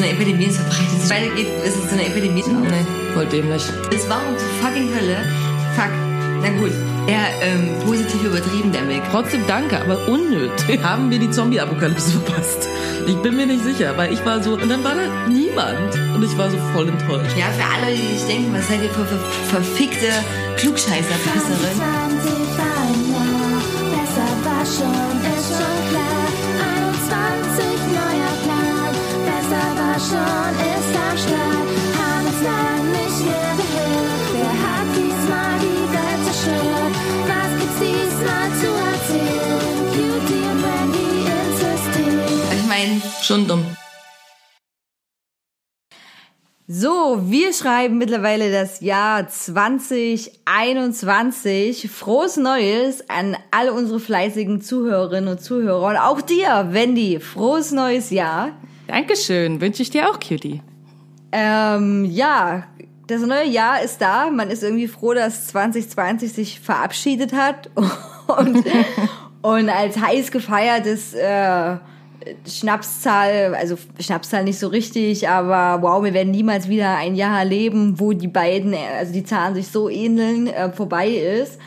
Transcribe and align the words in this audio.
so 0.00 0.06
eine 0.06 0.14
Epidemie, 0.14 0.46
es 0.46 0.56
verbreitet 0.56 1.00
sich 1.00 1.10
weitergeht, 1.10 1.46
ist 1.64 1.76
es 1.76 1.90
so 1.90 1.94
eine 1.94 2.06
Epidemie. 2.06 2.42
Nee, 2.46 2.86
voll 3.12 3.26
dämlich. 3.26 3.62
Es 3.94 4.08
war 4.08 4.20
um 4.26 4.36
zur 4.38 4.48
fucking 4.62 4.88
Hölle. 4.94 5.16
Fuck. 5.76 5.90
Na 6.42 6.48
gut, 6.58 6.72
eher 7.06 7.26
ähm, 7.42 7.68
positiv 7.84 8.24
übertrieben, 8.24 8.72
der 8.72 8.88
Weg. 8.88 9.02
Trotzdem 9.10 9.42
danke, 9.46 9.78
aber 9.78 10.08
unnötig. 10.08 10.80
Haben 10.82 11.10
wir 11.10 11.18
die 11.18 11.30
Zombie-Apokalypse 11.30 12.12
verpasst? 12.12 12.68
Ich 13.06 13.16
bin 13.16 13.36
mir 13.36 13.46
nicht 13.46 13.62
sicher, 13.62 13.92
weil 13.96 14.12
ich 14.12 14.24
war 14.24 14.42
so, 14.42 14.54
und 14.54 14.70
dann 14.70 14.82
war 14.82 14.94
da 14.94 15.28
niemand. 15.28 15.94
Und 16.14 16.24
ich 16.24 16.36
war 16.38 16.50
so 16.50 16.56
voll 16.72 16.88
enttäuscht. 16.88 17.36
Ja, 17.36 17.46
für 17.52 17.84
alle, 17.84 17.94
die 17.94 18.16
sich 18.16 18.26
denken, 18.26 18.54
was 18.54 18.68
seid 18.68 18.82
ihr 18.82 18.90
für, 18.90 19.04
für 19.04 19.18
verfickte 19.50 20.08
Klugscheißer-Pisserin? 20.56 21.76
20 21.76 22.32
war 22.56 22.76
ein 22.86 23.00
Jahr, 23.12 23.60
besser 23.92 24.28
war 24.44 24.64
schon, 24.64 25.20
ist 25.36 25.48
schon 25.48 25.90
klar. 25.90 26.09
Schon, 30.08 30.54
ist 30.76 30.94
am 30.96 31.16
Start. 31.18 31.68
Haben 31.98 32.26
uns 32.26 32.42
lang 32.42 32.90
nicht 32.90 33.20
mehr 33.26 33.52
gehört. 33.60 34.26
Wer 34.32 34.52
hat 34.64 34.88
diesmal 34.96 35.54
die 35.60 35.84
Welt 35.94 36.20
zerstört? 36.26 36.94
Was 37.30 37.50
gibt's 37.58 37.78
diesmal 37.84 38.48
zu 38.60 38.68
erzählen? 38.90 39.62
Cutie 39.92 40.44
und 40.50 40.60
Randy 40.64 41.10
ins 41.34 41.56
System. 41.60 42.14
Ich 42.56 42.64
meine, 42.66 42.94
Schon 43.22 43.42
dumm. 43.46 43.64
So, 46.72 47.18
wir 47.24 47.52
schreiben 47.52 47.98
mittlerweile 47.98 48.52
das 48.52 48.80
Jahr 48.80 49.26
2021. 49.26 51.90
Frohes 51.90 52.36
Neues 52.36 53.10
an 53.10 53.36
alle 53.50 53.72
unsere 53.72 53.98
fleißigen 53.98 54.60
Zuhörerinnen 54.60 55.30
und 55.30 55.42
Zuhörer 55.42 55.88
und 55.88 55.96
auch 55.96 56.20
dir, 56.20 56.68
Wendy. 56.70 57.18
Frohes 57.18 57.72
neues 57.72 58.10
Jahr. 58.10 58.52
Dankeschön, 58.90 59.60
wünsche 59.60 59.82
ich 59.82 59.90
dir 59.90 60.10
auch, 60.10 60.18
Cutie. 60.18 60.62
Ähm, 61.30 62.04
ja, 62.06 62.64
das 63.06 63.22
neue 63.22 63.46
Jahr 63.46 63.80
ist 63.84 64.02
da. 64.02 64.30
Man 64.32 64.50
ist 64.50 64.64
irgendwie 64.64 64.88
froh, 64.88 65.14
dass 65.14 65.46
2020 65.46 66.32
sich 66.32 66.58
verabschiedet 66.58 67.32
hat 67.32 67.70
und, 68.26 68.64
und 69.42 69.68
als 69.68 69.96
heiß 69.96 70.32
gefeiertes 70.32 71.14
äh, 71.14 71.76
Schnapszahl, 72.44 73.54
also 73.54 73.76
Schnapszahl 74.00 74.42
nicht 74.42 74.58
so 74.58 74.66
richtig, 74.66 75.28
aber 75.28 75.80
wow, 75.82 76.02
wir 76.02 76.12
werden 76.12 76.32
niemals 76.32 76.68
wieder 76.68 76.96
ein 76.96 77.14
Jahr 77.14 77.38
erleben, 77.38 78.00
wo 78.00 78.12
die 78.12 78.26
beiden, 78.26 78.72
äh, 78.72 78.78
also 78.98 79.12
die 79.12 79.22
Zahlen 79.22 79.54
sich 79.54 79.68
so 79.68 79.88
ähneln, 79.88 80.48
äh, 80.48 80.72
vorbei 80.72 81.10
ist. 81.10 81.60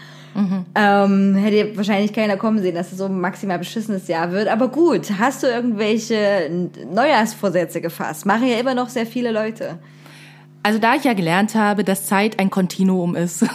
Ähm, 0.75 1.35
hätte 1.35 1.77
wahrscheinlich 1.77 2.13
keiner 2.13 2.37
kommen 2.37 2.59
sehen, 2.61 2.75
dass 2.75 2.91
es 2.91 2.97
so 2.97 3.05
ein 3.05 3.19
maximal 3.19 3.59
beschissenes 3.59 4.07
Jahr 4.07 4.31
wird. 4.31 4.47
Aber 4.47 4.67
gut, 4.67 5.11
hast 5.19 5.43
du 5.43 5.47
irgendwelche 5.47 6.49
Neujahrsvorsätze 6.91 7.81
gefasst? 7.81 8.25
Machen 8.25 8.47
ja 8.47 8.57
immer 8.57 8.73
noch 8.73 8.89
sehr 8.89 9.05
viele 9.05 9.31
Leute. 9.31 9.77
Also 10.65 10.79
da 10.79 10.95
ich 10.95 11.03
ja 11.03 11.11
gelernt 11.11 11.55
habe, 11.55 11.83
dass 11.83 12.05
Zeit 12.05 12.39
ein 12.39 12.49
Kontinuum 12.49 13.17
ist 13.17 13.45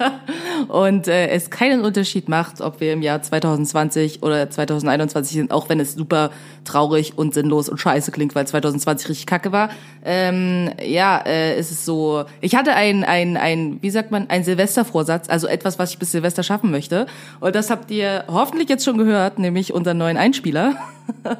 und 0.68 1.08
äh, 1.08 1.26
es 1.30 1.50
keinen 1.50 1.80
Unterschied 1.84 2.28
macht, 2.28 2.60
ob 2.60 2.80
wir 2.80 2.92
im 2.92 3.02
Jahr 3.02 3.20
2020 3.20 4.22
oder 4.22 4.48
2021 4.48 5.36
sind, 5.36 5.50
auch 5.50 5.68
wenn 5.68 5.80
es 5.80 5.94
super 5.94 6.30
traurig 6.64 7.18
und 7.18 7.34
sinnlos 7.34 7.68
und 7.68 7.78
scheiße 7.78 8.12
klingt, 8.12 8.36
weil 8.36 8.46
2020 8.46 9.08
richtig 9.08 9.26
kacke 9.26 9.50
war. 9.50 9.70
Ähm, 10.04 10.70
ja, 10.80 11.18
äh, 11.26 11.54
es 11.56 11.72
ist 11.72 11.84
so. 11.84 12.24
Ich 12.40 12.54
hatte 12.54 12.74
ein, 12.74 13.02
ein, 13.02 13.36
ein, 13.36 13.78
wie 13.80 13.90
sagt 13.90 14.12
man, 14.12 14.30
ein 14.30 14.44
Silvestervorsatz, 14.44 15.28
also 15.28 15.48
etwas, 15.48 15.80
was 15.80 15.90
ich 15.90 15.98
bis 15.98 16.12
Silvester 16.12 16.44
schaffen 16.44 16.70
möchte. 16.70 17.06
Und 17.40 17.56
das 17.56 17.68
habt 17.68 17.90
ihr 17.90 18.26
hoffentlich 18.28 18.68
jetzt 18.68 18.84
schon 18.84 18.96
gehört, 18.96 19.40
nämlich 19.40 19.74
unseren 19.74 19.98
neuen 19.98 20.16
Einspieler. 20.16 20.76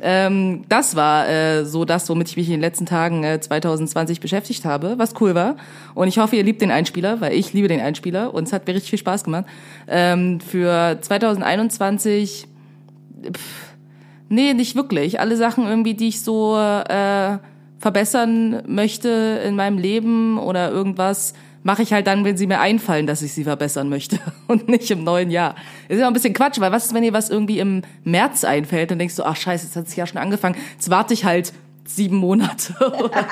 ähm, 0.00 0.64
das 0.68 0.96
war 0.96 1.28
äh, 1.28 1.64
so 1.64 1.84
das, 1.84 2.08
womit 2.08 2.28
ich 2.28 2.36
mich 2.36 2.46
in 2.46 2.52
den 2.52 2.60
letzten 2.60 2.86
Tagen 2.86 3.24
äh, 3.24 3.40
2020 3.40 4.20
beschäftigt 4.20 4.49
habe, 4.64 4.98
was 4.98 5.14
cool 5.20 5.34
war. 5.34 5.56
Und 5.94 6.08
ich 6.08 6.18
hoffe, 6.18 6.36
ihr 6.36 6.42
liebt 6.42 6.60
den 6.60 6.70
Einspieler, 6.70 7.20
weil 7.20 7.32
ich 7.32 7.52
liebe 7.52 7.68
den 7.68 7.80
Einspieler 7.80 8.34
und 8.34 8.44
es 8.44 8.52
hat 8.52 8.66
mir 8.66 8.74
richtig 8.74 8.90
viel 8.90 8.98
Spaß 8.98 9.24
gemacht. 9.24 9.46
Ähm, 9.88 10.40
für 10.40 10.98
2021, 11.00 12.46
pff, 13.32 13.40
nee, 14.28 14.54
nicht 14.54 14.76
wirklich. 14.76 15.20
Alle 15.20 15.36
Sachen 15.36 15.66
irgendwie, 15.66 15.94
die 15.94 16.08
ich 16.08 16.22
so 16.22 16.56
äh, 16.56 17.38
verbessern 17.78 18.62
möchte 18.66 19.40
in 19.44 19.56
meinem 19.56 19.78
Leben 19.78 20.38
oder 20.38 20.70
irgendwas, 20.70 21.34
mache 21.62 21.82
ich 21.82 21.92
halt 21.92 22.06
dann, 22.06 22.24
wenn 22.24 22.36
sie 22.36 22.46
mir 22.46 22.60
einfallen, 22.60 23.06
dass 23.06 23.22
ich 23.22 23.32
sie 23.32 23.44
verbessern 23.44 23.88
möchte 23.88 24.18
und 24.46 24.68
nicht 24.68 24.90
im 24.90 25.04
neuen 25.04 25.30
Jahr. 25.30 25.54
Ist 25.88 26.02
auch 26.02 26.06
ein 26.06 26.12
bisschen 26.12 26.34
Quatsch, 26.34 26.60
weil 26.60 26.72
was 26.72 26.86
ist, 26.86 26.94
wenn 26.94 27.02
dir 27.02 27.12
was 27.12 27.30
irgendwie 27.30 27.58
im 27.58 27.82
März 28.04 28.44
einfällt 28.44 28.92
und 28.92 28.98
denkst 28.98 29.16
du, 29.16 29.24
ach 29.24 29.36
scheiße, 29.36 29.66
jetzt 29.66 29.76
hat 29.76 29.86
es 29.86 29.96
ja 29.96 30.06
schon 30.06 30.18
angefangen, 30.18 30.56
jetzt 30.72 30.90
warte 30.90 31.14
ich 31.14 31.24
halt 31.24 31.52
sieben 31.96 32.16
Monate 32.16 32.74
oder 32.80 33.10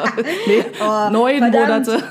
nee, 0.46 0.64
neun 1.10 1.38
verdammt. 1.38 1.86
Monate. 1.86 2.04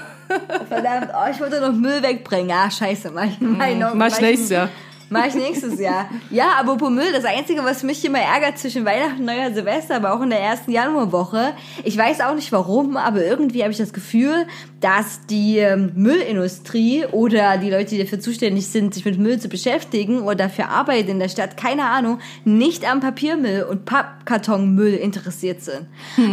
Verdammt, 0.68 1.10
oh, 1.14 1.32
ich 1.32 1.40
wollte 1.40 1.62
noch 1.62 1.72
Müll 1.72 2.04
wegbringen. 2.04 2.52
Ah, 2.52 2.70
scheiße, 2.70 3.12
mach 3.12 3.26
ich, 3.26 3.40
mach 3.40 3.68
ich 3.68 3.78
noch. 3.78 3.94
Mach 3.94 4.08
ich 4.08 4.20
nächstes 4.20 4.50
Jahr. 4.50 4.70
Mach 5.10 5.26
ich 5.26 5.36
nächstes 5.36 5.80
Jahr. 5.80 6.10
Ja, 6.30 6.52
aber 6.60 6.74
apropos 6.74 6.90
Müll, 6.90 7.12
das 7.14 7.26
Einzige, 7.26 7.64
was 7.64 7.84
mich 7.84 8.04
immer 8.04 8.20
ärgert 8.20 8.58
zwischen 8.58 8.86
Weihnachten, 8.86 9.24
Neujahr, 9.24 9.54
Silvester, 9.54 9.96
aber 9.96 10.14
auch 10.14 10.22
in 10.22 10.30
der 10.30 10.42
ersten 10.42 10.72
Januarwoche, 10.72 11.54
ich 11.84 11.98
weiß 11.98 12.22
auch 12.22 12.36
nicht 12.36 12.52
warum, 12.52 12.98
aber 12.98 13.24
irgendwie 13.24 13.64
habe 13.64 13.72
ich 13.72 13.78
das 13.78 13.94
Gefühl, 13.94 14.46
dass 14.82 15.26
die 15.28 15.58
ähm, 15.58 15.92
Müllindustrie 15.96 17.06
oder 17.12 17.58
die 17.58 17.70
Leute, 17.70 17.96
die 17.96 18.04
dafür 18.04 18.20
zuständig 18.20 18.68
sind, 18.68 18.94
sich 18.94 19.06
mit 19.06 19.18
Müll 19.18 19.40
zu 19.40 19.50
beschäftigen 19.50 20.22
oder 20.22 20.36
dafür 20.36 20.70
arbeiten 20.70 21.10
in 21.10 21.20
der 21.20 21.30
Stadt, 21.30 21.58
keine 21.58 21.86
Ahnung, 21.86 22.20
nicht 22.46 22.90
am 22.90 23.00
Papiermüll 23.00 23.64
und 23.64 23.86
Pappkartonmüll 23.86 24.94
interessiert 24.94 25.62
sind. 25.62 25.88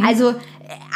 Also 0.05 0.31
äh, 0.31 0.35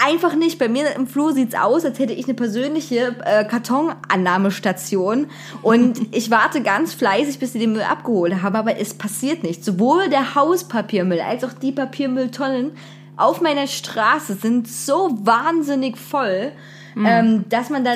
einfach 0.04 0.34
nicht. 0.34 0.58
Bei 0.58 0.68
mir 0.68 0.94
im 0.94 1.06
Flur 1.06 1.32
sieht's 1.32 1.54
aus, 1.54 1.84
als 1.84 1.98
hätte 1.98 2.12
ich 2.12 2.26
eine 2.26 2.34
persönliche 2.34 3.16
äh, 3.24 3.44
Kartonannahmestation 3.44 5.28
und 5.62 6.00
ich 6.12 6.30
warte 6.30 6.62
ganz 6.62 6.94
fleißig, 6.94 7.38
bis 7.38 7.52
sie 7.52 7.58
den 7.58 7.72
Müll 7.72 7.82
abgeholt 7.82 8.42
haben, 8.42 8.56
aber 8.56 8.78
es 8.78 8.94
passiert 8.94 9.42
nicht. 9.42 9.64
Sowohl 9.64 10.08
der 10.08 10.34
Hauspapiermüll 10.34 11.20
als 11.20 11.44
auch 11.44 11.52
die 11.52 11.72
Papiermülltonnen 11.72 12.72
auf 13.16 13.40
meiner 13.40 13.66
Straße 13.66 14.34
sind 14.34 14.68
so 14.68 15.18
wahnsinnig 15.22 15.98
voll, 15.98 16.52
ähm, 16.96 17.44
dass 17.48 17.68
man 17.68 17.84
da 17.84 17.92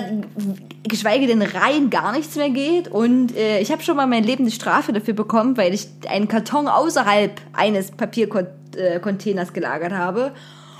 geschweige 0.82 1.26
denn 1.26 1.42
rein 1.42 1.90
gar 1.90 2.12
nichts 2.12 2.36
mehr 2.36 2.50
geht. 2.50 2.88
Und 2.88 3.36
äh, 3.36 3.60
ich 3.60 3.72
habe 3.72 3.82
schon 3.82 3.96
mal 3.96 4.06
mein 4.06 4.24
Leben 4.24 4.44
eine 4.44 4.50
Strafe 4.50 4.92
dafür 4.92 5.14
bekommen, 5.14 5.56
weil 5.56 5.74
ich 5.74 5.88
einen 6.08 6.28
Karton 6.28 6.68
außerhalb 6.68 7.40
eines 7.52 7.92
Papiercontainers 7.92 9.52
gelagert 9.52 9.92
habe. 9.92 10.32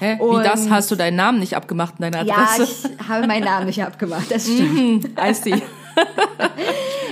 Hä? 0.03 0.19
Wie 0.21 0.43
das? 0.43 0.69
Hast 0.69 0.91
du 0.91 0.97
deinen 0.97 1.17
Namen 1.17 1.39
nicht 1.39 1.55
abgemacht 1.55 1.95
in 1.99 2.11
deiner 2.11 2.27
Ja, 2.27 2.49
Adresse? 2.53 2.91
ich 2.99 3.09
habe 3.09 3.27
meinen 3.27 3.45
Namen 3.45 3.67
nicht 3.67 3.83
abgemacht, 3.83 4.31
das 4.31 4.45
stimmt. 4.45 5.11
I 5.19 5.33
see. 5.35 5.63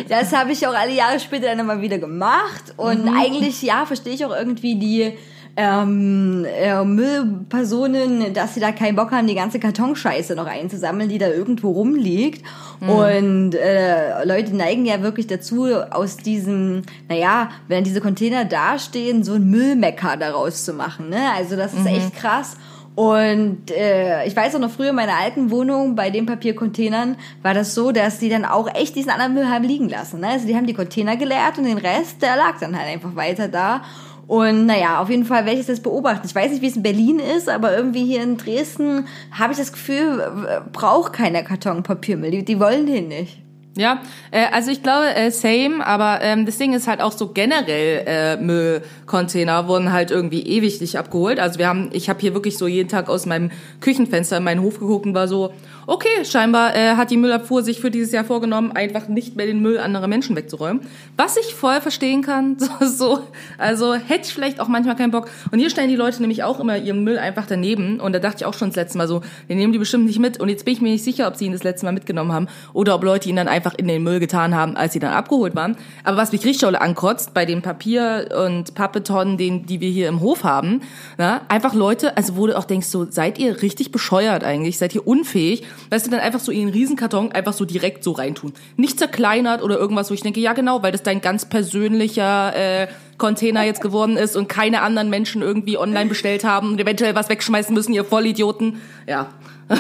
Das 0.08 0.32
habe 0.32 0.50
ich 0.50 0.66
auch 0.66 0.74
alle 0.74 0.92
Jahre 0.92 1.20
später 1.20 1.46
dann 1.46 1.58
immer 1.60 1.80
wieder 1.82 1.98
gemacht. 1.98 2.74
Und 2.76 3.06
eigentlich, 3.08 3.62
ja, 3.62 3.84
verstehe 3.86 4.14
ich 4.14 4.24
auch 4.24 4.34
irgendwie 4.34 4.74
die 4.74 5.12
ähm, 5.56 6.44
äh, 6.44 6.82
Müllpersonen, 6.84 8.32
dass 8.32 8.54
sie 8.54 8.60
da 8.60 8.72
keinen 8.72 8.96
Bock 8.96 9.12
haben, 9.12 9.26
die 9.26 9.34
ganze 9.34 9.60
Kartonscheiße 9.60 10.34
noch 10.34 10.46
einzusammeln, 10.46 11.08
die 11.08 11.18
da 11.18 11.28
irgendwo 11.28 11.70
rumliegt. 11.70 12.44
Und 12.80 13.54
äh, 13.54 14.24
Leute 14.24 14.56
neigen 14.56 14.86
ja 14.86 15.02
wirklich 15.02 15.26
dazu, 15.26 15.66
aus 15.90 16.16
diesem, 16.16 16.82
naja, 17.08 17.50
wenn 17.68 17.84
diese 17.84 18.00
Container 18.00 18.44
dastehen, 18.46 19.22
so 19.22 19.34
ein 19.34 19.50
Müllmecker 19.50 20.16
daraus 20.16 20.64
zu 20.64 20.72
machen. 20.72 21.10
Ne? 21.10 21.20
Also 21.36 21.56
das 21.56 21.74
ist 21.74 21.86
echt 21.86 22.16
krass. 22.16 22.56
Und 23.00 23.70
äh, 23.70 24.26
ich 24.26 24.36
weiß 24.36 24.54
auch 24.54 24.58
noch 24.58 24.70
früher 24.70 24.90
in 24.90 24.94
meiner 24.94 25.16
alten 25.16 25.50
Wohnung 25.50 25.94
bei 25.94 26.10
den 26.10 26.26
Papiercontainern 26.26 27.16
war 27.40 27.54
das 27.54 27.74
so, 27.74 27.92
dass 27.92 28.18
die 28.18 28.28
dann 28.28 28.44
auch 28.44 28.68
echt 28.74 28.94
diesen 28.94 29.08
anderen 29.08 29.32
Müll 29.32 29.48
haben 29.48 29.64
liegen 29.64 29.88
lassen. 29.88 30.20
Ne? 30.20 30.28
Also 30.28 30.46
die 30.46 30.54
haben 30.54 30.66
die 30.66 30.74
Container 30.74 31.16
geleert 31.16 31.56
und 31.56 31.64
den 31.64 31.78
Rest, 31.78 32.20
der 32.20 32.36
lag 32.36 32.58
dann 32.60 32.78
halt 32.78 32.88
einfach 32.88 33.16
weiter 33.16 33.48
da. 33.48 33.80
Und 34.26 34.66
naja, 34.66 35.00
auf 35.00 35.08
jeden 35.08 35.24
Fall 35.24 35.46
werde 35.46 35.60
ich 35.60 35.66
das 35.66 35.80
beobachten. 35.80 36.26
Ich 36.26 36.34
weiß 36.34 36.50
nicht, 36.50 36.60
wie 36.60 36.66
es 36.66 36.76
in 36.76 36.82
Berlin 36.82 37.20
ist, 37.20 37.48
aber 37.48 37.74
irgendwie 37.74 38.04
hier 38.04 38.22
in 38.22 38.36
Dresden 38.36 39.06
habe 39.32 39.54
ich 39.54 39.58
das 39.58 39.72
Gefühl, 39.72 40.60
braucht 40.70 41.14
keiner 41.14 41.42
Kartonpapiermüll. 41.42 42.30
Die, 42.30 42.44
die 42.44 42.60
wollen 42.60 42.84
den 42.84 43.08
nicht. 43.08 43.40
Ja, 43.76 44.02
äh, 44.32 44.46
also 44.52 44.72
ich 44.72 44.82
glaube, 44.82 45.14
äh, 45.14 45.30
same, 45.30 45.86
aber 45.86 46.20
ähm, 46.22 46.44
das 46.44 46.58
Ding 46.58 46.74
ist 46.74 46.88
halt 46.88 47.00
auch 47.00 47.12
so 47.12 47.28
generell 47.28 48.02
äh, 48.04 48.36
Müllcontainer 48.36 49.68
wurden 49.68 49.92
halt 49.92 50.10
irgendwie 50.10 50.42
ewig 50.42 50.80
nicht 50.80 50.98
abgeholt. 50.98 51.38
Also 51.38 51.60
wir 51.60 51.68
haben, 51.68 51.90
ich 51.92 52.08
habe 52.08 52.20
hier 52.20 52.34
wirklich 52.34 52.58
so 52.58 52.66
jeden 52.66 52.88
Tag 52.88 53.08
aus 53.08 53.26
meinem 53.26 53.52
Küchenfenster 53.80 54.38
in 54.38 54.44
meinen 54.44 54.62
Hof 54.62 54.80
geguckt 54.80 55.06
und 55.06 55.14
war 55.14 55.28
so, 55.28 55.52
okay, 55.90 56.24
scheinbar 56.24 56.76
äh, 56.76 56.94
hat 56.94 57.10
die 57.10 57.16
Müllabfuhr 57.16 57.64
sich 57.64 57.80
für 57.80 57.90
dieses 57.90 58.12
Jahr 58.12 58.22
vorgenommen, 58.22 58.70
einfach 58.70 59.08
nicht 59.08 59.34
mehr 59.34 59.46
den 59.46 59.60
Müll 59.60 59.76
anderer 59.76 60.06
Menschen 60.06 60.36
wegzuräumen. 60.36 60.82
Was 61.16 61.36
ich 61.36 61.52
voll 61.52 61.80
verstehen 61.80 62.22
kann, 62.22 62.56
so, 62.80 62.86
so 62.86 63.22
also 63.58 63.94
hätte 63.94 64.22
ich 64.26 64.32
vielleicht 64.32 64.60
auch 64.60 64.68
manchmal 64.68 64.94
keinen 64.94 65.10
Bock. 65.10 65.28
Und 65.50 65.58
hier 65.58 65.68
stellen 65.68 65.88
die 65.88 65.96
Leute 65.96 66.20
nämlich 66.20 66.44
auch 66.44 66.60
immer 66.60 66.76
ihren 66.76 67.02
Müll 67.02 67.18
einfach 67.18 67.44
daneben 67.44 67.98
und 67.98 68.12
da 68.12 68.20
dachte 68.20 68.36
ich 68.38 68.44
auch 68.44 68.54
schon 68.54 68.68
das 68.68 68.76
letzte 68.76 68.98
Mal 68.98 69.08
so, 69.08 69.22
wir 69.48 69.56
nehmen 69.56 69.72
die 69.72 69.80
bestimmt 69.80 70.06
nicht 70.06 70.20
mit 70.20 70.38
und 70.38 70.48
jetzt 70.48 70.64
bin 70.64 70.74
ich 70.74 70.80
mir 70.80 70.90
nicht 70.90 71.02
sicher, 71.02 71.26
ob 71.26 71.34
sie 71.34 71.46
ihn 71.46 71.52
das 71.52 71.64
letzte 71.64 71.86
Mal 71.86 71.92
mitgenommen 71.92 72.32
haben 72.32 72.46
oder 72.72 72.94
ob 72.94 73.02
Leute 73.02 73.28
ihn 73.28 73.34
dann 73.34 73.48
einfach 73.48 73.74
in 73.74 73.88
den 73.88 74.04
Müll 74.04 74.20
getan 74.20 74.54
haben, 74.54 74.76
als 74.76 74.92
sie 74.92 75.00
dann 75.00 75.12
abgeholt 75.12 75.56
waren. 75.56 75.76
Aber 76.04 76.16
was 76.16 76.30
mich 76.30 76.44
richtig 76.44 76.60
ankotzt, 76.60 77.34
bei 77.34 77.44
den 77.46 77.62
Papier- 77.62 78.28
und 78.46 78.74
Pappetonnen, 78.74 79.38
den, 79.38 79.66
die 79.66 79.80
wir 79.80 79.90
hier 79.90 80.08
im 80.08 80.20
Hof 80.20 80.44
haben, 80.44 80.82
na, 81.18 81.40
einfach 81.48 81.74
Leute, 81.74 82.16
also 82.16 82.36
wo 82.36 82.46
du 82.46 82.56
auch 82.56 82.64
denkst, 82.64 82.86
so, 82.86 83.10
seid 83.10 83.40
ihr 83.40 83.60
richtig 83.62 83.90
bescheuert 83.90 84.44
eigentlich? 84.44 84.78
Seid 84.78 84.94
ihr 84.94 85.04
unfähig? 85.04 85.64
Weißt 85.88 86.06
du, 86.06 86.10
dann 86.10 86.20
einfach 86.20 86.40
so 86.40 86.52
in 86.52 86.60
den 86.66 86.68
Riesenkarton 86.68 87.32
einfach 87.32 87.52
so 87.52 87.64
direkt 87.64 88.04
so 88.04 88.12
reintun. 88.12 88.52
Nicht 88.76 88.98
zerkleinert 88.98 89.62
oder 89.62 89.78
irgendwas, 89.78 90.10
wo 90.10 90.14
ich 90.14 90.22
denke, 90.22 90.40
ja 90.40 90.52
genau, 90.52 90.82
weil 90.82 90.92
das 90.92 91.02
dein 91.02 91.20
ganz 91.20 91.44
persönlicher 91.46 92.54
äh, 92.54 92.88
Container 93.18 93.64
jetzt 93.64 93.80
geworden 93.80 94.16
ist 94.16 94.36
und 94.36 94.48
keine 94.48 94.82
anderen 94.82 95.10
Menschen 95.10 95.42
irgendwie 95.42 95.76
online 95.78 96.08
bestellt 96.08 96.44
haben 96.44 96.68
und 96.72 96.80
eventuell 96.80 97.14
was 97.14 97.28
wegschmeißen 97.28 97.74
müssen, 97.74 97.92
ihr 97.92 98.04
Vollidioten. 98.04 98.80
Ja. 99.06 99.28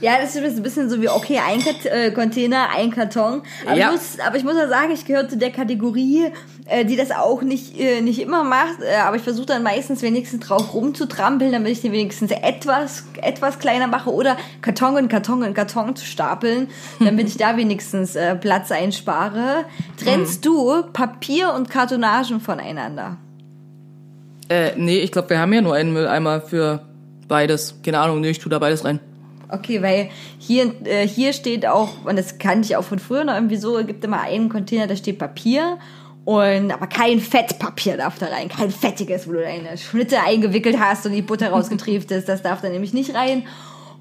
Ja, 0.00 0.16
das 0.20 0.34
ist 0.34 0.56
ein 0.56 0.62
bisschen 0.64 0.90
so 0.90 1.00
wie, 1.00 1.08
okay, 1.08 1.38
ein 1.38 1.62
äh, 1.84 2.10
Container, 2.10 2.70
ein 2.76 2.90
Karton. 2.90 3.42
Aber, 3.64 3.76
Ja. 3.76 3.86
ich 3.86 3.92
muss, 3.92 4.18
aber 4.26 4.36
ich 4.36 4.42
muss 4.42 4.56
ja 4.56 4.66
sagen, 4.66 4.90
ich 4.92 5.04
gehöre 5.04 5.28
zu 5.28 5.36
der 5.36 5.50
Kategorie, 5.50 6.24
äh, 6.66 6.84
die 6.84 6.96
das 6.96 7.10
auch 7.10 7.42
nicht, 7.42 7.78
äh, 7.78 8.00
nicht 8.00 8.20
immer 8.20 8.44
macht. 8.44 8.80
Äh, 8.80 9.00
aber 9.00 9.16
ich 9.16 9.22
versuche 9.22 9.46
dann 9.46 9.62
meistens 9.62 10.02
wenigstens 10.02 10.46
drauf 10.46 10.74
rumzutrampeln, 10.74 11.52
damit 11.52 11.72
ich 11.72 11.80
den 11.80 11.92
wenigstens 11.92 12.30
etwas, 12.30 13.04
etwas 13.20 13.58
kleiner 13.58 13.86
mache. 13.86 14.12
Oder 14.12 14.36
Karton 14.60 14.96
und 14.96 15.08
Karton 15.08 15.42
und 15.42 15.54
Karton 15.54 15.96
zu 15.96 16.04
stapeln, 16.04 16.68
damit 17.00 17.28
ich 17.28 17.36
da 17.36 17.56
wenigstens 17.56 18.14
äh, 18.14 18.36
Platz 18.36 18.70
einspare. 18.70 19.64
Trennst 19.96 20.44
du 20.44 20.82
Papier 20.92 21.52
und 21.54 21.68
Kartonagen 21.68 22.40
voneinander? 22.40 23.16
Äh, 24.48 24.72
nee, 24.76 24.98
ich 24.98 25.12
glaube, 25.12 25.30
wir 25.30 25.38
haben 25.38 25.52
ja 25.52 25.62
nur 25.62 25.74
einen 25.74 25.92
Mülleimer 25.92 26.40
für 26.40 26.84
beides. 27.26 27.80
Keine 27.84 27.98
Ahnung, 27.98 28.20
nee, 28.20 28.30
ich 28.30 28.38
tu 28.38 28.48
da 28.48 28.58
beides 28.58 28.84
rein. 28.84 29.00
Okay, 29.48 29.82
weil 29.82 30.08
hier, 30.38 30.72
äh, 30.84 31.06
hier 31.06 31.32
steht 31.32 31.66
auch, 31.66 32.04
und 32.04 32.16
das 32.16 32.38
kannte 32.38 32.66
ich 32.66 32.76
auch 32.76 32.84
von 32.84 32.98
früher 32.98 33.24
noch 33.24 33.34
irgendwie 33.34 33.56
so, 33.56 33.78
es 33.78 33.86
gibt 33.86 34.02
immer 34.02 34.20
einen 34.20 34.48
Container, 34.48 34.86
da 34.86 34.96
steht 34.96 35.18
Papier. 35.18 35.78
Und, 36.24 36.70
aber 36.70 36.86
kein 36.86 37.18
Fettpapier 37.18 37.96
darf 37.96 38.18
da 38.18 38.26
rein, 38.26 38.48
kein 38.48 38.70
fettiges, 38.70 39.26
wo 39.26 39.32
du 39.32 39.42
deine 39.42 39.76
Schnitte 39.76 40.20
eingewickelt 40.20 40.78
hast 40.78 41.04
und 41.04 41.12
die 41.12 41.22
Butter 41.22 41.50
rausgetrieft 41.50 42.10
ist, 42.12 42.28
das 42.28 42.42
darf 42.42 42.60
da 42.60 42.68
nämlich 42.68 42.92
nicht 42.92 43.14
rein. 43.14 43.44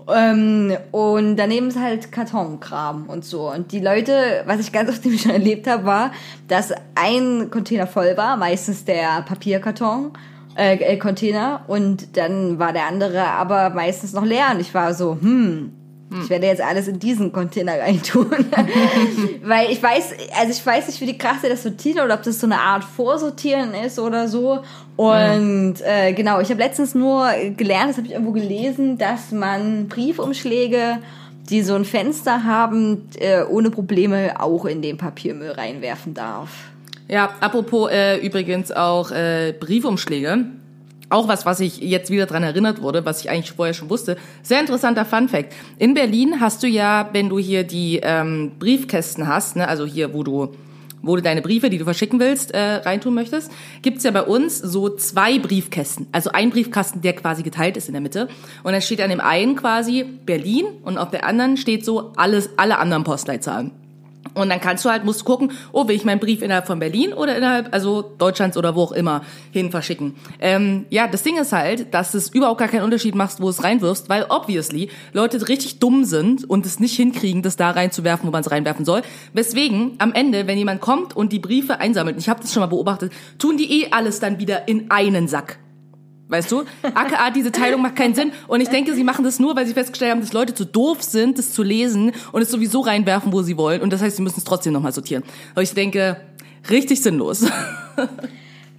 Ähm, 0.07 0.75
und 0.91 1.37
daneben 1.37 1.67
ist 1.69 1.79
halt 1.79 2.11
Kartonkram 2.11 3.07
und 3.07 3.25
so. 3.25 3.51
Und 3.51 3.71
die 3.71 3.79
Leute, 3.79 4.43
was 4.45 4.59
ich 4.59 4.71
ganz 4.71 4.89
oft 4.89 5.03
nämlich 5.05 5.23
schon 5.23 5.31
erlebt 5.31 5.67
habe, 5.67 5.85
war, 5.85 6.11
dass 6.47 6.73
ein 6.95 7.49
Container 7.49 7.87
voll 7.87 8.15
war, 8.17 8.37
meistens 8.37 8.85
der 8.85 9.23
Papierkarton, 9.23 10.11
äh, 10.55 10.75
äh, 10.75 10.97
Container, 10.97 11.63
und 11.67 12.17
dann 12.17 12.59
war 12.59 12.73
der 12.73 12.87
andere 12.87 13.25
aber 13.25 13.71
meistens 13.71 14.13
noch 14.13 14.25
leer. 14.25 14.47
Und 14.53 14.59
ich 14.59 14.73
war 14.73 14.93
so, 14.93 15.17
hm, 15.19 15.71
ich 16.19 16.29
werde 16.29 16.47
jetzt 16.47 16.61
alles 16.61 16.87
in 16.87 16.99
diesen 16.99 17.31
Container 17.31 17.79
reintun. 17.79 18.29
Weil 19.43 19.71
ich 19.71 19.81
weiß, 19.81 20.13
also 20.39 20.51
ich 20.51 20.65
weiß 20.65 20.87
nicht, 20.87 20.99
wie 20.99 21.05
die 21.05 21.17
Krasse 21.17 21.47
das 21.47 21.63
sortieren 21.63 22.03
oder 22.03 22.15
ob 22.15 22.23
das 22.23 22.39
so 22.39 22.47
eine 22.47 22.59
Art 22.59 22.83
Vorsortieren 22.83 23.73
ist 23.73 23.97
oder 23.97 24.27
so. 24.27 24.59
Und 24.97 25.75
äh, 25.81 26.13
genau, 26.13 26.39
ich 26.41 26.49
habe 26.49 26.61
letztens 26.61 26.95
nur 26.95 27.29
gelernt, 27.55 27.91
das 27.91 27.97
habe 27.97 28.07
ich 28.07 28.13
irgendwo 28.13 28.31
gelesen, 28.31 28.97
dass 28.97 29.31
man 29.31 29.87
Briefumschläge, 29.87 30.99
die 31.49 31.61
so 31.63 31.75
ein 31.75 31.85
Fenster 31.85 32.43
haben, 32.43 33.09
äh, 33.19 33.43
ohne 33.43 33.71
Probleme 33.71 34.39
auch 34.39 34.65
in 34.65 34.81
den 34.81 34.97
Papiermüll 34.97 35.51
reinwerfen 35.51 36.13
darf. 36.13 36.49
Ja, 37.07 37.31
apropos 37.39 37.89
äh, 37.91 38.17
übrigens 38.17 38.71
auch 38.71 39.11
äh, 39.11 39.53
Briefumschläge. 39.59 40.45
Auch 41.11 41.27
was, 41.27 41.45
was 41.45 41.59
ich 41.59 41.79
jetzt 41.79 42.09
wieder 42.09 42.25
dran 42.25 42.43
erinnert 42.43 42.81
wurde, 42.81 43.05
was 43.05 43.21
ich 43.21 43.29
eigentlich 43.29 43.51
vorher 43.51 43.73
schon 43.73 43.89
wusste. 43.89 44.17
Sehr 44.43 44.59
interessanter 44.59 45.05
Fun 45.05 45.27
Fact. 45.27 45.53
In 45.77 45.93
Berlin 45.93 46.39
hast 46.39 46.63
du 46.63 46.67
ja, 46.67 47.09
wenn 47.13 47.29
du 47.29 47.37
hier 47.37 47.63
die 47.63 47.99
ähm, 48.01 48.53
Briefkästen 48.59 49.27
hast, 49.27 49.55
ne, 49.55 49.67
also 49.67 49.85
hier, 49.85 50.13
wo 50.13 50.23
du 50.23 50.53
wo 51.03 51.15
du 51.15 51.21
deine 51.23 51.41
Briefe, 51.41 51.71
die 51.71 51.79
du 51.79 51.83
verschicken 51.83 52.19
willst, 52.19 52.53
äh, 52.53 52.75
reintun 52.75 53.15
möchtest, 53.15 53.51
gibt's 53.81 54.03
ja 54.03 54.11
bei 54.11 54.21
uns 54.21 54.59
so 54.59 54.87
zwei 54.89 55.39
Briefkästen. 55.39 56.07
Also 56.11 56.31
ein 56.31 56.51
Briefkasten, 56.51 57.01
der 57.01 57.13
quasi 57.13 57.41
geteilt 57.41 57.75
ist 57.75 57.87
in 57.87 57.93
der 57.93 58.01
Mitte. 58.01 58.27
Und 58.61 58.73
dann 58.73 58.81
steht 58.81 59.01
an 59.01 59.09
dem 59.09 59.19
einen 59.19 59.55
quasi 59.55 60.03
Berlin 60.03 60.65
und 60.83 60.99
auf 60.99 61.09
der 61.09 61.25
anderen 61.25 61.57
steht 61.57 61.83
so 61.85 62.13
alles, 62.17 62.49
alle 62.57 62.77
anderen 62.77 63.03
Postleitzahlen. 63.03 63.80
Und 64.33 64.49
dann 64.49 64.61
kannst 64.61 64.85
du 64.85 64.89
halt, 64.89 65.03
musst 65.03 65.25
gucken, 65.25 65.51
oh, 65.73 65.87
will 65.87 65.95
ich 65.95 66.05
meinen 66.05 66.19
Brief 66.19 66.41
innerhalb 66.41 66.67
von 66.67 66.79
Berlin 66.79 67.11
oder 67.13 67.35
innerhalb, 67.35 67.73
also 67.73 68.01
Deutschlands 68.01 68.55
oder 68.55 68.75
wo 68.75 68.83
auch 68.83 68.91
immer, 68.91 69.23
hin 69.51 69.71
verschicken. 69.71 70.15
Ähm, 70.39 70.85
ja, 70.89 71.07
das 71.07 71.23
Ding 71.23 71.37
ist 71.37 71.51
halt, 71.51 71.93
dass 71.93 72.13
es 72.13 72.29
überhaupt 72.29 72.59
gar 72.59 72.67
keinen 72.67 72.83
Unterschied 72.83 73.15
macht, 73.15 73.41
wo 73.41 73.49
es 73.49 73.63
reinwirfst, 73.63 74.09
weil 74.09 74.25
obviously 74.29 74.89
Leute 75.11 75.47
richtig 75.49 75.79
dumm 75.79 76.05
sind 76.05 76.49
und 76.49 76.65
es 76.65 76.79
nicht 76.79 76.95
hinkriegen, 76.95 77.41
das 77.41 77.57
da 77.57 77.71
reinzuwerfen, 77.71 78.27
wo 78.27 78.31
man 78.31 78.41
es 78.41 78.51
reinwerfen 78.51 78.85
soll. 78.85 79.01
Weswegen 79.33 79.95
am 79.97 80.13
Ende, 80.13 80.47
wenn 80.47 80.57
jemand 80.57 80.81
kommt 80.81 81.15
und 81.15 81.33
die 81.33 81.39
Briefe 81.39 81.79
einsammelt, 81.79 82.17
ich 82.17 82.29
habe 82.29 82.41
das 82.41 82.53
schon 82.53 82.61
mal 82.61 82.67
beobachtet, 82.67 83.11
tun 83.37 83.57
die 83.57 83.81
eh 83.81 83.91
alles 83.91 84.19
dann 84.19 84.39
wieder 84.39 84.67
in 84.67 84.91
einen 84.91 85.27
Sack. 85.27 85.57
Weißt 86.31 86.49
du? 86.49 86.63
AKA, 86.81 87.29
diese 87.31 87.51
Teilung 87.51 87.81
macht 87.81 87.97
keinen 87.97 88.15
Sinn. 88.15 88.31
Und 88.47 88.61
ich 88.61 88.69
denke, 88.69 88.95
sie 88.95 89.03
machen 89.03 89.25
das 89.25 89.37
nur, 89.37 89.53
weil 89.57 89.67
sie 89.67 89.73
festgestellt 89.73 90.11
haben, 90.11 90.21
dass 90.21 90.31
Leute 90.31 90.53
zu 90.53 90.65
doof 90.65 91.03
sind, 91.03 91.37
das 91.37 91.51
zu 91.51 91.61
lesen 91.61 92.13
und 92.31 92.41
es 92.41 92.49
sowieso 92.49 92.79
reinwerfen, 92.79 93.33
wo 93.33 93.41
sie 93.41 93.57
wollen. 93.57 93.81
Und 93.81 93.91
das 93.91 94.01
heißt, 94.01 94.15
sie 94.15 94.21
müssen 94.21 94.39
es 94.39 94.45
trotzdem 94.45 94.71
nochmal 94.71 94.93
sortieren. 94.93 95.23
Aber 95.51 95.61
ich 95.61 95.73
denke, 95.73 96.21
richtig 96.69 97.01
sinnlos. 97.01 97.45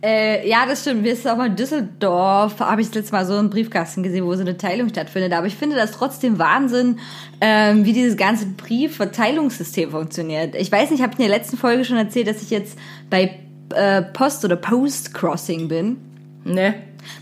Äh, 0.04 0.48
ja, 0.48 0.66
das 0.66 0.80
stimmt. 0.80 1.04
Wir 1.04 1.14
sind 1.14 1.30
auch 1.30 1.36
mal 1.36 1.46
in 1.46 1.54
Düsseldorf, 1.54 2.58
habe 2.58 2.80
ich 2.80 2.88
das 2.88 2.96
letzte 2.96 3.12
Mal 3.12 3.24
so 3.24 3.34
einen 3.34 3.50
Briefkasten 3.50 4.02
gesehen, 4.02 4.24
wo 4.24 4.34
so 4.34 4.40
eine 4.40 4.56
Teilung 4.56 4.88
stattfindet. 4.88 5.32
Aber 5.32 5.46
ich 5.46 5.54
finde 5.54 5.76
das 5.76 5.92
trotzdem 5.92 6.40
Wahnsinn, 6.40 6.98
ähm, 7.40 7.84
wie 7.84 7.92
dieses 7.92 8.16
ganze 8.16 8.46
Briefverteilungssystem 8.46 9.92
funktioniert. 9.92 10.56
Ich 10.56 10.72
weiß 10.72 10.90
nicht, 10.90 10.98
ich 10.98 11.04
habe 11.04 11.12
in 11.12 11.20
der 11.20 11.28
letzten 11.28 11.56
Folge 11.56 11.84
schon 11.84 11.98
erzählt, 11.98 12.26
dass 12.26 12.42
ich 12.42 12.50
jetzt 12.50 12.76
bei 13.10 13.38
äh, 13.76 14.02
Post- 14.02 14.44
oder 14.44 14.56
Post-Crossing 14.56 15.68
bin. 15.68 15.98
ne? 16.42 16.74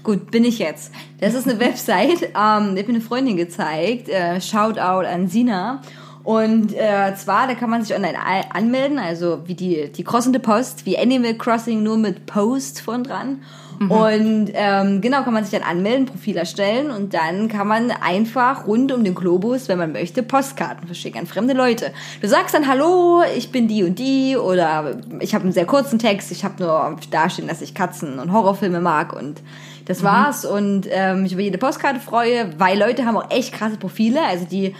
Gut, 0.02 0.30
bin 0.30 0.44
ich 0.44 0.58
jetzt. 0.58 0.92
Das 1.20 1.34
ist 1.34 1.48
eine 1.48 1.60
Website, 1.60 2.22
ähm, 2.22 2.74
die 2.74 2.80
hat 2.80 2.88
mir 2.88 2.94
eine 2.94 3.00
Freundin 3.00 3.36
gezeigt. 3.36 4.08
Äh, 4.08 4.40
Shoutout 4.40 5.06
an 5.06 5.28
Sina. 5.28 5.82
Und 6.22 6.74
äh, 6.74 7.14
zwar, 7.16 7.46
da 7.46 7.54
kann 7.54 7.70
man 7.70 7.82
sich 7.82 7.96
online 7.96 8.18
anmelden, 8.52 8.98
also 8.98 9.40
wie 9.46 9.54
die, 9.54 9.90
die 9.90 10.04
crossende 10.04 10.38
Post, 10.38 10.84
wie 10.84 10.98
Animal 10.98 11.34
Crossing, 11.34 11.82
nur 11.82 11.96
mit 11.96 12.26
Post 12.26 12.82
von 12.82 13.04
dran. 13.04 13.40
Und 13.88 14.50
ähm, 14.52 15.00
genau, 15.00 15.22
kann 15.22 15.32
man 15.32 15.42
sich 15.42 15.58
dann 15.58 15.66
anmelden, 15.66 16.04
Profil 16.04 16.36
erstellen 16.36 16.90
und 16.90 17.14
dann 17.14 17.48
kann 17.48 17.66
man 17.66 17.90
einfach 17.90 18.66
rund 18.66 18.92
um 18.92 19.04
den 19.04 19.14
Globus, 19.14 19.68
wenn 19.68 19.78
man 19.78 19.92
möchte, 19.92 20.22
Postkarten 20.22 20.86
verschicken 20.86 21.22
an 21.22 21.26
fremde 21.26 21.54
Leute. 21.54 21.90
Du 22.20 22.28
sagst 22.28 22.54
dann, 22.54 22.68
hallo, 22.68 23.22
ich 23.34 23.50
bin 23.50 23.68
die 23.68 23.82
und 23.82 23.98
die 23.98 24.36
oder 24.36 24.98
ich 25.20 25.34
habe 25.34 25.44
einen 25.44 25.54
sehr 25.54 25.64
kurzen 25.64 25.98
Text, 25.98 26.30
ich 26.30 26.44
habe 26.44 26.62
nur 26.62 26.98
dastehen, 27.10 27.48
dass 27.48 27.62
ich 27.62 27.74
Katzen 27.74 28.18
und 28.18 28.32
Horrorfilme 28.34 28.82
mag 28.82 29.14
und 29.14 29.40
das 29.90 30.02
war's. 30.02 30.44
Und 30.44 30.86
ähm, 30.88 31.22
mich 31.22 31.32
über 31.32 31.42
jede 31.42 31.58
Postkarte 31.58 32.00
freue, 32.00 32.58
weil 32.58 32.78
Leute 32.78 33.04
haben 33.04 33.16
auch 33.16 33.30
echt 33.30 33.52
krasse 33.52 33.76
Profile, 33.76 34.22
also 34.22 34.46
die 34.46 34.74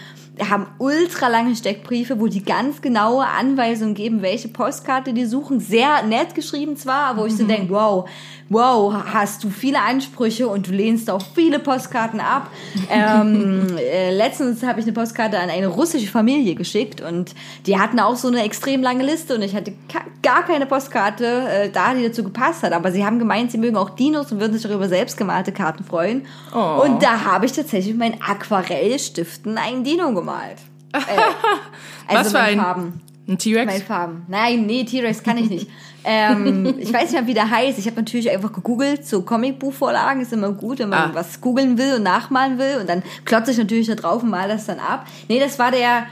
haben 0.49 0.67
ultra 0.77 1.27
lange 1.27 1.55
Steckbriefe, 1.55 2.19
wo 2.19 2.27
die 2.27 2.43
ganz 2.43 2.81
genaue 2.81 3.25
Anweisungen 3.25 3.93
geben, 3.93 4.21
welche 4.21 4.47
Postkarte 4.47 5.13
die 5.13 5.25
suchen. 5.25 5.59
Sehr 5.59 6.03
nett 6.03 6.35
geschrieben 6.35 6.77
zwar, 6.77 7.17
wo 7.17 7.25
ich 7.25 7.35
so 7.35 7.45
denke, 7.45 7.73
wow, 7.73 8.09
wow, 8.49 8.93
hast 9.13 9.43
du 9.43 9.49
viele 9.49 9.79
Ansprüche 9.81 10.47
und 10.47 10.67
du 10.67 10.71
lehnst 10.71 11.09
auch 11.09 11.23
viele 11.33 11.59
Postkarten 11.59 12.19
ab. 12.19 12.49
ähm, 12.89 13.77
äh, 13.77 14.13
letztens 14.13 14.61
habe 14.63 14.79
ich 14.79 14.85
eine 14.85 14.93
Postkarte 14.93 15.39
an 15.39 15.49
eine 15.49 15.67
russische 15.67 16.07
Familie 16.07 16.55
geschickt 16.55 17.01
und 17.01 17.33
die 17.65 17.79
hatten 17.79 17.99
auch 17.99 18.17
so 18.17 18.27
eine 18.27 18.43
extrem 18.43 18.81
lange 18.81 19.05
Liste 19.05 19.35
und 19.35 19.41
ich 19.41 19.55
hatte 19.55 19.73
gar 20.21 20.43
keine 20.45 20.65
Postkarte 20.65 21.25
äh, 21.25 21.69
da, 21.69 21.93
die 21.93 22.03
dazu 22.03 22.23
gepasst 22.23 22.63
hat. 22.63 22.73
Aber 22.73 22.91
sie 22.91 23.05
haben 23.05 23.19
gemeint, 23.19 23.51
sie 23.51 23.57
mögen 23.57 23.77
auch 23.77 23.91
Dinos 23.91 24.31
und 24.31 24.39
würden 24.39 24.53
sich 24.53 24.63
darüber 24.63 24.89
selbstgemalte 24.89 25.51
Karten 25.51 25.83
freuen. 25.83 26.25
Oh. 26.53 26.83
Und 26.83 27.01
da 27.01 27.23
habe 27.23 27.45
ich 27.45 27.53
tatsächlich 27.53 27.95
mit 27.95 27.99
meinen 27.99 28.21
Aquarellstiften 28.21 29.57
einen 29.57 29.83
Dino 29.83 30.11
gemalt. 30.31 30.57
Äh, 30.93 32.15
also 32.17 32.25
Was 32.25 32.31
für 32.31 32.39
ein- 32.39 32.59
Farben. 32.59 33.01
Ein 33.27 33.37
T-Rex? 33.37 33.65
Meine 33.71 33.83
Farben. 33.83 34.25
Nein, 34.27 34.65
nee, 34.65 34.83
T-Rex 34.83 35.23
kann 35.23 35.37
ich 35.37 35.49
nicht. 35.49 35.67
ähm, 36.03 36.75
ich 36.79 36.91
weiß 36.91 37.03
nicht 37.03 37.13
mehr, 37.13 37.27
wie 37.27 37.33
der 37.33 37.49
heißt. 37.49 37.77
Ich 37.79 37.85
habe 37.85 37.95
natürlich 37.97 38.29
einfach 38.29 38.51
gegoogelt. 38.51 39.05
So 39.07 39.21
Comicbuchvorlagen 39.21 40.21
ist 40.21 40.33
immer 40.33 40.51
gut, 40.51 40.79
wenn 40.79 40.89
man 40.89 41.11
Ah. 41.11 41.13
was 41.13 41.39
googeln 41.39 41.77
will 41.77 41.93
und 41.95 42.03
nachmalen 42.03 42.57
will. 42.57 42.77
Und 42.81 42.89
dann 42.89 43.03
klotze 43.23 43.51
ich 43.51 43.57
natürlich 43.57 43.87
da 43.87 43.95
drauf 43.95 44.23
und 44.23 44.31
mal 44.31 44.49
das 44.49 44.65
dann 44.65 44.79
ab. 44.79 45.05
Nee, 45.29 45.39
das 45.39 45.59
war 45.59 45.71
der. 45.71 46.07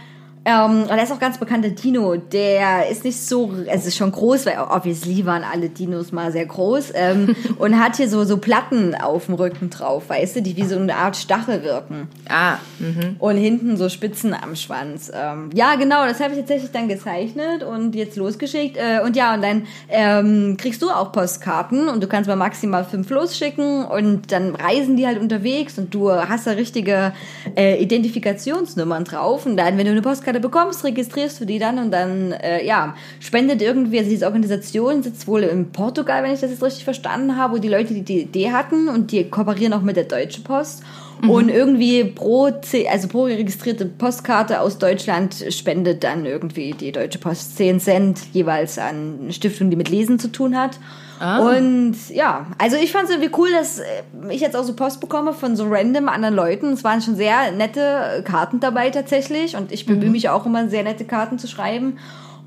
Ähm, 0.46 0.84
und 0.84 0.89
der 0.89 1.03
ist 1.03 1.12
auch 1.12 1.19
ganz 1.19 1.38
bekannter 1.38 1.69
Dino. 1.69 2.15
Der 2.15 2.89
ist 2.89 3.03
nicht 3.03 3.19
so, 3.19 3.53
es 3.67 3.86
ist 3.86 3.98
schon 3.98 4.12
groß, 4.12 4.46
weil 4.46 4.58
obviously 4.60 5.25
waren 5.25 5.43
alle 5.43 5.69
Dinos 5.69 6.12
mal 6.12 6.31
sehr 6.31 6.46
groß. 6.46 6.91
Ähm, 6.96 7.36
und 7.60 7.79
hat 7.79 7.98
hier 7.98 8.10
so, 8.10 8.24
so 8.24 8.38
Platten 8.38 8.96
auf 8.96 9.25
dem 9.25 9.36
Rücken 9.36 9.69
drauf, 9.69 10.10
weißt 10.10 10.38
du, 10.38 10.41
die 10.41 10.55
wie 10.55 10.65
so 10.65 10.77
eine 10.77 10.96
Art 10.96 11.17
Stachel 11.17 11.63
wirken. 11.63 12.08
Ah, 12.29 12.55
mhm. 12.79 13.17
Und 13.19 13.38
hinten 13.38 13.77
so 13.77 13.89
Spitzen 13.89 14.34
am 14.34 14.55
Schwanz. 14.55 15.12
Ähm, 15.13 15.50
ja, 15.53 15.75
genau, 15.75 16.05
das 16.05 16.19
habe 16.19 16.34
ich 16.34 16.39
tatsächlich 16.39 16.72
dann 16.72 16.88
gezeichnet 16.88 17.63
und 17.63 17.93
jetzt 17.93 18.15
losgeschickt. 18.15 18.77
Äh, 18.77 19.01
und 19.05 19.15
ja, 19.15 19.34
und 19.34 19.43
dann 19.43 19.67
ähm, 19.89 20.58
kriegst 20.58 20.81
du 20.81 20.89
auch 20.89 21.12
Postkarten 21.12 21.89
und 21.89 22.01
du 22.01 22.08
kannst 22.08 22.27
mal 22.27 22.36
maximal 22.36 22.86
fünf 22.86 23.10
losschicken 23.10 23.86
und 23.86 24.31
dann 24.31 24.55
reisen 24.55 24.96
die 24.96 25.05
halt 25.05 25.19
unterwegs 25.19 25.77
und 25.77 25.93
du 25.93 26.12
hast 26.12 26.48
da 26.48 26.51
richtige 26.51 27.13
äh, 27.55 27.81
Identifikationsnummern 27.81 29.03
drauf. 29.03 29.46
Und 29.46 29.58
dann, 29.58 29.77
wenn 29.77 29.86
du 29.86 29.91
eine 29.91 30.01
Postkarte 30.01 30.29
Postkarte 30.30 30.40
bekommst, 30.40 30.84
registrierst 30.84 31.42
du 31.42 31.46
die 31.46 31.60
dann 31.60 31.80
und 31.80 31.92
dann, 31.92 32.32
äh, 32.32 32.66
ja, 32.66 32.96
spendet 33.20 33.62
irgendwie, 33.62 33.98
also 33.98 34.10
diese 34.10 34.26
Organisation 34.26 35.02
sitzt 35.02 35.28
wohl 35.28 35.44
in 35.44 35.72
Portugal, 35.72 36.24
wenn 36.24 36.32
ich 36.32 36.40
das 36.40 36.52
jetzt 36.52 36.64
richtig 36.64 36.84
verstanden 36.84 37.36
habe, 37.36 37.56
wo 37.56 37.58
die 37.58 37.68
Leute 37.68 37.94
die, 37.94 38.04
die 38.04 38.22
Idee 38.22 38.52
hatten 38.52 38.90
und 38.90 39.12
die 39.12 39.24
kooperieren 39.30 39.74
auch 39.74 39.82
mit 39.82 39.96
der 39.96 40.06
Deutschen 40.06 40.44
Post. 40.44 40.84
Und 41.28 41.50
irgendwie 41.50 42.06
pro, 42.06 42.46
also 42.90 43.08
pro 43.10 43.24
registrierte 43.24 43.86
Postkarte 43.86 44.62
aus 44.62 44.78
Deutschland 44.78 45.36
spendet 45.50 46.02
dann 46.06 46.26
irgendwie 46.26 46.72
die 46.72 46.94
Deutsche 46.94 47.20
Post 47.20 47.58
10 47.58 47.82
Cent 47.82 48.22
jeweils 48.32 48.78
an 48.78 49.20
eine 49.24 49.34
Stiftung, 49.34 49.70
die 49.70 49.76
mit 49.76 49.90
Lesen 49.90 50.18
zu 50.18 50.32
tun 50.32 50.58
hat. 50.58 50.80
Und 51.20 51.96
ja, 52.10 52.46
also 52.58 52.78
ich 52.78 52.92
fand 52.92 53.06
es 53.06 53.12
irgendwie 53.12 53.32
cool, 53.38 53.50
dass 53.52 53.80
äh, 53.80 53.86
ich 54.30 54.42
jetzt 54.42 54.56
auch 54.56 54.64
so 54.64 54.74
Post 54.74 55.02
bekomme 55.02 55.34
von 55.34 55.56
so 55.56 55.66
random 55.68 56.08
anderen 56.10 56.36
Leuten. 56.36 56.74
Es 56.74 56.84
waren 56.84 57.02
schon 57.02 57.16
sehr 57.16 57.52
nette 57.52 58.24
Karten 58.26 58.60
dabei 58.60 58.90
tatsächlich 58.90 59.56
und 59.58 59.72
ich 59.72 59.86
bemühe 59.86 60.10
mich 60.10 60.30
auch 60.30 60.46
immer, 60.46 60.68
sehr 60.70 60.84
nette 60.84 61.06
Karten 61.06 61.38
zu 61.38 61.48
schreiben. 61.48 61.98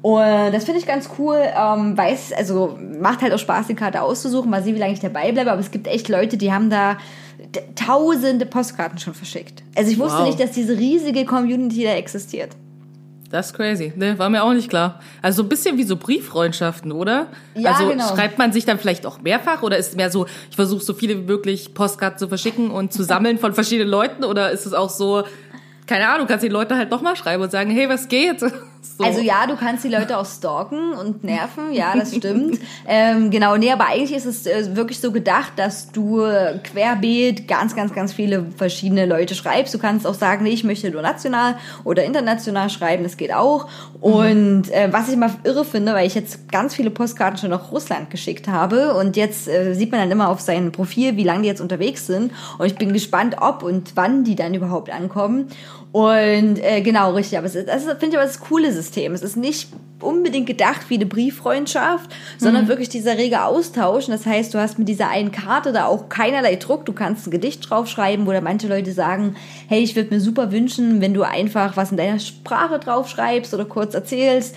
Und 0.00 0.52
das 0.52 0.64
finde 0.64 0.80
ich 0.80 0.86
ganz 0.86 1.10
cool. 1.18 1.36
Ähm, 1.56 1.96
weiß, 1.96 2.32
also 2.36 2.76
macht 3.00 3.22
halt 3.22 3.32
auch 3.32 3.38
Spaß, 3.38 3.68
die 3.68 3.74
Karte 3.74 4.02
auszusuchen. 4.02 4.50
Mal 4.50 4.62
sehen, 4.62 4.74
wie 4.74 4.80
lange 4.80 4.94
ich 4.94 5.00
dabei 5.00 5.30
bleibe. 5.30 5.52
Aber 5.52 5.60
es 5.60 5.70
gibt 5.70 5.86
echt 5.86 6.08
Leute, 6.08 6.36
die 6.36 6.52
haben 6.52 6.70
da 6.70 6.96
tausende 7.76 8.46
Postkarten 8.46 8.98
schon 8.98 9.14
verschickt. 9.14 9.62
Also 9.76 9.90
ich 9.92 9.98
wusste 9.98 10.18
Wow. 10.20 10.26
nicht, 10.26 10.40
dass 10.40 10.52
diese 10.52 10.76
riesige 10.76 11.24
Community 11.24 11.84
da 11.84 11.94
existiert. 11.94 12.50
Das 13.32 13.46
ist 13.46 13.54
crazy. 13.54 13.94
Ne, 13.96 14.18
war 14.18 14.28
mir 14.28 14.44
auch 14.44 14.52
nicht 14.52 14.68
klar. 14.68 15.00
Also 15.22 15.38
so 15.38 15.42
ein 15.44 15.48
bisschen 15.48 15.78
wie 15.78 15.84
so 15.84 15.96
Brieffreundschaften, 15.96 16.92
oder? 16.92 17.28
Ja, 17.54 17.72
also 17.72 17.88
genau. 17.88 18.06
schreibt 18.14 18.36
man 18.36 18.52
sich 18.52 18.66
dann 18.66 18.78
vielleicht 18.78 19.06
auch 19.06 19.22
mehrfach 19.22 19.62
oder 19.62 19.78
ist 19.78 19.88
es 19.88 19.96
mehr 19.96 20.10
so, 20.10 20.26
ich 20.50 20.56
versuche 20.56 20.84
so 20.84 20.92
viele 20.92 21.16
wie 21.16 21.22
möglich 21.22 21.72
Postkarten 21.72 22.18
zu 22.18 22.28
verschicken 22.28 22.70
und 22.70 22.92
zu 22.92 23.02
sammeln 23.02 23.38
von 23.38 23.54
verschiedenen 23.54 23.88
Leuten 23.88 24.24
oder 24.24 24.50
ist 24.50 24.66
es 24.66 24.74
auch 24.74 24.90
so, 24.90 25.24
keine 25.86 26.08
Ahnung, 26.08 26.26
kannst 26.26 26.44
du 26.44 26.48
die 26.48 26.52
Leute 26.52 26.76
halt 26.76 26.90
nochmal 26.90 27.16
schreiben 27.16 27.42
und 27.42 27.50
sagen, 27.50 27.70
hey, 27.70 27.88
was 27.88 28.08
geht? 28.08 28.44
So. 28.82 29.04
Also 29.04 29.20
ja, 29.20 29.46
du 29.46 29.56
kannst 29.56 29.84
die 29.84 29.88
Leute 29.88 30.18
auch 30.18 30.26
stalken 30.26 30.92
und 30.92 31.22
nerven, 31.22 31.72
ja, 31.72 31.96
das 31.96 32.14
stimmt. 32.14 32.58
ähm, 32.86 33.30
genau, 33.30 33.56
nee, 33.56 33.70
aber 33.70 33.86
eigentlich 33.86 34.12
ist 34.12 34.26
es 34.26 34.46
äh, 34.46 34.74
wirklich 34.74 35.00
so 35.00 35.12
gedacht, 35.12 35.52
dass 35.56 35.92
du 35.92 36.22
querbeet 36.64 37.46
ganz, 37.46 37.76
ganz, 37.76 37.94
ganz 37.94 38.12
viele 38.12 38.46
verschiedene 38.56 39.06
Leute 39.06 39.34
schreibst. 39.34 39.72
Du 39.72 39.78
kannst 39.78 40.06
auch 40.06 40.14
sagen, 40.14 40.42
nee, 40.42 40.50
ich 40.50 40.64
möchte 40.64 40.90
nur 40.90 41.00
national 41.00 41.56
oder 41.84 42.04
international 42.04 42.70
schreiben, 42.70 43.04
das 43.04 43.16
geht 43.16 43.32
auch. 43.32 43.68
Und 44.00 44.70
äh, 44.72 44.92
was 44.92 45.08
ich 45.08 45.16
mal 45.16 45.30
irre 45.44 45.64
finde, 45.64 45.94
weil 45.94 46.06
ich 46.06 46.14
jetzt 46.14 46.50
ganz 46.50 46.74
viele 46.74 46.90
Postkarten 46.90 47.38
schon 47.38 47.50
nach 47.50 47.70
Russland 47.70 48.10
geschickt 48.10 48.48
habe 48.48 48.94
und 48.94 49.16
jetzt 49.16 49.48
äh, 49.48 49.74
sieht 49.74 49.92
man 49.92 50.00
dann 50.00 50.10
immer 50.10 50.28
auf 50.28 50.40
seinem 50.40 50.72
Profil, 50.72 51.16
wie 51.16 51.24
lange 51.24 51.42
die 51.42 51.48
jetzt 51.48 51.60
unterwegs 51.60 52.06
sind. 52.06 52.32
Und 52.58 52.66
ich 52.66 52.74
bin 52.74 52.92
gespannt, 52.92 53.36
ob 53.40 53.62
und 53.62 53.92
wann 53.94 54.24
die 54.24 54.34
dann 54.34 54.54
überhaupt 54.54 54.90
ankommen. 54.90 55.48
Und 55.92 56.58
äh, 56.62 56.80
genau, 56.80 57.12
richtig. 57.12 57.36
Aber 57.38 57.46
es 57.46 57.54
ist, 57.54 57.68
das 57.68 57.84
ist- 57.84 57.90
finde 58.00 58.08
ich 58.08 58.16
aber 58.16 58.26
das 58.26 58.40
coole 58.40 58.72
System. 58.72 59.12
Es 59.12 59.22
ist 59.22 59.36
nicht 59.36 59.68
unbedingt 60.00 60.46
gedacht 60.48 60.86
wie 60.88 60.96
eine 60.96 61.06
Brieffreundschaft, 61.06 62.10
sondern 62.36 62.66
wirklich 62.66 62.88
dieser 62.88 63.16
rege 63.18 63.44
Austausch. 63.44 64.06
Und 64.06 64.10
das 64.12 64.26
heißt, 64.26 64.52
du 64.52 64.58
hast 64.58 64.76
mit 64.76 64.88
dieser 64.88 65.08
einen 65.10 65.30
Karte 65.30 65.70
da 65.72 65.84
auch 65.86 66.08
keinerlei 66.08 66.56
Druck. 66.56 66.86
Du 66.86 66.92
kannst 66.92 67.26
ein 67.26 67.30
Gedicht 67.30 67.70
draufschreiben, 67.70 68.26
wo 68.26 68.32
da 68.32 68.40
manche 68.40 68.66
Leute 68.66 68.90
sagen, 68.92 69.36
hey, 69.68 69.80
ich 69.80 69.94
würde 69.94 70.12
mir 70.12 70.20
super 70.20 70.50
wünschen, 70.50 71.00
wenn 71.00 71.14
du 71.14 71.22
einfach 71.22 71.76
was 71.76 71.92
in 71.92 71.98
deiner 71.98 72.18
Sprache 72.18 72.80
draufschreibst 72.80 73.54
oder 73.54 73.64
kurz 73.64 73.94
erzählst, 73.94 74.56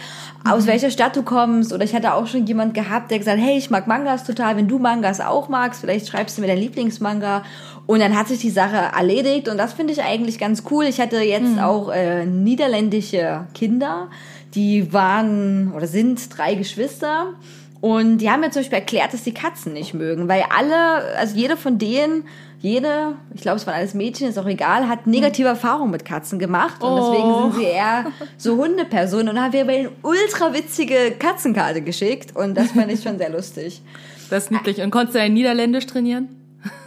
aus 0.50 0.66
welcher 0.66 0.90
Stadt 0.90 1.16
du 1.16 1.22
kommst. 1.22 1.72
Oder 1.74 1.84
ich 1.84 1.94
hatte 1.94 2.16
auch 2.16 2.26
schon 2.26 2.48
jemand 2.48 2.74
gehabt, 2.74 3.12
der 3.12 3.20
gesagt, 3.20 3.40
hey, 3.40 3.56
ich 3.58 3.70
mag 3.70 3.86
Mangas 3.86 4.24
total. 4.24 4.56
Wenn 4.58 4.68
du 4.68 4.80
Mangas 4.80 5.22
auch 5.22 5.48
magst, 5.48 5.82
vielleicht 5.82 6.08
schreibst 6.08 6.38
du 6.38 6.42
mir 6.42 6.48
dein 6.48 6.58
Lieblingsmanga. 6.60 7.44
Und 7.88 8.00
dann 8.00 8.18
hat 8.18 8.28
sich 8.28 8.40
die 8.40 8.50
Sache 8.50 8.78
erledigt 8.98 9.48
und 9.48 9.58
das 9.58 9.74
finde 9.74 9.94
ich 9.94 10.02
eigentlich 10.02 10.40
ganz 10.40 10.64
cool. 10.72 10.86
Ich 10.86 11.00
hatte 11.00 11.18
jetzt 11.20 11.60
auch 11.60 11.92
äh, 11.92 12.26
niederländische 12.26 13.46
Kinder, 13.54 14.10
die 14.56 14.92
waren 14.92 15.72
oder 15.76 15.86
sind 15.86 16.36
drei 16.36 16.56
Geschwister 16.56 17.34
und 17.82 18.18
die 18.18 18.32
haben 18.32 18.40
mir 18.40 18.50
zum 18.50 18.62
Beispiel 18.62 18.80
erklärt, 18.80 19.14
dass 19.14 19.24
die 19.24 19.34
Katzen 19.34 19.74
nicht 19.74 19.94
mögen, 19.94 20.28
weil 20.28 20.44
alle, 20.58 21.16
also 21.18 21.36
jede 21.38 21.58
von 21.58 21.78
denen, 21.78 22.24
jede, 22.60 23.14
ich 23.36 23.42
glaube 23.42 23.58
es 23.58 23.68
waren 23.68 23.76
alles 23.76 23.94
Mädchen, 23.94 24.30
ist 24.30 24.40
auch 24.40 24.48
egal, 24.48 24.88
hat 24.90 25.06
negative 25.06 25.50
Erfahrungen 25.50 25.92
mit 25.92 26.06
Katzen 26.06 26.40
gemacht 26.40 26.82
und 26.82 26.96
deswegen 26.96 27.24
Oh. 27.30 27.42
sind 27.52 27.56
sie 27.60 27.66
eher 27.66 28.06
so 28.38 28.58
Hundepersonen 28.58 29.30
und 29.30 29.40
haben 29.40 29.54
wir 29.54 29.62
eine 29.68 29.90
ultra 30.02 30.54
witzige 30.56 31.12
Katzenkarte 31.20 31.82
geschickt 31.82 32.36
und 32.36 32.56
das 32.56 32.72
fand 32.72 32.92
ich 32.92 33.04
schon 33.04 33.20
sehr 33.20 33.30
lustig. 33.30 33.84
Das 34.32 34.46
ist 34.46 34.52
niedlich. 34.52 34.82
Und 34.82 34.90
konntest 34.90 35.14
du 35.14 35.20
dein 35.20 35.34
Niederländisch 35.36 35.86
trainieren? 35.86 36.30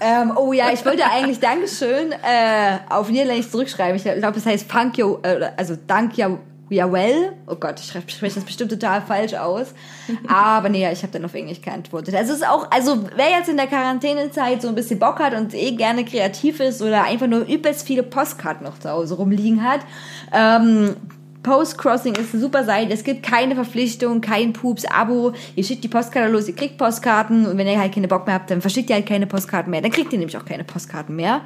Ähm, 0.00 0.32
oh 0.36 0.52
ja, 0.52 0.72
ich 0.72 0.84
wollte 0.84 1.04
eigentlich 1.04 1.40
Dankeschön 1.40 2.12
äh, 2.12 2.78
auf 2.88 3.10
Niederländisch 3.10 3.50
zurückschreiben. 3.50 3.96
Ich 3.96 4.02
glaube, 4.02 4.32
das 4.32 4.46
heißt 4.46 4.70
Funk 4.70 4.98
you, 4.98 5.18
äh, 5.22 5.50
also 5.56 5.76
Dank 5.86 6.16
ja, 6.16 6.38
ja 6.68 6.90
well. 6.90 7.32
Oh 7.46 7.56
Gott, 7.56 7.80
ich 7.80 7.88
spreche 7.88 8.34
das 8.34 8.44
bestimmt 8.44 8.70
total 8.70 9.02
falsch 9.02 9.34
aus. 9.34 9.68
Aber 10.28 10.68
nee, 10.68 10.90
ich 10.90 11.02
habe 11.02 11.12
dann 11.12 11.24
auf 11.24 11.34
Englisch 11.34 11.60
geantwortet. 11.60 12.14
Also 12.14 12.32
es 12.32 12.40
ist 12.40 12.48
auch, 12.48 12.70
also 12.70 13.04
wer 13.16 13.30
jetzt 13.30 13.48
in 13.48 13.56
der 13.56 13.66
Quarantänezeit 13.66 14.62
so 14.62 14.68
ein 14.68 14.74
bisschen 14.74 14.98
Bock 14.98 15.18
hat 15.18 15.34
und 15.34 15.54
eh 15.54 15.72
gerne 15.72 16.04
kreativ 16.04 16.60
ist 16.60 16.82
oder 16.82 17.04
einfach 17.04 17.26
nur 17.26 17.40
übelst 17.40 17.86
viele 17.86 18.02
Postkarten 18.02 18.66
noch 18.66 18.78
zu 18.78 18.90
Hause 18.90 19.14
rumliegen 19.14 19.62
hat, 19.62 19.80
ähm, 20.32 20.96
Postcrossing 21.42 22.14
ist 22.16 22.32
eine 22.32 22.42
super 22.42 22.64
Seite. 22.64 22.92
Es 22.92 23.04
gibt 23.04 23.22
keine 23.22 23.54
Verpflichtung, 23.54 24.20
kein 24.20 24.52
Pups, 24.52 24.84
Abo. 24.84 25.32
Ihr 25.56 25.64
schickt 25.64 25.84
die 25.84 25.88
Postkarte 25.88 26.30
los, 26.30 26.48
ihr 26.48 26.54
kriegt 26.54 26.78
Postkarten 26.78 27.46
und 27.46 27.56
wenn 27.58 27.66
ihr 27.66 27.78
halt 27.78 27.94
keine 27.94 28.08
Bock 28.08 28.26
mehr 28.26 28.34
habt, 28.34 28.50
dann 28.50 28.60
verschickt 28.60 28.90
ihr 28.90 28.96
halt 28.96 29.06
keine 29.06 29.26
Postkarten 29.26 29.70
mehr. 29.70 29.80
Dann 29.80 29.90
kriegt 29.90 30.12
ihr 30.12 30.18
nämlich 30.18 30.36
auch 30.36 30.44
keine 30.44 30.64
Postkarten 30.64 31.14
mehr. 31.16 31.42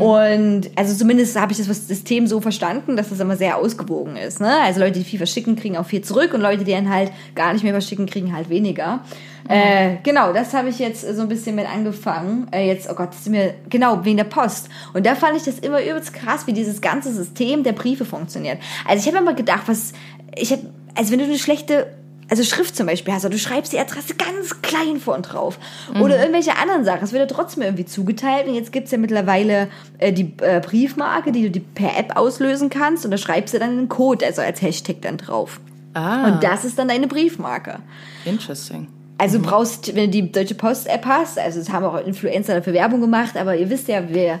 Und 0.00 0.70
also 0.76 0.94
zumindest 0.94 1.40
habe 1.40 1.52
ich 1.52 1.58
das 1.58 1.66
System 1.88 2.26
so 2.26 2.40
verstanden, 2.40 2.96
dass 2.96 3.08
das 3.08 3.20
immer 3.20 3.36
sehr 3.36 3.56
ausgewogen 3.56 4.16
ist. 4.16 4.40
Ne? 4.40 4.60
Also 4.62 4.80
Leute, 4.80 4.98
die 4.98 5.04
viel 5.04 5.18
verschicken, 5.18 5.56
kriegen 5.56 5.76
auch 5.76 5.86
viel 5.86 6.02
zurück 6.02 6.34
und 6.34 6.40
Leute, 6.40 6.64
die 6.64 6.72
dann 6.72 6.90
halt 6.90 7.10
gar 7.34 7.52
nicht 7.52 7.62
mehr 7.62 7.72
verschicken, 7.72 8.06
kriegen 8.06 8.34
halt 8.34 8.50
weniger. 8.50 9.00
Äh, 9.48 9.96
genau, 10.02 10.32
das 10.32 10.54
habe 10.54 10.68
ich 10.68 10.78
jetzt 10.78 11.02
so 11.02 11.22
ein 11.22 11.28
bisschen 11.28 11.56
mit 11.56 11.66
angefangen. 11.66 12.46
Äh, 12.52 12.66
jetzt, 12.66 12.88
oh 12.90 12.94
Gott, 12.94 13.10
das 13.10 13.20
ist 13.20 13.28
mir, 13.28 13.54
genau, 13.68 14.04
wegen 14.04 14.16
der 14.16 14.24
Post. 14.24 14.68
Und 14.92 15.06
da 15.06 15.14
fand 15.14 15.36
ich 15.36 15.44
das 15.44 15.58
immer 15.58 15.82
übelst 15.82 16.12
krass, 16.12 16.46
wie 16.46 16.52
dieses 16.52 16.80
ganze 16.80 17.12
System 17.12 17.62
der 17.62 17.72
Briefe 17.72 18.04
funktioniert. 18.04 18.58
Also 18.86 19.00
ich 19.00 19.12
habe 19.12 19.22
immer 19.22 19.34
gedacht, 19.34 19.62
was, 19.66 19.92
ich 20.36 20.52
habe, 20.52 20.62
also 20.94 21.12
wenn 21.12 21.18
du 21.18 21.24
eine 21.24 21.38
schlechte 21.38 21.86
also 22.30 22.44
Schrift 22.44 22.76
zum 22.76 22.86
Beispiel 22.86 23.12
hast, 23.12 23.24
oder 23.24 23.32
du 23.32 23.40
schreibst 23.40 23.72
die 23.72 23.78
Adresse 23.78 24.14
ganz 24.14 24.62
klein 24.62 25.00
vorn 25.00 25.22
drauf. 25.22 25.58
Oder 26.00 26.20
irgendwelche 26.20 26.56
anderen 26.56 26.84
Sachen. 26.84 27.02
Es 27.02 27.12
wird 27.12 27.28
ja 27.28 27.36
trotzdem 27.36 27.64
irgendwie 27.64 27.84
zugeteilt. 27.84 28.46
Und 28.46 28.54
jetzt 28.54 28.70
gibt's 28.70 28.92
ja 28.92 28.98
mittlerweile 28.98 29.68
äh, 29.98 30.12
die 30.12 30.32
äh, 30.40 30.60
Briefmarke, 30.60 31.32
die 31.32 31.42
du 31.42 31.50
die 31.50 31.58
per 31.58 31.98
App 31.98 32.16
auslösen 32.16 32.70
kannst. 32.70 33.04
Und 33.04 33.10
da 33.10 33.18
schreibst 33.18 33.52
du 33.52 33.58
dann 33.58 33.70
einen 33.70 33.88
Code, 33.88 34.24
also 34.24 34.42
als 34.42 34.62
Hashtag 34.62 35.02
dann 35.02 35.16
drauf. 35.16 35.58
Ah, 35.94 36.28
Und 36.28 36.44
das 36.44 36.64
ist 36.64 36.78
dann 36.78 36.86
deine 36.86 37.08
Briefmarke. 37.08 37.80
interesting. 38.24 38.86
Also 39.20 39.36
du 39.36 39.44
brauchst, 39.44 39.94
wenn 39.94 40.10
du 40.10 40.22
die 40.22 40.32
Deutsche 40.32 40.54
Post-App 40.54 41.04
hast, 41.04 41.38
also 41.38 41.60
es 41.60 41.70
haben 41.70 41.84
auch 41.84 42.02
Influencer 42.02 42.54
dafür 42.54 42.72
Werbung 42.72 43.02
gemacht, 43.02 43.36
aber 43.36 43.54
ihr 43.54 43.68
wisst 43.68 43.86
ja, 43.88 44.08
wir 44.08 44.40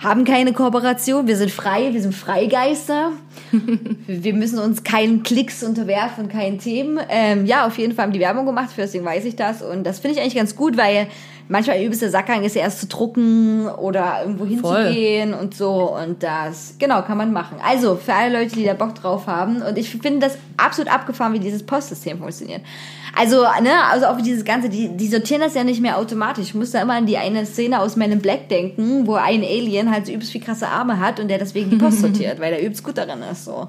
haben 0.00 0.24
keine 0.24 0.52
Kooperation, 0.52 1.28
wir 1.28 1.36
sind 1.36 1.52
frei, 1.52 1.92
wir 1.92 2.02
sind 2.02 2.12
Freigeister. 2.12 3.12
wir 4.08 4.34
müssen 4.34 4.58
uns 4.58 4.82
keinen 4.82 5.22
Klicks 5.22 5.62
unterwerfen, 5.62 6.28
keinen 6.28 6.58
Themen. 6.58 6.98
Ähm, 7.08 7.46
ja, 7.46 7.68
auf 7.68 7.78
jeden 7.78 7.94
Fall 7.94 8.06
haben 8.06 8.12
die 8.12 8.18
Werbung 8.18 8.46
gemacht, 8.46 8.70
deswegen 8.76 9.04
weiß 9.04 9.24
ich 9.26 9.36
das. 9.36 9.62
Und 9.62 9.84
das 9.84 10.00
finde 10.00 10.16
ich 10.16 10.20
eigentlich 10.20 10.34
ganz 10.34 10.56
gut, 10.56 10.76
weil 10.76 11.06
manchmal 11.48 11.80
übelster 11.80 12.10
Sackgang 12.10 12.42
ist 12.42 12.56
ja 12.56 12.62
erst 12.62 12.80
zu 12.80 12.88
drucken 12.88 13.68
oder 13.68 14.22
irgendwo 14.22 14.44
hinzugehen 14.44 15.34
und 15.34 15.54
so. 15.54 15.96
Und 15.96 16.22
das, 16.22 16.74
genau, 16.78 17.02
kann 17.02 17.16
man 17.16 17.32
machen. 17.32 17.58
Also, 17.64 17.94
für 17.94 18.12
alle 18.12 18.40
Leute, 18.40 18.56
die 18.56 18.64
da 18.64 18.74
Bock 18.74 18.96
drauf 18.96 19.26
haben. 19.26 19.62
Und 19.62 19.78
ich 19.78 19.88
finde 19.88 20.26
das 20.26 20.36
absolut 20.56 20.92
abgefahren, 20.92 21.32
wie 21.32 21.38
dieses 21.38 21.62
Postsystem 21.62 22.18
funktioniert. 22.18 22.62
Also, 23.18 23.42
ne, 23.62 23.72
also 23.90 24.06
auch 24.06 24.20
dieses 24.20 24.44
Ganze, 24.44 24.68
die, 24.68 24.88
die 24.94 25.08
sortieren 25.08 25.40
das 25.40 25.54
ja 25.54 25.64
nicht 25.64 25.80
mehr 25.80 25.96
automatisch. 25.96 26.48
Ich 26.48 26.54
muss 26.54 26.72
da 26.72 26.82
immer 26.82 26.94
an 26.94 27.06
die 27.06 27.16
eine 27.16 27.46
Szene 27.46 27.80
aus 27.80 27.96
Men 27.96 28.12
in 28.12 28.20
Black 28.20 28.48
denken, 28.50 29.06
wo 29.06 29.14
ein 29.14 29.42
Alien 29.42 29.90
halt 29.90 30.06
so 30.06 30.12
übelst 30.12 30.32
viel 30.32 30.42
krasse 30.42 30.68
Arme 30.68 31.00
hat 31.00 31.18
und 31.18 31.28
der 31.28 31.38
deswegen 31.38 31.70
die 31.70 31.76
Post 31.76 32.00
sortiert, 32.02 32.38
weil 32.40 32.52
er 32.52 32.60
übelst 32.60 32.84
gut 32.84 32.98
darin 32.98 33.22
ist, 33.22 33.46
so. 33.46 33.68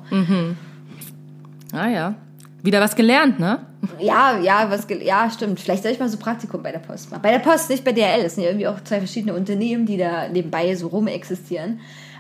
Ah 1.72 1.88
ja. 1.88 2.16
Wieder 2.64 2.82
was 2.82 2.96
gelernt, 2.96 3.40
ne? 3.40 3.60
Ja, 4.00 4.38
ja, 4.40 4.70
was, 4.70 4.88
ja, 5.02 5.30
stimmt. 5.30 5.60
Vielleicht 5.60 5.84
soll 5.84 5.94
ich 5.94 6.00
mal 6.00 6.10
so 6.10 6.18
Praktikum 6.18 6.62
bei 6.62 6.72
der 6.72 6.80
Post 6.80 7.10
machen. 7.12 7.22
Bei 7.22 7.32
der 7.32 7.40
Post, 7.40 7.70
nicht 7.70 7.86
bei 7.86 7.94
DRL. 7.94 8.24
Das 8.24 8.36
sind 8.36 8.44
ja 8.44 8.50
irgendwie 8.50 8.68
auch 8.68 8.84
zwei 8.84 8.98
verschiedene 8.98 9.34
Unternehmen, 9.34 9.86
die 9.86 9.96
da 9.96 10.28
nebenbei 10.28 10.76
so 10.76 10.88
rum 10.88 11.08
existieren. 11.08 11.80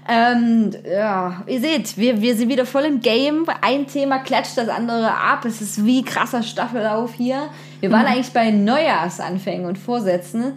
Ähm, 0.09 0.71
ja, 0.89 1.43
ihr 1.47 1.59
seht, 1.59 1.97
wir, 1.97 2.21
wir 2.21 2.35
sind 2.35 2.49
wieder 2.49 2.65
voll 2.65 2.83
im 2.83 3.01
Game. 3.01 3.45
Ein 3.61 3.87
Thema 3.87 4.19
klatscht 4.19 4.57
das 4.57 4.69
andere 4.69 5.11
ab. 5.11 5.43
Es 5.45 5.61
ist 5.61 5.85
wie 5.85 6.03
krasser 6.03 6.43
Staffellauf 6.43 7.13
hier. 7.13 7.49
Wir 7.81 7.91
waren 7.91 8.05
eigentlich 8.05 8.31
bei 8.31 8.51
Neujahrsanfängen 8.51 9.65
und 9.65 9.77
Vorsätzen. 9.77 10.53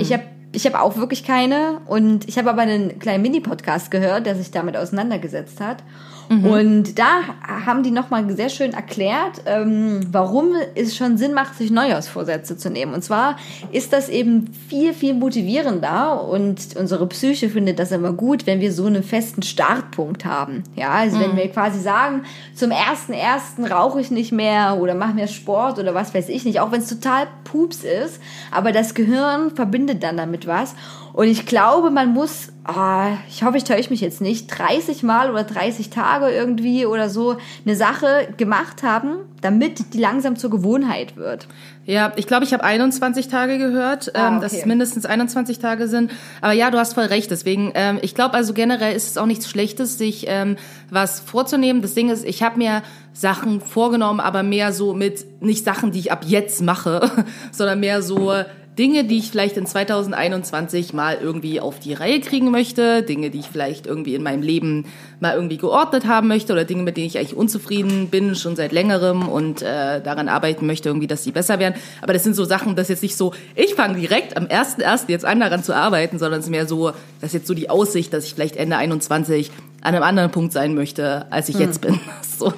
Ich 0.00 0.12
habe 0.12 0.24
ich 0.56 0.64
habe 0.64 0.80
auch 0.80 0.96
wirklich 0.96 1.22
keine. 1.22 1.80
Und 1.86 2.26
ich 2.28 2.38
habe 2.38 2.48
aber 2.48 2.62
einen 2.62 2.98
kleinen 2.98 3.22
Mini-Podcast 3.22 3.90
gehört, 3.90 4.24
der 4.24 4.34
sich 4.36 4.50
damit 4.50 4.76
auseinandergesetzt 4.76 5.60
hat. 5.60 5.82
Und 6.28 6.98
da 6.98 7.22
haben 7.64 7.82
die 7.82 7.90
nochmal 7.90 8.28
sehr 8.34 8.48
schön 8.48 8.72
erklärt, 8.72 9.42
ähm, 9.46 10.00
warum 10.10 10.52
es 10.74 10.96
schon 10.96 11.16
Sinn 11.18 11.32
macht, 11.34 11.56
sich 11.56 11.70
Neujahrsvorsätze 11.70 12.56
zu 12.56 12.70
nehmen. 12.70 12.94
Und 12.94 13.02
zwar 13.02 13.36
ist 13.72 13.92
das 13.92 14.08
eben 14.08 14.48
viel, 14.68 14.92
viel 14.92 15.14
motivierender 15.14 16.24
und 16.28 16.76
unsere 16.76 17.06
Psyche 17.06 17.48
findet 17.48 17.78
das 17.78 17.92
immer 17.92 18.12
gut, 18.12 18.46
wenn 18.46 18.60
wir 18.60 18.72
so 18.72 18.86
einen 18.86 19.02
festen 19.02 19.42
Startpunkt 19.42 20.24
haben. 20.24 20.64
Ja, 20.74 20.90
also 20.90 21.20
wenn 21.20 21.36
wir 21.36 21.48
quasi 21.50 21.80
sagen, 21.80 22.22
zum 22.54 22.70
ersten 22.70 23.12
ersten 23.12 23.64
rauche 23.64 24.00
ich 24.00 24.10
nicht 24.10 24.32
mehr 24.32 24.78
oder 24.80 24.94
mache 24.94 25.14
mehr 25.14 25.28
Sport 25.28 25.78
oder 25.78 25.94
was 25.94 26.14
weiß 26.14 26.28
ich 26.28 26.44
nicht, 26.44 26.60
auch 26.60 26.72
wenn 26.72 26.80
es 26.80 26.88
total 26.88 27.26
pups 27.44 27.84
ist, 27.84 28.20
aber 28.50 28.72
das 28.72 28.94
Gehirn 28.94 29.50
verbindet 29.54 30.02
dann 30.02 30.16
damit 30.16 30.46
was. 30.46 30.74
Und 31.12 31.28
ich 31.28 31.46
glaube, 31.46 31.90
man 31.90 32.12
muss, 32.12 32.48
ah, 32.66 33.18
ich 33.28 33.42
hoffe, 33.42 33.56
ich 33.56 33.64
täusche 33.64 33.90
mich 33.90 34.00
jetzt 34.00 34.20
nicht, 34.20 34.46
30 34.48 35.02
Mal 35.02 35.30
oder 35.30 35.44
30 35.44 35.90
Tage 35.90 36.28
irgendwie 36.28 36.86
oder 36.86 37.08
so 37.08 37.36
eine 37.64 37.76
Sache 37.76 38.28
gemacht 38.36 38.82
haben, 38.82 39.18
damit 39.40 39.94
die 39.94 39.98
langsam 39.98 40.36
zur 40.36 40.50
Gewohnheit 40.50 41.16
wird. 41.16 41.46
Ja, 41.84 42.12
ich 42.16 42.26
glaube, 42.26 42.44
ich 42.44 42.52
habe 42.52 42.64
21 42.64 43.28
Tage 43.28 43.58
gehört, 43.58 44.10
Ah, 44.14 44.28
ähm, 44.28 44.40
dass 44.40 44.52
okay. 44.52 44.62
es 44.62 44.66
mindestens 44.66 45.06
21 45.06 45.60
Tage 45.60 45.86
sind. 45.86 46.10
Aber 46.40 46.52
ja, 46.52 46.70
du 46.70 46.78
hast 46.78 46.94
voll 46.94 47.04
recht. 47.04 47.30
Deswegen, 47.30 47.70
ähm, 47.74 47.98
ich 48.02 48.14
glaube 48.14 48.34
also 48.34 48.52
generell 48.54 48.94
ist 48.94 49.08
es 49.08 49.18
auch 49.18 49.26
nichts 49.26 49.48
Schlechtes, 49.48 49.96
sich 49.96 50.24
ähm, 50.28 50.56
was 50.90 51.20
vorzunehmen. 51.20 51.82
Das 51.82 51.94
Ding 51.94 52.10
ist, 52.10 52.24
ich 52.24 52.42
habe 52.42 52.58
mir 52.58 52.82
Sachen 53.12 53.60
vorgenommen, 53.60 54.18
aber 54.18 54.42
mehr 54.42 54.72
so 54.72 54.94
mit 54.94 55.40
nicht 55.40 55.64
Sachen, 55.64 55.92
die 55.92 56.00
ich 56.00 56.12
ab 56.12 56.24
jetzt 56.26 56.60
mache, 56.60 57.08
sondern 57.52 57.80
mehr 57.80 58.02
so 58.02 58.32
Dinge, 58.78 59.04
die 59.04 59.18
ich 59.18 59.30
vielleicht 59.30 59.56
in 59.56 59.66
2021 59.66 60.92
mal 60.92 61.16
irgendwie 61.20 61.60
auf 61.60 61.78
die 61.78 61.94
Reihe 61.94 62.20
kriegen 62.20 62.50
möchte, 62.50 63.02
Dinge, 63.02 63.30
die 63.30 63.38
ich 63.38 63.46
vielleicht 63.46 63.86
irgendwie 63.86 64.14
in 64.14 64.22
meinem 64.22 64.42
Leben 64.42 64.84
mal 65.18 65.34
irgendwie 65.34 65.56
geordnet 65.56 66.06
haben 66.06 66.28
möchte 66.28 66.52
oder 66.52 66.64
Dinge, 66.64 66.82
mit 66.82 66.98
denen 66.98 67.06
ich 67.06 67.16
eigentlich 67.16 67.36
unzufrieden 67.36 68.08
bin, 68.08 68.34
schon 68.34 68.54
seit 68.54 68.72
längerem 68.72 69.28
und 69.28 69.62
äh, 69.62 70.02
daran 70.02 70.28
arbeiten 70.28 70.66
möchte, 70.66 70.90
irgendwie, 70.90 71.06
dass 71.06 71.22
die 71.22 71.32
besser 71.32 71.58
werden. 71.58 71.74
Aber 72.02 72.12
das 72.12 72.22
sind 72.22 72.34
so 72.34 72.44
Sachen, 72.44 72.76
das 72.76 72.84
ist 72.84 72.96
jetzt 72.96 73.02
nicht 73.02 73.16
so, 73.16 73.32
ich 73.54 73.74
fange 73.74 73.98
direkt 73.98 74.36
am 74.36 74.44
1.1. 74.44 75.04
jetzt 75.08 75.24
an, 75.24 75.40
daran 75.40 75.64
zu 75.64 75.74
arbeiten, 75.74 76.18
sondern 76.18 76.40
es 76.40 76.46
ist 76.46 76.50
mehr 76.50 76.66
so, 76.66 76.92
das 77.20 77.30
ist 77.30 77.34
jetzt 77.34 77.46
so 77.46 77.54
die 77.54 77.70
Aussicht, 77.70 78.12
dass 78.12 78.26
ich 78.26 78.34
vielleicht 78.34 78.56
Ende 78.56 78.76
21 78.76 79.50
an 79.80 79.94
einem 79.94 80.02
anderen 80.02 80.30
Punkt 80.30 80.52
sein 80.52 80.74
möchte, 80.74 81.26
als 81.30 81.48
ich 81.48 81.58
jetzt 81.58 81.80
bin. 81.80 81.98
So, 82.38 82.52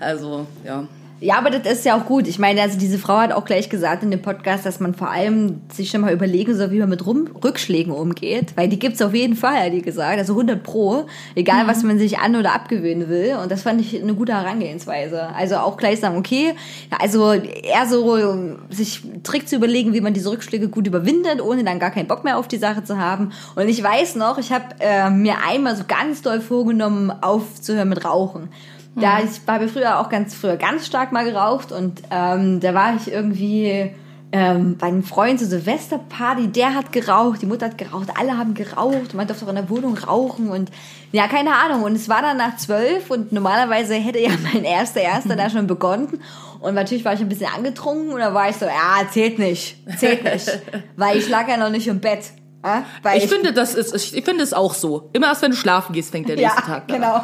also, 0.00 0.46
ja. 0.66 0.86
Ja, 1.20 1.38
aber 1.38 1.50
das 1.50 1.78
ist 1.78 1.84
ja 1.84 1.96
auch 1.96 2.06
gut. 2.06 2.26
Ich 2.26 2.38
meine, 2.38 2.60
also 2.60 2.78
diese 2.78 2.98
Frau 2.98 3.16
hat 3.18 3.32
auch 3.32 3.44
gleich 3.44 3.70
gesagt 3.70 4.02
in 4.02 4.10
dem 4.10 4.20
Podcast, 4.20 4.66
dass 4.66 4.80
man 4.80 4.94
vor 4.94 5.10
allem 5.10 5.60
sich 5.72 5.88
schon 5.88 6.00
mal 6.00 6.12
überlegen 6.12 6.56
soll, 6.56 6.70
wie 6.72 6.80
man 6.80 6.88
mit 6.88 7.06
Rum 7.06 7.28
Rückschlägen 7.42 7.92
umgeht. 7.92 8.56
Weil 8.56 8.68
die 8.68 8.78
gibt's 8.78 9.00
auf 9.00 9.14
jeden 9.14 9.36
Fall, 9.36 9.66
hat 9.66 9.72
die 9.72 9.80
gesagt. 9.80 10.18
Also 10.18 10.32
100 10.34 10.62
pro. 10.62 11.06
Egal, 11.36 11.66
was 11.66 11.82
man 11.84 11.98
sich 11.98 12.18
an- 12.18 12.36
oder 12.36 12.52
abgewöhnen 12.52 13.08
will. 13.08 13.36
Und 13.40 13.52
das 13.52 13.62
fand 13.62 13.80
ich 13.80 14.00
eine 14.00 14.14
gute 14.14 14.34
Herangehensweise. 14.34 15.28
Also 15.34 15.56
auch 15.56 15.76
gleich 15.76 16.00
sagen, 16.00 16.18
okay, 16.18 16.54
also 16.98 17.32
eher 17.32 17.86
so 17.88 18.56
sich 18.70 19.02
Trick 19.22 19.48
zu 19.48 19.56
überlegen, 19.56 19.94
wie 19.94 20.00
man 20.00 20.14
diese 20.14 20.30
Rückschläge 20.30 20.68
gut 20.68 20.86
überwindet, 20.86 21.40
ohne 21.40 21.62
dann 21.62 21.78
gar 21.78 21.92
keinen 21.92 22.08
Bock 22.08 22.24
mehr 22.24 22.38
auf 22.38 22.48
die 22.48 22.58
Sache 22.58 22.82
zu 22.82 22.98
haben. 22.98 23.30
Und 23.54 23.68
ich 23.68 23.82
weiß 23.82 24.16
noch, 24.16 24.38
ich 24.38 24.52
habe 24.52 24.64
äh, 24.80 25.08
mir 25.10 25.36
einmal 25.46 25.76
so 25.76 25.84
ganz 25.86 26.22
doll 26.22 26.40
vorgenommen, 26.40 27.12
aufzuhören 27.22 27.88
mit 27.88 28.04
Rauchen. 28.04 28.48
Da 28.96 29.18
ich 29.18 29.40
habe 29.46 29.68
früher 29.68 30.00
auch 30.00 30.08
ganz 30.08 30.34
früher 30.34 30.56
ganz 30.56 30.86
stark 30.86 31.12
mal 31.12 31.24
geraucht 31.24 31.72
und 31.72 32.02
ähm, 32.10 32.60
da 32.60 32.74
war 32.74 32.94
ich 32.94 33.10
irgendwie 33.10 33.90
ähm, 34.34 34.76
bei 34.78 34.88
einem 34.88 35.04
Freund 35.04 35.38
zur 35.38 35.46
Silvesterparty, 35.46 36.48
der 36.48 36.74
hat 36.74 36.90
geraucht, 36.90 37.40
die 37.40 37.46
Mutter 37.46 37.66
hat 37.66 37.78
geraucht, 37.78 38.08
alle 38.18 38.36
haben 38.36 38.54
geraucht, 38.54 39.14
man 39.14 39.28
durfte 39.28 39.44
auch 39.44 39.48
in 39.48 39.54
der 39.54 39.70
Wohnung 39.70 39.96
rauchen 39.96 40.48
und 40.48 40.72
ja, 41.12 41.28
keine 41.28 41.54
Ahnung. 41.54 41.84
Und 41.84 41.94
es 41.94 42.08
war 42.08 42.20
dann 42.20 42.38
nach 42.38 42.56
zwölf 42.56 43.10
und 43.10 43.30
normalerweise 43.30 43.94
hätte 43.94 44.18
ja 44.18 44.30
mein 44.52 44.64
erster 44.64 45.00
Erster 45.00 45.36
da 45.36 45.48
schon 45.48 45.68
begonnen. 45.68 46.20
Und 46.58 46.74
natürlich 46.74 47.04
war 47.04 47.12
ich 47.12 47.20
ein 47.20 47.28
bisschen 47.28 47.50
angetrunken 47.54 48.12
und 48.12 48.18
da 48.18 48.34
war 48.34 48.48
ich 48.48 48.56
so, 48.56 48.66
ja, 48.66 49.08
zählt 49.08 49.38
nicht, 49.38 49.76
zählt 49.98 50.24
nicht, 50.24 50.50
weil 50.96 51.16
ich 51.16 51.28
lag 51.28 51.48
ja 51.48 51.56
noch 51.56 51.70
nicht 51.70 51.86
im 51.86 52.00
Bett. 52.00 52.32
Ja? 52.64 52.84
Weil 53.02 53.18
Ich 53.18 53.28
finde, 53.28 53.52
das 53.52 53.74
ist, 53.74 53.94
ich 54.14 54.24
finde 54.24 54.42
es 54.42 54.52
auch 54.54 54.74
so. 54.74 55.10
Immer 55.12 55.26
erst, 55.28 55.42
wenn 55.42 55.50
du 55.50 55.56
schlafen 55.56 55.92
gehst, 55.92 56.10
fängt 56.10 56.28
der 56.28 56.36
nächste 56.36 56.60
ja, 56.62 56.66
Tag 56.66 56.82
an. 56.90 56.94
genau. 56.94 57.20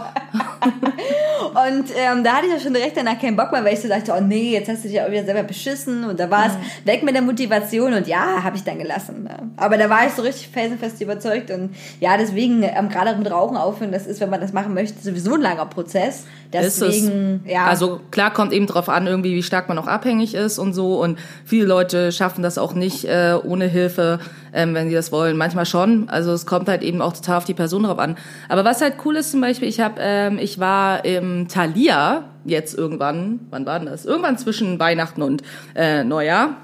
und 1.50 1.84
ähm, 1.96 2.22
da 2.24 2.34
hatte 2.34 2.46
ich 2.46 2.52
ja 2.52 2.60
schon 2.60 2.74
direkt 2.74 2.96
danach 2.96 3.18
keinen 3.18 3.36
Bock 3.36 3.50
mehr, 3.52 3.64
weil 3.64 3.74
ich 3.74 3.80
so 3.80 3.88
dachte, 3.88 4.12
oh 4.16 4.20
nee, 4.20 4.52
jetzt 4.52 4.68
hast 4.68 4.84
du 4.84 4.88
dich 4.88 4.96
ja 4.96 5.06
auch 5.06 5.10
wieder 5.10 5.24
selber 5.24 5.42
beschissen 5.42 6.04
und 6.04 6.20
da 6.20 6.30
war 6.30 6.46
es 6.46 6.52
Mhm. 6.52 6.86
weg 6.86 7.02
mit 7.02 7.14
der 7.14 7.22
Motivation 7.22 7.94
und 7.94 8.06
ja, 8.06 8.42
habe 8.42 8.56
ich 8.56 8.64
dann 8.64 8.78
gelassen. 8.78 9.24
Ne? 9.24 9.50
Aber 9.56 9.76
da 9.78 9.88
war 9.88 10.06
ich 10.06 10.12
so 10.12 10.22
richtig 10.22 10.48
felsenfest 10.48 11.00
überzeugt 11.00 11.50
und 11.50 11.74
ja, 12.00 12.16
deswegen 12.16 12.62
ähm, 12.62 12.88
gerade 12.88 13.16
mit 13.16 13.30
Rauchen 13.30 13.56
aufhören, 13.56 13.92
das 13.92 14.06
ist, 14.06 14.20
wenn 14.20 14.30
man 14.30 14.40
das 14.40 14.52
machen 14.52 14.74
möchte, 14.74 15.00
sowieso 15.00 15.34
ein 15.34 15.40
langer 15.40 15.66
Prozess. 15.66 16.24
Ist 16.52 16.80
Deswegen, 16.82 17.42
es. 17.46 17.52
ja. 17.52 17.64
Also 17.66 18.00
klar 18.10 18.32
kommt 18.32 18.52
eben 18.52 18.66
drauf 18.66 18.88
an, 18.88 19.06
irgendwie 19.06 19.34
wie 19.36 19.42
stark 19.42 19.68
man 19.68 19.78
auch 19.78 19.86
abhängig 19.86 20.34
ist 20.34 20.58
und 20.58 20.72
so. 20.72 21.00
Und 21.00 21.18
viele 21.44 21.64
Leute 21.64 22.10
schaffen 22.10 22.42
das 22.42 22.58
auch 22.58 22.74
nicht 22.74 23.04
äh, 23.04 23.36
ohne 23.42 23.66
Hilfe, 23.66 24.18
ähm, 24.52 24.74
wenn 24.74 24.88
sie 24.88 24.94
das 24.94 25.12
wollen. 25.12 25.36
Manchmal 25.36 25.66
schon. 25.66 26.08
Also 26.08 26.32
es 26.32 26.46
kommt 26.46 26.68
halt 26.68 26.82
eben 26.82 27.02
auch 27.02 27.12
total 27.12 27.38
auf 27.38 27.44
die 27.44 27.54
Person 27.54 27.84
drauf 27.84 27.98
an. 27.98 28.16
Aber 28.48 28.64
was 28.64 28.80
halt 28.80 28.94
cool 29.04 29.16
ist 29.16 29.30
zum 29.30 29.40
Beispiel, 29.40 29.68
ich 29.68 29.80
habe, 29.80 29.96
ähm, 29.98 30.38
ich 30.38 30.58
war 30.58 31.04
im 31.04 31.48
Thalia 31.48 32.24
jetzt 32.44 32.76
irgendwann. 32.76 33.40
Wann 33.50 33.66
war 33.66 33.78
denn 33.78 33.88
das? 33.88 34.04
Irgendwann 34.04 34.38
zwischen 34.38 34.78
Weihnachten 34.78 35.22
und 35.22 35.42
äh, 35.74 36.04
Neujahr. 36.04 36.56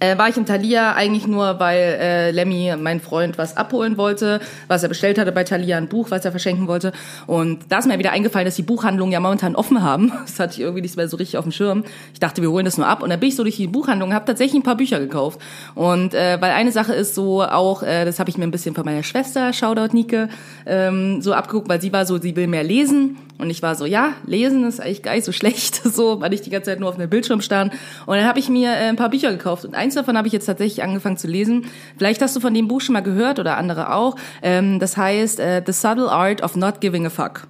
Äh, 0.00 0.16
war 0.16 0.28
ich 0.28 0.36
im 0.36 0.46
Thalia 0.46 0.94
eigentlich 0.94 1.26
nur, 1.26 1.58
weil 1.58 1.98
äh, 2.00 2.30
Lemmy, 2.30 2.74
mein 2.78 3.00
Freund, 3.00 3.36
was 3.36 3.56
abholen 3.56 3.96
wollte, 3.96 4.40
was 4.68 4.82
er 4.82 4.88
bestellt 4.88 5.18
hatte 5.18 5.32
bei 5.32 5.44
Thalia, 5.44 5.76
ein 5.76 5.88
Buch, 5.88 6.10
was 6.10 6.24
er 6.24 6.30
verschenken 6.30 6.68
wollte. 6.68 6.92
Und 7.26 7.60
da 7.68 7.78
ist 7.78 7.86
mir 7.86 7.98
wieder 7.98 8.12
eingefallen, 8.12 8.44
dass 8.44 8.54
die 8.54 8.62
Buchhandlungen 8.62 9.12
ja 9.12 9.20
momentan 9.20 9.56
offen 9.56 9.82
haben. 9.82 10.12
Das 10.28 10.38
hatte 10.38 10.54
ich 10.54 10.60
irgendwie 10.60 10.82
nicht 10.82 10.96
mehr 10.96 11.08
so 11.08 11.16
richtig 11.16 11.38
auf 11.38 11.44
dem 11.44 11.52
Schirm. 11.52 11.84
Ich 12.12 12.20
dachte, 12.20 12.42
wir 12.42 12.50
holen 12.50 12.64
das 12.64 12.76
nur 12.76 12.86
ab. 12.86 13.02
Und 13.02 13.10
dann 13.10 13.18
bin 13.18 13.30
ich 13.30 13.36
so 13.36 13.42
durch 13.42 13.56
die 13.56 13.66
Buchhandlung, 13.66 14.12
habe 14.12 14.26
tatsächlich 14.26 14.60
ein 14.60 14.62
paar 14.62 14.76
Bücher 14.76 15.00
gekauft. 15.00 15.40
Und 15.74 16.14
äh, 16.14 16.40
weil 16.40 16.52
eine 16.52 16.70
Sache 16.70 16.92
ist 16.92 17.14
so 17.14 17.42
auch, 17.42 17.82
äh, 17.82 18.04
das 18.04 18.20
habe 18.20 18.30
ich 18.30 18.36
mir 18.36 18.44
ein 18.44 18.50
bisschen 18.50 18.74
von 18.74 18.84
meiner 18.84 19.02
Schwester, 19.02 19.52
Shoutout 19.52 19.96
Nike, 19.96 20.28
ähm, 20.66 21.22
so 21.22 21.32
abgeguckt, 21.32 21.68
weil 21.68 21.80
sie 21.80 21.92
war 21.92 22.04
so, 22.04 22.18
sie 22.18 22.36
will 22.36 22.46
mehr 22.46 22.62
lesen. 22.62 23.16
Und 23.38 23.50
ich 23.50 23.62
war 23.62 23.74
so, 23.76 23.86
ja, 23.86 24.14
lesen 24.26 24.66
ist 24.66 24.80
eigentlich 24.80 25.02
gar 25.02 25.14
nicht 25.14 25.24
so 25.24 25.32
schlecht, 25.32 25.76
so, 25.84 26.20
weil 26.20 26.34
ich 26.34 26.42
die 26.42 26.50
ganze 26.50 26.70
Zeit 26.70 26.80
nur 26.80 26.88
auf 26.88 26.96
einem 26.96 27.08
Bildschirm 27.08 27.40
stand. 27.40 27.72
Und 28.06 28.16
dann 28.16 28.26
habe 28.26 28.38
ich 28.38 28.48
mir 28.48 28.70
äh, 28.70 28.88
ein 28.88 28.96
paar 28.96 29.10
Bücher 29.10 29.30
gekauft. 29.30 29.64
Und 29.64 29.74
eins 29.74 29.94
davon 29.94 30.16
habe 30.16 30.26
ich 30.26 30.32
jetzt 30.32 30.46
tatsächlich 30.46 30.82
angefangen 30.82 31.16
zu 31.16 31.28
lesen. 31.28 31.66
Vielleicht 31.96 32.20
hast 32.20 32.34
du 32.34 32.40
von 32.40 32.52
dem 32.52 32.68
Buch 32.68 32.80
schon 32.80 32.94
mal 32.94 33.00
gehört 33.00 33.38
oder 33.38 33.56
andere 33.56 33.94
auch. 33.94 34.16
Ähm, 34.42 34.78
das 34.78 34.96
heißt 34.96 35.40
äh, 35.40 35.62
The 35.64 35.72
Subtle 35.72 36.10
Art 36.10 36.42
of 36.42 36.56
Not 36.56 36.80
Giving 36.80 37.06
a 37.06 37.10
Fuck. 37.10 37.46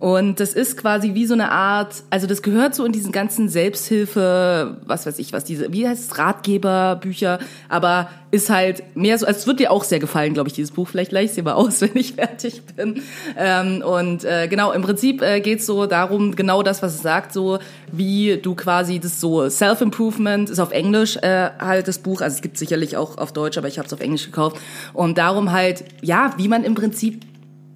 Und 0.00 0.38
das 0.38 0.52
ist 0.52 0.76
quasi 0.76 1.14
wie 1.14 1.26
so 1.26 1.34
eine 1.34 1.50
Art, 1.50 2.04
also 2.10 2.28
das 2.28 2.42
gehört 2.42 2.74
so 2.74 2.84
in 2.84 2.92
diesen 2.92 3.10
ganzen 3.10 3.48
Selbsthilfe, 3.48 4.76
was 4.86 5.06
weiß 5.06 5.18
ich, 5.18 5.32
was 5.32 5.42
diese, 5.42 5.72
wie 5.72 5.88
heißt 5.88 6.12
es, 6.12 6.18
Ratgeberbücher, 6.18 7.40
aber 7.68 8.08
ist 8.30 8.48
halt 8.50 8.84
mehr 8.94 9.18
so, 9.18 9.26
also 9.26 9.38
es 9.38 9.46
wird 9.46 9.58
dir 9.58 9.72
auch 9.72 9.82
sehr 9.82 9.98
gefallen, 9.98 10.34
glaube 10.34 10.48
ich, 10.48 10.54
dieses 10.54 10.70
Buch. 10.70 10.86
Vielleicht 10.86 11.12
leih 11.12 11.24
ich 11.24 11.30
es 11.30 11.34
dir 11.34 11.42
mal 11.42 11.54
aus, 11.54 11.80
wenn 11.80 11.96
ich 11.96 12.12
fertig 12.12 12.62
bin. 12.76 13.02
Ähm, 13.36 13.82
und 13.82 14.24
äh, 14.24 14.46
genau, 14.48 14.70
im 14.72 14.82
Prinzip 14.82 15.22
äh, 15.22 15.40
geht 15.40 15.60
es 15.60 15.66
so 15.66 15.86
darum, 15.86 16.36
genau 16.36 16.62
das, 16.62 16.82
was 16.82 16.94
es 16.94 17.02
sagt, 17.02 17.32
so 17.32 17.58
wie 17.90 18.38
du 18.40 18.54
quasi 18.54 19.00
das 19.00 19.20
so 19.20 19.48
Self-Improvement, 19.48 20.50
ist 20.50 20.60
auf 20.60 20.70
Englisch 20.70 21.16
äh, 21.16 21.50
halt 21.58 21.88
das 21.88 21.98
Buch, 21.98 22.20
also 22.20 22.36
es 22.36 22.42
gibt 22.42 22.58
sicherlich 22.58 22.96
auch 22.96 23.18
auf 23.18 23.32
Deutsch, 23.32 23.58
aber 23.58 23.66
ich 23.66 23.78
habe 23.78 23.86
es 23.86 23.92
auf 23.92 24.00
Englisch 24.00 24.26
gekauft. 24.26 24.58
Und 24.92 25.18
darum 25.18 25.52
halt, 25.52 25.84
ja, 26.02 26.34
wie 26.36 26.48
man 26.48 26.62
im 26.62 26.74
Prinzip 26.74 27.22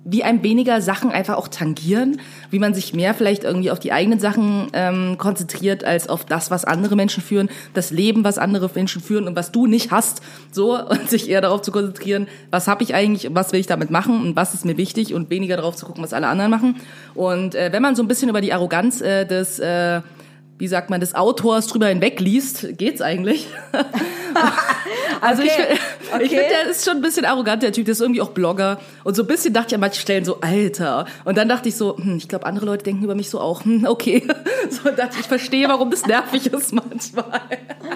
wie 0.04 0.24
einem 0.24 0.42
weniger 0.42 0.80
Sachen 0.80 1.10
einfach 1.10 1.36
auch 1.36 1.48
tangieren, 1.48 2.20
wie 2.50 2.58
man 2.58 2.74
sich 2.74 2.92
mehr 2.92 3.14
vielleicht 3.14 3.44
irgendwie 3.44 3.70
auf 3.70 3.78
die 3.78 3.92
eigenen 3.92 4.18
Sachen 4.18 4.68
ähm, 4.72 5.16
konzentriert, 5.18 5.84
als 5.84 6.08
auf 6.08 6.24
das, 6.24 6.50
was 6.50 6.64
andere 6.64 6.96
Menschen 6.96 7.22
führen, 7.22 7.48
das 7.74 7.90
Leben, 7.90 8.24
was 8.24 8.38
andere 8.38 8.68
Menschen 8.74 9.00
führen 9.00 9.28
und 9.28 9.36
was 9.36 9.52
du 9.52 9.66
nicht 9.66 9.90
hast, 9.90 10.22
so 10.50 10.78
und 10.88 11.08
sich 11.08 11.28
eher 11.28 11.40
darauf 11.40 11.62
zu 11.62 11.70
konzentrieren, 11.70 12.26
was 12.50 12.66
habe 12.66 12.82
ich 12.82 12.94
eigentlich, 12.94 13.28
und 13.28 13.34
was 13.34 13.52
will 13.52 13.60
ich 13.60 13.66
damit 13.66 13.90
machen 13.90 14.20
und 14.22 14.36
was 14.36 14.54
ist 14.54 14.64
mir 14.64 14.76
wichtig 14.76 15.14
und 15.14 15.30
weniger 15.30 15.56
darauf 15.56 15.76
zu 15.76 15.86
gucken, 15.86 16.02
was 16.02 16.12
alle 16.12 16.26
anderen 16.26 16.50
machen. 16.50 16.76
Und 17.14 17.54
äh, 17.54 17.70
wenn 17.72 17.82
man 17.82 17.94
so 17.94 18.02
ein 18.02 18.08
bisschen 18.08 18.28
über 18.28 18.40
die 18.40 18.52
Arroganz 18.52 19.00
äh, 19.00 19.24
des 19.24 19.60
äh, 19.60 20.00
wie 20.62 20.68
sagt 20.68 20.90
man, 20.90 21.00
des 21.00 21.16
Autors 21.16 21.66
drüber 21.66 21.88
hinwegliest, 21.88 22.78
geht's 22.78 23.02
eigentlich. 23.02 23.48
also 25.20 25.42
Okay, 25.42 25.50
ich, 25.72 26.14
okay. 26.14 26.22
ich 26.22 26.30
finde, 26.30 26.46
der 26.50 26.70
ist 26.70 26.84
schon 26.84 26.98
ein 26.98 27.02
bisschen 27.02 27.24
arrogant, 27.24 27.64
der 27.64 27.72
Typ, 27.72 27.86
der 27.86 27.92
ist 27.92 28.00
irgendwie 28.00 28.20
auch 28.20 28.30
Blogger. 28.30 28.78
Und 29.02 29.16
so 29.16 29.24
ein 29.24 29.26
bisschen 29.26 29.52
dachte 29.52 29.70
ich 29.70 29.74
an 29.74 29.80
manchen 29.80 30.00
Stellen 30.00 30.24
so, 30.24 30.40
Alter. 30.40 31.06
Und 31.24 31.36
dann 31.36 31.48
dachte 31.48 31.68
ich 31.68 31.74
so, 31.74 31.96
hm, 31.96 32.16
ich 32.16 32.28
glaube, 32.28 32.46
andere 32.46 32.64
Leute 32.64 32.84
denken 32.84 33.02
über 33.02 33.16
mich 33.16 33.28
so 33.28 33.40
auch, 33.40 33.64
hm, 33.64 33.86
okay. 33.86 34.22
So 34.70 34.88
dachte 34.90 35.14
ich, 35.14 35.20
ich 35.22 35.26
verstehe, 35.26 35.68
warum 35.68 35.90
das 35.90 36.06
nervig 36.06 36.46
ist 36.46 36.72
manchmal. 36.72 37.40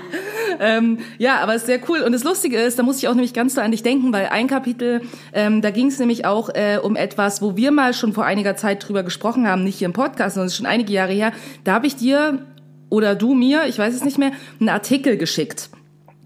ähm, 0.61 0.99
ja, 1.19 1.39
aber 1.39 1.55
es 1.55 1.63
ist 1.63 1.67
sehr 1.67 1.79
cool. 1.89 2.01
Und 2.01 2.11
das 2.11 2.25
Lustige 2.25 2.59
ist, 2.59 2.81
da 2.81 2.83
muss 2.83 2.99
ich 2.99 3.07
auch 3.07 3.15
nämlich 3.15 3.33
ganz 3.33 3.55
so 3.55 3.61
an 3.61 3.71
dich 3.71 3.85
denken, 3.85 4.13
weil 4.13 4.27
ein 4.27 4.49
Kapitel, 4.49 5.03
ähm, 5.33 5.63
da 5.63 5.71
ging 5.71 5.87
es 5.87 6.01
nämlich 6.01 6.25
auch 6.25 6.49
äh, 6.49 6.79
um 6.83 6.97
etwas, 6.97 7.41
wo 7.43 7.57
wir 7.57 7.71
mal 7.71 7.95
schon 7.95 8.13
vor 8.13 8.25
einiger 8.25 8.57
Zeit 8.57 8.87
drüber 8.87 9.05
gesprochen 9.05 9.47
haben, 9.47 9.63
nicht 9.63 9.79
hier 9.79 9.87
im 9.87 9.93
Podcast, 9.93 10.35
sondern 10.35 10.49
es 10.49 10.55
ist 10.55 10.57
schon 10.57 10.67
einige 10.67 10.93
Jahre 10.93 11.13
her. 11.13 11.33
Da 11.63 11.75
habe 11.75 11.87
ich 11.87 11.95
dir 11.95 12.41
oder 12.89 13.15
du 13.15 13.35
mir, 13.35 13.67
ich 13.67 13.79
weiß 13.79 13.95
es 13.95 14.05
nicht 14.05 14.19
mehr, 14.19 14.33
einen 14.61 14.69
Artikel 14.69 15.17
geschickt 15.17 15.71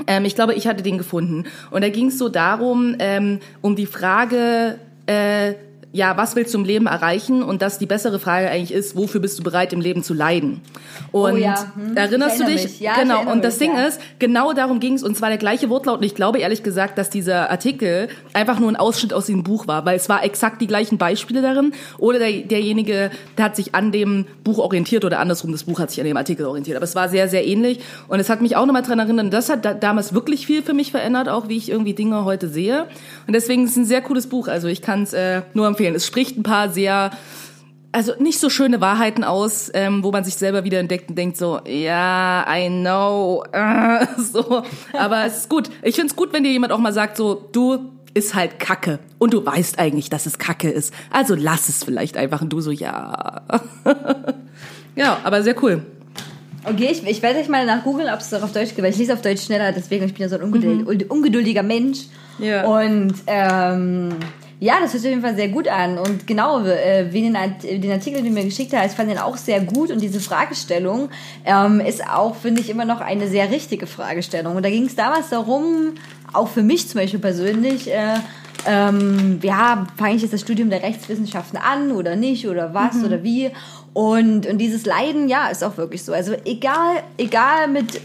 Ähm, 0.06 0.24
ich 0.24 0.34
glaube, 0.34 0.54
ich 0.54 0.66
hatte 0.66 0.82
den 0.82 0.96
gefunden. 0.96 1.44
Und 1.70 1.82
da 1.82 1.90
ging 1.90 2.06
es 2.06 2.16
so 2.16 2.30
darum, 2.30 2.96
ähm, 2.98 3.38
um 3.60 3.76
die 3.76 3.84
Frage, 3.84 4.78
äh, 5.06 5.54
ja, 5.92 6.16
was 6.16 6.36
willst 6.36 6.54
du 6.54 6.58
im 6.58 6.64
Leben 6.64 6.86
erreichen? 6.86 7.42
Und 7.42 7.62
dass 7.62 7.78
die 7.78 7.86
bessere 7.86 8.20
Frage 8.20 8.48
eigentlich 8.48 8.72
ist, 8.72 8.96
wofür 8.96 9.20
bist 9.20 9.38
du 9.38 9.42
bereit 9.42 9.72
im 9.72 9.80
Leben 9.80 10.04
zu 10.04 10.14
leiden? 10.14 10.60
Und 11.10 11.32
Oh 11.32 11.36
ja, 11.36 11.72
hm, 11.74 11.96
erinnerst 11.96 12.40
du 12.40 12.44
dich? 12.44 12.78
Ja, 12.78 12.94
genau. 12.94 13.30
Und 13.30 13.44
das 13.44 13.58
mich, 13.58 13.68
Ding 13.68 13.76
ja. 13.76 13.86
ist, 13.86 14.00
genau 14.20 14.52
darum 14.52 14.78
ging 14.78 14.94
es. 14.94 15.02
Und 15.02 15.16
zwar 15.16 15.30
der 15.30 15.38
gleiche 15.38 15.68
Wortlaut. 15.68 15.98
Und 15.98 16.04
ich 16.04 16.14
glaube 16.14 16.38
ehrlich 16.38 16.62
gesagt, 16.62 16.96
dass 16.96 17.10
dieser 17.10 17.50
Artikel 17.50 18.08
einfach 18.32 18.60
nur 18.60 18.70
ein 18.70 18.76
Ausschnitt 18.76 19.12
aus 19.12 19.26
dem 19.26 19.42
Buch 19.42 19.66
war, 19.66 19.84
weil 19.84 19.96
es 19.96 20.08
war 20.08 20.22
exakt 20.22 20.60
die 20.60 20.68
gleichen 20.68 20.96
Beispiele 20.96 21.42
darin. 21.42 21.72
Oder 21.98 22.20
der, 22.20 22.30
derjenige, 22.42 23.10
der 23.36 23.44
hat 23.44 23.56
sich 23.56 23.74
an 23.74 23.90
dem 23.90 24.26
Buch 24.44 24.58
orientiert 24.58 25.04
oder 25.04 25.18
andersrum, 25.18 25.50
das 25.50 25.64
Buch 25.64 25.80
hat 25.80 25.90
sich 25.90 25.98
an 25.98 26.06
dem 26.06 26.16
Artikel 26.16 26.46
orientiert. 26.46 26.76
Aber 26.76 26.84
es 26.84 26.94
war 26.94 27.08
sehr, 27.08 27.28
sehr 27.28 27.44
ähnlich. 27.44 27.80
Und 28.06 28.20
es 28.20 28.30
hat 28.30 28.42
mich 28.42 28.54
auch 28.54 28.66
nochmal 28.66 28.82
dran 28.82 29.00
erinnert, 29.00 29.24
und 29.24 29.34
das 29.34 29.48
hat 29.48 29.64
da, 29.64 29.74
damals 29.74 30.14
wirklich 30.14 30.46
viel 30.46 30.62
für 30.62 30.72
mich 30.72 30.92
verändert, 30.92 31.28
auch 31.28 31.48
wie 31.48 31.56
ich 31.56 31.68
irgendwie 31.68 31.94
Dinge 31.94 32.24
heute 32.24 32.48
sehe. 32.48 32.86
Und 33.26 33.32
deswegen 33.32 33.64
ist 33.64 33.72
es 33.72 33.76
ein 33.76 33.84
sehr 33.84 34.02
cooles 34.02 34.28
Buch. 34.28 34.46
Also 34.46 34.68
ich 34.68 34.82
kann 34.82 35.02
es 35.02 35.12
äh, 35.12 35.42
nur 35.52 35.66
empfehlen. 35.66 35.79
Es 35.86 36.06
spricht 36.06 36.36
ein 36.36 36.42
paar 36.42 36.70
sehr 36.70 37.10
also 37.92 38.12
nicht 38.18 38.38
so 38.38 38.50
schöne 38.50 38.80
Wahrheiten 38.80 39.24
aus, 39.24 39.70
ähm, 39.74 40.04
wo 40.04 40.12
man 40.12 40.24
sich 40.24 40.34
selber 40.34 40.64
wieder 40.64 40.78
entdeckt 40.78 41.10
und 41.10 41.16
denkt 41.16 41.36
so, 41.36 41.60
ja, 41.66 42.46
I 42.48 42.68
know, 42.68 43.42
äh, 43.52 44.06
so. 44.18 44.62
Aber 44.92 45.24
es 45.24 45.38
ist 45.38 45.48
gut. 45.48 45.70
Ich 45.82 45.96
find's 45.96 46.14
gut, 46.14 46.32
wenn 46.32 46.44
dir 46.44 46.52
jemand 46.52 46.72
auch 46.72 46.78
mal 46.78 46.92
sagt 46.92 47.16
so, 47.16 47.34
du 47.34 47.90
ist 48.12 48.34
halt 48.34 48.58
Kacke 48.58 48.98
und 49.18 49.32
du 49.32 49.44
weißt 49.44 49.78
eigentlich, 49.78 50.10
dass 50.10 50.26
es 50.26 50.38
Kacke 50.38 50.70
ist. 50.70 50.92
Also 51.10 51.34
lass 51.34 51.68
es 51.68 51.84
vielleicht 51.84 52.16
einfach 52.16 52.42
und 52.42 52.52
du 52.52 52.60
so, 52.60 52.70
ja. 52.70 53.42
ja, 54.96 55.18
aber 55.22 55.42
sehr 55.42 55.60
cool. 55.62 55.84
Okay, 56.64 56.88
ich, 56.90 57.06
ich 57.06 57.22
werde 57.22 57.38
euch 57.38 57.48
mal 57.48 57.64
nach 57.64 57.84
googeln, 57.84 58.12
ob 58.12 58.20
es 58.20 58.34
auf 58.34 58.52
Deutsch 58.52 58.70
gibt, 58.70 58.82
weil 58.82 58.90
ich 58.90 58.98
lese 58.98 59.14
auf 59.14 59.22
Deutsch 59.22 59.42
schneller, 59.42 59.72
deswegen 59.72 60.04
ich 60.04 60.12
bin 60.12 60.22
ja 60.22 60.28
so 60.28 60.36
ein 60.36 60.42
ungeduld, 60.42 61.10
ungeduldiger 61.10 61.62
Mensch. 61.62 62.00
Ja. 62.38 62.66
Und 62.66 63.14
ähm, 63.26 64.10
ja, 64.60 64.74
das 64.80 64.92
hört 64.92 65.02
sich 65.02 65.10
auf 65.10 65.14
jeden 65.14 65.22
Fall 65.22 65.36
sehr 65.36 65.48
gut 65.48 65.68
an. 65.68 65.98
Und 65.98 66.26
genau, 66.26 66.62
äh, 66.64 67.06
wie 67.10 67.22
den, 67.22 67.32
den 67.80 67.90
Artikel, 67.90 68.22
den 68.22 68.26
du 68.26 68.30
mir 68.30 68.44
geschickt 68.44 68.74
hast, 68.74 68.90
ich 68.90 68.96
fand 68.96 69.10
den 69.10 69.18
auch 69.18 69.38
sehr 69.38 69.60
gut. 69.60 69.90
Und 69.90 70.00
diese 70.02 70.20
Fragestellung 70.20 71.08
ähm, 71.46 71.80
ist 71.80 72.06
auch, 72.06 72.36
finde 72.36 72.60
ich, 72.60 72.68
immer 72.68 72.84
noch 72.84 73.00
eine 73.00 73.26
sehr 73.26 73.50
richtige 73.50 73.86
Fragestellung. 73.86 74.56
Und 74.56 74.62
da 74.62 74.68
ging 74.68 74.84
es 74.84 74.94
damals 74.94 75.30
darum, 75.30 75.94
auch 76.34 76.48
für 76.48 76.62
mich 76.62 76.88
zum 76.88 77.00
Beispiel 77.00 77.20
persönlich, 77.20 77.90
äh, 77.90 78.16
ähm, 78.66 79.38
ja, 79.42 79.86
fange 79.96 80.16
ich 80.16 80.22
jetzt 80.22 80.34
das 80.34 80.42
Studium 80.42 80.68
der 80.68 80.82
Rechtswissenschaften 80.82 81.58
an 81.58 81.92
oder 81.92 82.14
nicht 82.14 82.46
oder 82.46 82.74
was 82.74 82.96
Mhm. 82.96 83.04
oder 83.04 83.22
wie. 83.22 83.50
Und, 83.94 84.46
und 84.46 84.58
dieses 84.58 84.84
Leiden, 84.84 85.28
ja, 85.30 85.48
ist 85.48 85.64
auch 85.64 85.78
wirklich 85.78 86.04
so. 86.04 86.12
Also 86.12 86.34
egal, 86.44 87.02
egal 87.16 87.68
mit, 87.68 88.00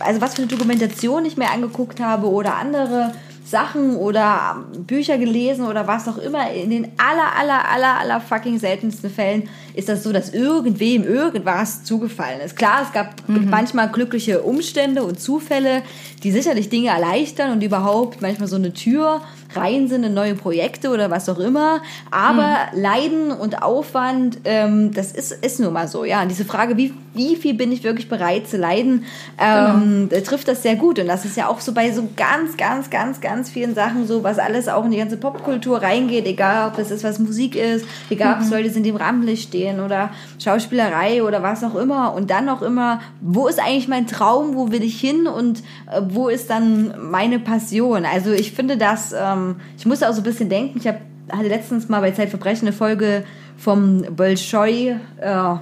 also 0.00 0.20
was 0.20 0.34
für 0.34 0.42
eine 0.42 0.48
Dokumentation 0.48 1.24
ich 1.24 1.38
mir 1.38 1.50
angeguckt 1.50 1.98
habe 2.00 2.28
oder 2.28 2.56
andere 2.56 3.12
Sachen 3.54 3.94
oder 3.94 4.64
Bücher 4.78 5.16
gelesen 5.16 5.64
oder 5.64 5.86
was 5.86 6.08
auch 6.08 6.18
immer, 6.18 6.50
in 6.50 6.70
den 6.70 6.92
aller, 6.98 7.36
aller, 7.38 7.70
aller, 7.70 8.00
aller 8.00 8.20
fucking 8.20 8.58
seltensten 8.58 9.08
Fällen 9.08 9.48
ist 9.74 9.88
das 9.88 10.04
so, 10.04 10.12
dass 10.12 10.32
irgendwem 10.32 11.04
irgendwas 11.04 11.82
zugefallen 11.82 12.40
ist. 12.40 12.56
Klar, 12.56 12.82
es 12.84 12.92
gab 12.92 13.14
manchmal 13.26 13.88
glückliche 13.88 14.42
Umstände 14.42 15.02
und 15.02 15.20
Zufälle, 15.20 15.82
die 16.22 16.30
sicherlich 16.30 16.68
Dinge 16.68 16.88
erleichtern 16.88 17.50
und 17.50 17.62
überhaupt 17.62 18.22
manchmal 18.22 18.48
so 18.48 18.56
eine 18.56 18.72
Tür 18.72 19.20
rein 19.56 19.88
sind 19.88 20.04
in 20.04 20.14
neue 20.14 20.34
Projekte 20.34 20.90
oder 20.90 21.10
was 21.10 21.28
auch 21.28 21.38
immer. 21.38 21.80
Aber 22.10 22.56
Leiden 22.72 23.30
und 23.30 23.62
Aufwand, 23.62 24.38
ähm, 24.44 24.92
das 24.92 25.12
ist, 25.12 25.32
ist 25.32 25.60
nun 25.60 25.72
mal 25.72 25.88
so. 25.88 26.04
Ja, 26.04 26.22
und 26.22 26.28
diese 26.28 26.44
Frage, 26.44 26.76
wie, 26.76 26.92
wie 27.14 27.36
viel 27.36 27.54
bin 27.54 27.70
ich 27.70 27.84
wirklich 27.84 28.08
bereit 28.08 28.48
zu 28.48 28.56
leiden, 28.56 29.04
ähm, 29.38 30.08
da 30.10 30.20
trifft 30.20 30.48
das 30.48 30.62
sehr 30.62 30.76
gut. 30.76 30.98
Und 30.98 31.06
das 31.06 31.24
ist 31.24 31.36
ja 31.36 31.48
auch 31.48 31.60
so 31.60 31.72
bei 31.72 31.92
so 31.92 32.08
ganz, 32.16 32.56
ganz, 32.56 32.90
ganz, 32.90 33.20
ganz 33.20 33.50
vielen 33.50 33.74
Sachen 33.74 34.06
so, 34.06 34.24
was 34.24 34.38
alles 34.38 34.68
auch 34.68 34.84
in 34.84 34.90
die 34.90 34.98
ganze 34.98 35.16
Popkultur 35.16 35.82
reingeht, 35.82 36.26
egal 36.26 36.68
ob 36.68 36.76
das 36.76 36.90
ist, 36.90 37.04
was 37.04 37.18
Musik 37.18 37.54
ist, 37.54 37.86
egal 38.10 38.34
ob 38.34 38.40
es 38.40 38.50
Leute 38.50 38.70
sind, 38.70 38.84
die 38.84 38.90
im 38.90 38.96
Rampenlicht 38.96 39.48
stehen 39.48 39.63
oder 39.80 40.10
Schauspielerei 40.42 41.22
oder 41.22 41.42
was 41.42 41.64
auch 41.64 41.74
immer. 41.74 42.14
Und 42.14 42.30
dann 42.30 42.44
noch 42.44 42.62
immer, 42.62 43.00
wo 43.20 43.46
ist 43.48 43.58
eigentlich 43.60 43.88
mein 43.88 44.06
Traum, 44.06 44.54
wo 44.54 44.70
will 44.70 44.82
ich 44.82 45.00
hin 45.00 45.26
und 45.26 45.60
äh, 45.90 46.00
wo 46.08 46.28
ist 46.28 46.50
dann 46.50 46.94
meine 47.10 47.38
Passion? 47.38 48.04
Also 48.04 48.32
ich 48.32 48.52
finde 48.52 48.76
das, 48.76 49.12
ähm, 49.12 49.56
ich 49.76 49.86
musste 49.86 50.08
auch 50.08 50.12
so 50.14 50.20
ein 50.20 50.24
bisschen 50.24 50.48
denken, 50.48 50.78
ich 50.78 50.86
hab, 50.86 50.96
hatte 51.30 51.48
letztens 51.48 51.88
mal 51.88 52.00
bei 52.00 52.10
Zeitverbrechen 52.10 52.68
eine 52.68 52.76
Folge 52.76 53.24
vom 53.56 54.02
Bolshoi 54.14 54.96
äh, 55.20 55.54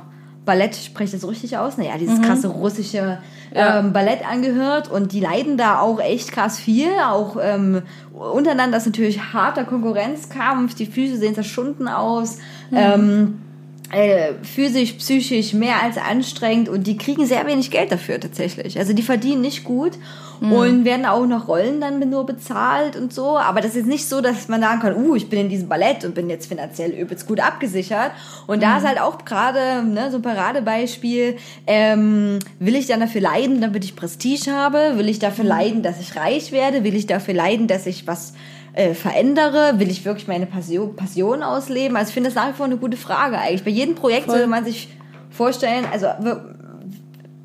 Ballett, 0.45 0.75
spreche 0.75 1.15
ich 1.15 1.23
das 1.23 1.31
richtig 1.31 1.57
aus? 1.57 1.79
Naja, 1.79 1.93
dieses 2.01 2.21
krasse 2.21 2.49
russische 2.49 3.19
Ja. 3.55 3.79
ähm, 3.79 3.93
Ballett 3.93 4.29
angehört 4.29 4.91
und 4.91 5.13
die 5.13 5.21
leiden 5.21 5.57
da 5.57 5.79
auch 5.79 6.01
echt 6.01 6.33
krass 6.33 6.59
viel. 6.59 6.89
Auch 7.09 7.37
ähm, 7.41 7.83
untereinander 8.13 8.77
ist 8.79 8.87
natürlich 8.87 9.33
harter 9.33 9.63
Konkurrenzkampf, 9.63 10.75
die 10.75 10.87
Füße 10.87 11.17
sehen 11.17 11.37
zerschunden 11.37 11.87
aus. 11.87 12.39
Ähm, 12.75 13.39
äh, 13.93 14.33
physisch, 14.43 14.93
psychisch 14.95 15.53
mehr 15.53 15.83
als 15.83 15.99
anstrengend 15.99 16.69
und 16.69 16.87
die 16.87 16.97
kriegen 16.97 17.27
sehr 17.27 17.47
wenig 17.47 17.71
Geld 17.71 17.93
dafür 17.93 18.19
tatsächlich. 18.19 18.79
Also 18.79 18.93
die 18.95 19.03
verdienen 19.03 19.43
nicht 19.43 19.65
gut 19.65 19.93
und 20.43 20.85
werden 20.85 21.07
auch 21.07 21.25
noch 21.25 21.47
Rollen 21.47 21.81
dann 21.81 22.01
nur 22.11 22.27
bezahlt 22.27 22.97
und 22.97 23.13
so. 23.13 23.39
Aber 23.39 23.61
das 23.61 23.77
ist 23.77 23.87
nicht 23.87 24.09
so, 24.09 24.21
dass 24.21 24.49
man 24.49 24.61
sagen 24.61 24.81
kann, 24.81 24.97
uh, 24.97 25.15
ich 25.15 25.29
bin 25.29 25.39
in 25.39 25.49
diesem 25.49 25.69
Ballett 25.69 26.05
und 26.05 26.17
bin 26.17 26.29
jetzt 26.29 26.47
finanziell 26.47 26.91
übelst 26.91 27.29
gut 27.29 27.39
abgesichert. 27.39 28.11
Und 28.49 28.61
da 28.61 28.79
ist 28.79 28.87
halt 28.87 29.01
auch 29.01 29.25
gerade 29.25 29.85
ne, 29.85 30.11
so 30.11 30.17
ein 30.17 30.23
Paradebeispiel, 30.23 31.37
ähm, 31.69 32.41
will 32.59 32.75
ich 32.75 32.89
dann 32.89 32.99
dafür 32.99 33.21
leiden, 33.21 33.61
damit 33.61 33.85
ich 33.85 33.95
Prestige 33.95 34.51
habe? 34.51 34.95
Will 34.97 35.09
ich 35.09 35.21
dafür 35.21 35.45
leiden, 35.45 35.85
dass 35.85 36.01
ich 36.01 36.17
reich 36.17 36.51
werde? 36.51 36.83
Will 36.83 36.97
ich 36.97 37.07
dafür 37.07 37.35
leiden, 37.35 37.69
dass 37.69 37.87
ich 37.87 38.09
was 38.09 38.33
äh, 38.75 38.95
verändere? 38.95 39.79
Will 39.79 39.91
ich 39.91 40.05
wirklich 40.05 40.29
meine 40.29 40.47
Passion, 40.47 40.97
Passion 40.97 41.43
ausleben? 41.43 41.97
Also 41.97 42.09
ich 42.09 42.15
finde 42.15 42.31
das 42.31 42.35
nach 42.37 42.49
wie 42.49 42.57
vor 42.57 42.67
eine 42.67 42.77
gute 42.77 42.97
Frage 42.97 43.39
eigentlich. 43.39 43.65
Bei 43.65 43.71
jedem 43.71 43.95
Projekt 43.95 44.31
sollte 44.31 44.47
man 44.47 44.65
sich 44.65 44.89
vorstellen, 45.31 45.87
also 45.93 46.07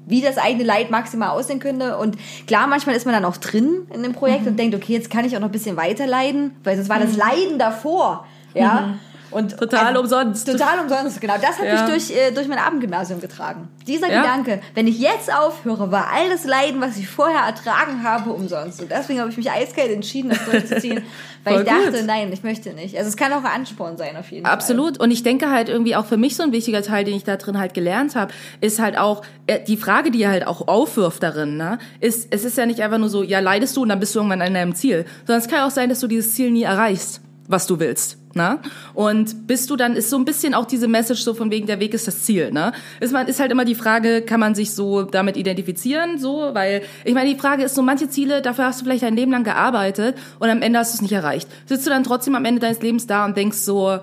wie 0.06 0.22
das 0.22 0.38
eigene 0.38 0.64
Leid 0.64 0.90
maximal 0.90 1.30
aussehen 1.30 1.60
könnte. 1.60 1.98
Und 1.98 2.16
klar, 2.48 2.68
manchmal 2.68 2.96
ist 2.96 3.06
man 3.06 3.14
dann 3.14 3.26
auch 3.26 3.36
drin 3.38 3.88
in 3.94 4.04
dem 4.04 4.14
Projekt 4.14 4.44
Mhm. 4.44 4.48
und 4.48 4.60
denkt, 4.60 4.76
okay, 4.76 4.94
jetzt 4.94 5.10
kann 5.10 5.26
ich 5.26 5.36
auch 5.36 5.42
noch 5.42 5.50
ein 5.50 5.52
bisschen 5.52 5.76
weiter 5.76 6.08
leiden, 6.08 6.52
weil 6.64 6.78
sonst 6.78 6.88
war 6.90 7.00
das 7.00 7.16
Leiden 7.18 7.60
davor. 7.60 8.26
Ja. 8.54 8.94
Und. 9.32 9.58
Total 9.58 9.96
umsonst. 9.98 10.48
Total 10.48 10.80
umsonst, 10.80 11.20
genau. 11.22 11.36
Das 11.42 11.58
hat 11.60 11.66
Ja. 11.66 11.74
mich 11.74 11.82
durch, 12.08 12.18
äh, 12.18 12.32
durch 12.32 12.48
mein 12.48 12.60
Abendgymnasium 12.60 13.20
getragen. 13.20 13.68
Dieser 13.86 14.12
Ja. 14.12 14.22
Gedanke, 14.22 14.62
wenn 14.74 14.88
ich 14.88 15.00
jetzt 15.00 15.34
aufhöre, 15.34 15.92
war 15.92 16.08
all 16.14 16.30
das 16.30 16.46
Leiden, 16.46 16.80
was 16.82 16.98
ich 16.98 17.08
vorher 17.08 17.42
ertragen 17.42 18.04
habe, 18.04 18.32
umsonst. 18.32 18.82
Und 18.82 18.92
deswegen 18.92 19.20
habe 19.20 19.30
ich 19.30 19.38
mich 19.38 19.52
eiskalt 19.52 19.92
entschieden, 19.92 20.30
das 20.30 20.46
durchzuziehen, 20.46 21.04
weil 21.44 21.60
ich 21.62 21.66
dachte, 21.68 21.92
gut. 21.92 22.06
nein, 22.06 22.32
ich 22.32 22.44
möchte 22.44 22.74
nicht. 22.74 22.98
Also 22.98 23.10
es 23.10 23.18
kann 23.18 23.32
auch 23.34 23.44
ein 23.44 23.52
Ansporn 23.62 23.98
sein, 23.98 24.16
auf 24.18 24.32
jeden 24.32 24.46
Fall. 24.46 24.54
Absolut. 24.54 25.00
Und 25.00 25.12
ich 25.12 25.24
denke 25.24 25.50
halt 25.52 25.70
irgendwie 25.70 25.96
auch 25.96 26.06
für 26.06 26.18
mich 26.18 26.36
so 26.36 26.44
ein 26.44 26.52
wichtiger 26.52 26.82
Teil, 26.82 27.04
den 27.06 27.16
ich 27.16 27.24
da 27.24 27.36
drin 27.38 27.58
halt 27.60 27.74
gelernt 27.74 28.16
habe, 28.16 28.34
ist 28.62 28.80
halt 28.80 28.98
auch 28.98 29.22
äh, 29.48 29.60
die 29.64 29.78
Frage, 29.78 30.12
die 30.12 30.22
er 30.24 30.32
halt 30.32 30.48
auch 30.48 30.68
aufwirft 30.68 31.24
darin, 31.24 31.58
ne, 31.58 31.80
ist, 32.00 32.28
es 32.32 32.44
ist 32.46 32.58
ja 32.58 32.66
nicht 32.66 32.82
einfach 32.82 32.98
nur 32.98 33.10
so, 33.10 33.24
ja, 33.24 33.40
leidest 33.40 33.76
du 33.78 33.82
und 33.84 33.90
dann 33.90 34.00
bist 34.00 34.14
du 34.16 34.20
irgendwann 34.20 34.42
an 34.42 34.54
deinem 34.54 34.76
Ziel, 34.76 35.06
sondern 35.26 35.42
es 35.42 35.48
kann 35.50 35.62
auch 35.68 35.72
sein, 35.72 35.90
dass 35.90 36.00
du 36.00 36.08
dieses 36.08 36.34
Ziel 36.34 36.52
nie 36.52 36.64
erreichst, 36.64 37.22
was 37.48 37.68
du 37.68 37.80
willst. 37.80 38.18
Ne? 38.34 38.60
Und 38.94 39.48
bist 39.48 39.70
du 39.70 39.76
dann, 39.76 39.96
ist 39.96 40.10
so 40.10 40.18
ein 40.18 40.26
bisschen 40.26 40.54
auch 40.54 40.66
diese 40.66 40.88
Message 40.88 41.22
so 41.22 41.34
von 41.34 41.50
wegen, 41.50 41.66
der 41.66 41.80
Weg 41.80 41.94
ist 41.94 42.08
das 42.08 42.24
Ziel. 42.24 42.52
Ne? 42.52 42.72
Ist, 43.00 43.14
man, 43.14 43.28
ist 43.28 43.40
halt 43.40 43.52
immer 43.52 43.66
die 43.66 43.76
Frage, 43.76 44.22
kann 44.22 44.40
man 44.40 44.54
sich 44.54 44.76
so 44.76 45.04
damit 45.04 45.38
identifizieren, 45.38 46.20
so, 46.20 46.52
weil, 46.54 46.84
ich 47.04 47.14
meine, 47.14 47.34
die 47.34 47.40
Frage 47.40 47.64
ist 47.64 47.76
so, 47.76 47.82
manche 47.82 48.10
Ziele, 48.10 48.42
dafür 48.42 48.66
hast 48.66 48.82
du 48.82 48.86
vielleicht 48.86 49.04
dein 49.04 49.16
Leben 49.16 49.32
lang 49.32 49.44
gearbeitet 49.44 50.18
und 50.40 50.50
am 50.50 50.62
Ende 50.62 50.80
hast 50.80 50.94
du 50.94 50.98
es 50.98 51.02
nicht 51.02 51.14
erreicht. 51.14 51.50
Sitzt 51.66 51.86
du 51.86 51.90
dann 51.90 52.04
trotzdem 52.04 52.36
am 52.36 52.46
Ende 52.46 52.62
deines 52.62 52.82
Lebens 52.82 53.08
da 53.08 53.26
und 53.26 53.36
denkst 53.36 53.58
so, 53.58 54.00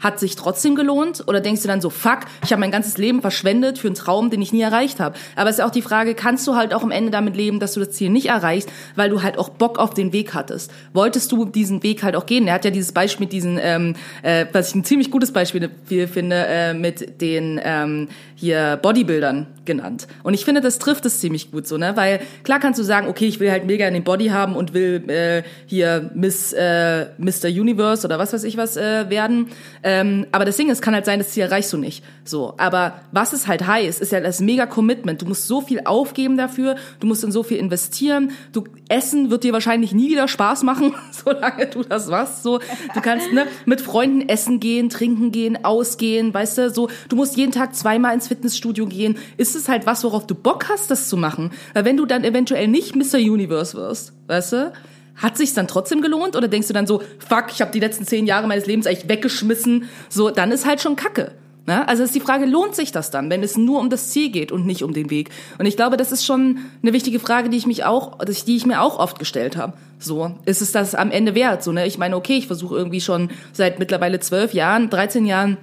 hat 0.00 0.18
sich 0.18 0.36
trotzdem 0.36 0.74
gelohnt? 0.74 1.24
Oder 1.26 1.40
denkst 1.40 1.62
du 1.62 1.68
dann 1.68 1.80
so, 1.80 1.90
fuck, 1.90 2.20
ich 2.44 2.52
habe 2.52 2.60
mein 2.60 2.70
ganzes 2.70 2.98
Leben 2.98 3.20
verschwendet 3.20 3.78
für 3.78 3.88
einen 3.88 3.94
Traum, 3.94 4.30
den 4.30 4.42
ich 4.42 4.52
nie 4.52 4.60
erreicht 4.60 5.00
habe? 5.00 5.16
Aber 5.36 5.50
es 5.50 5.56
ist 5.56 5.60
ja 5.60 5.66
auch 5.66 5.70
die 5.70 5.82
Frage, 5.82 6.14
kannst 6.14 6.46
du 6.46 6.56
halt 6.56 6.74
auch 6.74 6.82
am 6.82 6.90
Ende 6.90 7.10
damit 7.10 7.36
leben, 7.36 7.60
dass 7.60 7.74
du 7.74 7.80
das 7.80 7.90
Ziel 7.90 8.10
nicht 8.10 8.26
erreichst, 8.26 8.70
weil 8.96 9.10
du 9.10 9.22
halt 9.22 9.38
auch 9.38 9.48
Bock 9.48 9.78
auf 9.78 9.94
den 9.94 10.12
Weg 10.12 10.34
hattest? 10.34 10.70
Wolltest 10.92 11.32
du 11.32 11.44
diesen 11.44 11.82
Weg 11.82 12.02
halt 12.02 12.16
auch 12.16 12.26
gehen? 12.26 12.46
Er 12.46 12.54
hat 12.54 12.64
ja 12.64 12.70
dieses 12.70 12.92
Beispiel 12.92 13.26
mit 13.26 13.32
diesen, 13.32 13.58
ähm, 13.60 13.94
äh, 14.22 14.46
was 14.52 14.70
ich 14.70 14.74
ein 14.74 14.84
ziemlich 14.84 15.10
gutes 15.10 15.32
Beispiel 15.32 15.70
finde, 15.86 16.46
äh, 16.48 16.74
mit 16.74 17.20
den 17.20 17.60
ähm, 17.62 18.08
hier 18.34 18.78
Bodybuildern 18.80 19.46
genannt. 19.64 20.06
Und 20.22 20.34
ich 20.34 20.44
finde, 20.44 20.60
das 20.60 20.78
trifft 20.78 21.04
es 21.06 21.20
ziemlich 21.20 21.50
gut 21.50 21.66
so, 21.66 21.76
ne? 21.76 21.96
Weil 21.96 22.20
klar 22.44 22.60
kannst 22.60 22.78
du 22.78 22.84
sagen, 22.84 23.08
okay, 23.08 23.26
ich 23.26 23.40
will 23.40 23.50
halt 23.50 23.66
mega 23.66 23.86
in 23.86 23.94
den 23.94 24.04
Body 24.04 24.28
haben 24.28 24.54
und 24.54 24.74
will 24.74 25.08
äh, 25.08 25.42
hier 25.66 26.10
Miss 26.14 26.52
äh, 26.52 27.06
Mr. 27.18 27.48
Universe 27.48 28.06
oder 28.06 28.18
was 28.18 28.32
weiß 28.32 28.44
ich 28.44 28.56
was 28.56 28.76
äh, 28.76 29.10
werden. 29.10 29.48
Ähm, 29.88 30.26
aber 30.32 30.44
das 30.44 30.58
Ding 30.58 30.68
ist, 30.68 30.82
kann 30.82 30.92
halt 30.92 31.06
sein, 31.06 31.18
das 31.18 31.30
Ziel 31.30 31.44
erreichst 31.44 31.72
du 31.72 31.78
nicht. 31.78 32.04
So, 32.22 32.52
aber 32.58 33.00
was 33.10 33.32
es 33.32 33.46
halt 33.46 33.66
heißt, 33.66 34.02
ist 34.02 34.12
ja 34.12 34.20
das 34.20 34.38
mega 34.38 34.66
Commitment. 34.66 35.22
Du 35.22 35.24
musst 35.24 35.46
so 35.46 35.62
viel 35.62 35.80
aufgeben 35.86 36.36
dafür, 36.36 36.76
du 37.00 37.06
musst 37.06 37.24
in 37.24 37.32
so 37.32 37.42
viel 37.42 37.56
investieren. 37.56 38.32
Du 38.52 38.64
Essen 38.90 39.30
wird 39.30 39.44
dir 39.44 39.54
wahrscheinlich 39.54 39.94
nie 39.94 40.10
wieder 40.10 40.28
Spaß 40.28 40.62
machen, 40.62 40.94
solange 41.10 41.68
du 41.68 41.84
das 41.84 42.06
machst. 42.08 42.42
So, 42.42 42.58
du 42.58 43.00
kannst 43.00 43.32
ne, 43.32 43.46
mit 43.64 43.80
Freunden 43.80 44.28
essen 44.28 44.60
gehen, 44.60 44.90
trinken 44.90 45.32
gehen, 45.32 45.64
ausgehen, 45.64 46.34
weißt 46.34 46.58
du. 46.58 46.70
So, 46.70 46.90
du 47.08 47.16
musst 47.16 47.38
jeden 47.38 47.52
Tag 47.52 47.74
zweimal 47.74 48.12
ins 48.12 48.28
Fitnessstudio 48.28 48.84
gehen. 48.84 49.16
Ist 49.38 49.56
es 49.56 49.70
halt 49.70 49.86
was, 49.86 50.04
worauf 50.04 50.26
du 50.26 50.34
Bock 50.34 50.68
hast, 50.68 50.90
das 50.90 51.08
zu 51.08 51.16
machen? 51.16 51.50
Weil 51.72 51.86
wenn 51.86 51.96
du 51.96 52.04
dann 52.04 52.24
eventuell 52.24 52.68
nicht 52.68 52.94
Mr. 52.94 53.16
Universe 53.16 53.74
wirst, 53.74 54.12
weißt 54.26 54.52
du, 54.52 54.72
hat 55.18 55.36
sich's 55.36 55.54
dann 55.54 55.68
trotzdem 55.68 56.00
gelohnt 56.00 56.36
oder 56.36 56.48
denkst 56.48 56.68
du 56.68 56.74
dann 56.74 56.86
so, 56.86 57.02
fuck, 57.18 57.46
ich 57.50 57.60
habe 57.60 57.70
die 57.70 57.80
letzten 57.80 58.06
zehn 58.06 58.26
Jahre 58.26 58.46
meines 58.46 58.66
Lebens 58.66 58.86
eigentlich 58.86 59.08
weggeschmissen? 59.08 59.88
So, 60.08 60.30
dann 60.30 60.50
ist 60.50 60.66
halt 60.66 60.80
schon 60.80 60.96
Kacke. 60.96 61.32
Ne? 61.68 61.86
Also 61.86 62.02
ist 62.02 62.14
die 62.14 62.20
Frage, 62.20 62.46
lohnt 62.46 62.74
sich 62.74 62.92
das 62.92 63.10
dann, 63.10 63.28
wenn 63.28 63.42
es 63.42 63.58
nur 63.58 63.78
um 63.78 63.90
das 63.90 64.08
Ziel 64.08 64.30
geht 64.30 64.52
und 64.52 64.64
nicht 64.64 64.82
um 64.82 64.94
den 64.94 65.10
Weg? 65.10 65.28
Und 65.58 65.66
ich 65.66 65.76
glaube, 65.76 65.98
das 65.98 66.12
ist 66.12 66.24
schon 66.24 66.60
eine 66.82 66.94
wichtige 66.94 67.20
Frage, 67.20 67.50
die 67.50 67.58
ich 67.58 67.66
mich 67.66 67.84
auch, 67.84 68.16
die 68.24 68.56
ich 68.56 68.64
mir 68.64 68.80
auch 68.80 68.98
oft 68.98 69.18
gestellt 69.18 69.58
habe. 69.58 69.74
So, 69.98 70.32
ist 70.46 70.62
es 70.62 70.72
das 70.72 70.94
am 70.94 71.10
Ende 71.10 71.34
wert? 71.34 71.62
So, 71.62 71.70
ne? 71.72 71.86
Ich 71.86 71.98
meine, 71.98 72.16
okay, 72.16 72.38
ich 72.38 72.46
versuche 72.46 72.74
irgendwie 72.74 73.02
schon 73.02 73.30
seit 73.52 73.78
mittlerweile 73.78 74.18
zwölf 74.18 74.54
Jahren, 74.54 74.88
13 74.88 75.26
Jahren 75.26 75.58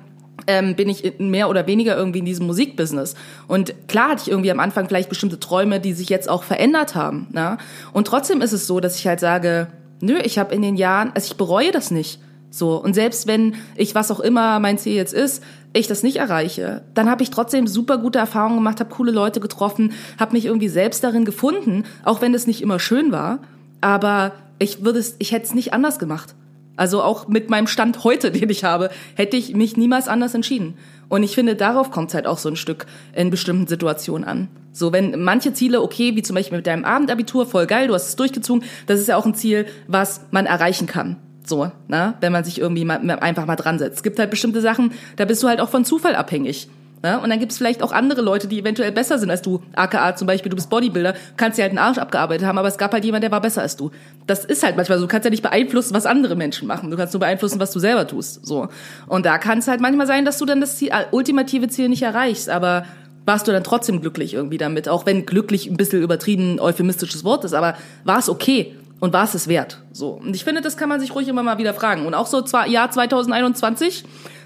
ähm, 0.47 0.75
bin 0.75 0.89
ich 0.89 1.13
mehr 1.17 1.49
oder 1.49 1.67
weniger 1.67 1.97
irgendwie 1.97 2.19
in 2.19 2.25
diesem 2.25 2.45
Musikbusiness. 2.45 3.15
Und 3.47 3.87
klar 3.87 4.09
hatte 4.09 4.23
ich 4.23 4.31
irgendwie 4.31 4.51
am 4.51 4.59
Anfang 4.59 4.87
vielleicht 4.87 5.09
bestimmte 5.09 5.39
Träume, 5.39 5.79
die 5.79 5.93
sich 5.93 6.09
jetzt 6.09 6.29
auch 6.29 6.43
verändert 6.43 6.95
haben. 6.95 7.27
Ne? 7.31 7.57
Und 7.93 8.07
trotzdem 8.07 8.41
ist 8.41 8.51
es 8.51 8.67
so, 8.67 8.79
dass 8.79 8.97
ich 8.97 9.07
halt 9.07 9.19
sage, 9.19 9.67
nö, 10.01 10.17
ich 10.23 10.37
habe 10.37 10.53
in 10.53 10.61
den 10.61 10.75
Jahren, 10.75 11.11
also 11.13 11.27
ich 11.31 11.37
bereue 11.37 11.71
das 11.71 11.91
nicht. 11.91 12.19
So, 12.49 12.81
und 12.81 12.93
selbst 12.93 13.27
wenn 13.27 13.55
ich, 13.75 13.95
was 13.95 14.11
auch 14.11 14.21
immer 14.21 14.59
mein 14.59 14.77
Ziel 14.77 14.93
jetzt 14.93 15.13
ist, 15.13 15.43
ich 15.73 15.87
das 15.87 16.03
nicht 16.03 16.17
erreiche, 16.17 16.83
dann 16.93 17.09
habe 17.09 17.21
ich 17.21 17.29
trotzdem 17.29 17.67
super 17.67 17.97
gute 17.97 18.17
Erfahrungen 18.17 18.55
gemacht, 18.55 18.79
habe 18.79 18.95
coole 18.95 19.11
Leute 19.11 19.41
getroffen, 19.41 19.91
habe 20.17 20.33
mich 20.33 20.45
irgendwie 20.45 20.69
selbst 20.69 21.03
darin 21.03 21.25
gefunden, 21.25 21.83
auch 22.05 22.21
wenn 22.21 22.33
es 22.33 22.47
nicht 22.47 22.61
immer 22.61 22.79
schön 22.79 23.11
war. 23.11 23.39
Aber 23.81 24.31
ich 24.57 24.85
würde 24.85 24.99
es, 24.99 25.15
ich 25.19 25.33
hätte 25.33 25.45
es 25.45 25.53
nicht 25.53 25.73
anders 25.73 25.99
gemacht. 25.99 26.33
Also 26.77 27.01
auch 27.01 27.27
mit 27.27 27.49
meinem 27.49 27.67
Stand 27.67 28.03
heute, 28.03 28.31
den 28.33 28.49
ich 28.49 28.63
habe, 28.63 28.89
hätte 29.15 29.37
ich 29.37 29.55
mich 29.55 29.77
niemals 29.77 30.07
anders 30.07 30.33
entschieden. 30.33 30.75
Und 31.07 31.23
ich 31.23 31.35
finde, 31.35 31.55
darauf 31.55 31.91
kommt 31.91 32.09
es 32.09 32.15
halt 32.15 32.27
auch 32.27 32.39
so 32.39 32.49
ein 32.49 32.55
Stück 32.55 32.85
in 33.13 33.29
bestimmten 33.29 33.67
Situationen 33.67 34.27
an. 34.27 34.49
So, 34.71 34.91
wenn 34.91 35.21
manche 35.23 35.53
Ziele, 35.53 35.81
okay, 35.81 36.15
wie 36.15 36.21
zum 36.21 36.35
Beispiel 36.35 36.57
mit 36.57 36.67
deinem 36.67 36.83
Abendabitur, 36.83 37.45
voll 37.45 37.67
geil, 37.67 37.87
du 37.87 37.93
hast 37.93 38.09
es 38.09 38.15
durchgezogen, 38.15 38.63
das 38.87 38.99
ist 38.99 39.07
ja 39.07 39.15
auch 39.15 39.25
ein 39.25 39.35
Ziel, 39.35 39.67
was 39.87 40.21
man 40.31 40.45
erreichen 40.45 40.87
kann. 40.87 41.17
So, 41.45 41.71
ne? 41.87 42.15
wenn 42.21 42.31
man 42.31 42.43
sich 42.43 42.59
irgendwie 42.59 42.85
mal, 42.85 42.99
einfach 43.19 43.45
mal 43.45 43.55
dran 43.55 43.77
setzt. 43.79 43.97
Es 43.97 44.03
gibt 44.03 44.17
halt 44.19 44.31
bestimmte 44.31 44.61
Sachen, 44.61 44.91
da 45.15 45.25
bist 45.25 45.43
du 45.43 45.47
halt 45.47 45.61
auch 45.61 45.69
von 45.69 45.85
Zufall 45.85 46.15
abhängig. 46.15 46.67
Ne? 47.05 47.19
Und 47.19 47.29
dann 47.29 47.37
gibt 47.37 47.51
es 47.51 47.59
vielleicht 47.59 47.83
auch 47.83 47.91
andere 47.91 48.23
Leute, 48.23 48.47
die 48.47 48.59
eventuell 48.59 48.91
besser 48.91 49.19
sind 49.19 49.29
als 49.29 49.43
du. 49.43 49.61
AKA 49.75 50.15
zum 50.15 50.25
Beispiel, 50.25 50.49
du 50.49 50.55
bist 50.55 50.71
Bodybuilder, 50.71 51.13
kannst 51.37 51.59
dir 51.59 51.61
halt 51.61 51.69
einen 51.69 51.77
Arsch 51.77 51.99
abgearbeitet 51.99 52.47
haben, 52.47 52.57
aber 52.57 52.67
es 52.67 52.79
gab 52.79 52.93
halt 52.93 53.05
jemand, 53.05 53.23
der 53.23 53.29
war 53.29 53.41
besser 53.41 53.61
als 53.61 53.77
du. 53.77 53.91
Das 54.25 54.43
ist 54.43 54.63
halt 54.63 54.75
manchmal 54.75 54.97
so. 54.97 55.05
Du 55.05 55.07
kannst 55.07 55.23
ja 55.23 55.29
nicht 55.29 55.43
beeinflussen, 55.43 55.93
was 55.93 56.07
andere 56.07 56.35
Menschen 56.35 56.67
machen. 56.67 56.89
Du 56.89 56.97
kannst 56.97 57.13
nur 57.13 57.19
beeinflussen, 57.19 57.59
was 57.59 57.69
du 57.69 57.77
selber 57.77 58.07
tust. 58.07 58.43
So. 58.43 58.69
Und 59.05 59.27
da 59.27 59.37
kann 59.37 59.59
es 59.59 59.67
halt 59.67 59.81
manchmal 59.81 60.07
sein, 60.07 60.25
dass 60.25 60.39
du 60.39 60.47
dann 60.47 60.61
das 60.61 60.77
Ziel, 60.77 60.89
äh, 60.89 61.05
ultimative 61.11 61.67
Ziel 61.67 61.89
nicht 61.89 62.01
erreichst, 62.01 62.49
aber 62.49 62.87
warst 63.23 63.47
du 63.47 63.51
dann 63.51 63.63
trotzdem 63.63 64.01
glücklich 64.01 64.33
irgendwie 64.33 64.57
damit, 64.57 64.89
auch 64.89 65.05
wenn 65.05 65.27
glücklich 65.27 65.67
ein 65.67 65.77
bisschen 65.77 66.01
übertrieben 66.01 66.59
euphemistisches 66.59 67.23
Wort 67.23 67.45
ist, 67.45 67.53
aber 67.53 67.75
war 68.03 68.17
es 68.17 68.29
okay 68.29 68.73
und 68.99 69.13
war 69.13 69.23
es 69.23 69.33
es 69.33 69.47
wert? 69.47 69.81
So. 69.91 70.11
Und 70.11 70.35
ich 70.35 70.43
finde, 70.43 70.61
das 70.61 70.77
kann 70.77 70.89
man 70.89 70.99
sich 70.99 71.13
ruhig 71.13 71.27
immer 71.27 71.43
mal 71.43 71.57
wieder 71.57 71.73
fragen. 71.73 72.05
Und 72.05 72.13
auch 72.13 72.27
so 72.27 72.41
zwar 72.41 72.67
Jahr 72.67 72.91
2021 72.91 74.05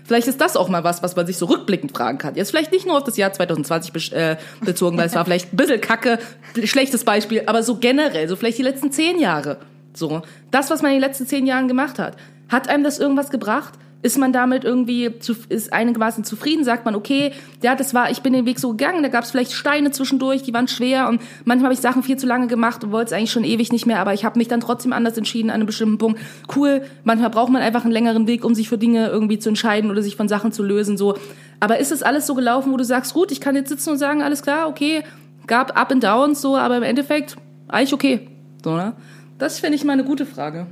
Vielleicht 0.10 0.28
ist 0.28 0.42
das 0.42 0.58
auch 0.58 0.70
mal 0.70 0.84
was, 0.84 1.04
was 1.04 1.16
man 1.16 1.28
sich 1.28 1.38
so 1.38 1.46
rückblickend 1.46 1.96
fragen 1.96 2.18
kann. 2.18 2.34
Jetzt 2.34 2.50
vielleicht 2.50 2.72
nicht 2.72 2.88
nur 2.88 2.98
auf 2.98 3.04
das 3.04 3.16
Jahr 3.16 3.32
2020 3.32 4.12
äh, 4.12 4.38
bezogen, 4.60 4.98
weil 4.98 5.06
es 5.06 5.14
war 5.14 5.24
vielleicht 5.24 5.54
ein 5.54 5.56
bisschen 5.56 5.82
kacke, 5.82 6.18
schlechtes 6.64 7.04
Beispiel, 7.04 7.44
aber 7.46 7.62
so 7.62 7.76
generell, 7.76 8.28
so 8.28 8.36
vielleicht 8.36 8.58
die 8.58 8.64
letzten 8.64 8.92
zehn 8.92 9.20
Jahre. 9.20 9.58
So, 9.94 10.24
das, 10.50 10.72
was 10.72 10.82
man 10.82 10.94
in 10.94 10.98
den 11.00 11.08
letzten 11.08 11.28
zehn 11.28 11.46
Jahren 11.46 11.68
gemacht 11.68 12.00
hat. 12.00 12.18
Hat 12.48 12.70
einem 12.70 12.84
das 12.84 12.98
irgendwas 12.98 13.30
gebracht? 13.30 13.76
Ist 14.02 14.18
man 14.18 14.32
damit 14.32 14.64
irgendwie, 14.64 15.20
zu, 15.20 15.36
ist 15.50 15.74
einigermaßen 15.74 16.24
zufrieden, 16.24 16.64
sagt 16.64 16.86
man, 16.86 16.96
okay, 16.96 17.34
ja, 17.62 17.76
das 17.76 17.94
war, 17.94 18.10
ich 18.10 18.22
bin 18.22 18.32
den 18.32 18.46
Weg 18.46 18.60
so 18.60 18.70
gegangen, 18.70 19.04
da 19.04 19.10
gab 19.10 19.26
es 19.26 19.32
vielleicht 19.32 19.52
Steine 19.52 19.92
zwischendurch, 19.92 20.44
die 20.44 20.54
waren 20.54 20.68
schwer 20.70 21.10
und 21.10 21.22
manchmal 21.44 21.66
habe 21.66 21.74
ich 21.74 21.82
Sachen 21.82 22.02
viel 22.02 22.18
zu 22.18 22.26
lange 22.26 22.48
gemacht 22.48 22.84
und 22.84 22.92
wollte 22.92 23.08
es 23.08 23.14
eigentlich 23.14 23.32
schon 23.32 23.44
ewig 23.44 23.72
nicht 23.72 23.86
mehr, 23.86 24.00
aber 24.00 24.14
ich 24.14 24.24
habe 24.24 24.38
mich 24.40 24.48
dann 24.48 24.62
trotzdem 24.62 24.94
anders 24.94 25.18
entschieden 25.18 25.50
an 25.50 25.56
einem 25.56 25.66
bestimmten 25.66 25.98
Punkt. 25.98 26.20
Cool, 26.56 26.82
manchmal 27.04 27.30
braucht 27.30 27.52
man 27.52 27.62
einfach 27.62 27.84
einen 27.84 27.92
längeren 27.92 28.26
Weg, 28.28 28.46
um 28.46 28.56
sich 28.56 28.70
für 28.70 28.78
Dinge 28.78 29.08
irgendwie 29.08 29.40
zu 29.40 29.50
entscheiden 29.50 29.92
oder 29.92 30.02
sich 30.02 30.16
von 30.16 30.30
Sachen 30.30 30.52
zu 30.52 30.64
lösen, 30.64 30.98
so. 30.98 31.16
Aber 31.60 31.80
ist 31.80 31.92
es 31.92 32.04
alles 32.04 32.26
so 32.26 32.36
gelaufen, 32.36 32.72
wo 32.72 32.78
du 32.78 32.86
sagst, 32.86 33.14
gut, 33.14 33.34
ich 33.34 33.42
kann 33.42 33.56
jetzt 33.56 33.68
sitzen 33.68 33.90
und 33.90 33.98
sagen, 33.98 34.22
alles 34.22 34.42
klar, 34.42 34.70
okay, 34.70 35.04
gab 35.46 35.78
Up 35.78 35.92
and 35.92 36.04
Downs, 36.04 36.40
so, 36.40 36.56
aber 36.56 36.78
im 36.78 36.84
Endeffekt 36.84 37.36
eigentlich 37.68 37.94
okay, 37.94 38.28
so, 38.64 38.76
ne? 38.76 38.94
Das 39.38 39.60
finde 39.60 39.76
ich 39.76 39.84
mal 39.84 39.94
eine 39.94 40.04
gute 40.04 40.26
Frage. 40.26 40.68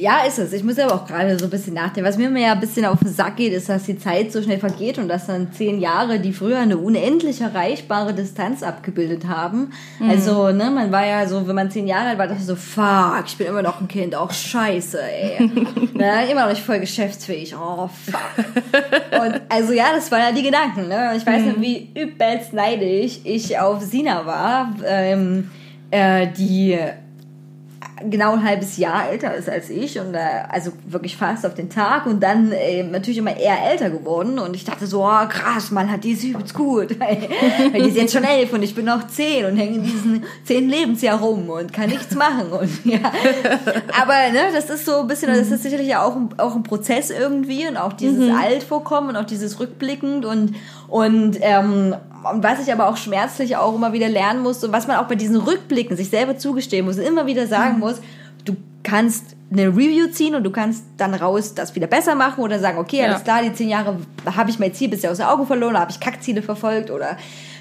Ja, 0.00 0.20
ist 0.24 0.38
es. 0.38 0.52
Ich 0.52 0.62
muss 0.62 0.78
aber 0.78 0.94
auch 0.94 1.06
gerade 1.08 1.36
so 1.36 1.46
ein 1.46 1.50
bisschen 1.50 1.74
nachdenken. 1.74 2.08
Was 2.08 2.16
mir 2.16 2.28
immer 2.28 2.38
ja 2.38 2.52
ein 2.52 2.60
bisschen 2.60 2.84
auf 2.84 3.00
den 3.00 3.12
Sack 3.12 3.34
geht, 3.34 3.52
ist, 3.52 3.68
dass 3.68 3.82
die 3.82 3.98
Zeit 3.98 4.30
so 4.30 4.40
schnell 4.40 4.60
vergeht 4.60 4.96
und 4.96 5.08
dass 5.08 5.26
dann 5.26 5.50
zehn 5.52 5.80
Jahre, 5.80 6.20
die 6.20 6.32
früher 6.32 6.58
eine 6.58 6.76
unendlich 6.76 7.40
erreichbare 7.40 8.14
Distanz 8.14 8.62
abgebildet 8.62 9.26
haben. 9.26 9.72
Mhm. 9.98 10.10
Also, 10.10 10.52
ne, 10.52 10.70
man 10.70 10.92
war 10.92 11.04
ja 11.04 11.26
so, 11.26 11.48
wenn 11.48 11.56
man 11.56 11.68
zehn 11.72 11.88
Jahre 11.88 12.10
alt 12.10 12.18
war, 12.18 12.28
dachte 12.28 12.40
ich 12.40 12.46
so, 12.46 12.54
fuck, 12.54 13.24
ich 13.26 13.36
bin 13.36 13.48
immer 13.48 13.62
noch 13.62 13.80
ein 13.80 13.88
Kind, 13.88 14.14
auch 14.14 14.30
scheiße, 14.30 15.00
ey. 15.02 15.50
ne, 15.94 16.30
immer 16.30 16.42
noch 16.42 16.50
nicht 16.50 16.62
voll 16.62 16.78
geschäftsfähig, 16.78 17.56
oh, 17.56 17.88
fuck. 17.88 19.20
Und 19.20 19.40
also, 19.48 19.72
ja, 19.72 19.86
das 19.92 20.12
waren 20.12 20.20
ja 20.20 20.32
die 20.32 20.44
Gedanken, 20.44 20.86
ne. 20.86 21.14
Ich 21.16 21.26
weiß 21.26 21.42
mhm. 21.42 21.60
nicht, 21.60 21.94
wie 21.94 22.00
übelst 22.00 22.52
neidisch 22.52 23.18
ich 23.24 23.58
auf 23.58 23.82
Sina 23.82 24.24
war, 24.24 24.76
ähm, 24.86 25.50
äh, 25.90 26.28
die 26.28 26.78
genau 28.08 28.34
ein 28.34 28.44
halbes 28.44 28.76
Jahr 28.76 29.10
älter 29.10 29.34
ist 29.34 29.48
als 29.48 29.70
ich 29.70 29.98
und 29.98 30.14
äh, 30.14 30.18
also 30.48 30.72
wirklich 30.86 31.16
fast 31.16 31.44
auf 31.46 31.54
den 31.54 31.70
Tag 31.70 32.06
und 32.06 32.22
dann 32.22 32.52
äh, 32.52 32.82
natürlich 32.82 33.18
immer 33.18 33.36
eher 33.36 33.70
älter 33.70 33.90
geworden 33.90 34.38
und 34.38 34.54
ich 34.56 34.64
dachte 34.64 34.86
so, 34.86 35.04
oh, 35.04 35.26
krass, 35.28 35.70
man 35.70 35.90
hat 35.90 36.04
die 36.04 36.12
ist 36.12 36.24
übelst 36.24 36.54
gut, 36.54 36.98
weil, 37.00 37.28
weil 37.72 37.82
die 37.82 37.88
ist 37.88 37.96
jetzt 37.96 38.12
schon 38.12 38.24
elf 38.24 38.52
und 38.52 38.62
ich 38.62 38.74
bin 38.74 38.84
noch 38.84 39.06
zehn 39.08 39.44
und 39.44 39.56
hänge 39.56 39.76
in 39.76 39.82
diesen 39.82 40.24
zehn 40.44 40.68
Lebensjahr 40.68 41.18
rum 41.18 41.48
und 41.50 41.72
kann 41.72 41.90
nichts 41.90 42.14
machen 42.14 42.50
und 42.50 42.84
ja, 42.84 43.00
aber 44.00 44.32
ne, 44.32 44.52
das 44.52 44.70
ist 44.70 44.86
so 44.86 45.00
ein 45.00 45.06
bisschen, 45.06 45.28
das 45.28 45.50
ist 45.50 45.62
sicherlich 45.62 45.94
auch 45.96 46.16
ein, 46.16 46.28
auch 46.38 46.54
ein 46.54 46.62
Prozess 46.62 47.10
irgendwie 47.10 47.66
und 47.66 47.76
auch 47.76 47.92
dieses 47.92 48.28
mhm. 48.30 48.36
Altvorkommen 48.36 49.10
und 49.10 49.16
auch 49.16 49.26
dieses 49.26 49.60
rückblickend 49.60 50.24
und 50.24 50.54
und 50.88 51.38
ähm, 51.40 51.94
und 52.32 52.42
was 52.42 52.60
ich 52.60 52.72
aber 52.72 52.88
auch 52.88 52.96
schmerzlich 52.96 53.56
auch 53.56 53.74
immer 53.74 53.92
wieder 53.92 54.08
lernen 54.08 54.42
muss 54.42 54.62
und 54.64 54.72
was 54.72 54.86
man 54.86 54.96
auch 54.96 55.06
bei 55.06 55.14
diesen 55.14 55.36
Rückblicken 55.36 55.96
sich 55.96 56.10
selber 56.10 56.36
zugestehen 56.36 56.84
muss 56.84 56.98
und 56.98 57.04
immer 57.04 57.26
wieder 57.26 57.46
sagen 57.46 57.74
mhm. 57.74 57.80
muss, 57.80 58.00
du 58.44 58.56
kannst 58.82 59.36
eine 59.50 59.68
Review 59.68 60.08
ziehen 60.08 60.34
und 60.34 60.44
du 60.44 60.50
kannst 60.50 60.84
dann 60.96 61.14
raus 61.14 61.54
das 61.54 61.74
wieder 61.74 61.86
besser 61.86 62.14
machen 62.14 62.42
oder 62.42 62.58
sagen, 62.58 62.78
okay, 62.78 63.02
alles 63.02 63.18
ja. 63.18 63.24
klar, 63.24 63.42
die 63.42 63.52
zehn 63.52 63.68
Jahre 63.68 63.96
habe 64.36 64.50
ich 64.50 64.58
mein 64.58 64.74
Ziel 64.74 64.88
bisher 64.88 65.10
aus 65.10 65.18
den 65.18 65.26
Augen 65.26 65.46
verloren, 65.46 65.78
habe 65.78 65.90
ich 65.90 66.00
Kackziele 66.00 66.42
verfolgt 66.42 66.90
oder 66.90 67.16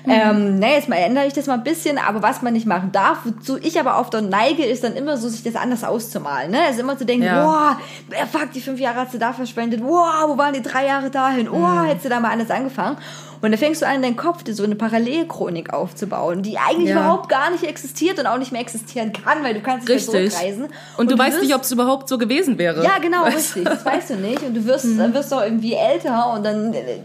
mhm. 0.08 0.14
ähm, 0.14 0.60
naja, 0.60 0.76
jetzt 0.76 0.90
mal 0.90 0.96
ändere 0.96 1.28
ich 1.28 1.34
das 1.34 1.48
mal 1.48 1.56
ein 1.56 1.64
bisschen, 1.64 1.98
aber 1.98 2.22
was 2.22 2.42
man 2.42 2.54
nicht 2.54 2.66
machen 2.66 2.92
darf, 2.92 3.20
wozu 3.26 3.58
ich 3.58 3.80
aber 3.80 4.00
oft 4.00 4.14
dann 4.14 4.30
neige, 4.30 4.66
ist 4.66 4.84
dann 4.84 4.96
immer 4.96 5.18
so, 5.18 5.30
sich 5.30 5.44
das 5.44 5.56
anders 5.56 5.84
auszumalen. 5.84 6.52
Ne? 6.52 6.60
Also 6.66 6.82
immer 6.82 6.98
zu 6.98 7.06
denken, 7.06 7.26
ja. 7.26 7.46
wow, 7.46 8.28
fuck, 8.32 8.52
die 8.54 8.62
fünf 8.62 8.80
Jahre 8.80 9.02
hast 9.02 9.14
du 9.14 9.18
da 9.18 9.34
verschwendet, 9.34 9.82
wow, 9.84 10.28
wo 10.28 10.38
waren 10.38 10.54
die 10.54 10.62
drei 10.62 10.88
Jahre 10.88 11.10
dahin, 11.10 11.50
oh, 11.50 11.58
mhm. 11.58 11.86
hättest 11.86 12.06
du 12.06 12.10
da 12.10 12.20
mal 12.20 12.32
anders 12.32 12.50
angefangen. 12.50 12.98
Und 13.42 13.52
da 13.52 13.58
fängst 13.58 13.82
du 13.82 13.88
an, 13.88 13.98
in 13.98 14.02
deinem 14.02 14.16
Kopf 14.16 14.44
so 14.50 14.64
eine 14.64 14.76
Parallelchronik 14.76 15.74
aufzubauen, 15.74 16.42
die 16.42 16.58
eigentlich 16.58 16.90
ja. 16.90 17.00
überhaupt 17.00 17.30
gar 17.30 17.52
nicht 17.52 17.64
existiert 17.64 18.20
und 18.20 18.26
auch 18.26 18.38
nicht 18.38 18.52
mehr 18.52 18.62
existieren 18.62 19.14
kann, 19.14 19.44
weil 19.44 19.54
du 19.54 19.62
kannst 19.62 19.88
nicht 19.88 20.12
mehr 20.12 20.30
zurückreisen. 20.30 20.64
Und, 20.64 20.72
und 20.98 21.12
du, 21.12 21.16
du, 21.16 21.24
weißt 21.24 21.42
nicht, 21.42 21.54
ob 21.54 21.62
es 21.62 21.72
überhaupt 21.72 22.10
so 22.10 22.18
gewesen 22.18 22.58
wäre. 22.58 22.84
Ja, 22.84 22.98
genau, 23.00 23.24
weißt 23.24 23.36
richtig. 23.56 23.66
Das 23.66 23.86
weißt 23.86 24.10
du 24.12 24.16
nicht. 24.16 24.42
Und 24.42 24.56
du 24.56 24.66
wirst, 24.66 24.86
mhm. 24.86 24.98
dann 24.98 25.14
wirst 25.14 25.32
du 25.32 25.36
irgendwie 25.36 25.74
älter 25.74 26.34
und 26.34 26.44
dann 26.44 26.74
äh, 26.74 27.00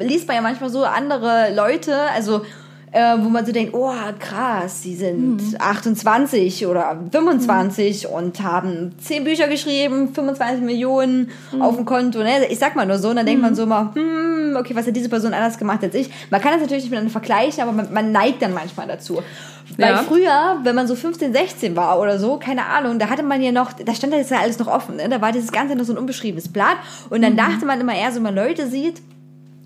liest 0.00 0.26
man 0.26 0.36
ja 0.36 0.42
manchmal 0.42 0.70
so 0.70 0.84
andere 0.84 1.54
Leute, 1.54 1.96
also 2.14 2.42
äh, 2.94 3.16
wo 3.18 3.28
man 3.28 3.44
so 3.44 3.50
denkt, 3.50 3.74
oh 3.74 3.92
krass, 4.20 4.82
die 4.82 4.94
sind 4.94 5.36
mhm. 5.38 5.56
28 5.58 6.64
oder 6.68 6.96
25 7.10 8.04
mhm. 8.04 8.14
und 8.14 8.40
haben 8.40 8.92
10 8.98 9.24
Bücher 9.24 9.48
geschrieben, 9.48 10.14
25 10.14 10.62
Millionen 10.62 11.30
mhm. 11.50 11.60
auf 11.60 11.74
dem 11.74 11.86
Konto. 11.86 12.20
Ne? 12.20 12.46
Ich 12.50 12.60
sag 12.60 12.76
mal 12.76 12.86
nur 12.86 12.98
so, 12.98 13.08
und 13.08 13.16
dann 13.16 13.26
denkt 13.26 13.42
man 13.42 13.50
mhm. 13.50 13.56
so 13.56 13.66
mal, 13.66 13.90
hm, 13.94 14.56
okay, 14.56 14.76
was 14.76 14.86
hat 14.86 14.94
diese 14.94 15.08
Person 15.08 15.34
anders 15.34 15.58
gemacht 15.58 15.82
als 15.82 15.96
ich? 15.96 16.08
Man 16.30 16.40
kann 16.40 16.52
das 16.52 16.60
natürlich 16.60 16.84
nicht 16.84 16.90
miteinander 16.90 17.10
vergleichen, 17.10 17.64
aber 17.64 17.72
man, 17.72 17.92
man 17.92 18.12
neigt 18.12 18.40
dann 18.40 18.54
manchmal 18.54 18.86
dazu. 18.86 19.20
Weil 19.76 19.90
ja. 19.90 19.96
früher, 19.98 20.60
wenn 20.62 20.76
man 20.76 20.86
so 20.86 20.94
15, 20.94 21.32
16 21.32 21.74
war 21.74 21.98
oder 21.98 22.20
so, 22.20 22.36
keine 22.36 22.66
Ahnung, 22.66 23.00
da 23.00 23.08
hatte 23.08 23.24
man 23.24 23.42
ja 23.42 23.50
noch, 23.50 23.72
da 23.72 23.92
stand 23.92 24.12
das 24.12 24.30
ja 24.30 24.38
alles 24.38 24.60
noch 24.60 24.68
offen, 24.68 24.96
ne? 24.96 25.08
da 25.08 25.20
war 25.20 25.32
dieses 25.32 25.50
Ganze 25.50 25.74
noch 25.74 25.84
so 25.84 25.94
ein 25.94 25.98
unbeschriebenes 25.98 26.48
Blatt 26.48 26.76
und 27.10 27.22
dann 27.22 27.32
mhm. 27.32 27.38
dachte 27.38 27.66
man 27.66 27.80
immer 27.80 27.96
eher 27.96 28.12
so, 28.12 28.20
man 28.20 28.36
Leute 28.36 28.68
sieht, 28.68 29.02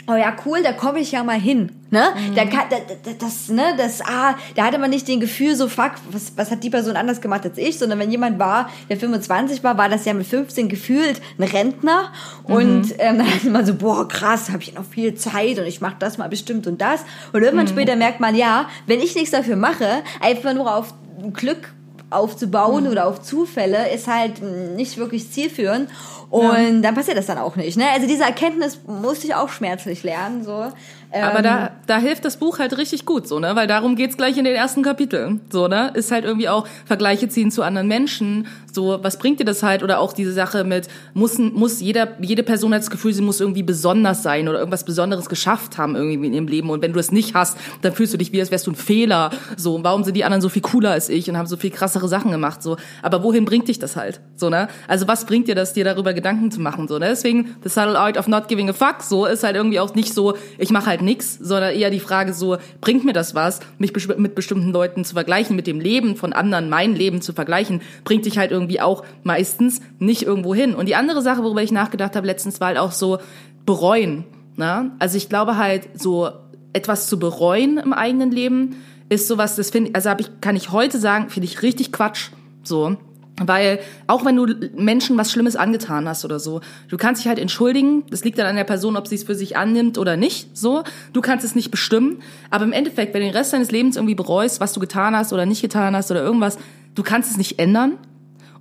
oh 0.09 0.15
ja, 0.17 0.35
cool, 0.47 0.63
da 0.63 0.73
komme 0.73 0.99
ich 1.01 1.13
ja 1.13 1.23
mal 1.23 1.39
hin. 1.39 1.71
Ne? 1.91 2.03
Mhm. 2.31 2.35
Da 2.35 2.45
kann, 2.45 2.65
da, 2.71 2.77
da, 3.05 3.11
das, 3.19 3.49
ne, 3.49 3.63
das, 3.77 4.01
ah, 4.03 4.35
da 4.57 4.65
hatte 4.65 4.79
man 4.79 4.91
nicht 4.91 5.07
den 5.09 5.21
Gefühl 5.21 5.55
so, 5.55 5.69
fuck, 5.69 5.93
was, 6.11 6.33
was 6.37 6.51
hat 6.51 6.63
die 6.65 6.71
Person 6.71 6.97
anders 6.97 7.21
gemacht 7.21 7.45
als 7.45 7.57
ich, 7.59 7.79
sondern 7.79 7.99
wenn 7.99 8.11
jemand 8.11 8.39
war, 8.39 8.69
der 8.91 8.97
25 8.99 9.63
war, 9.65 9.79
war 9.79 9.89
das 9.89 10.05
ja 10.05 10.13
mit 10.15 10.27
15 10.27 10.69
gefühlt 10.69 11.21
ein 11.39 11.45
Rentner 11.45 12.13
und 12.45 12.83
Mhm. 12.89 12.93
ähm, 12.99 13.19
dann 13.19 13.27
hat 13.35 13.45
man 13.45 13.65
so, 13.67 13.75
boah, 13.75 14.07
krass, 14.09 14.51
habe 14.51 14.63
ich 14.63 14.75
noch 14.75 14.85
viel 14.85 15.15
Zeit 15.15 15.59
und 15.59 15.67
ich 15.67 15.81
mache 15.81 15.97
das 15.99 16.19
mal 16.19 16.29
bestimmt 16.29 16.67
und 16.67 16.81
das. 16.81 17.05
Und 17.33 17.43
irgendwann 17.43 17.67
Mhm. 17.67 17.71
später 17.71 17.97
merkt 17.97 18.21
man, 18.21 18.35
ja, 18.35 18.69
wenn 18.87 19.01
ich 19.01 19.15
nichts 19.15 19.31
dafür 19.31 19.57
mache, 19.57 20.03
einfach 20.21 20.53
nur 20.55 20.75
auf 20.75 20.93
Glück 21.35 21.73
aufzubauen 22.11 22.85
Mhm. 22.85 22.91
oder 22.91 23.07
auf 23.07 23.21
Zufälle 23.23 23.91
ist 23.93 24.07
halt 24.07 24.41
nicht 24.77 24.97
wirklich 24.97 25.31
zielführend 25.31 25.91
und 26.31 26.83
dann 26.83 26.95
passiert 26.95 27.17
das 27.17 27.27
dann 27.27 27.39
auch 27.39 27.57
nicht. 27.57 27.79
Ne? 27.79 27.85
Also 27.95 28.07
diese 28.07 28.25
Erkenntnis 28.25 28.81
musste 28.87 29.27
ich 29.27 29.35
auch 29.35 29.49
schmerzlich 29.49 30.03
lernen. 30.03 30.45
So. 30.45 30.71
Aber 31.11 31.39
Ähm, 31.39 31.43
da, 31.43 31.71
da 31.87 31.99
hilft 31.99 32.27
das 32.27 32.37
Buch 32.37 32.59
halt 32.59 32.77
richtig 32.77 33.07
gut, 33.07 33.27
so, 33.27 33.39
ne? 33.39 33.57
Weil 33.57 33.67
darum 33.67 33.97
geht's 33.97 34.19
gleich 34.19 34.37
in 34.37 34.45
den 34.45 34.55
ersten 34.55 34.83
Kapiteln. 34.83 35.41
So, 35.51 35.67
ne? 35.67 35.91
Ist 35.95 36.13
halt 36.13 36.27
irgendwie 36.27 36.51
auch 36.51 36.67
Vergleiche 36.85 37.31
ziehen 37.31 37.51
zu 37.51 37.63
anderen 37.63 37.89
Menschen. 37.89 38.47
So, 38.71 38.99
was 39.03 39.19
bringt 39.19 39.41
dir 39.41 39.47
das 39.47 39.63
halt? 39.63 39.83
Oder 39.83 40.01
auch 40.01 40.13
diese 40.13 40.33
Sache 40.35 40.65
mit, 40.65 40.89
muss, 41.15 41.39
muss 41.39 41.81
jeder, 41.81 42.09
jede 42.21 42.43
Person 42.43 42.75
hat 42.75 42.83
das 42.83 42.91
Gefühl, 42.91 43.15
sie 43.15 43.23
muss 43.23 43.41
irgendwie 43.41 43.63
besonders 43.63 44.23
sein 44.23 44.49
oder 44.49 44.59
irgendwas 44.59 44.85
Besonderes 44.85 45.31
geschafft 45.31 45.79
haben 45.79 45.97
irgendwie 45.97 46.27
in 46.27 46.35
ihrem 46.35 46.47
Leben. 46.47 46.69
Und 46.69 46.83
wenn 46.83 46.93
du 46.93 47.01
es 47.01 47.11
nicht 47.11 47.35
hast, 47.35 47.57
dann 47.81 47.95
fühlst 47.95 48.13
du 48.13 48.19
dich 48.19 48.31
wie, 48.33 48.41
als 48.41 48.51
wärst 48.51 48.67
du 48.67 48.73
ein 48.73 48.77
Fehler. 48.77 49.31
So, 49.57 49.83
warum 49.83 50.05
sind 50.05 50.15
die 50.15 50.25
anderen 50.25 50.43
so 50.43 50.51
viel 50.51 50.63
cooler 50.63 50.91
als 50.91 51.09
ich 51.09 51.31
und 51.31 51.39
haben 51.39 51.47
so 51.47 51.57
viel 51.57 51.71
krassere 51.71 52.07
Sachen 52.07 52.31
gemacht? 52.31 52.63
So, 52.63 52.77
aber 53.01 53.23
wohin 53.23 53.47
bringt 53.47 53.69
dich 53.69 53.79
das 53.79 53.97
halt? 53.97 54.21
So, 54.37 54.51
ne? 54.51 54.69
Also 54.87 55.09
was 55.09 55.25
bringt 55.25 55.49
dir 55.49 55.55
das, 55.55 55.73
dir 55.73 55.85
darüber 55.85 56.13
Gedanken 56.19 56.51
zu 56.51 56.61
machen? 56.61 56.89
So, 56.89 56.99
ne? 56.99 57.07
Deswegen, 57.07 57.57
the 57.63 57.69
subtle 57.69 57.99
art 57.99 58.19
of 58.19 58.27
not 58.27 58.49
giving 58.49 58.69
a 58.69 58.73
fuck, 58.73 59.03
so, 59.03 59.25
ist 59.25 59.45
halt 59.45 59.55
irgendwie 59.57 59.79
auch 59.79 59.95
nicht 59.95 60.13
so, 60.13 60.35
ich 60.59 60.71
mache 60.71 60.87
halt 60.87 61.03
nix, 61.03 61.39
sondern 61.41 61.75
eher 61.75 61.91
die 61.91 62.01
Frage 62.01 62.35
so, 62.35 62.57
bringt 62.81 63.05
mir 63.05 63.13
das 63.13 63.35
was, 63.35 63.61
mich 63.79 63.93
mit 64.17 64.35
bestimmten 64.35 64.73
Leuten 64.73 65.05
zu 65.05 65.15
vergleichen, 65.15 65.55
mit 65.55 65.67
dem 65.67 65.81
Leben 65.81 66.17
von 66.17 66.33
anderen, 66.33 66.69
mein 66.69 66.95
Leben 66.95 67.23
zu 67.23 67.33
vergleichen, 67.33 67.81
bringt 68.05 68.27
dich 68.27 68.37
halt 68.37 68.51
irgendwie 68.51 68.81
auch 68.81 69.05
meistens 69.23 69.81
nicht 69.99 70.23
irgendwo 70.23 70.55
hin. 70.55 70.75
Und 70.75 70.87
die 70.87 70.97
andere 70.97 71.23
Sache, 71.23 71.45
worüber 71.45 71.63
ich 71.63 71.73
nachgedacht 71.73 72.17
habe 72.17 72.27
letztens, 72.27 72.61
war 72.61 72.69
halt 72.69 72.79
auch 72.79 72.93
so 72.93 73.19
bereuen. 73.65 74.25
Ne? 74.57 74.91
Also 74.99 75.17
ich 75.17 75.29
glaube 75.29 75.57
halt, 75.57 75.89
so 75.95 76.31
etwas 76.73 77.09
zu 77.09 77.19
bereuen 77.19 77.79
im 77.79 77.93
eigenen 77.93 78.31
Leben 78.31 78.77
ist 79.09 79.27
sowas, 79.27 79.57
das 79.57 79.71
finde 79.71 79.95
also 79.95 80.11
hab 80.11 80.21
ich, 80.21 80.41
kann 80.41 80.57
ich 80.57 80.71
heute 80.71 80.99
sagen, 80.99 81.31
finde 81.31 81.47
ich 81.47 81.63
richtig 81.63 81.93
Quatsch. 81.93 82.31
So. 82.63 82.97
Weil 83.41 83.79
auch 84.07 84.25
wenn 84.25 84.37
du 84.37 84.47
Menschen 84.77 85.17
was 85.17 85.31
Schlimmes 85.31 85.57
angetan 85.57 86.09
hast 86.09 86.25
oder 86.25 86.41
so, 86.41 86.61
du 86.89 86.97
kannst 86.97 87.23
dich 87.23 87.29
halt 87.29 87.39
entschuldigen. 87.39 88.05
Das 88.11 88.25
liegt 88.25 88.39
dann 88.39 88.47
an 88.47 88.57
der 88.57 88.65
Person, 88.65 88.97
ob 88.97 89.07
sie 89.07 89.15
es 89.15 89.25
für 89.25 89.35
sich 89.35 89.57
annimmt 89.57 89.99
oder 89.99 90.17
nicht. 90.17 90.57
So, 90.57 90.83
du 91.13 91.21
kannst 91.21 91.45
es 91.45 91.55
nicht 91.55 91.71
bestimmen. 91.71 92.21
Aber 92.51 92.65
im 92.65 92.73
Endeffekt, 92.73 93.15
wenn 93.15 93.21
du 93.21 93.29
den 93.29 93.37
Rest 93.37 93.53
deines 93.53 93.71
Lebens 93.71 93.97
irgendwie 93.97 94.15
bereust, 94.15 94.61
was 94.61 94.73
du 94.73 94.81
getan 94.81 95.17
hast 95.17 95.33
oder 95.33 95.47
nicht 95.47 95.63
getan 95.63 95.95
hast 95.95 96.11
oder 96.11 96.23
irgendwas, 96.23 96.59
du 96.95 97.03
kannst 97.03 97.31
es 97.31 97.37
nicht 97.37 97.59
ändern. 97.59 97.93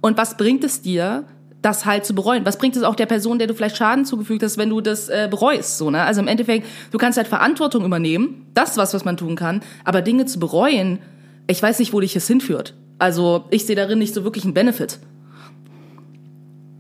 Und 0.02 0.18
was 0.18 0.38
bringt 0.38 0.64
es 0.64 0.82
dir, 0.82 1.26
das 1.62 1.86
halt 1.86 2.06
zu 2.06 2.14
bereuen? 2.14 2.46
Was 2.46 2.58
bringt 2.58 2.76
es 2.76 2.84
auch 2.84 2.96
der 2.96 3.08
Person, 3.08 3.40
der 3.40 3.48
du 3.48 3.56
vielleicht 3.56 3.78
Schaden 3.78 4.06
zugefügt 4.06 4.44
hast, 4.44 4.58
wenn 4.58 4.70
du 4.70 4.80
das 4.80 5.10
äh, 5.10 5.28
bereust? 5.30 5.78
So, 5.78 5.90
ne? 5.90 6.04
Also 6.04 6.22
im 6.22 6.28
Endeffekt, 6.28 6.68
du 6.92 6.98
kannst 6.98 7.18
halt 7.18 7.28
Verantwortung 7.28 7.84
übernehmen. 7.84 8.46
Das 8.54 8.72
ist 8.72 8.78
was, 8.78 8.94
was 8.94 9.06
man 9.06 9.18
tun 9.18 9.36
kann. 9.36 9.62
Aber 9.84 10.02
Dinge 10.02 10.26
zu 10.26 10.40
bereuen, 10.40 11.00
ich 11.48 11.62
weiß 11.62 11.80
nicht, 11.80 11.94
wo 11.94 12.00
dich 12.00 12.16
es 12.16 12.28
hinführt. 12.28 12.76
Also 13.00 13.46
ich 13.50 13.66
sehe 13.66 13.76
darin 13.76 14.00
nicht 14.00 14.14
so 14.14 14.24
wirklich 14.24 14.44
einen 14.44 14.54
Benefit. 14.54 15.00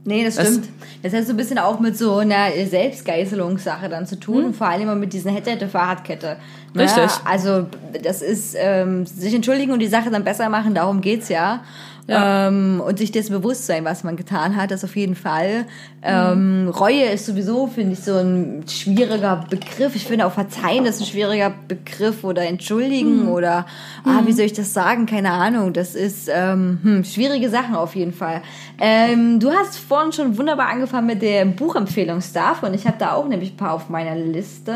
Nee, 0.05 0.23
das 0.23 0.37
Es- 0.37 0.47
stimmt. 0.47 0.69
Das 1.03 1.13
hat 1.13 1.25
so 1.25 1.33
ein 1.33 1.37
bisschen 1.37 1.59
auch 1.59 1.79
mit 1.79 1.95
so 1.97 2.15
einer 2.17 2.49
Selbstgeißelungssache 2.65 3.87
dann 3.87 4.07
zu 4.07 4.19
tun 4.19 4.45
und 4.45 4.55
vor 4.55 4.67
allem 4.67 4.81
immer 4.83 4.95
mit 4.95 5.13
dieser 5.13 5.29
Hätte-Hätte-Fahrradkette. 5.31 6.37
Ne? 6.73 6.83
Richtig. 6.83 7.11
Also 7.23 7.67
das 8.03 8.21
ist 8.21 8.55
ähm, 8.57 9.05
sich 9.05 9.33
entschuldigen 9.33 9.71
und 9.73 9.79
die 9.79 9.87
Sache 9.87 10.09
dann 10.09 10.23
besser 10.23 10.49
machen, 10.49 10.73
darum 10.73 11.01
geht's 11.01 11.29
ja. 11.29 11.63
Ja. 12.07 12.47
Ähm, 12.47 12.81
und 12.85 12.97
sich 12.97 13.11
dessen 13.11 13.33
bewusst 13.33 13.65
sein, 13.65 13.83
was 13.83 14.03
man 14.03 14.15
getan 14.15 14.55
hat, 14.55 14.71
das 14.71 14.83
auf 14.83 14.95
jeden 14.95 15.15
Fall. 15.15 15.65
Ähm, 16.01 16.69
Reue 16.69 17.03
ist 17.03 17.25
sowieso, 17.25 17.67
finde 17.67 17.93
ich, 17.93 17.99
so 17.99 18.15
ein 18.15 18.63
schwieriger 18.67 19.45
Begriff. 19.49 19.93
Ich 19.95 20.05
finde 20.05 20.25
auch 20.25 20.31
Verzeihen 20.31 20.85
ist 20.85 21.01
ein 21.01 21.05
schwieriger 21.05 21.53
Begriff 21.67 22.23
oder 22.23 22.43
entschuldigen 22.43 23.27
oder, 23.27 23.65
ah, 24.05 24.21
wie 24.25 24.31
soll 24.31 24.45
ich 24.45 24.53
das 24.53 24.73
sagen? 24.73 25.05
Keine 25.05 25.31
Ahnung. 25.31 25.73
Das 25.73 25.95
ist 25.95 26.29
ähm, 26.33 26.79
hm, 26.81 27.03
schwierige 27.03 27.49
Sachen 27.49 27.75
auf 27.75 27.95
jeden 27.95 28.13
Fall. 28.13 28.41
Ähm, 28.79 29.39
du 29.39 29.51
hast 29.51 29.77
vorhin 29.77 30.13
schon 30.13 30.37
wunderbar 30.37 30.69
angefangen 30.69 31.07
mit 31.07 31.21
der 31.21 31.43
Buchempfehlungsstuff 31.45 32.63
und 32.63 32.73
ich 32.73 32.85
habe 32.85 32.97
da 32.99 33.13
auch 33.13 33.27
nämlich 33.27 33.53
ein 33.53 33.57
paar 33.57 33.73
auf 33.73 33.89
meiner 33.89 34.15
Liste. 34.15 34.73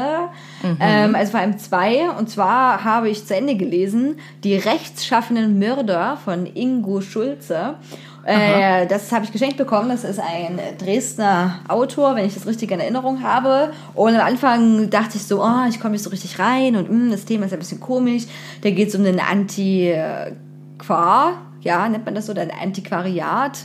Ähm, 0.79 1.15
also 1.15 1.31
vor 1.31 1.39
allem 1.39 1.57
zwei. 1.57 2.09
Und 2.09 2.29
zwar 2.29 2.83
habe 2.83 3.09
ich 3.09 3.25
zu 3.25 3.35
Ende 3.35 3.55
gelesen 3.55 4.17
Die 4.43 4.55
rechtsschaffenen 4.55 5.59
Mörder 5.59 6.17
von 6.23 6.45
Ingo 6.45 6.99
Schulze. 7.21 7.75
Äh, 8.23 8.87
das 8.87 9.11
habe 9.11 9.25
ich 9.25 9.31
geschenkt 9.31 9.57
bekommen. 9.57 9.89
Das 9.89 10.03
ist 10.03 10.19
ein 10.19 10.59
Dresdner 10.77 11.59
Autor, 11.67 12.15
wenn 12.15 12.25
ich 12.25 12.33
das 12.33 12.47
richtig 12.47 12.71
in 12.71 12.79
Erinnerung 12.79 13.21
habe. 13.23 13.71
Und 13.93 14.15
am 14.15 14.25
Anfang 14.25 14.89
dachte 14.89 15.17
ich 15.17 15.23
so, 15.23 15.43
oh, 15.43 15.65
ich 15.69 15.79
komme 15.79 15.93
nicht 15.93 16.03
so 16.03 16.09
richtig 16.09 16.39
rein 16.39 16.75
und 16.75 16.89
mm, 16.91 17.11
das 17.11 17.25
Thema 17.25 17.45
ist 17.45 17.53
ein 17.53 17.59
bisschen 17.59 17.79
komisch. 17.79 18.23
Da 18.61 18.71
geht 18.71 18.89
es 18.89 18.95
um 18.95 19.03
den 19.03 19.19
Antiquar, 19.19 20.33
ja, 21.61 21.89
nennt 21.89 22.05
man 22.05 22.15
das 22.15 22.25
so, 22.27 22.33
ein 22.33 22.51
Antiquariat. 22.51 23.59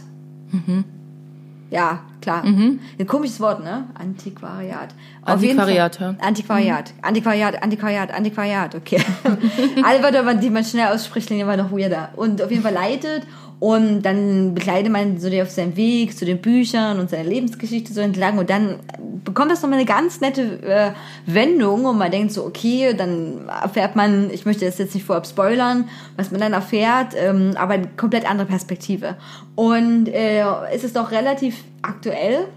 Ja, 1.71 2.01
klar. 2.21 2.45
Ein 2.45 3.07
komisches 3.07 3.41
Wort, 3.41 3.63
ne? 3.63 3.87
Antiquariat. 3.95 4.95
Antiquariat, 5.23 5.99
ja. 5.99 6.15
Antiquariat. 6.21 6.95
Antiquariat, 7.03 7.63
Antiquariat, 7.63 8.15
Antiquariat, 8.15 8.75
okay. 8.77 9.01
Alle 9.85 10.03
Wörter, 10.03 10.35
die 10.35 10.51
man 10.51 10.65
schnell 10.65 10.87
ausspricht, 10.95 11.27
klingen 11.27 11.43
immer 11.43 11.57
noch 11.57 11.73
weirder. 11.73 12.11
Und 12.15 12.41
auf 12.41 12.51
jeden 12.51 12.63
Fall 12.63 12.73
leitet 12.73 13.25
und 13.59 14.03
dann 14.03 14.55
begleitet 14.55 14.93
man 14.93 15.19
so 15.19 15.31
die 15.31 15.41
auf 15.41 15.51
seinem 15.51 15.77
Weg 15.77 16.17
zu 16.17 16.27
den 16.27 16.43
Büchern 16.43 16.99
und 17.01 17.09
seiner 17.09 17.29
Lebensgeschichte 17.29 17.93
so 17.93 18.03
entlang. 18.03 18.37
Und 18.37 18.51
dann 18.51 18.81
bekommt 19.25 19.51
das 19.51 19.63
nochmal 19.63 19.79
eine 19.79 19.89
ganz 19.89 20.21
nette 20.21 20.61
äh, 20.63 20.93
Wendung 21.25 21.87
und 21.87 21.97
man 21.97 22.11
denkt 22.11 22.33
so, 22.33 22.45
okay, 22.45 22.93
dann 22.95 23.49
erfährt 23.49 23.97
man, 23.97 24.31
ich 24.31 24.45
möchte 24.45 24.67
das 24.67 24.77
jetzt 24.77 24.95
nicht 24.95 25.07
vorab 25.07 25.27
spoilern, 25.27 25.89
was 26.17 26.31
man 26.31 26.41
dann 26.41 26.53
erfährt, 26.53 27.15
ähm, 27.17 27.53
aber 27.57 27.75
eine 27.75 27.89
komplett 27.97 28.29
andere 28.31 28.47
Perspektive. 28.47 29.17
Und 29.55 30.09
äh, 30.09 30.45
es 30.73 30.85
ist 30.85 30.95
doch 30.95 31.11
relativ 31.11 31.65
aktuell, 31.81 32.49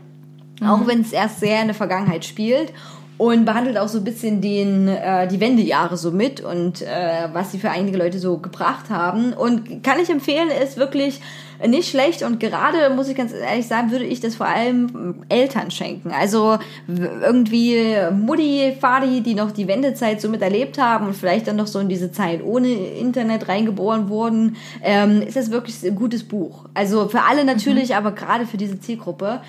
auch 0.66 0.86
wenn 0.86 1.00
es 1.00 1.14
erst 1.14 1.40
sehr 1.40 1.62
in 1.62 1.68
der 1.68 1.76
Vergangenheit 1.76 2.26
spielt 2.26 2.74
und 3.20 3.44
behandelt 3.44 3.78
auch 3.78 3.90
so 3.90 3.98
ein 3.98 4.06
bisschen 4.06 4.40
den, 4.40 4.88
äh, 4.88 5.28
die 5.28 5.42
Wendejahre 5.42 5.98
so 5.98 6.10
mit 6.10 6.40
und 6.40 6.82
äh, 6.82 7.28
was 7.34 7.52
sie 7.52 7.60
für 7.60 7.70
einige 7.70 7.98
Leute 7.98 8.18
so 8.18 8.38
gebracht 8.38 8.90
haben. 8.90 9.34
Und 9.34 9.84
kann 9.84 10.00
ich 10.02 10.10
empfehlen, 10.10 10.48
ist 10.50 10.78
wirklich 10.78 11.20
nicht 11.68 11.90
schlecht 11.90 12.24
und 12.24 12.40
gerade, 12.40 12.90
muss 12.96 13.10
ich 13.10 13.18
ganz 13.18 13.34
ehrlich 13.34 13.68
sagen, 13.68 13.92
würde 13.92 14.06
ich 14.06 14.22
das 14.22 14.36
vor 14.36 14.48
allem 14.48 15.16
Eltern 15.28 15.70
schenken. 15.70 16.12
Also 16.12 16.60
irgendwie 16.88 17.94
Mutti, 18.14 18.78
Vati, 18.80 19.20
die 19.20 19.36
noch 19.36 19.52
die 19.52 19.68
Wendezeit 19.68 20.22
so 20.22 20.30
miterlebt 20.30 20.78
haben 20.78 21.08
und 21.08 21.14
vielleicht 21.14 21.48
dann 21.48 21.58
noch 21.58 21.68
so 21.68 21.80
in 21.80 21.90
diese 21.90 22.14
Zeit 22.14 22.42
ohne 22.42 22.70
Internet 22.70 23.50
reingeboren 23.50 24.08
wurden, 24.08 24.56
ähm, 24.82 25.22
ist 25.22 25.36
das 25.36 25.52
wirklich 25.52 25.84
ein 25.84 25.96
gutes 25.96 26.24
Buch. 26.24 26.70
Also 26.74 27.10
für 27.10 27.24
alle 27.24 27.44
natürlich, 27.44 27.96
aber 27.96 28.14
gerade 28.14 28.46
für 28.46 28.56
diese 28.56 28.80
Zielgruppe. 28.80 29.42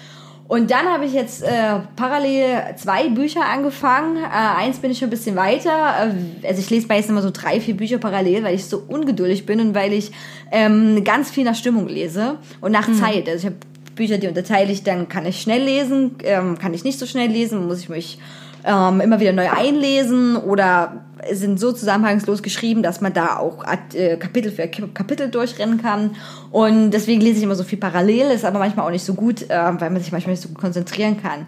Und 0.50 0.72
dann 0.72 0.86
habe 0.86 1.04
ich 1.04 1.12
jetzt 1.12 1.44
äh, 1.44 1.78
parallel 1.94 2.74
zwei 2.74 3.08
Bücher 3.08 3.42
angefangen. 3.42 4.16
Äh, 4.16 4.64
eins 4.64 4.80
bin 4.80 4.90
ich 4.90 4.98
schon 4.98 5.06
ein 5.06 5.10
bisschen 5.10 5.36
weiter. 5.36 5.70
Äh, 5.70 6.44
also 6.44 6.60
ich 6.60 6.68
lese 6.70 6.88
meistens 6.88 7.10
immer 7.10 7.22
so 7.22 7.30
drei, 7.30 7.60
vier 7.60 7.76
Bücher 7.76 7.98
parallel, 7.98 8.42
weil 8.42 8.56
ich 8.56 8.64
so 8.64 8.82
ungeduldig 8.88 9.46
bin 9.46 9.60
und 9.60 9.76
weil 9.76 9.92
ich 9.92 10.10
ähm, 10.50 11.04
ganz 11.04 11.30
viel 11.30 11.44
nach 11.44 11.54
Stimmung 11.54 11.86
lese 11.86 12.38
und 12.60 12.72
nach 12.72 12.92
Zeit. 12.92 13.28
Also 13.28 13.38
ich 13.38 13.44
habe 13.44 13.56
Bücher, 13.94 14.18
die 14.18 14.26
unterteile 14.26 14.72
ich, 14.72 14.82
dann 14.82 15.08
kann 15.08 15.24
ich 15.24 15.40
schnell 15.40 15.62
lesen, 15.62 16.16
ähm, 16.24 16.58
kann 16.58 16.74
ich 16.74 16.82
nicht 16.82 16.98
so 16.98 17.06
schnell 17.06 17.30
lesen, 17.30 17.68
muss 17.68 17.78
ich 17.78 17.88
mich 17.88 18.18
ähm, 18.64 19.00
immer 19.00 19.20
wieder 19.20 19.32
neu 19.32 19.48
einlesen 19.48 20.36
oder 20.36 21.04
sind 21.32 21.60
so 21.60 21.72
zusammenhangslos 21.72 22.42
geschrieben, 22.42 22.82
dass 22.82 23.00
man 23.00 23.12
da 23.12 23.36
auch 23.36 23.64
äh, 23.94 24.16
Kapitel 24.16 24.52
für 24.52 24.66
Kapitel 24.68 25.30
durchrennen 25.30 25.80
kann. 25.80 26.16
Und 26.50 26.90
deswegen 26.90 27.20
lese 27.20 27.38
ich 27.38 27.42
immer 27.44 27.54
so 27.54 27.64
viel 27.64 27.78
parallel, 27.78 28.30
ist 28.30 28.44
aber 28.44 28.58
manchmal 28.58 28.86
auch 28.86 28.90
nicht 28.90 29.04
so 29.04 29.14
gut, 29.14 29.42
äh, 29.42 29.48
weil 29.48 29.90
man 29.90 30.00
sich 30.00 30.12
manchmal 30.12 30.32
nicht 30.32 30.42
so 30.42 30.48
gut 30.48 30.58
konzentrieren 30.58 31.20
kann. 31.20 31.46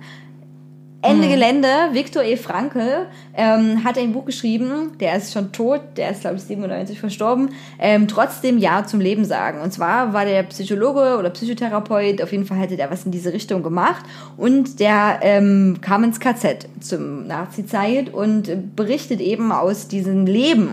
Ende 1.03 1.27
Gelände, 1.27 1.69
Viktor 1.91 2.23
E. 2.23 2.37
Frankl 2.37 3.07
ähm, 3.37 3.83
hat 3.83 3.99
ein 3.99 4.12
Buch 4.12 4.25
geschrieben, 4.25 4.93
der 5.01 5.17
ist 5.17 5.33
schon 5.33 5.51
tot, 5.51 5.81
der 5.97 6.12
ist 6.12 6.21
glaube 6.21 6.37
ich 6.37 6.43
97 6.43 7.01
verstorben, 7.01 7.51
ähm, 7.81 8.07
trotzdem 8.07 8.57
Ja 8.57 8.87
zum 8.87 9.01
Leben 9.01 9.25
sagen. 9.25 9.61
Und 9.61 9.73
zwar 9.73 10.12
war 10.12 10.25
der 10.25 10.45
Psychologe 10.45 11.17
oder 11.19 11.31
Psychotherapeut, 11.31 12.23
auf 12.23 12.31
jeden 12.31 12.45
Fall 12.45 12.59
hatte 12.59 12.77
der 12.77 12.88
was 12.88 13.05
in 13.05 13.11
diese 13.11 13.33
Richtung 13.33 13.65
gemacht 13.65 14.05
und 14.37 14.79
der 14.79 15.19
ähm, 15.23 15.79
kam 15.81 16.05
ins 16.05 16.21
KZ 16.21 16.69
zum 16.79 17.27
Nazi-Zeit 17.27 18.15
und 18.15 18.77
berichtet 18.77 19.21
eben 19.21 19.51
aus 19.51 19.88
diesem 19.88 20.25
Leben 20.27 20.71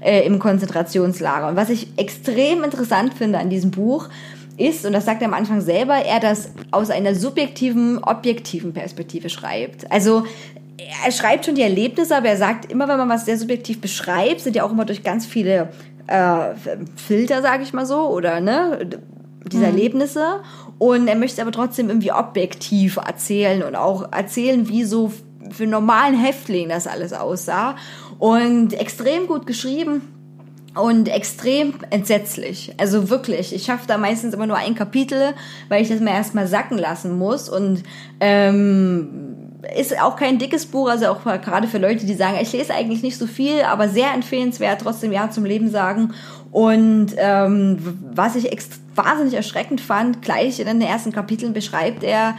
äh, 0.00 0.24
im 0.24 0.38
Konzentrationslager. 0.38 1.48
Und 1.48 1.56
was 1.56 1.70
ich 1.70 1.88
extrem 1.96 2.62
interessant 2.62 3.14
finde 3.14 3.38
an 3.40 3.50
diesem 3.50 3.72
Buch, 3.72 4.08
ist, 4.56 4.84
und 4.86 4.92
das 4.92 5.04
sagt 5.04 5.22
er 5.22 5.28
am 5.28 5.34
Anfang 5.34 5.60
selber, 5.60 5.94
er 5.94 6.20
das 6.20 6.50
aus 6.70 6.90
einer 6.90 7.14
subjektiven, 7.14 7.98
objektiven 8.02 8.72
Perspektive 8.72 9.28
schreibt. 9.28 9.90
Also 9.90 10.24
er 11.04 11.12
schreibt 11.12 11.46
schon 11.46 11.54
die 11.54 11.62
Erlebnisse, 11.62 12.16
aber 12.16 12.28
er 12.28 12.36
sagt 12.36 12.70
immer, 12.70 12.88
wenn 12.88 12.98
man 12.98 13.08
was 13.08 13.24
sehr 13.24 13.38
subjektiv 13.38 13.80
beschreibt, 13.80 14.40
sind 14.40 14.56
ja 14.56 14.64
auch 14.64 14.72
immer 14.72 14.84
durch 14.84 15.02
ganz 15.02 15.26
viele 15.26 15.70
äh, 16.06 16.54
Filter, 16.96 17.42
sage 17.42 17.62
ich 17.62 17.72
mal 17.72 17.86
so, 17.86 18.08
oder 18.08 18.40
ne, 18.40 18.88
diese 19.50 19.64
Erlebnisse. 19.64 20.40
Und 20.78 21.06
er 21.06 21.16
möchte 21.16 21.40
aber 21.42 21.52
trotzdem 21.52 21.88
irgendwie 21.88 22.12
objektiv 22.12 22.96
erzählen 22.96 23.62
und 23.62 23.76
auch 23.76 24.12
erzählen, 24.12 24.68
wie 24.68 24.84
so 24.84 25.12
für 25.50 25.64
einen 25.64 25.72
normalen 25.72 26.18
Häftling 26.18 26.68
das 26.68 26.86
alles 26.86 27.12
aussah. 27.12 27.76
Und 28.18 28.72
extrem 28.74 29.26
gut 29.26 29.46
geschrieben 29.46 30.02
und 30.74 31.08
extrem 31.08 31.74
entsetzlich. 31.90 32.72
Also 32.78 33.10
wirklich, 33.10 33.54
ich 33.54 33.64
schaffe 33.64 33.86
da 33.86 33.98
meistens 33.98 34.34
immer 34.34 34.46
nur 34.46 34.56
ein 34.56 34.74
Kapitel, 34.74 35.34
weil 35.68 35.82
ich 35.82 35.88
das 35.88 36.00
mir 36.00 36.10
erstmal 36.10 36.46
sacken 36.46 36.78
lassen 36.78 37.18
muss. 37.18 37.48
Und 37.48 37.82
ähm, 38.20 39.50
ist 39.76 40.00
auch 40.00 40.16
kein 40.16 40.38
dickes 40.38 40.66
Buch, 40.66 40.88
also 40.88 41.08
auch 41.08 41.22
gerade 41.22 41.68
für 41.68 41.78
Leute, 41.78 42.06
die 42.06 42.14
sagen, 42.14 42.38
ich 42.40 42.52
lese 42.52 42.74
eigentlich 42.74 43.02
nicht 43.02 43.18
so 43.18 43.26
viel, 43.26 43.62
aber 43.62 43.88
sehr 43.88 44.12
empfehlenswert, 44.14 44.80
trotzdem 44.80 45.12
Ja 45.12 45.30
zum 45.30 45.44
Leben 45.44 45.70
sagen. 45.70 46.14
Und 46.50 47.14
ähm, 47.16 47.78
was 48.14 48.34
ich 48.34 48.50
wahnsinnig 48.94 49.34
erschreckend 49.34 49.80
fand, 49.80 50.22
gleich 50.22 50.58
in 50.58 50.66
den 50.66 50.80
ersten 50.80 51.12
Kapiteln 51.12 51.52
beschreibt 51.52 52.02
er, 52.02 52.34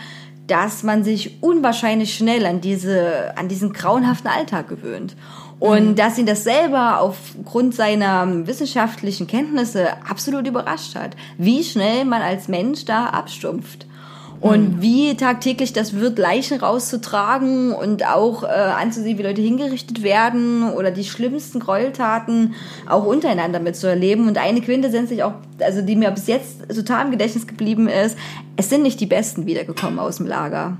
dass 0.47 0.83
man 0.83 1.03
sich 1.03 1.41
unwahrscheinlich 1.41 2.13
schnell 2.13 2.45
an 2.45 2.61
diese, 2.61 3.37
an 3.37 3.47
diesen 3.47 3.71
grauenhaften 3.71 4.29
Alltag 4.29 4.67
gewöhnt. 4.67 5.15
Und 5.63 5.91
Mhm. 5.91 5.95
dass 5.95 6.17
ihn 6.17 6.25
das 6.25 6.43
selber 6.43 6.99
aufgrund 6.99 7.73
seiner 7.73 8.27
wissenschaftlichen 8.47 9.27
Kenntnisse 9.27 9.87
absolut 10.09 10.45
überrascht 10.45 10.95
hat, 10.95 11.15
wie 11.37 11.63
schnell 11.63 12.03
man 12.03 12.21
als 12.21 12.49
Mensch 12.49 12.83
da 12.83 13.05
abstumpft. 13.05 13.85
Mhm. 13.85 14.43
Und 14.49 14.81
wie 14.81 15.15
tagtäglich 15.15 15.71
das 15.71 15.93
wird, 15.93 16.19
Leichen 16.19 16.59
rauszutragen 16.59 17.71
und 17.71 18.05
auch 18.05 18.43
äh, 18.43 18.47
anzusehen, 18.47 19.17
wie 19.17 19.23
Leute 19.23 19.41
hingerichtet 19.41 20.03
werden 20.03 20.69
oder 20.69 20.91
die 20.91 21.05
schlimmsten 21.05 21.61
Gräueltaten 21.61 22.55
auch 22.89 23.05
untereinander 23.05 23.61
mitzuerleben. 23.61 24.27
Und 24.27 24.37
eine 24.37 24.59
Quintessenz, 24.59 25.11
die 25.11 25.23
auch, 25.23 25.35
also 25.61 25.81
die 25.81 25.95
mir 25.95 26.11
bis 26.11 26.27
jetzt 26.27 26.75
total 26.75 27.05
im 27.05 27.11
Gedächtnis 27.11 27.47
geblieben 27.47 27.87
ist, 27.87 28.17
es 28.57 28.69
sind 28.69 28.83
nicht 28.83 28.99
die 28.99 29.05
Besten 29.05 29.45
wiedergekommen 29.45 29.97
aus 29.99 30.17
dem 30.17 30.27
Lager, 30.27 30.77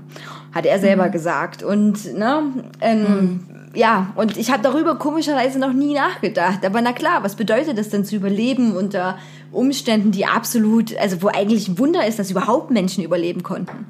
hat 0.52 0.66
er 0.66 0.76
Mhm. 0.76 0.82
selber 0.82 1.08
gesagt. 1.08 1.62
Und 1.62 2.14
ne, 2.18 2.42
ähm, 2.82 3.40
ja, 3.74 4.12
und 4.14 4.36
ich 4.36 4.50
habe 4.50 4.62
darüber 4.62 4.96
komischerweise 4.96 5.58
noch 5.58 5.72
nie 5.72 5.94
nachgedacht. 5.94 6.64
Aber 6.64 6.80
na 6.80 6.92
klar, 6.92 7.22
was 7.22 7.36
bedeutet 7.36 7.78
das 7.78 7.88
denn 7.88 8.04
zu 8.04 8.16
überleben 8.16 8.76
unter 8.76 9.18
Umständen, 9.52 10.10
die 10.12 10.26
absolut, 10.26 10.96
also 10.98 11.22
wo 11.22 11.28
eigentlich 11.28 11.68
ein 11.68 11.78
Wunder 11.78 12.06
ist, 12.06 12.18
dass 12.18 12.30
überhaupt 12.30 12.70
Menschen 12.70 13.04
überleben 13.04 13.42
konnten. 13.42 13.86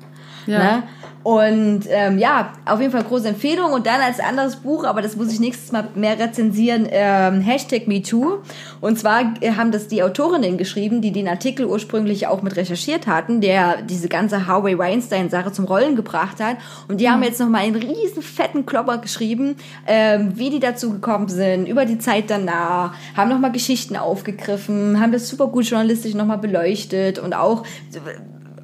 Ja. 0.47 0.59
Ne? 0.59 0.83
Und 1.25 1.85
ähm, 1.89 2.19
ja, 2.19 2.53
auf 2.67 2.81
jeden 2.81 2.93
Fall 2.93 3.03
große 3.03 3.27
Empfehlung. 3.27 3.73
Und 3.73 3.87
dann 3.87 4.01
als 4.03 4.21
anderes 4.21 4.57
Buch, 4.57 4.85
aber 4.85 5.01
das 5.01 5.17
muss 5.17 5.33
ich 5.33 5.41
nächstes 5.41 5.73
Mal 5.73 5.89
mehr 5.95 6.19
rezensieren, 6.19 6.87
ähm, 6.91 7.41
Hashtag 7.41 7.89
MeToo. 7.89 8.43
Und 8.83 8.99
zwar 8.99 9.33
äh, 9.41 9.53
haben 9.53 9.73
das 9.73 9.89
die 9.89 10.03
Autorinnen 10.03 10.59
geschrieben, 10.59 11.01
die 11.01 11.13
den 11.13 11.27
Artikel 11.27 11.65
ursprünglich 11.65 12.27
auch 12.27 12.43
mit 12.43 12.57
recherchiert 12.57 13.07
hatten, 13.07 13.41
der 13.41 13.81
diese 13.81 14.09
ganze 14.09 14.47
Harvey 14.47 14.77
Weinstein-Sache 14.77 15.51
zum 15.51 15.65
Rollen 15.65 15.97
gebracht 15.97 16.41
hat. 16.41 16.59
Und 16.89 17.01
die 17.01 17.09
haben 17.09 17.23
jetzt 17.23 17.41
nochmal 17.41 17.63
einen 17.63 17.77
riesen 17.77 18.23
fetten 18.23 18.67
Klopper 18.67 18.99
geschrieben, 18.99 19.57
ähm, 19.87 20.33
wie 20.35 20.51
die 20.51 20.61
dazu 20.61 20.93
gekommen 20.93 21.29
sind, 21.29 21.67
über 21.67 21.87
die 21.87 21.99
Zeit 21.99 22.25
danach, 22.29 22.95
haben 23.17 23.31
nochmal 23.31 23.53
Geschichten 23.53 23.97
aufgegriffen, 23.97 25.01
haben 25.01 25.13
das 25.13 25.27
super 25.27 25.47
gut 25.47 25.65
journalistisch 25.65 26.13
nochmal 26.13 26.39
beleuchtet 26.39 27.19
und 27.19 27.35
auch 27.35 27.65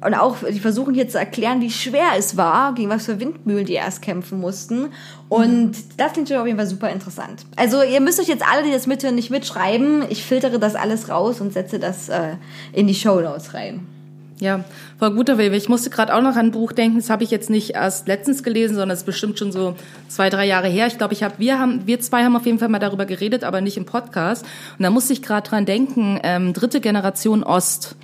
und 0.03 0.15
auch, 0.15 0.37
die 0.49 0.59
versuchen 0.59 0.93
hier 0.93 1.07
zu 1.07 1.19
erklären, 1.19 1.61
wie 1.61 1.69
schwer 1.69 2.11
es 2.17 2.35
war, 2.35 2.73
gegen 2.73 2.89
was 2.89 3.05
für 3.05 3.19
Windmühlen 3.19 3.65
die 3.65 3.73
erst 3.73 4.01
kämpfen 4.01 4.39
mussten. 4.39 4.89
Und 5.29 5.73
das 5.97 6.13
klingt 6.13 6.27
schon 6.27 6.37
auf 6.37 6.47
jeden 6.47 6.57
Fall 6.57 6.67
super 6.67 6.89
interessant. 6.89 7.45
Also 7.55 7.83
ihr 7.83 8.01
müsst 8.01 8.19
euch 8.19 8.27
jetzt 8.27 8.43
alle, 8.45 8.63
die 8.63 8.71
das 8.71 8.87
mithören, 8.87 9.15
nicht 9.15 9.29
mitschreiben. 9.29 10.03
Ich 10.09 10.23
filtere 10.23 10.59
das 10.59 10.75
alles 10.75 11.09
raus 11.09 11.39
und 11.39 11.53
setze 11.53 11.79
das 11.79 12.09
äh, 12.09 12.35
in 12.73 12.87
die 12.87 12.95
Show 12.95 13.21
Notes 13.21 13.53
rein. 13.53 13.87
Ja, 14.41 14.63
voll 14.97 15.11
guter 15.11 15.37
Weg. 15.37 15.53
Ich 15.53 15.69
musste 15.69 15.91
gerade 15.91 16.15
auch 16.15 16.21
noch 16.23 16.35
an 16.35 16.47
ein 16.47 16.51
Buch 16.51 16.71
denken. 16.71 16.97
Das 16.97 17.11
habe 17.11 17.23
ich 17.23 17.29
jetzt 17.29 17.51
nicht 17.51 17.75
erst 17.75 18.07
letztens 18.07 18.41
gelesen, 18.41 18.73
sondern 18.73 18.89
es 18.89 19.01
ist 19.01 19.05
bestimmt 19.05 19.37
schon 19.37 19.51
so 19.51 19.75
zwei, 20.07 20.31
drei 20.31 20.47
Jahre 20.47 20.67
her. 20.67 20.87
Ich 20.87 20.97
glaube, 20.97 21.13
ich 21.13 21.21
habe, 21.21 21.35
wir 21.37 21.59
haben, 21.59 21.85
wir 21.85 21.99
zwei 21.99 22.23
haben 22.23 22.35
auf 22.35 22.47
jeden 22.47 22.57
Fall 22.57 22.69
mal 22.69 22.79
darüber 22.79 23.05
geredet, 23.05 23.43
aber 23.43 23.61
nicht 23.61 23.77
im 23.77 23.85
Podcast. 23.85 24.43
Und 24.79 24.83
da 24.83 24.89
musste 24.89 25.13
ich 25.13 25.21
gerade 25.21 25.47
dran 25.47 25.67
denken. 25.67 26.19
Ähm, 26.23 26.53
dritte 26.53 26.81
Generation 26.81 27.43
Ost. 27.43 27.95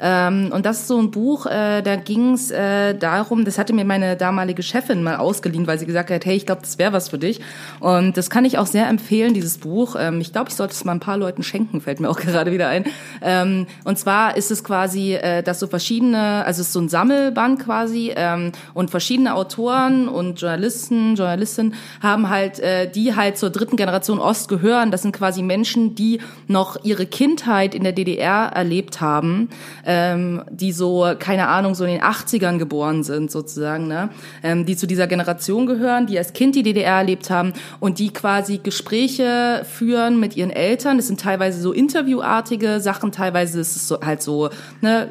Ähm, 0.00 0.50
und 0.52 0.66
das 0.66 0.80
ist 0.80 0.88
so 0.88 0.98
ein 0.98 1.10
Buch, 1.10 1.46
äh, 1.46 1.82
da 1.82 1.96
ging 1.96 2.34
es 2.34 2.50
äh, 2.50 2.94
darum, 2.94 3.44
das 3.44 3.58
hatte 3.58 3.72
mir 3.72 3.84
meine 3.84 4.16
damalige 4.16 4.62
Chefin 4.62 5.02
mal 5.02 5.16
ausgeliehen, 5.16 5.66
weil 5.66 5.78
sie 5.78 5.86
gesagt 5.86 6.10
hat, 6.10 6.26
hey, 6.26 6.36
ich 6.36 6.46
glaube, 6.46 6.62
das 6.62 6.78
wäre 6.78 6.92
was 6.92 7.08
für 7.08 7.18
dich. 7.18 7.40
Und 7.80 8.16
das 8.16 8.30
kann 8.30 8.44
ich 8.44 8.58
auch 8.58 8.66
sehr 8.66 8.88
empfehlen, 8.88 9.34
dieses 9.34 9.58
Buch. 9.58 9.96
Ähm, 9.98 10.20
ich 10.20 10.32
glaube, 10.32 10.50
ich 10.50 10.56
sollte 10.56 10.72
es 10.72 10.84
mal 10.84 10.92
ein 10.92 11.00
paar 11.00 11.16
Leuten 11.16 11.42
schenken, 11.42 11.80
fällt 11.80 12.00
mir 12.00 12.10
auch 12.10 12.20
gerade 12.20 12.52
wieder 12.52 12.68
ein. 12.68 12.84
Ähm, 13.22 13.66
und 13.84 13.98
zwar 13.98 14.36
ist 14.36 14.50
es 14.50 14.62
quasi, 14.64 15.14
äh, 15.14 15.42
dass 15.42 15.60
so 15.60 15.66
verschiedene, 15.66 16.44
also 16.44 16.60
es 16.60 16.68
ist 16.68 16.72
so 16.72 16.80
ein 16.80 16.88
Sammelband 16.88 17.60
quasi 17.60 18.12
ähm, 18.14 18.52
und 18.74 18.90
verschiedene 18.90 19.34
Autoren 19.34 20.08
und 20.08 20.40
Journalisten, 20.40 21.16
Journalistinnen 21.16 21.74
haben 22.02 22.28
halt, 22.28 22.60
äh, 22.60 22.90
die 22.90 23.16
halt 23.16 23.38
zur 23.38 23.50
dritten 23.50 23.76
Generation 23.76 24.18
Ost 24.18 24.48
gehören. 24.48 24.90
Das 24.90 25.02
sind 25.02 25.12
quasi 25.12 25.42
Menschen, 25.42 25.94
die 25.94 26.20
noch 26.48 26.84
ihre 26.84 27.06
Kindheit 27.06 27.74
in 27.74 27.82
der 27.82 27.92
DDR 27.92 28.50
erlebt 28.54 29.00
haben 29.00 29.48
ähm, 29.86 30.42
die 30.50 30.72
so, 30.72 31.06
keine 31.18 31.48
Ahnung, 31.48 31.74
so 31.74 31.84
in 31.84 31.92
den 31.92 32.02
80ern 32.02 32.58
geboren 32.58 33.04
sind 33.04 33.30
sozusagen, 33.30 33.86
ne? 33.86 34.10
ähm, 34.42 34.66
die 34.66 34.76
zu 34.76 34.86
dieser 34.86 35.06
Generation 35.06 35.66
gehören, 35.66 36.06
die 36.06 36.18
als 36.18 36.32
Kind 36.32 36.56
die 36.56 36.62
DDR 36.62 36.96
erlebt 36.96 37.30
haben 37.30 37.52
und 37.80 37.98
die 37.98 38.12
quasi 38.12 38.58
Gespräche 38.58 39.64
führen 39.64 40.18
mit 40.18 40.36
ihren 40.36 40.50
Eltern. 40.50 40.96
Das 40.96 41.06
sind 41.06 41.20
teilweise 41.20 41.60
so 41.60 41.72
interviewartige 41.72 42.80
Sachen, 42.80 43.12
teilweise 43.12 43.60
ist 43.60 43.76
es 43.76 43.88
so, 43.88 44.00
halt 44.00 44.22
so, 44.22 44.50
ne, 44.80 45.08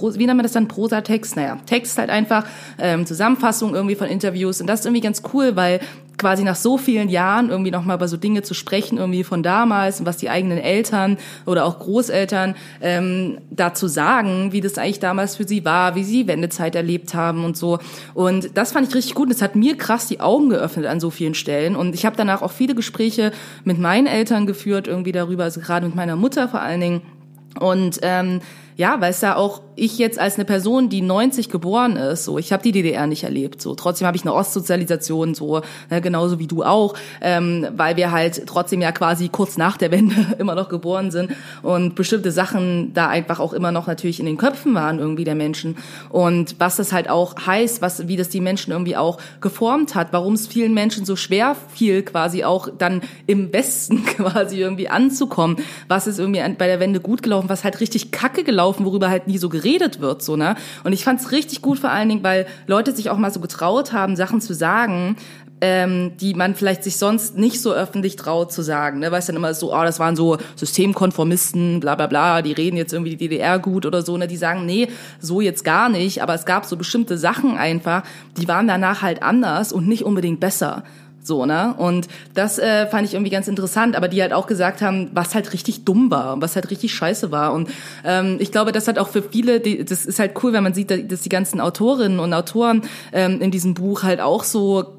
wie 0.00 0.26
nennt 0.26 0.36
man 0.36 0.42
das 0.42 0.52
dann, 0.52 0.68
Prosatext? 0.68 1.36
Naja, 1.36 1.58
Text 1.66 1.98
halt 1.98 2.08
einfach, 2.08 2.46
ähm, 2.78 3.04
Zusammenfassung 3.04 3.74
irgendwie 3.74 3.94
von 3.94 4.08
Interviews 4.08 4.60
und 4.60 4.66
das 4.66 4.80
ist 4.80 4.86
irgendwie 4.86 5.02
ganz 5.02 5.22
cool, 5.34 5.54
weil 5.54 5.80
quasi 6.18 6.44
nach 6.44 6.56
so 6.56 6.78
vielen 6.78 7.08
Jahren 7.08 7.50
irgendwie 7.50 7.70
nochmal 7.70 7.96
über 7.96 8.08
so 8.08 8.16
Dinge 8.16 8.42
zu 8.42 8.54
sprechen, 8.54 8.98
irgendwie 8.98 9.24
von 9.24 9.42
damals 9.42 10.00
und 10.00 10.06
was 10.06 10.16
die 10.16 10.30
eigenen 10.30 10.58
Eltern 10.58 11.18
oder 11.46 11.64
auch 11.64 11.78
Großeltern 11.78 12.54
ähm, 12.80 13.38
dazu 13.50 13.88
sagen, 13.88 14.52
wie 14.52 14.60
das 14.60 14.78
eigentlich 14.78 15.00
damals 15.00 15.36
für 15.36 15.46
sie 15.46 15.64
war, 15.64 15.94
wie 15.94 16.04
sie 16.04 16.26
Wendezeit 16.26 16.74
erlebt 16.74 17.14
haben 17.14 17.44
und 17.44 17.56
so. 17.56 17.78
Und 18.14 18.56
das 18.56 18.72
fand 18.72 18.88
ich 18.88 18.94
richtig 18.94 19.14
gut. 19.14 19.30
Das 19.30 19.42
hat 19.42 19.56
mir 19.56 19.76
krass 19.76 20.06
die 20.06 20.20
Augen 20.20 20.50
geöffnet 20.50 20.86
an 20.86 21.00
so 21.00 21.10
vielen 21.10 21.34
Stellen. 21.34 21.76
Und 21.76 21.94
ich 21.94 22.06
habe 22.06 22.16
danach 22.16 22.42
auch 22.42 22.52
viele 22.52 22.74
Gespräche 22.74 23.32
mit 23.64 23.78
meinen 23.78 24.06
Eltern 24.06 24.46
geführt, 24.46 24.86
irgendwie 24.86 25.12
darüber, 25.12 25.44
also 25.44 25.60
gerade 25.60 25.86
mit 25.86 25.94
meiner 25.94 26.16
Mutter 26.16 26.48
vor 26.48 26.60
allen 26.60 26.80
Dingen. 26.80 27.02
Und 27.58 27.98
ähm, 28.02 28.40
ja, 28.82 29.00
weil 29.00 29.10
es 29.10 29.20
ja 29.20 29.36
auch 29.36 29.60
ich 29.76 29.96
jetzt 29.98 30.18
als 30.18 30.34
eine 30.34 30.44
Person, 30.44 30.88
die 30.88 31.02
90 31.02 31.48
geboren 31.48 31.96
ist, 31.96 32.24
so 32.24 32.36
ich 32.36 32.52
habe 32.52 32.64
die 32.64 32.72
DDR 32.72 33.06
nicht 33.06 33.22
erlebt, 33.22 33.62
so. 33.62 33.76
Trotzdem 33.76 34.08
habe 34.08 34.16
ich 34.16 34.24
eine 34.24 34.34
Ostsozialisation, 34.34 35.34
so 35.34 35.62
ne, 35.88 36.00
genauso 36.00 36.40
wie 36.40 36.48
du 36.48 36.64
auch, 36.64 36.94
ähm, 37.20 37.68
weil 37.76 37.96
wir 37.96 38.10
halt 38.10 38.44
trotzdem 38.46 38.82
ja 38.82 38.90
quasi 38.90 39.28
kurz 39.28 39.56
nach 39.56 39.76
der 39.76 39.92
Wende 39.92 40.16
immer 40.38 40.56
noch 40.56 40.68
geboren 40.68 41.12
sind 41.12 41.30
und 41.62 41.94
bestimmte 41.94 42.32
Sachen 42.32 42.92
da 42.92 43.06
einfach 43.06 43.38
auch 43.38 43.52
immer 43.52 43.70
noch 43.70 43.86
natürlich 43.86 44.18
in 44.18 44.26
den 44.26 44.36
Köpfen 44.36 44.74
waren 44.74 44.98
irgendwie 44.98 45.24
der 45.24 45.36
Menschen. 45.36 45.76
Und 46.10 46.56
was 46.58 46.74
das 46.74 46.92
halt 46.92 47.08
auch 47.08 47.36
heißt, 47.46 47.82
was 47.82 48.08
wie 48.08 48.16
das 48.16 48.30
die 48.30 48.40
Menschen 48.40 48.72
irgendwie 48.72 48.96
auch 48.96 49.18
geformt 49.40 49.94
hat, 49.94 50.08
warum 50.10 50.32
es 50.34 50.48
vielen 50.48 50.74
Menschen 50.74 51.04
so 51.04 51.14
schwer 51.14 51.54
fiel 51.72 52.02
quasi 52.02 52.42
auch 52.42 52.68
dann 52.76 53.00
im 53.28 53.52
Westen 53.52 54.04
quasi 54.06 54.58
irgendwie 54.58 54.88
anzukommen, 54.88 55.58
was 55.86 56.08
ist 56.08 56.18
irgendwie 56.18 56.42
bei 56.58 56.66
der 56.66 56.80
Wende 56.80 56.98
gut 56.98 57.22
gelaufen, 57.22 57.48
was 57.48 57.62
halt 57.62 57.78
richtig 57.78 58.10
kacke 58.10 58.42
gelaufen 58.42 58.71
laufen, 58.72 58.86
worüber 58.86 59.10
halt 59.10 59.26
nie 59.26 59.38
so 59.38 59.48
geredet 59.48 60.00
wird, 60.00 60.22
so, 60.22 60.36
ne? 60.36 60.56
Und 60.84 60.92
ich 60.92 61.04
fand's 61.04 61.30
richtig 61.30 61.60
gut 61.60 61.78
vor 61.78 61.90
allen 61.90 62.08
Dingen, 62.08 62.22
weil 62.22 62.46
Leute 62.66 62.92
sich 62.92 63.10
auch 63.10 63.18
mal 63.18 63.32
so 63.32 63.40
getraut 63.40 63.92
haben, 63.92 64.16
Sachen 64.16 64.40
zu 64.40 64.54
sagen, 64.54 65.16
ähm, 65.60 66.16
die 66.16 66.34
man 66.34 66.56
vielleicht 66.56 66.82
sich 66.82 66.96
sonst 66.96 67.36
nicht 67.36 67.60
so 67.60 67.72
öffentlich 67.72 68.16
traut 68.16 68.50
zu 68.50 68.62
sagen, 68.62 68.98
ne? 69.00 69.12
Weil 69.12 69.18
es 69.18 69.26
dann 69.26 69.36
immer 69.36 69.52
so, 69.52 69.74
oh, 69.74 69.82
das 69.82 70.00
waren 70.00 70.16
so 70.16 70.38
Systemkonformisten, 70.56 71.80
bla 71.80 71.94
bla 71.94 72.06
bla, 72.06 72.42
die 72.42 72.52
reden 72.52 72.76
jetzt 72.76 72.92
irgendwie 72.92 73.10
die 73.10 73.28
DDR 73.28 73.58
gut 73.58 73.84
oder 73.84 74.02
so, 74.02 74.16
ne? 74.16 74.26
Die 74.26 74.36
sagen, 74.36 74.64
nee, 74.64 74.88
so 75.20 75.40
jetzt 75.40 75.64
gar 75.64 75.88
nicht, 75.88 76.22
aber 76.22 76.34
es 76.34 76.46
gab 76.46 76.64
so 76.64 76.76
bestimmte 76.76 77.18
Sachen 77.18 77.56
einfach, 77.56 78.02
die 78.38 78.48
waren 78.48 78.66
danach 78.66 79.02
halt 79.02 79.22
anders 79.22 79.72
und 79.72 79.86
nicht 79.86 80.04
unbedingt 80.04 80.40
besser. 80.40 80.82
So, 81.24 81.46
ne? 81.46 81.74
Und 81.78 82.08
das 82.34 82.58
äh, 82.58 82.86
fand 82.88 83.06
ich 83.06 83.14
irgendwie 83.14 83.30
ganz 83.30 83.46
interessant, 83.46 83.94
aber 83.94 84.08
die 84.08 84.20
halt 84.20 84.32
auch 84.32 84.48
gesagt 84.48 84.82
haben, 84.82 85.10
was 85.12 85.36
halt 85.36 85.52
richtig 85.52 85.84
dumm 85.84 86.10
war, 86.10 86.40
was 86.42 86.56
halt 86.56 86.70
richtig 86.70 86.92
scheiße 86.92 87.30
war. 87.30 87.52
Und 87.52 87.70
ähm, 88.04 88.38
ich 88.40 88.50
glaube, 88.50 88.72
das 88.72 88.88
hat 88.88 88.98
auch 88.98 89.08
für 89.08 89.22
viele, 89.22 89.60
die, 89.60 89.84
das 89.84 90.04
ist 90.04 90.18
halt 90.18 90.32
cool, 90.42 90.52
wenn 90.52 90.64
man 90.64 90.74
sieht, 90.74 90.90
dass 90.90 91.20
die 91.20 91.28
ganzen 91.28 91.60
Autorinnen 91.60 92.18
und 92.18 92.34
Autoren 92.34 92.82
ähm, 93.12 93.40
in 93.40 93.52
diesem 93.52 93.74
Buch 93.74 94.02
halt 94.02 94.20
auch 94.20 94.42
so 94.42 94.98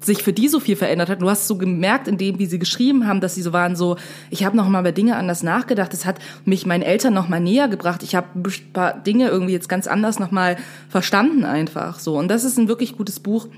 sich 0.00 0.22
für 0.22 0.32
die 0.32 0.48
so 0.48 0.60
viel 0.60 0.76
verändert 0.76 1.10
hat. 1.10 1.20
Du 1.20 1.28
hast 1.28 1.48
so 1.48 1.58
gemerkt, 1.58 2.08
in 2.08 2.18
dem, 2.18 2.38
wie 2.38 2.46
sie 2.46 2.58
geschrieben 2.58 3.06
haben, 3.06 3.20
dass 3.20 3.34
sie 3.34 3.42
so 3.42 3.52
waren, 3.52 3.76
so, 3.76 3.96
ich 4.30 4.44
habe 4.44 4.56
noch 4.56 4.68
mal 4.68 4.80
über 4.80 4.92
Dinge 4.92 5.16
anders 5.16 5.42
nachgedacht. 5.42 5.92
Das 5.92 6.06
hat 6.06 6.16
mich 6.44 6.66
meinen 6.66 6.82
Eltern 6.82 7.12
noch 7.14 7.28
mal 7.28 7.40
näher 7.40 7.68
gebracht. 7.68 8.02
Ich 8.02 8.14
habe 8.14 8.28
ein 8.36 8.72
paar 8.72 8.94
Dinge 8.94 9.28
irgendwie 9.28 9.52
jetzt 9.52 9.68
ganz 9.68 9.86
anders 9.86 10.18
noch 10.18 10.30
mal 10.30 10.56
verstanden 10.88 11.44
einfach 11.44 11.98
so. 11.98 12.16
Und 12.16 12.28
das 12.28 12.44
ist 12.44 12.58
ein 12.58 12.68
wirklich 12.68 12.96
gutes 12.96 13.20
Buch 13.20 13.48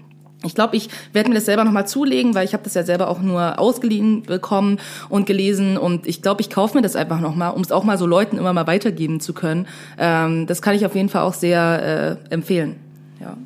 Ich 0.43 0.55
glaube, 0.55 0.77
ich 0.77 0.89
werde 1.13 1.29
mir 1.29 1.35
das 1.35 1.45
selber 1.45 1.65
nochmal 1.65 1.87
zulegen, 1.87 2.35
weil 2.35 2.47
ich 2.47 2.55
habe 2.55 2.63
das 2.63 2.75
ja 2.75 2.83
selber 2.83 3.09
auch 3.09 3.21
nur 3.21 3.59
ausgeliehen 3.59 4.23
bekommen 4.23 4.79
und 5.09 5.27
gelesen. 5.27 5.77
Und 5.77 6.07
ich 6.07 6.23
glaube, 6.23 6.41
ich 6.41 6.49
kaufe 6.49 6.77
mir 6.77 6.83
das 6.83 6.97
einfach 6.97 7.21
nochmal, 7.21 7.53
um 7.53 7.61
es 7.61 7.73
auch 7.73 7.85
mal 7.85 7.99
so 7.99 8.07
Leuten 8.07 8.39
immer 8.39 8.53
mal 8.53 8.67
weitergeben 8.67 9.21
zu 9.21 9.35
können. 9.35 9.67
Ähm, 9.99 10.47
das 10.47 10.63
kann 10.63 10.75
ich 10.75 10.87
auf 10.87 10.95
jeden 10.95 11.11
Fall 11.11 11.23
auch 11.23 11.35
sehr 11.35 12.19
äh, 12.31 12.33
empfehlen. 12.33 12.77
Ja. 13.21 13.37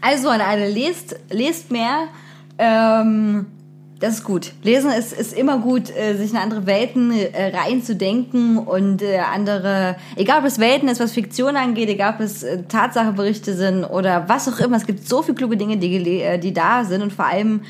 Also 0.00 0.28
an 0.28 0.40
alle, 0.40 0.68
lest, 0.68 1.16
lest 1.30 1.70
mehr. 1.70 2.08
Ähm, 2.58 3.46
das 4.00 4.14
ist 4.14 4.24
gut. 4.24 4.52
Lesen 4.62 4.90
ist, 4.90 5.12
ist 5.12 5.32
immer 5.32 5.58
gut, 5.58 5.90
äh, 5.90 6.16
sich 6.16 6.32
in 6.32 6.36
andere 6.36 6.66
Welten 6.66 7.12
äh, 7.12 7.56
reinzudenken 7.56 8.58
und 8.58 9.02
äh, 9.02 9.18
andere, 9.18 9.96
egal 10.16 10.40
ob 10.40 10.44
es 10.44 10.58
Welten 10.58 10.88
ist, 10.88 11.00
was 11.00 11.12
Fiktion 11.12 11.56
angeht, 11.56 11.88
egal 11.88 12.14
ob 12.14 12.20
es 12.20 12.42
äh, 12.42 12.64
Tatsacheberichte 12.64 13.54
sind 13.54 13.84
oder 13.84 14.28
was 14.28 14.48
auch 14.48 14.58
immer. 14.60 14.76
Es 14.76 14.86
gibt 14.86 15.08
so 15.08 15.22
viele 15.22 15.36
kluge 15.36 15.56
Dinge, 15.56 15.76
die, 15.76 16.20
äh, 16.20 16.38
die 16.38 16.52
da 16.52 16.84
sind 16.84 17.02
und 17.02 17.12
vor 17.12 17.26
allem 17.26 17.62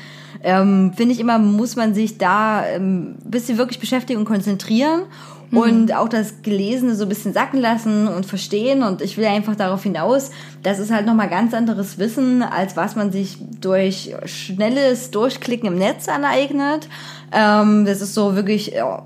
ähm, 0.43 0.93
finde 0.95 1.13
ich 1.13 1.19
immer, 1.19 1.39
muss 1.39 1.75
man 1.75 1.93
sich 1.93 2.17
da 2.17 2.65
ähm, 2.65 3.15
ein 3.23 3.31
bisschen 3.31 3.57
wirklich 3.57 3.79
beschäftigen 3.79 4.19
und 4.19 4.25
konzentrieren 4.25 5.03
und 5.51 5.93
auch 5.93 6.09
das 6.09 6.41
Gelesene 6.41 6.95
so 6.95 7.03
ein 7.03 7.09
bisschen 7.09 7.33
sacken 7.33 7.59
lassen 7.59 8.07
und 8.07 8.25
verstehen. 8.25 8.83
Und 8.83 9.01
ich 9.01 9.17
will 9.17 9.25
einfach 9.25 9.55
darauf 9.55 9.83
hinaus, 9.83 10.31
das 10.63 10.79
ist 10.79 10.91
halt 10.91 11.05
nochmal 11.05 11.29
ganz 11.29 11.53
anderes 11.53 11.97
Wissen, 11.97 12.41
als 12.43 12.75
was 12.75 12.95
man 12.95 13.11
sich 13.11 13.37
durch 13.61 14.15
schnelles 14.25 15.11
Durchklicken 15.11 15.67
im 15.67 15.77
Netz 15.77 16.07
aneignet. 16.07 16.87
Ähm, 17.31 17.85
das 17.85 18.01
ist 18.01 18.13
so 18.13 18.35
wirklich, 18.35 18.67
ja, 18.67 19.03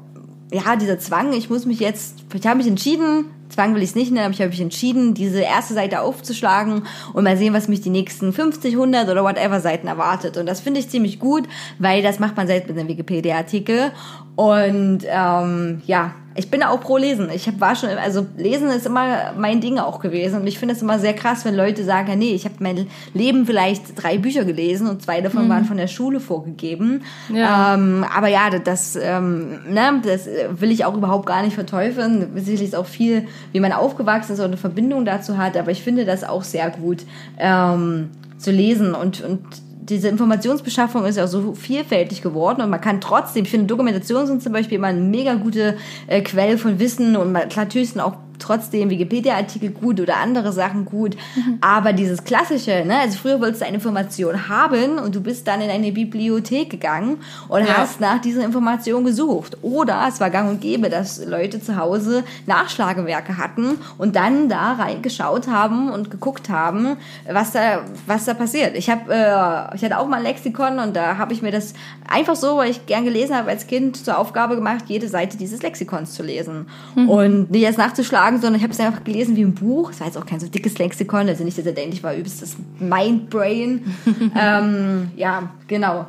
ja, 0.51 0.75
dieser 0.75 0.99
Zwang, 0.99 1.33
ich 1.33 1.49
muss 1.49 1.65
mich 1.65 1.79
jetzt, 1.79 2.15
ich 2.33 2.47
habe 2.47 2.57
mich 2.57 2.67
entschieden, 2.67 3.25
Zwang 3.49 3.73
will 3.73 3.81
ich 3.81 3.89
es 3.89 3.95
nicht 3.95 4.11
nennen, 4.11 4.25
aber 4.25 4.33
ich 4.33 4.41
habe 4.41 4.51
mich 4.51 4.61
entschieden, 4.61 5.15
diese 5.15 5.41
erste 5.41 5.73
Seite 5.73 6.01
aufzuschlagen 6.01 6.83
und 7.13 7.23
mal 7.23 7.35
sehen, 7.35 7.53
was 7.53 7.67
mich 7.67 7.81
die 7.81 7.89
nächsten 7.89 8.31
50, 8.31 8.73
100 8.73 9.09
oder 9.09 9.23
whatever 9.23 9.59
Seiten 9.59 9.87
erwartet. 9.87 10.37
Und 10.37 10.45
das 10.45 10.59
finde 10.59 10.79
ich 10.79 10.89
ziemlich 10.89 11.19
gut, 11.19 11.47
weil 11.79 12.03
das 12.03 12.19
macht 12.19 12.37
man 12.37 12.47
selbst 12.47 12.69
mit 12.69 12.77
einem 12.77 12.87
Wikipedia-Artikel. 12.87 13.91
Und 14.35 14.99
ähm, 15.07 15.81
ja, 15.85 16.13
ich 16.39 16.49
bin 16.49 16.63
auch 16.63 16.79
pro 16.79 16.95
Lesen. 16.95 17.29
Ich 17.35 17.47
hab, 17.47 17.59
war 17.59 17.75
schon, 17.75 17.89
also 17.89 18.25
Lesen 18.37 18.69
ist 18.69 18.85
immer 18.85 19.33
mein 19.37 19.59
Ding 19.59 19.77
auch 19.77 19.99
gewesen. 19.99 20.39
Und 20.39 20.47
ich 20.47 20.57
finde 20.57 20.73
es 20.73 20.81
immer 20.81 20.97
sehr 20.97 21.13
krass, 21.13 21.43
wenn 21.43 21.53
Leute 21.53 21.83
sagen, 21.83 22.07
ja, 22.07 22.15
nee, 22.15 22.31
ich 22.31 22.45
habe 22.45 22.55
mein 22.59 22.87
Leben 23.13 23.45
vielleicht 23.45 24.01
drei 24.01 24.17
Bücher 24.17 24.45
gelesen 24.45 24.87
und 24.87 25.01
zwei 25.01 25.19
davon 25.19 25.49
waren 25.49 25.65
von 25.65 25.75
der 25.75 25.87
Schule 25.87 26.21
vorgegeben. 26.21 27.03
Ja. 27.27 27.73
Ähm, 27.73 28.05
aber 28.15 28.29
ja, 28.29 28.49
das, 28.57 28.95
ähm, 28.95 29.59
ne, 29.69 30.01
das 30.01 30.29
will 30.51 30.71
ich 30.71 30.85
auch 30.85 30.95
überhaupt 30.95 31.25
gar 31.25 31.43
nicht 31.43 31.55
verteufeln. 31.55 32.29
Sicherlich 32.35 32.69
ist 32.69 32.75
auch 32.75 32.85
viel, 32.85 33.27
wie 33.51 33.59
man 33.59 33.73
aufgewachsen 33.73 34.31
ist 34.31 34.39
oder 34.39 34.47
eine 34.47 34.57
Verbindung 34.57 35.03
dazu 35.03 35.37
hat. 35.37 35.57
Aber 35.57 35.71
ich 35.71 35.83
finde 35.83 36.05
das 36.05 36.23
auch 36.23 36.43
sehr 36.43 36.69
gut 36.69 36.99
ähm, 37.37 38.11
zu 38.37 38.51
lesen 38.51 38.95
und, 38.95 39.21
und 39.21 39.41
diese 39.89 40.07
Informationsbeschaffung 40.07 41.05
ist 41.05 41.17
ja 41.17 41.25
auch 41.25 41.29
so 41.29 41.53
vielfältig 41.53 42.21
geworden 42.21 42.61
und 42.61 42.69
man 42.69 42.81
kann 42.81 43.01
trotzdem, 43.01 43.43
ich 43.43 43.49
finde 43.49 43.67
Dokumentationen 43.67 44.27
sind 44.27 44.43
zum 44.43 44.53
Beispiel 44.53 44.77
immer 44.77 44.87
eine 44.87 45.01
mega 45.01 45.35
gute 45.35 45.77
äh, 46.07 46.21
Quelle 46.21 46.57
von 46.57 46.79
Wissen 46.79 47.15
und 47.15 47.31
man, 47.31 47.49
natürlich 47.55 47.91
sind 47.91 48.01
auch 48.01 48.15
trotzdem 48.39 48.89
Wikipedia-Artikel 48.89 49.69
gut 49.71 49.99
oder 49.99 50.17
andere 50.17 50.51
Sachen 50.51 50.85
gut, 50.85 51.15
aber 51.61 51.93
dieses 51.93 52.23
klassische, 52.23 52.83
ne, 52.85 52.99
also 52.99 53.17
früher 53.17 53.39
wolltest 53.39 53.61
du 53.61 53.65
eine 53.65 53.75
Information 53.75 54.47
haben 54.49 54.97
und 54.99 55.15
du 55.15 55.21
bist 55.21 55.47
dann 55.47 55.61
in 55.61 55.69
eine 55.69 55.91
Bibliothek 55.91 56.69
gegangen 56.69 57.17
und 57.47 57.65
Ja. 57.65 57.77
hast 57.77 57.99
nach 58.01 58.19
dieser 58.21 58.43
Information 58.43 59.03
gesucht. 59.03 59.57
Oder 59.61 60.05
es 60.07 60.19
war 60.19 60.29
gang 60.29 60.49
und 60.49 60.61
gäbe, 60.61 60.89
dass 60.89 61.23
Leute 61.25 61.61
zu 61.61 61.75
Hause 61.77 62.23
Nachschlagewerke 62.45 63.37
hatten 63.37 63.77
und 63.97 64.15
dann 64.15 64.49
da 64.49 64.73
reingeschaut 64.73 65.47
haben 65.47 65.89
und 65.91 66.11
geguckt 66.11 66.49
haben, 66.49 66.97
was 67.31 67.51
da 67.51 67.81
was 68.07 68.25
da 68.25 68.33
passiert. 68.33 68.75
Ich 68.75 68.89
habe 68.89 69.13
äh, 69.13 69.75
ich 69.75 69.83
hatte 69.83 69.97
auch 69.97 70.07
mal 70.07 70.17
ein 70.17 70.23
Lexikon 70.23 70.79
und 70.79 70.95
da 70.95 71.17
habe 71.17 71.33
ich 71.33 71.41
mir 71.41 71.51
das 71.51 71.73
einfach 72.07 72.35
so, 72.35 72.57
weil 72.57 72.71
ich 72.71 72.85
gern 72.85 73.03
gelesen 73.05 73.35
habe 73.35 73.49
als 73.49 73.67
Kind 73.67 73.97
zur 74.03 74.17
Aufgabe 74.17 74.55
gemacht, 74.55 74.85
jede 74.87 75.07
Seite 75.07 75.37
dieses 75.37 75.61
Lexikons 75.61 76.13
zu 76.13 76.23
lesen. 76.23 76.67
Und 76.95 77.49
nicht 77.51 77.63
erst 77.63 77.77
nachzuschlagen, 77.77 78.28
sondern 78.37 78.55
ich 78.55 78.63
habe 78.63 78.73
es 78.73 78.79
einfach 78.79 79.03
gelesen 79.03 79.35
wie 79.35 79.43
ein 79.43 79.53
Buch. 79.55 79.91
Es 79.91 79.99
war 79.99 80.07
jetzt 80.07 80.17
auch 80.17 80.25
kein 80.25 80.39
so 80.39 80.47
dickes 80.47 80.77
Lexikon, 80.77 81.27
also 81.27 81.43
nicht, 81.43 81.57
dass 81.57 81.65
er 81.65 81.73
denkt, 81.73 81.93
ich 81.93 82.03
war 82.03 82.13
übelst 82.13 82.41
das 82.41 82.57
Mindbrain. 82.79 83.93
ähm, 84.39 85.11
ja, 85.15 85.51
genau. 85.67 86.07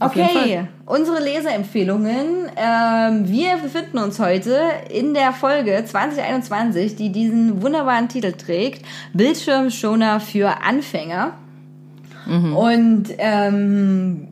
Okay, 0.00 0.68
unsere 0.86 1.20
Leseempfehlungen. 1.20 2.50
Ähm, 2.56 3.28
wir 3.28 3.56
befinden 3.56 3.98
uns 3.98 4.20
heute 4.20 4.56
in 4.90 5.12
der 5.12 5.32
Folge 5.32 5.84
2021, 5.84 6.94
die 6.94 7.10
diesen 7.10 7.62
wunderbaren 7.62 8.08
Titel 8.08 8.32
trägt: 8.32 8.84
Bildschirmschoner 9.12 10.20
für 10.20 10.62
Anfänger. 10.62 11.32
Und 12.28 13.06
ähm, 13.16 14.27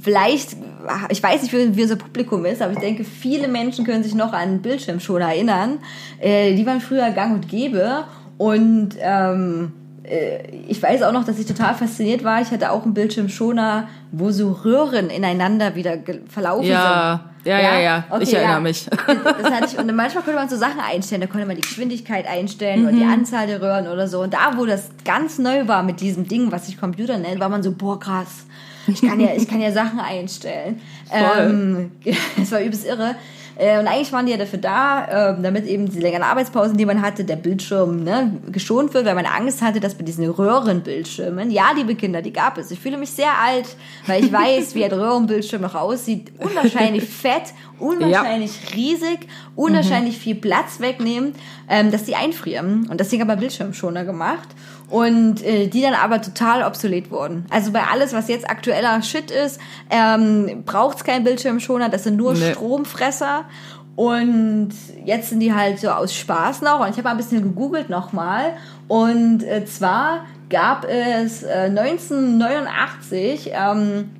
vielleicht, 0.00 0.56
ich 1.10 1.22
weiß 1.22 1.42
nicht, 1.42 1.52
wie, 1.52 1.76
wie 1.76 1.82
unser 1.82 1.96
Publikum 1.96 2.44
ist, 2.44 2.62
aber 2.62 2.72
ich 2.72 2.78
denke, 2.78 3.04
viele 3.04 3.48
Menschen 3.48 3.84
können 3.84 4.02
sich 4.02 4.14
noch 4.14 4.32
an 4.32 4.62
Bildschirmschoner 4.62 5.26
erinnern. 5.26 5.78
Äh, 6.20 6.54
die 6.54 6.64
waren 6.66 6.80
früher 6.80 7.10
gang 7.10 7.34
und 7.34 7.48
gäbe. 7.48 8.04
Und 8.38 8.90
ähm, 9.00 9.72
äh, 10.02 10.38
ich 10.68 10.82
weiß 10.82 11.02
auch 11.02 11.12
noch, 11.12 11.24
dass 11.24 11.38
ich 11.38 11.46
total 11.46 11.74
fasziniert 11.74 12.24
war. 12.24 12.40
Ich 12.40 12.50
hatte 12.50 12.70
auch 12.72 12.84
einen 12.84 12.94
Bildschirmschoner, 12.94 13.88
wo 14.12 14.30
so 14.30 14.52
Röhren 14.52 15.10
ineinander 15.10 15.74
wieder 15.74 15.98
verlaufen 16.28 16.66
Ja, 16.66 17.20
sind. 17.44 17.52
ja, 17.52 17.60
ja, 17.60 17.78
ja. 17.80 18.04
Ich 18.20 18.32
erinnere 18.32 18.62
mich. 18.62 18.86
Das 18.88 19.50
hatte 19.52 19.66
ich, 19.66 19.78
und 19.78 19.94
manchmal 19.94 20.24
konnte 20.24 20.38
man 20.38 20.48
so 20.48 20.56
Sachen 20.56 20.80
einstellen. 20.80 21.20
Da 21.20 21.26
konnte 21.26 21.46
man 21.46 21.56
die 21.56 21.62
Geschwindigkeit 21.62 22.26
einstellen 22.26 22.84
oder 22.84 22.92
die 22.92 23.04
Mhm. 23.04 23.12
Anzahl 23.12 23.46
der 23.46 23.60
Röhren 23.60 23.86
oder 23.88 24.08
so. 24.08 24.22
Und 24.22 24.32
da, 24.32 24.56
wo 24.56 24.64
das 24.64 24.88
ganz 25.04 25.38
neu 25.38 25.68
war 25.68 25.82
mit 25.82 26.00
diesem 26.00 26.26
Ding, 26.26 26.50
was 26.50 26.66
sich 26.66 26.80
Computer 26.80 27.18
nennt, 27.18 27.38
war 27.40 27.50
man 27.50 27.62
so, 27.62 27.72
boah, 27.72 28.00
krass. 28.00 28.46
Ich 28.92 29.02
kann 29.02 29.20
ja, 29.20 29.30
ich 29.36 29.48
kann 29.48 29.60
ja 29.60 29.72
Sachen 29.72 30.00
einstellen. 30.00 30.80
Ähm, 31.12 31.92
das 32.36 32.52
war 32.52 32.60
übelst 32.60 32.86
irre. 32.86 33.16
Äh, 33.60 33.78
Und 33.78 33.86
eigentlich 33.88 34.10
waren 34.12 34.24
die 34.24 34.32
ja 34.32 34.38
dafür 34.38 34.58
da, 34.58 35.34
ähm, 35.34 35.42
damit 35.42 35.66
eben 35.66 35.84
diese 35.84 36.00
längeren 36.00 36.22
Arbeitspausen, 36.22 36.78
die 36.78 36.86
man 36.86 37.02
hatte, 37.02 37.24
der 37.24 37.36
Bildschirm 37.36 38.04
ne, 38.04 38.32
geschont 38.50 38.94
wird, 38.94 39.04
weil 39.04 39.14
man 39.14 39.26
Angst 39.26 39.60
hatte, 39.60 39.80
dass 39.80 39.94
bei 39.94 40.02
diesen 40.02 40.24
Röhrenbildschirmen, 40.30 41.50
ja, 41.50 41.64
liebe 41.76 41.94
Kinder, 41.94 42.22
die 42.22 42.32
gab 42.32 42.56
es. 42.56 42.70
Ich 42.70 42.80
fühle 42.80 42.96
mich 42.96 43.10
sehr 43.10 43.32
alt, 43.38 43.66
weil 44.06 44.24
ich 44.24 44.32
weiß, 44.32 44.74
wie 44.74 44.84
ein 44.84 44.92
Röhrenbildschirm 44.92 45.60
noch 45.60 45.74
aussieht. 45.74 46.32
Unwahrscheinlich 46.38 47.04
fett, 47.08 47.52
unwahrscheinlich 47.78 48.52
riesig, 48.74 49.28
unwahrscheinlich 49.56 50.16
viel 50.16 50.36
Platz 50.36 50.80
wegnehmen, 50.80 51.34
ähm, 51.68 51.90
dass 51.90 52.04
die 52.04 52.16
einfrieren. 52.16 52.88
Und 52.88 52.98
das 52.98 53.10
Ding 53.10 53.20
aber 53.20 53.36
Bildschirmschoner 53.36 54.06
gemacht. 54.06 54.48
Und 54.90 55.42
äh, 55.44 55.68
die 55.68 55.82
dann 55.82 55.94
aber 55.94 56.20
total 56.20 56.64
obsolet 56.64 57.10
wurden. 57.10 57.46
Also 57.50 57.70
bei 57.70 57.82
alles, 57.90 58.12
was 58.12 58.28
jetzt 58.28 58.50
aktueller 58.50 59.00
Shit 59.02 59.30
ist, 59.30 59.60
ähm, 59.88 60.64
braucht 60.66 60.98
es 60.98 61.04
keinen 61.04 61.22
Bildschirmschoner, 61.24 61.88
das 61.88 62.04
sind 62.04 62.16
nur 62.16 62.34
Nee. 62.34 62.52
Stromfresser. 62.52 63.44
Und 63.96 64.70
jetzt 65.04 65.28
sind 65.30 65.40
die 65.40 65.52
halt 65.54 65.78
so 65.78 65.90
aus 65.90 66.14
Spaß 66.14 66.62
noch. 66.62 66.80
Und 66.80 66.88
ich 66.88 66.96
habe 66.96 67.04
mal 67.04 67.10
ein 67.10 67.16
bisschen 67.18 67.42
gegoogelt 67.42 67.90
nochmal. 67.90 68.54
Und 68.88 69.42
äh, 69.42 69.64
zwar 69.66 70.24
gab 70.48 70.84
es 70.88 71.42
äh, 71.42 71.70
1989 71.70 73.50
ähm, 73.52 74.10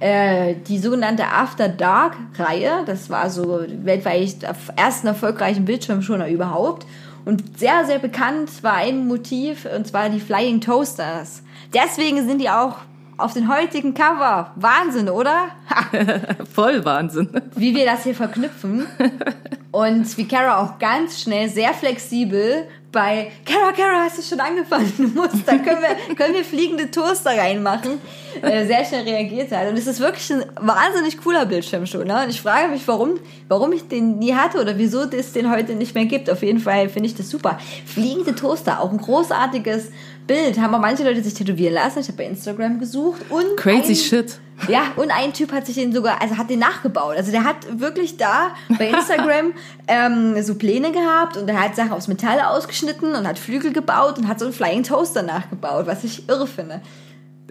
äh, 0.00 0.54
die 0.68 0.78
sogenannte 0.78 1.24
After 1.26 1.68
Dark 1.68 2.14
Reihe. 2.38 2.84
Das 2.86 3.10
war 3.10 3.28
so 3.30 3.60
weltweit 3.82 4.42
der 4.42 4.54
ersten 4.76 5.06
erfolgreichen 5.06 5.64
Bildschirmschoner 5.64 6.28
überhaupt. 6.28 6.86
Und 7.24 7.58
sehr, 7.58 7.84
sehr 7.86 7.98
bekannt 7.98 8.62
war 8.62 8.74
ein 8.74 9.06
Motiv, 9.06 9.66
und 9.74 9.86
zwar 9.86 10.08
die 10.08 10.20
Flying 10.20 10.60
Toasters. 10.60 11.42
Deswegen 11.72 12.26
sind 12.26 12.40
die 12.40 12.50
auch 12.50 12.76
auf 13.16 13.32
den 13.32 13.48
heutigen 13.48 13.94
Cover. 13.94 14.52
Wahnsinn, 14.56 15.08
oder? 15.08 15.48
Voll 16.52 16.84
Wahnsinn. 16.84 17.28
wie 17.54 17.74
wir 17.74 17.84
das 17.86 18.04
hier 18.04 18.14
verknüpfen. 18.14 18.86
Und 19.70 20.16
wie 20.16 20.28
Kara 20.28 20.58
auch 20.58 20.78
ganz 20.78 21.20
schnell, 21.20 21.48
sehr 21.48 21.74
flexibel 21.74 22.68
bei 22.94 23.32
Kara, 23.44 23.72
Kara, 23.72 24.04
hast 24.04 24.18
du 24.18 24.22
schon 24.22 24.40
angefangen? 24.40 24.90
Du 24.96 25.08
musst, 25.08 25.46
da 25.46 25.58
können 25.58 25.82
wir, 25.82 26.14
können 26.14 26.34
wir 26.34 26.44
fliegende 26.44 26.90
Toaster 26.90 27.36
reinmachen. 27.36 28.00
Äh, 28.40 28.66
sehr 28.66 28.84
schnell 28.84 29.02
reagiert 29.02 29.52
hat. 29.52 29.68
Und 29.68 29.76
es 29.76 29.86
ist 29.86 30.00
wirklich 30.00 30.32
ein 30.32 30.44
wahnsinnig 30.60 31.18
cooler 31.18 31.44
Bildschirm 31.44 31.86
schon. 31.86 32.06
Ne? 32.06 32.24
Und 32.24 32.30
ich 32.30 32.40
frage 32.40 32.68
mich, 32.68 32.86
warum, 32.86 33.18
warum 33.48 33.72
ich 33.72 33.86
den 33.88 34.18
nie 34.18 34.34
hatte 34.34 34.60
oder 34.60 34.78
wieso 34.78 35.02
es 35.02 35.32
den 35.32 35.50
heute 35.50 35.74
nicht 35.74 35.94
mehr 35.94 36.06
gibt. 36.06 36.30
Auf 36.30 36.42
jeden 36.42 36.60
Fall 36.60 36.88
finde 36.88 37.08
ich 37.08 37.14
das 37.14 37.28
super. 37.28 37.58
Fliegende 37.84 38.34
Toaster, 38.34 38.80
auch 38.80 38.90
ein 38.90 38.98
großartiges 38.98 39.90
Bild. 40.26 40.58
Haben 40.58 40.74
auch 40.74 40.80
manche 40.80 41.04
Leute 41.04 41.22
sich 41.22 41.34
tätowieren 41.34 41.74
lassen. 41.74 42.00
Ich 42.00 42.08
habe 42.08 42.18
bei 42.18 42.24
Instagram 42.26 42.78
gesucht. 42.78 43.20
Und 43.30 43.56
Crazy 43.56 43.92
ein- 43.92 43.96
shit. 43.96 44.38
ja, 44.68 44.82
und 44.96 45.10
ein 45.10 45.32
Typ 45.32 45.52
hat 45.52 45.66
sich 45.66 45.74
den 45.76 45.92
sogar, 45.92 46.22
also 46.22 46.36
hat 46.38 46.48
den 46.50 46.60
nachgebaut. 46.60 47.16
Also 47.16 47.30
der 47.32 47.44
hat 47.44 47.56
wirklich 47.80 48.16
da 48.16 48.54
bei 48.78 48.88
Instagram 48.88 49.52
ähm, 49.88 50.42
so 50.42 50.54
Pläne 50.54 50.92
gehabt 50.92 51.36
und 51.36 51.48
er 51.48 51.60
hat 51.60 51.74
Sachen 51.76 51.92
aus 51.92 52.08
Metall 52.08 52.40
ausgeschnitten 52.40 53.14
und 53.14 53.26
hat 53.26 53.38
Flügel 53.38 53.72
gebaut 53.72 54.18
und 54.18 54.28
hat 54.28 54.38
so 54.38 54.44
einen 54.46 54.54
Flying 54.54 54.82
Toaster 54.82 55.22
nachgebaut, 55.22 55.86
was 55.86 56.04
ich 56.04 56.28
irre 56.28 56.46
finde. 56.46 56.80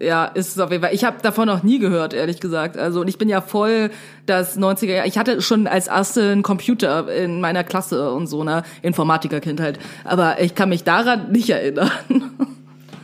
Ja, 0.01 0.25
ist 0.25 0.49
es 0.49 0.59
auf 0.59 0.71
jeden 0.71 0.81
Fall. 0.83 0.93
Ich 0.93 1.03
habe 1.03 1.17
davon 1.21 1.45
noch 1.47 1.61
nie 1.61 1.77
gehört, 1.77 2.13
ehrlich 2.15 2.39
gesagt. 2.39 2.77
Also 2.77 3.01
und 3.01 3.07
ich 3.07 3.19
bin 3.19 3.29
ja 3.29 3.41
voll 3.41 3.91
das 4.25 4.57
90er 4.57 4.91
Jahr. 4.95 5.05
Ich 5.05 5.17
hatte 5.19 5.39
schon 5.41 5.67
als 5.67 5.87
erste 5.87 6.31
einen 6.31 6.41
Computer 6.41 7.13
in 7.13 7.39
meiner 7.41 7.63
Klasse 7.63 8.11
und 8.11 8.25
so 8.27 8.41
einer 8.41 8.63
Informatikerkindheit, 8.81 9.77
aber 10.03 10.41
ich 10.41 10.55
kann 10.55 10.69
mich 10.69 10.83
daran 10.83 11.31
nicht 11.31 11.49
erinnern. 11.51 11.91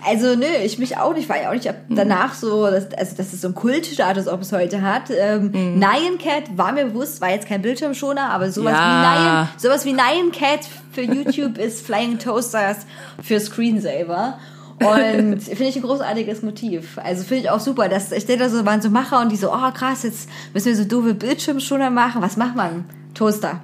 Also 0.06 0.36
nö, 0.36 0.46
ich 0.64 0.80
mich 0.80 0.98
auch 0.98 1.14
nicht, 1.14 1.28
weil 1.30 1.44
ja 1.44 1.50
auch 1.50 1.54
nicht 1.54 1.70
ob 1.70 1.76
danach 1.90 2.34
so, 2.34 2.66
dass, 2.68 2.92
also 2.94 3.16
dass 3.18 3.34
es 3.34 3.42
so 3.42 3.48
einen 3.48 3.56
Kultstatus 3.56 4.28
ob 4.28 4.42
es 4.42 4.52
heute 4.52 4.82
hat. 4.82 5.04
Ähm, 5.10 5.52
Nyan 5.78 6.18
Cat 6.18 6.58
war 6.58 6.72
mir 6.72 6.86
bewusst, 6.86 7.22
war 7.22 7.30
jetzt 7.30 7.48
kein 7.48 7.62
Bildschirmschoner, 7.62 8.30
aber 8.30 8.52
sowas 8.52 8.74
Ja. 8.74 8.80
wie 8.80 9.24
Nyan, 9.24 9.50
sowas 9.58 9.86
wie 9.86 9.94
Nyan 9.94 10.32
Cat 10.32 10.62
für 10.92 11.02
YouTube 11.02 11.58
ist 11.64 11.86
Flying 11.86 12.18
Toasters 12.20 12.78
für 13.22 13.40
Screensaver. 13.40 14.38
Und 14.80 15.40
finde 15.44 15.66
ich 15.66 15.76
ein 15.76 15.82
großartiges 15.82 16.42
Motiv. 16.42 16.98
Also 17.04 17.24
finde 17.26 17.44
ich 17.44 17.50
auch 17.50 17.60
super, 17.60 17.90
dass 17.90 18.14
ich 18.14 18.26
denke, 18.26 18.46
da 18.46 18.50
so 18.50 18.66
waren 18.66 18.82
so 18.82 18.90
Macher 18.90 19.20
und 19.20 19.30
die 19.32 19.36
so, 19.36 19.52
oh 19.52 19.72
krass, 19.74 20.04
jetzt 20.04 20.30
müssen 20.54 20.68
wir 20.68 20.76
so 20.78 20.86
doofe 20.86 21.14
Bildschirmschoner 21.14 21.90
machen. 21.90 22.22
Was 22.22 22.38
macht 22.38 22.56
man? 22.56 22.86
Toaster. 23.14 23.60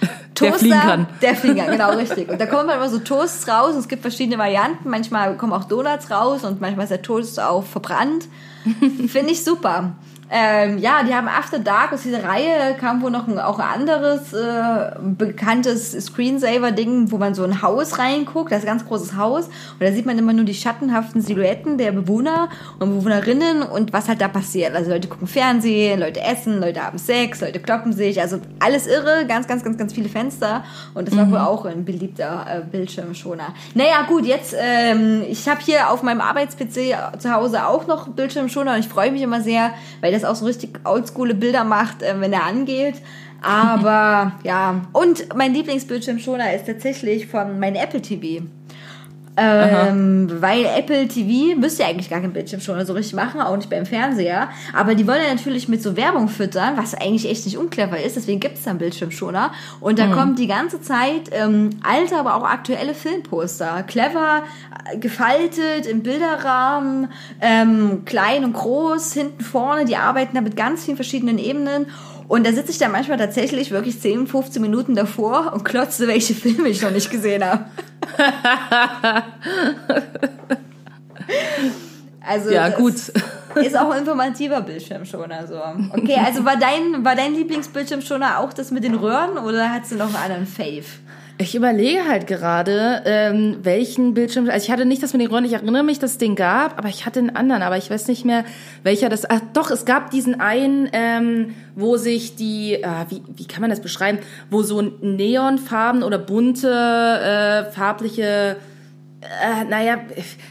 Der 0.40 0.54
fliegen 0.54 0.80
kann. 0.80 1.06
Der 1.20 1.34
fliegen 1.34 1.58
kann, 1.58 1.70
genau, 1.70 1.90
richtig. 1.96 2.28
Und 2.28 2.40
da 2.40 2.46
kommen 2.46 2.68
halt 2.68 2.78
immer 2.78 2.88
so 2.88 2.98
Toasts 2.98 3.46
raus 3.46 3.74
und 3.74 3.80
es 3.80 3.88
gibt 3.88 4.02
verschiedene 4.02 4.38
Varianten. 4.38 4.88
Manchmal 4.88 5.36
kommen 5.36 5.52
auch 5.52 5.64
Donuts 5.64 6.10
raus 6.10 6.44
und 6.44 6.60
manchmal 6.60 6.84
ist 6.84 6.90
der 6.90 7.02
Toast 7.02 7.38
auch 7.40 7.64
verbrannt. 7.64 8.26
Finde 9.08 9.32
ich 9.32 9.44
super. 9.44 9.92
Ähm, 10.32 10.78
ja, 10.78 11.02
die 11.02 11.12
haben 11.12 11.26
After 11.26 11.58
Dark 11.58 11.92
aus 11.92 12.02
dieser 12.02 12.22
Reihe 12.22 12.76
kam 12.78 13.02
wohl 13.02 13.10
noch 13.10 13.26
ein, 13.26 13.38
auch 13.40 13.58
ein 13.58 13.80
anderes 13.80 14.32
äh, 14.32 14.92
bekanntes 15.00 15.92
Screensaver-Ding, 15.92 17.10
wo 17.10 17.18
man 17.18 17.34
so 17.34 17.42
ein 17.42 17.62
Haus 17.62 17.98
reinguckt, 17.98 18.52
das 18.52 18.60
ist 18.60 18.64
ein 18.64 18.78
ganz 18.78 18.86
großes 18.86 19.16
Haus. 19.16 19.46
Und 19.46 19.80
da 19.80 19.90
sieht 19.90 20.06
man 20.06 20.16
immer 20.18 20.32
nur 20.32 20.44
die 20.44 20.54
schattenhaften 20.54 21.20
Silhouetten 21.20 21.78
der 21.78 21.90
Bewohner 21.90 22.48
und 22.78 22.90
Bewohnerinnen 22.90 23.62
und 23.62 23.92
was 23.92 24.08
halt 24.08 24.20
da 24.20 24.28
passiert. 24.28 24.76
Also 24.76 24.90
Leute 24.90 25.08
gucken 25.08 25.26
Fernsehen, 25.26 25.98
Leute 25.98 26.20
essen, 26.20 26.60
Leute 26.60 26.80
haben 26.80 26.98
Sex, 26.98 27.40
Leute 27.40 27.58
kloppen 27.58 27.92
sich, 27.92 28.20
also 28.20 28.38
alles 28.60 28.86
irre, 28.86 29.26
ganz, 29.26 29.48
ganz, 29.48 29.64
ganz, 29.64 29.78
ganz 29.78 29.92
viele 29.92 30.08
Fenster. 30.08 30.62
Und 30.94 31.08
das 31.08 31.16
war 31.16 31.28
wohl 31.28 31.38
auch 31.38 31.64
ein 31.64 31.84
beliebter 31.84 32.46
äh, 32.48 32.60
Bildschirmschoner. 32.60 33.54
Naja, 33.74 34.02
gut, 34.06 34.26
jetzt, 34.26 34.54
ähm, 34.56 35.24
ich 35.28 35.48
habe 35.48 35.60
hier 35.60 35.90
auf 35.90 36.04
meinem 36.04 36.20
Arbeits-PC 36.20 37.18
zu 37.18 37.34
Hause 37.34 37.66
auch 37.66 37.88
noch 37.88 38.08
Bildschirmschoner 38.08 38.74
und 38.74 38.80
ich 38.80 38.88
freue 38.88 39.10
mich 39.10 39.22
immer 39.22 39.40
sehr, 39.40 39.72
weil 40.00 40.12
das 40.12 40.19
auch 40.24 40.34
so 40.34 40.46
richtig 40.46 40.80
oldschoole 40.84 41.34
Bilder 41.34 41.64
macht, 41.64 42.02
äh, 42.02 42.14
wenn 42.18 42.32
er 42.32 42.44
angeht. 42.44 42.96
Aber 43.42 44.32
ja, 44.44 44.82
und 44.92 45.34
mein 45.34 45.54
Lieblingsbildschirmschoner 45.54 46.54
ist 46.54 46.66
tatsächlich 46.66 47.26
von 47.26 47.58
meinem 47.58 47.76
Apple 47.76 48.02
TV. 48.02 48.42
Ähm, 49.40 50.28
weil 50.40 50.66
Apple 50.66 51.08
TV 51.08 51.58
müsste 51.58 51.82
ja 51.82 51.88
eigentlich 51.88 52.10
gar 52.10 52.20
keinen 52.20 52.34
Bildschirmschoner 52.34 52.84
so 52.84 52.92
richtig 52.92 53.14
machen, 53.14 53.40
auch 53.40 53.56
nicht 53.56 53.70
beim 53.70 53.86
Fernseher. 53.86 54.50
Aber 54.74 54.94
die 54.94 55.06
wollen 55.06 55.22
ja 55.26 55.34
natürlich 55.34 55.66
mit 55.66 55.82
so 55.82 55.96
Werbung 55.96 56.28
füttern, 56.28 56.74
was 56.76 56.94
eigentlich 56.94 57.28
echt 57.28 57.46
nicht 57.46 57.56
unclever 57.56 57.98
ist. 57.98 58.16
Deswegen 58.16 58.38
gibt 58.38 58.58
es 58.58 58.64
dann 58.64 58.76
Bildschirmschoner. 58.76 59.52
Und 59.80 59.98
da 59.98 60.08
kommt 60.08 60.38
die 60.38 60.46
ganze 60.46 60.82
Zeit 60.82 61.30
ähm, 61.32 61.70
alte, 61.82 62.16
aber 62.16 62.34
auch 62.34 62.44
aktuelle 62.44 62.92
Filmposter. 62.92 63.82
Clever, 63.84 64.42
äh, 64.92 64.98
gefaltet, 64.98 65.86
im 65.86 66.02
Bilderrahmen, 66.02 67.08
ähm, 67.40 68.04
klein 68.04 68.44
und 68.44 68.52
groß, 68.52 69.14
hinten 69.14 69.42
vorne. 69.42 69.86
Die 69.86 69.96
arbeiten 69.96 70.34
da 70.34 70.42
mit 70.42 70.56
ganz 70.56 70.84
vielen 70.84 70.96
verschiedenen 70.96 71.38
Ebenen. 71.38 71.86
Und 72.30 72.46
da 72.46 72.52
sitze 72.52 72.70
ich 72.70 72.78
dann 72.78 72.92
manchmal 72.92 73.18
tatsächlich 73.18 73.72
wirklich 73.72 74.00
10, 74.00 74.28
15 74.28 74.62
Minuten 74.62 74.94
davor 74.94 75.52
und 75.52 75.64
klotze, 75.64 76.06
welche 76.06 76.32
Filme 76.32 76.68
ich 76.68 76.80
noch 76.80 76.92
nicht 76.92 77.10
gesehen 77.10 77.44
habe. 77.44 77.64
Also 82.22 82.50
Ja, 82.50 82.68
gut. 82.68 82.94
Ist 82.94 83.76
auch 83.76 83.90
ein 83.90 84.00
informativer 84.00 84.60
Bildschirmschoner 84.60 85.48
so. 85.48 85.60
Okay, 85.92 86.16
also 86.24 86.44
war 86.44 86.56
dein, 86.56 87.04
war 87.04 87.16
dein 87.16 87.34
Lieblingsbildschirmschoner 87.34 88.38
auch 88.38 88.52
das 88.52 88.70
mit 88.70 88.84
den 88.84 88.94
Röhren 88.94 89.38
oder 89.38 89.72
hast 89.72 89.90
du 89.90 89.96
noch 89.96 90.06
einen 90.06 90.16
anderen 90.16 90.46
Fave? 90.46 90.84
Ich 91.40 91.54
überlege 91.54 92.06
halt 92.06 92.26
gerade, 92.26 93.00
ähm, 93.06 93.60
welchen 93.62 94.12
Bildschirm. 94.12 94.50
Also 94.50 94.66
ich 94.66 94.70
hatte 94.70 94.84
nicht 94.84 95.02
das 95.02 95.14
mit 95.14 95.22
den 95.22 95.30
Röhren, 95.30 95.46
ich 95.46 95.54
erinnere 95.54 95.82
mich, 95.82 95.98
dass 95.98 96.10
es 96.10 96.18
den 96.18 96.36
gab, 96.36 96.76
aber 96.76 96.90
ich 96.90 97.06
hatte 97.06 97.18
einen 97.18 97.34
anderen, 97.34 97.62
aber 97.62 97.78
ich 97.78 97.88
weiß 97.88 98.08
nicht 98.08 98.26
mehr, 98.26 98.44
welcher 98.82 99.08
das. 99.08 99.28
Ach 99.28 99.40
doch, 99.54 99.70
es 99.70 99.86
gab 99.86 100.10
diesen 100.10 100.38
einen, 100.38 100.90
ähm, 100.92 101.54
wo 101.74 101.96
sich 101.96 102.36
die, 102.36 102.84
ah, 102.84 103.06
wie, 103.08 103.22
wie 103.34 103.46
kann 103.46 103.62
man 103.62 103.70
das 103.70 103.80
beschreiben, 103.80 104.18
wo 104.50 104.62
so 104.62 104.82
neonfarben 104.82 106.02
oder 106.02 106.18
bunte, 106.18 106.68
äh, 106.68 107.72
farbliche, 107.72 108.56
äh, 109.22 109.64
naja, 109.64 109.98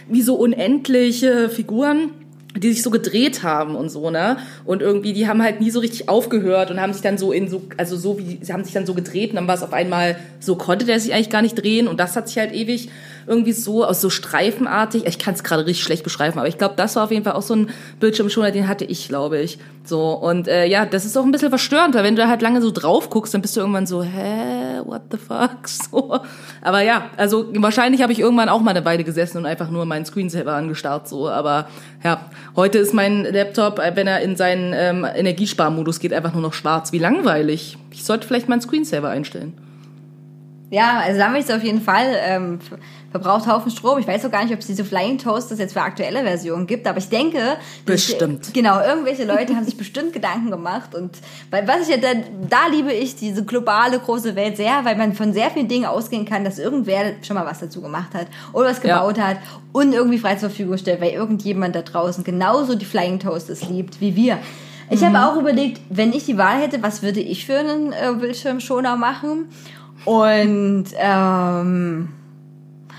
wie 0.07 0.23
so 0.23 0.33
unendliche 0.37 1.49
Figuren 1.49 2.13
die 2.57 2.73
sich 2.73 2.81
so 2.81 2.89
gedreht 2.89 3.43
haben 3.43 3.75
und 3.75 3.89
so, 3.89 4.09
ne? 4.09 4.37
Und 4.65 4.81
irgendwie, 4.81 5.13
die 5.13 5.27
haben 5.27 5.43
halt 5.43 5.61
nie 5.61 5.69
so 5.69 5.79
richtig 5.79 6.09
aufgehört 6.09 6.71
und 6.71 6.81
haben 6.81 6.93
sich 6.93 7.01
dann 7.03 7.17
so 7.17 7.31
in 7.31 7.47
so, 7.47 7.61
also 7.77 7.95
so 7.95 8.17
wie, 8.17 8.39
sie 8.41 8.51
haben 8.51 8.63
sich 8.63 8.73
dann 8.73 8.87
so 8.87 8.95
gedreht 8.95 9.29
und 9.29 9.35
dann 9.35 9.47
war 9.47 9.55
es 9.55 9.61
auf 9.61 9.73
einmal, 9.73 10.17
so 10.39 10.55
konnte 10.55 10.85
der 10.85 10.99
sich 10.99 11.13
eigentlich 11.13 11.29
gar 11.29 11.43
nicht 11.43 11.55
drehen 11.55 11.87
und 11.87 11.99
das 11.99 12.15
hat 12.15 12.27
sich 12.27 12.39
halt 12.39 12.51
ewig 12.53 12.89
irgendwie 13.29 13.53
so, 13.53 13.85
aus 13.85 14.01
so 14.01 14.09
streifenartig, 14.09 15.05
ich 15.05 15.19
kann 15.19 15.35
es 15.35 15.43
gerade 15.43 15.65
richtig 15.65 15.83
schlecht 15.83 16.03
beschreiben, 16.03 16.39
aber 16.39 16.47
ich 16.47 16.57
glaube, 16.57 16.73
das 16.75 16.95
war 16.95 17.03
auf 17.03 17.11
jeden 17.11 17.23
Fall 17.23 17.33
auch 17.33 17.43
so 17.43 17.55
ein 17.55 17.69
Bildschirmschoner, 17.99 18.51
den 18.51 18.67
hatte 18.67 18.85
ich, 18.85 19.07
glaube 19.07 19.39
ich. 19.39 19.59
So, 19.83 20.11
und 20.13 20.47
äh, 20.47 20.65
ja, 20.65 20.85
das 20.85 21.05
ist 21.05 21.17
auch 21.17 21.23
ein 21.23 21.31
bisschen 21.31 21.49
verstörend, 21.49 21.95
weil 21.95 22.03
wenn 22.03 22.15
du 22.15 22.27
halt 22.27 22.41
lange 22.41 22.61
so 22.61 22.71
drauf 22.71 23.09
guckst, 23.09 23.33
dann 23.33 23.41
bist 23.41 23.55
du 23.55 23.61
irgendwann 23.61 23.85
so, 23.87 24.03
hä, 24.03 24.81
what 24.83 25.03
the 25.11 25.17
fuck, 25.17 25.67
so. 25.67 26.19
Aber 26.61 26.81
ja, 26.81 27.09
also 27.17 27.45
wahrscheinlich 27.55 28.01
habe 28.01 28.11
ich 28.11 28.19
irgendwann 28.19 28.49
auch 28.49 28.61
mal 28.61 28.71
eine 28.71 28.83
Weile 28.83 29.03
gesessen 29.03 29.37
und 29.37 29.45
einfach 29.45 29.69
nur 29.69 29.85
meinen 29.85 30.05
Screensaver 30.05 30.53
angestarrt, 30.53 31.07
so, 31.07 31.29
aber 31.29 31.67
ja, 32.03 32.25
heute 32.55 32.79
ist 32.79 32.93
mein 32.93 33.25
Laptop, 33.25 33.79
äh, 33.79 33.95
wenn 33.95 34.07
er 34.07 34.21
in 34.21 34.35
seinen 34.35 34.73
ähm, 34.75 35.05
Energiesparmodus 35.05 35.99
geht, 35.99 36.13
einfach 36.13 36.33
nur 36.33 36.41
noch 36.41 36.53
schwarz. 36.53 36.91
Wie 36.91 36.99
langweilig. 36.99 37.77
Ich 37.91 38.03
sollte 38.03 38.27
vielleicht 38.27 38.49
meinen 38.49 38.61
Screensaver 38.61 39.09
einstellen. 39.09 39.53
Ja, 40.71 40.99
also 40.99 41.19
da 41.19 41.35
ist 41.35 41.51
auf 41.51 41.63
jeden 41.63 41.81
Fall 41.81 42.05
ähm, 42.27 42.59
ver- 42.61 42.77
verbraucht 43.11 43.47
Haufen 43.47 43.71
Strom. 43.71 43.97
Ich 43.97 44.05
weiß 44.07 44.23
auch 44.25 44.29
gar 44.31 44.43
nicht, 44.43 44.53
ob 44.53 44.59
es 44.59 44.67
diese 44.67 44.85
Flying 44.85 45.17
Toasters 45.17 45.57
jetzt 45.57 45.73
für 45.73 45.81
aktuelle 45.81 46.21
Versionen 46.21 46.67
gibt, 46.67 46.85
aber 46.85 46.99
ich 46.99 47.09
denke, 47.09 47.39
Bestimmt. 47.85 48.53
genau, 48.53 48.79
irgendwelche 48.79 49.25
Leute 49.25 49.55
haben 49.55 49.65
sich 49.65 49.77
bestimmt 49.77 50.13
Gedanken 50.13 50.51
gemacht 50.51 50.93
und 50.93 51.17
weil 51.49 51.67
was 51.67 51.87
ich 51.89 51.95
ja 51.95 51.97
da, 51.97 52.09
da 52.47 52.67
liebe 52.71 52.93
ich 52.93 53.15
diese 53.15 53.43
globale 53.43 53.97
große 53.97 54.35
Welt 54.35 54.57
sehr, 54.57 54.85
weil 54.85 54.95
man 54.95 55.13
von 55.13 55.33
sehr 55.33 55.49
vielen 55.49 55.67
Dingen 55.67 55.85
ausgehen 55.85 56.25
kann, 56.25 56.43
dass 56.43 56.59
irgendwer 56.59 57.13
schon 57.25 57.35
mal 57.35 57.47
was 57.47 57.59
dazu 57.59 57.81
gemacht 57.81 58.13
hat 58.13 58.27
oder 58.53 58.67
was 58.69 58.83
Ja. 58.83 58.99
gebaut 58.99 59.19
hat 59.19 59.37
und 59.71 59.93
irgendwie 59.93 60.19
frei 60.19 60.35
zur 60.35 60.49
Verfügung 60.49 60.77
stellt, 60.77 61.01
weil 61.01 61.11
irgendjemand 61.13 61.75
da 61.75 61.81
draußen 61.81 62.23
genauso 62.23 62.75
die 62.75 62.85
Flying 62.85 63.17
Toasters 63.17 63.67
liebt 63.67 63.99
wie 64.01 64.15
wir. 64.15 64.37
Ich 64.91 65.03
habe 65.03 65.19
auch 65.23 65.35
überlegt, 65.39 65.81
wenn 65.89 66.13
ich 66.13 66.25
die 66.25 66.37
Wahl 66.39 66.61
hätte, 66.61 66.81
was 66.81 67.03
würde 67.03 67.19
ich 67.19 67.45
für 67.45 67.57
einen 67.59 67.91
äh, 67.91 68.11
Bildschirmschoner 68.19 68.95
machen? 68.95 69.49
Und 70.09 70.85
ähm, 70.97 72.09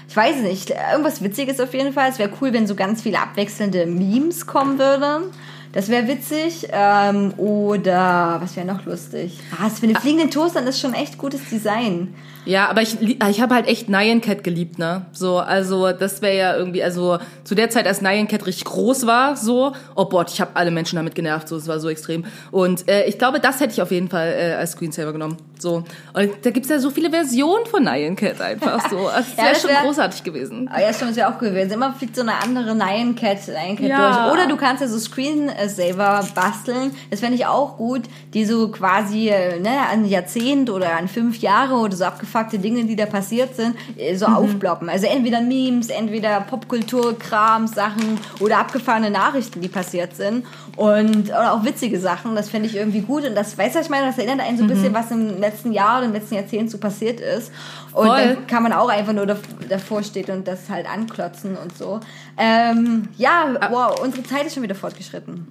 ich 0.08 0.16
weiß 0.16 0.42
nicht, 0.42 0.70
irgendwas 0.70 1.20
Witziges 1.20 1.58
auf 1.58 1.74
jeden 1.74 1.92
Fall. 1.92 2.08
Es 2.08 2.20
wäre 2.20 2.30
cool, 2.40 2.52
wenn 2.52 2.68
so 2.68 2.76
ganz 2.76 3.02
viele 3.02 3.18
abwechselnde 3.18 3.84
Memes 3.86 4.46
kommen 4.46 4.78
würden. 4.78 5.24
Das 5.72 5.88
wäre 5.88 6.06
witzig. 6.06 6.68
Ähm, 6.70 7.34
oder 7.36 8.38
was 8.40 8.54
wäre 8.54 8.64
noch 8.64 8.86
lustig? 8.86 9.40
Ah, 9.58 9.64
das 9.64 9.80
für 9.80 9.88
den 9.88 9.96
fliegenden 9.96 10.30
Toaster 10.30 10.64
ist 10.64 10.78
schon 10.78 10.94
echt 10.94 11.18
gutes 11.18 11.40
Design. 11.50 12.14
Ja, 12.46 12.68
aber 12.68 12.82
ich, 12.82 13.00
ich 13.00 13.40
habe 13.40 13.54
halt 13.54 13.68
echt 13.68 13.88
Nyan 13.88 14.20
Cat 14.20 14.42
geliebt, 14.44 14.78
ne? 14.78 15.06
So, 15.12 15.38
also 15.38 15.92
das 15.92 16.22
wäre 16.22 16.36
ja 16.36 16.56
irgendwie, 16.56 16.82
also 16.82 17.18
zu 17.44 17.54
der 17.54 17.68
Zeit, 17.70 17.86
als 17.86 18.00
Nyan 18.00 18.28
Cat 18.28 18.46
richtig 18.46 18.64
groß 18.64 19.06
war, 19.06 19.36
so, 19.36 19.72
oh 19.94 20.06
Gott, 20.06 20.30
ich 20.32 20.40
habe 20.40 20.52
alle 20.54 20.70
Menschen 20.70 20.96
damit 20.96 21.14
genervt, 21.14 21.48
so, 21.48 21.56
es 21.56 21.68
war 21.68 21.78
so 21.80 21.88
extrem. 21.90 22.24
Und 22.50 22.88
äh, 22.88 23.04
ich 23.04 23.18
glaube, 23.18 23.40
das 23.40 23.60
hätte 23.60 23.72
ich 23.74 23.82
auf 23.82 23.90
jeden 23.90 24.08
Fall 24.08 24.32
äh, 24.36 24.52
als 24.54 24.72
Screensaver 24.72 25.12
genommen. 25.12 25.36
So. 25.58 25.84
Und 26.14 26.30
da 26.42 26.50
gibt's 26.50 26.70
ja 26.70 26.78
so 26.78 26.88
viele 26.90 27.10
Versionen 27.10 27.66
von 27.66 27.82
Nyan 27.84 28.16
Cat 28.16 28.40
einfach 28.40 28.88
so. 28.90 29.10
Das 29.20 29.36
Ja, 29.36 29.44
wäre 29.44 29.54
schon 29.56 29.70
wär- 29.70 29.82
großartig 29.82 30.24
gewesen. 30.24 30.68
Aber 30.68 30.80
ja, 30.80 30.92
stimmt, 30.94 31.10
das 31.10 31.16
wäre 31.18 31.28
auch 31.34 31.38
gewesen. 31.38 31.72
Immer 31.72 31.92
fliegt 31.92 32.16
so 32.16 32.22
eine 32.22 32.42
andere 32.42 32.74
Nyan 32.74 33.14
Cat, 33.14 33.46
Nyan 33.48 33.76
Cat 33.76 33.86
Ja. 33.86 34.24
durch. 34.24 34.32
Oder 34.32 34.46
du 34.48 34.56
kannst 34.56 34.80
ja 34.80 34.88
so 34.88 34.98
Screensaver 34.98 36.24
basteln. 36.34 36.92
Das 37.10 37.20
fände 37.20 37.36
ich 37.36 37.46
auch 37.46 37.76
gut, 37.76 38.02
die 38.34 38.44
so 38.44 38.68
quasi 38.70 39.28
äh, 39.28 39.58
ne, 39.60 39.70
an 39.92 40.04
Jahrzehnt 40.06 40.70
oder 40.70 40.96
an 40.96 41.08
fünf 41.08 41.38
Jahre 41.38 41.74
oder 41.74 41.94
so 41.96 42.04
abgefuckte 42.30 42.58
Dinge, 42.58 42.84
die 42.84 42.96
da 42.96 43.06
passiert 43.06 43.54
sind, 43.56 43.76
äh, 43.96 44.14
so 44.16 44.26
aufploppen. 44.26 44.88
Also 44.88 45.06
entweder 45.06 45.40
Memes, 45.40 45.88
entweder 45.88 46.40
Popkultur, 46.42 47.18
Kram, 47.18 47.66
Sachen 47.66 48.18
oder 48.40 48.58
abgefahrene 48.58 49.10
Nachrichten, 49.10 49.60
die 49.60 49.68
passiert 49.68 50.14
sind. 50.14 50.46
Und 50.76 51.28
oder 51.28 51.52
auch 51.52 51.64
witzige 51.64 51.98
Sachen. 51.98 52.34
Das 52.34 52.48
fände 52.48 52.68
ich 52.68 52.76
irgendwie 52.76 53.00
gut. 53.00 53.24
Und 53.26 53.34
das, 53.34 53.56
weißt 53.58 53.76
du, 53.76 53.80
ich 53.80 53.88
meine? 53.90 54.06
Das 54.06 54.18
erinnert 54.18 54.40
einen 54.40 54.56
so 54.56 54.64
ein 54.64 54.68
bisschen, 54.68 54.94
was 54.94 55.10
im 55.10 55.40
letzten 55.40 55.72
Jahr 55.72 55.98
oder 55.98 56.06
im 56.06 56.12
letzten 56.12 56.36
Jahrzehnt 56.36 56.70
so 56.70 56.78
passiert 56.78 57.20
ist. 57.20 57.50
Und 57.92 58.06
Voll. 58.06 58.16
dann 58.16 58.46
kann 58.46 58.62
man 58.62 58.72
auch 58.72 58.88
einfach 58.88 59.12
nur 59.12 59.24
dav- 59.26 59.38
davor 59.68 60.02
stehen 60.02 60.30
und 60.30 60.46
das 60.46 60.70
halt 60.70 60.86
anklotzen 60.88 61.56
und 61.56 61.76
so. 61.76 62.00
Ähm, 62.38 63.08
ja, 63.16 63.56
wow, 63.70 64.00
unsere 64.02 64.22
Zeit 64.22 64.46
ist 64.46 64.54
schon 64.54 64.62
wieder 64.62 64.74
fortgeschritten. 64.76 65.48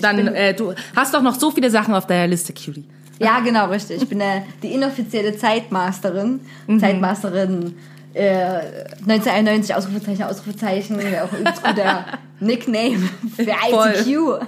Dann, 0.00 0.16
bin- 0.16 0.28
äh, 0.28 0.54
du 0.54 0.72
hast 0.94 1.12
doch 1.14 1.22
noch 1.22 1.34
so 1.34 1.50
viele 1.50 1.70
Sachen 1.70 1.94
auf 1.94 2.06
deiner 2.06 2.26
Liste, 2.28 2.52
Cutie. 2.52 2.84
Ja, 3.18 3.40
genau, 3.40 3.66
richtig. 3.66 4.02
Ich 4.02 4.08
bin 4.08 4.20
äh, 4.20 4.42
die 4.62 4.74
inoffizielle 4.74 5.36
Zeitmasterin. 5.36 6.40
Mhm. 6.66 6.80
Zeitmasterin 6.80 7.74
äh, 8.14 8.84
1991, 9.00 9.74
Ausrufezeichen, 9.74 10.22
Ausrufezeichen, 10.22 10.96
auch 10.98 11.32
ein 11.32 11.44
guter 11.44 12.04
Nickname 12.40 13.08
für. 13.34 13.42
ICQ. 13.50 14.40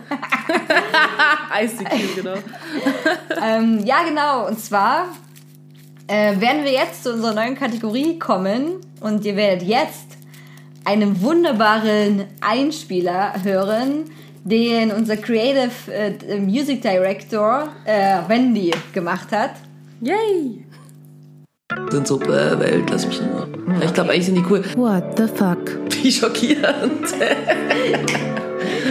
ICQ, 1.62 2.14
genau. 2.16 2.34
ähm, 3.44 3.84
ja, 3.84 4.02
genau. 4.04 4.46
Und 4.46 4.60
zwar 4.60 5.08
äh, 6.06 6.40
werden 6.40 6.64
wir 6.64 6.72
jetzt 6.72 7.02
zu 7.02 7.12
unserer 7.12 7.34
neuen 7.34 7.56
Kategorie 7.56 8.18
kommen 8.18 8.76
und 9.00 9.24
ihr 9.24 9.36
werdet 9.36 9.66
jetzt 9.66 10.06
einen 10.84 11.20
wunderbaren 11.20 12.24
Einspieler 12.40 13.34
hören, 13.42 14.04
den 14.47 14.92
unser 14.92 15.16
Creative 15.16 15.92
äh, 15.92 16.38
Music 16.38 16.80
Director 16.80 17.68
äh, 17.84 18.18
Wendy 18.28 18.70
gemacht 18.92 19.32
hat. 19.32 19.51
Yay! 20.01 20.64
Sind 21.90 22.07
so, 22.07 22.20
äh, 22.22 22.59
Welt, 22.59 22.84
lass 22.90 23.07
mich 23.07 23.20
nur. 23.20 23.49
Ich 23.82 23.92
glaube, 23.92 24.12
eigentlich 24.12 24.26
sind 24.26 24.36
die 24.36 24.44
cool. 24.49 24.64
What 24.76 25.18
the 25.18 25.26
fuck? 25.26 25.78
Wie 26.03 26.12
schockierend. 26.12 27.12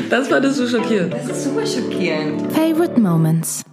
Das 0.09 0.27
fandest 0.27 0.59
du 0.59 0.67
schockierend. 0.67 1.13
Das 1.13 1.29
ist 1.29 1.43
super 1.45 1.65
schockierend. 1.65 2.51
Favorite 2.51 2.99
moments. 2.99 3.63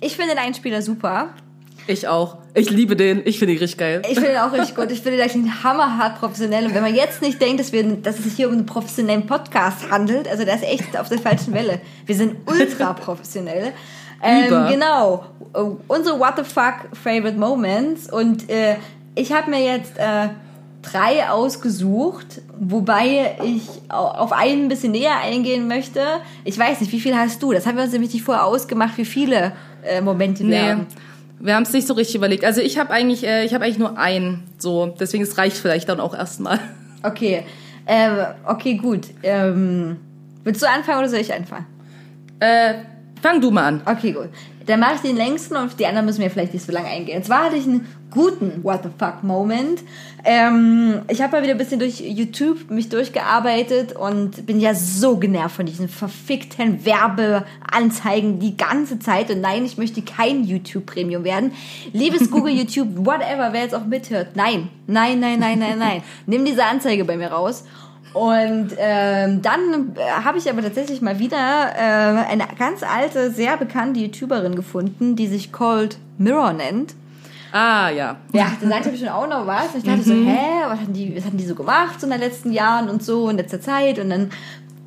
Ich 0.00 0.16
finde 0.16 0.34
den 0.34 0.38
Einspieler 0.38 0.82
super. 0.82 1.30
Ich 1.86 2.06
auch. 2.08 2.36
Ich 2.54 2.70
liebe 2.70 2.94
den. 2.96 3.22
Ich 3.24 3.38
finde 3.38 3.54
ihn 3.54 3.58
richtig 3.58 3.78
geil. 3.78 4.02
Ich 4.04 4.14
finde 4.14 4.28
den 4.30 4.38
auch 4.38 4.52
richtig 4.52 4.74
gut. 4.76 4.90
Ich 4.90 5.00
finde, 5.00 5.16
der 5.18 5.28
klingt 5.28 5.64
hammerhart 5.64 6.18
professionell. 6.20 6.66
Und 6.66 6.74
wenn 6.74 6.82
man 6.82 6.94
jetzt 6.94 7.22
nicht 7.22 7.40
denkt, 7.40 7.60
dass, 7.60 7.72
wir, 7.72 7.82
dass 7.96 8.18
es 8.18 8.24
sich 8.24 8.34
hier 8.34 8.46
um 8.48 8.54
einen 8.54 8.66
professionellen 8.66 9.26
Podcast 9.26 9.90
handelt, 9.90 10.28
also 10.28 10.44
der 10.44 10.54
ist 10.56 10.64
echt 10.64 10.96
auf 10.98 11.08
der 11.08 11.18
falschen 11.18 11.54
Welle. 11.54 11.80
Wir 12.06 12.14
sind 12.14 12.36
ultra 12.46 12.92
professionell. 13.04 13.72
Ähm, 14.22 14.48
genau. 14.70 15.24
Unsere 15.88 16.18
What 16.20 16.34
the 16.36 16.44
fuck 16.44 16.74
Favorite 17.02 17.36
Moments. 17.38 18.12
Und 18.12 18.48
äh, 18.48 18.76
ich 19.16 19.32
habe 19.32 19.50
mir 19.50 19.60
jetzt 19.64 19.98
äh, 19.98 20.28
drei 20.82 21.28
ausgesucht, 21.28 22.40
wobei 22.58 23.36
ich 23.44 23.62
au- 23.88 23.94
auf 24.08 24.32
einen 24.32 24.64
ein 24.64 24.68
bisschen 24.68 24.92
näher 24.92 25.18
eingehen 25.20 25.68
möchte. 25.68 26.00
Ich 26.44 26.58
weiß 26.58 26.80
nicht, 26.80 26.92
wie 26.92 27.00
viel 27.00 27.16
hast 27.16 27.42
du? 27.42 27.52
Das 27.52 27.66
haben 27.66 27.76
wir 27.76 27.82
uns 27.84 27.92
nämlich 27.92 28.12
nicht 28.12 28.24
vorher 28.24 28.44
ausgemacht, 28.44 28.96
wie 28.98 29.04
viele 29.04 29.52
äh, 29.84 30.00
Momente 30.00 30.40
wir 30.44 30.48
Nee. 30.62 30.68
haben. 30.70 30.86
Wir 31.42 31.56
haben 31.56 31.64
es 31.64 31.72
nicht 31.72 31.88
so 31.88 31.94
richtig 31.94 32.14
überlegt. 32.14 32.44
Also 32.44 32.60
ich 32.60 32.78
habe 32.78 32.90
eigentlich, 32.90 33.24
äh, 33.26 33.44
ich 33.44 33.52
habe 33.52 33.64
eigentlich 33.64 33.78
nur 33.78 33.98
einen. 33.98 34.44
So, 34.58 34.94
deswegen 34.98 35.24
es 35.24 35.36
reicht 35.36 35.56
vielleicht 35.56 35.88
dann 35.88 36.00
auch 36.00 36.14
erstmal. 36.14 36.58
Okay. 37.04 37.42
Ähm, 37.84 38.16
okay, 38.46 38.74
gut. 38.74 39.08
Ähm, 39.24 39.96
willst 40.44 40.62
du 40.62 40.68
anfangen 40.68 41.00
oder 41.00 41.08
soll 41.08 41.18
ich 41.18 41.34
anfangen? 41.34 41.66
Äh, 42.38 42.74
fang 43.20 43.40
du 43.40 43.50
mal 43.50 43.64
an. 43.64 43.82
Okay, 43.84 44.12
gut. 44.12 44.28
Dann 44.66 44.80
mache 44.80 44.96
ich 44.96 45.00
den 45.00 45.16
längsten 45.16 45.56
und 45.56 45.78
die 45.78 45.86
anderen 45.86 46.06
müssen 46.06 46.20
wir 46.20 46.30
vielleicht 46.30 46.54
nicht 46.54 46.64
so 46.64 46.72
lange 46.72 46.88
eingehen. 46.88 47.18
Und 47.18 47.24
zwar 47.24 47.44
hatte 47.44 47.56
ich 47.56 47.64
einen 47.64 47.86
guten 48.12 48.62
What 48.62 48.82
the 48.82 48.90
fuck 48.98 49.22
Moment. 49.22 49.82
Ähm, 50.24 51.00
ich 51.08 51.20
habe 51.20 51.32
mal 51.32 51.42
wieder 51.42 51.52
ein 51.52 51.58
bisschen 51.58 51.80
durch 51.80 52.00
YouTube 52.00 52.70
mich 52.70 52.88
durchgearbeitet 52.88 53.96
und 53.96 54.46
bin 54.46 54.60
ja 54.60 54.74
so 54.74 55.16
genervt 55.16 55.56
von 55.56 55.66
diesen 55.66 55.88
verfickten 55.88 56.84
Werbeanzeigen 56.84 58.38
die 58.38 58.56
ganze 58.56 58.98
Zeit. 58.98 59.30
Und 59.30 59.40
nein, 59.40 59.64
ich 59.64 59.78
möchte 59.78 60.02
kein 60.02 60.44
YouTube 60.44 60.86
Premium 60.86 61.24
werden. 61.24 61.52
Liebes 61.92 62.30
Google, 62.30 62.52
YouTube, 62.56 63.04
whatever, 63.04 63.52
wer 63.52 63.62
jetzt 63.62 63.74
auch 63.74 63.86
mithört. 63.86 64.36
Nein, 64.36 64.68
nein, 64.86 65.18
nein, 65.18 65.40
nein, 65.40 65.58
nein, 65.58 65.78
nein. 65.78 66.02
Nimm 66.26 66.44
diese 66.44 66.64
Anzeige 66.64 67.04
bei 67.04 67.16
mir 67.16 67.28
raus. 67.28 67.64
Und 68.12 68.72
ähm, 68.76 69.40
dann 69.40 69.96
äh, 69.96 70.22
habe 70.22 70.38
ich 70.38 70.50
aber 70.50 70.62
tatsächlich 70.62 71.00
mal 71.00 71.18
wieder 71.18 71.36
äh, 71.36 72.30
eine 72.30 72.46
ganz 72.58 72.82
alte, 72.82 73.30
sehr 73.30 73.56
bekannte 73.56 74.00
YouTuberin 74.00 74.54
gefunden, 74.54 75.16
die 75.16 75.26
sich 75.26 75.52
Cold 75.52 75.98
Mirror 76.18 76.52
nennt. 76.52 76.94
Ah, 77.52 77.90
ja. 77.90 78.16
Ja, 78.32 78.52
da 78.60 78.68
sagte 78.68 78.90
ich 78.90 79.00
schon 79.00 79.08
auch 79.08 79.28
noch 79.28 79.46
was. 79.46 79.74
Und 79.74 79.78
ich 79.78 79.84
dachte 79.84 80.02
so, 80.02 80.14
hä, 80.14 80.64
was 80.66 80.80
hatten, 80.80 80.92
die, 80.92 81.14
was 81.16 81.24
hatten 81.24 81.36
die 81.36 81.46
so 81.46 81.54
gemacht 81.54 82.00
so 82.00 82.06
in 82.06 82.10
den 82.10 82.20
letzten 82.20 82.52
Jahren 82.52 82.88
und 82.88 83.02
so 83.02 83.28
in 83.28 83.36
letzter 83.36 83.60
Zeit? 83.60 83.98
Und 83.98 84.10
dann 84.10 84.30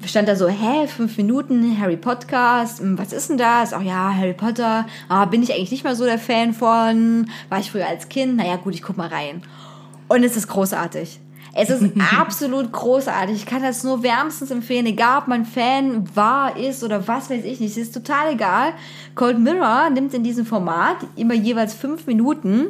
stand 0.03 0.27
da 0.27 0.35
so, 0.35 0.47
hä, 0.47 0.87
fünf 0.87 1.17
Minuten, 1.17 1.79
Harry 1.79 1.97
Podcast, 1.97 2.79
hm, 2.79 2.97
was 2.97 3.13
ist 3.13 3.29
denn 3.29 3.37
das? 3.37 3.73
Ach 3.73 3.81
ja, 3.81 4.13
Harry 4.15 4.33
Potter, 4.33 4.85
ah, 5.09 5.25
bin 5.25 5.43
ich 5.43 5.53
eigentlich 5.53 5.71
nicht 5.71 5.83
mal 5.83 5.95
so 5.95 6.05
der 6.05 6.19
Fan 6.19 6.53
von, 6.53 7.29
war 7.49 7.59
ich 7.59 7.71
früher 7.71 7.87
als 7.87 8.09
Kind, 8.09 8.37
naja 8.37 8.55
gut, 8.57 8.73
ich 8.73 8.81
guck 8.81 8.97
mal 8.97 9.07
rein. 9.07 9.43
Und 10.07 10.23
es 10.23 10.35
ist 10.35 10.47
großartig. 10.47 11.19
Es 11.55 11.69
ist 11.69 11.83
absolut 12.17 12.71
großartig. 12.71 13.37
Ich 13.37 13.45
kann 13.45 13.63
das 13.63 13.83
nur 13.83 14.03
wärmstens 14.03 14.51
empfehlen, 14.51 14.85
egal 14.85 15.21
ob 15.21 15.27
man 15.27 15.45
Fan 15.45 16.03
war, 16.13 16.57
ist 16.57 16.83
oder 16.83 17.07
was 17.07 17.29
weiß 17.29 17.43
ich 17.45 17.59
nicht. 17.59 17.71
Es 17.71 17.77
ist 17.77 17.93
total 17.93 18.33
egal. 18.33 18.73
Cold 19.15 19.39
Mirror 19.39 19.89
nimmt 19.89 20.13
in 20.13 20.23
diesem 20.23 20.45
Format 20.45 20.97
immer 21.15 21.33
jeweils 21.33 21.73
fünf 21.73 22.05
Minuten 22.05 22.67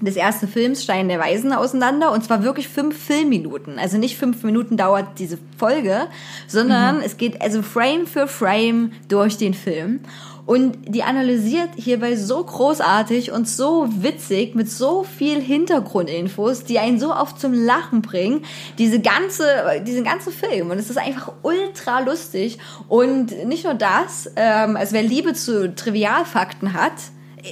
des 0.00 0.16
ersten 0.16 0.46
Films 0.46 0.82
Stein 0.82 1.08
der 1.08 1.18
Weisen 1.18 1.52
auseinander 1.52 2.12
und 2.12 2.22
zwar 2.22 2.42
wirklich 2.42 2.68
fünf 2.68 2.98
Filmminuten. 2.98 3.78
Also 3.78 3.96
nicht 3.96 4.18
fünf 4.18 4.42
Minuten 4.42 4.76
dauert 4.76 5.18
diese 5.18 5.38
Folge, 5.56 6.08
sondern 6.46 7.00
es 7.00 7.16
geht 7.16 7.40
also 7.40 7.62
Frame 7.62 8.06
für 8.06 8.28
Frame 8.28 8.92
durch 9.08 9.38
den 9.38 9.54
Film. 9.54 10.00
Und 10.46 10.78
die 10.86 11.02
analysiert 11.02 11.70
hierbei 11.76 12.14
so 12.14 12.42
großartig 12.42 13.32
und 13.32 13.48
so 13.48 13.88
witzig 14.00 14.54
mit 14.54 14.70
so 14.70 15.02
viel 15.02 15.40
Hintergrundinfos, 15.40 16.62
die 16.62 16.78
einen 16.78 17.00
so 17.00 17.12
oft 17.12 17.40
zum 17.40 17.52
Lachen 17.52 18.00
bringen, 18.00 18.44
diese 18.78 19.00
ganze, 19.00 19.44
diesen 19.84 20.04
ganzen 20.04 20.32
Film. 20.32 20.70
Und 20.70 20.78
es 20.78 20.88
ist 20.88 20.98
einfach 20.98 21.32
ultra 21.42 21.98
lustig. 21.98 22.58
Und 22.88 23.46
nicht 23.46 23.64
nur 23.64 23.74
das, 23.74 24.30
ähm, 24.36 24.76
also 24.76 24.92
wer 24.92 25.02
Liebe 25.02 25.34
zu 25.34 25.74
Trivialfakten 25.74 26.74
hat, 26.74 26.92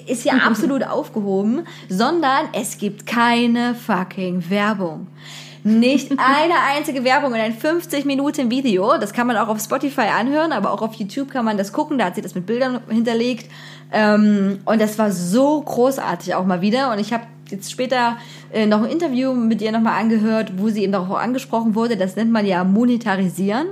ist 0.06 0.24
ja 0.24 0.34
absolut 0.34 0.84
aufgehoben, 0.84 1.66
sondern 1.88 2.48
es 2.52 2.78
gibt 2.78 3.06
keine 3.06 3.74
fucking 3.74 4.48
Werbung. 4.50 5.08
Nicht 5.64 6.12
eine 6.12 6.54
einzige 6.76 7.04
Werbung 7.04 7.34
in 7.34 7.40
ein 7.40 7.54
50 7.54 8.04
Minuten 8.04 8.50
Video. 8.50 8.98
Das 8.98 9.14
kann 9.14 9.26
man 9.26 9.36
auch 9.38 9.48
auf 9.48 9.58
Spotify 9.60 10.08
anhören, 10.18 10.52
aber 10.52 10.70
auch 10.70 10.82
auf 10.82 10.94
YouTube 10.94 11.30
kann 11.30 11.44
man 11.44 11.56
das 11.56 11.72
gucken. 11.72 11.96
Da 11.98 12.04
hat 12.04 12.16
sie 12.16 12.20
das 12.22 12.34
mit 12.34 12.44
Bildern 12.44 12.80
hinterlegt. 12.90 13.50
Ähm, 13.90 14.58
und 14.66 14.80
das 14.80 14.98
war 14.98 15.10
so 15.10 15.62
großartig 15.62 16.34
auch 16.34 16.44
mal 16.44 16.60
wieder. 16.60 16.92
Und 16.92 16.98
ich 16.98 17.14
habe 17.14 17.24
jetzt 17.50 17.70
später 17.70 18.18
äh, 18.52 18.66
noch 18.66 18.82
ein 18.82 18.90
Interview 18.90 19.32
mit 19.32 19.62
ihr 19.62 19.72
nochmal 19.72 19.98
angehört, 20.00 20.52
wo 20.58 20.68
sie 20.68 20.82
eben 20.82 20.92
darauf 20.92 21.10
auch 21.10 21.20
angesprochen 21.20 21.74
wurde. 21.74 21.96
Das 21.96 22.14
nennt 22.14 22.30
man 22.30 22.44
ja 22.44 22.62
monetarisieren. 22.62 23.66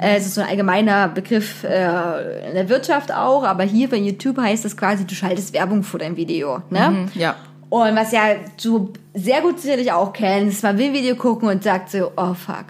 Äh, 0.00 0.16
Es 0.16 0.26
ist 0.26 0.34
so 0.34 0.40
ein 0.40 0.48
allgemeiner 0.48 1.08
Begriff 1.08 1.62
äh, 1.62 2.48
in 2.48 2.54
der 2.54 2.68
Wirtschaft 2.68 3.12
auch, 3.12 3.44
aber 3.44 3.62
hier 3.62 3.88
bei 3.88 3.98
YouTube 3.98 4.38
heißt 4.38 4.64
es 4.64 4.76
quasi, 4.76 5.04
du 5.06 5.14
schaltest 5.14 5.52
Werbung 5.52 5.82
vor 5.84 6.00
dein 6.00 6.16
Video. 6.16 6.62
Ne? 6.70 7.08
Ja. 7.14 7.36
Und 7.74 7.96
was 7.96 8.12
ja 8.12 8.36
du 8.62 8.92
sehr 9.14 9.40
gut 9.40 9.58
sicherlich 9.58 9.90
auch 9.90 10.12
kennst, 10.12 10.62
man 10.62 10.78
will 10.78 10.86
ein 10.86 10.92
Video 10.92 11.16
gucken 11.16 11.48
und 11.48 11.64
sagt 11.64 11.90
so, 11.90 12.12
oh 12.16 12.32
fuck, 12.34 12.66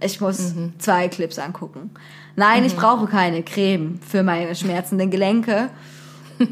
ich 0.00 0.20
muss 0.20 0.54
zwei 0.78 1.08
Clips 1.08 1.40
angucken. 1.40 1.90
Nein, 2.36 2.64
ich 2.64 2.76
brauche 2.76 3.06
keine 3.08 3.42
Creme 3.42 3.98
für 4.06 4.22
meine 4.22 4.54
schmerzenden 4.54 5.10
Gelenke. 5.10 5.70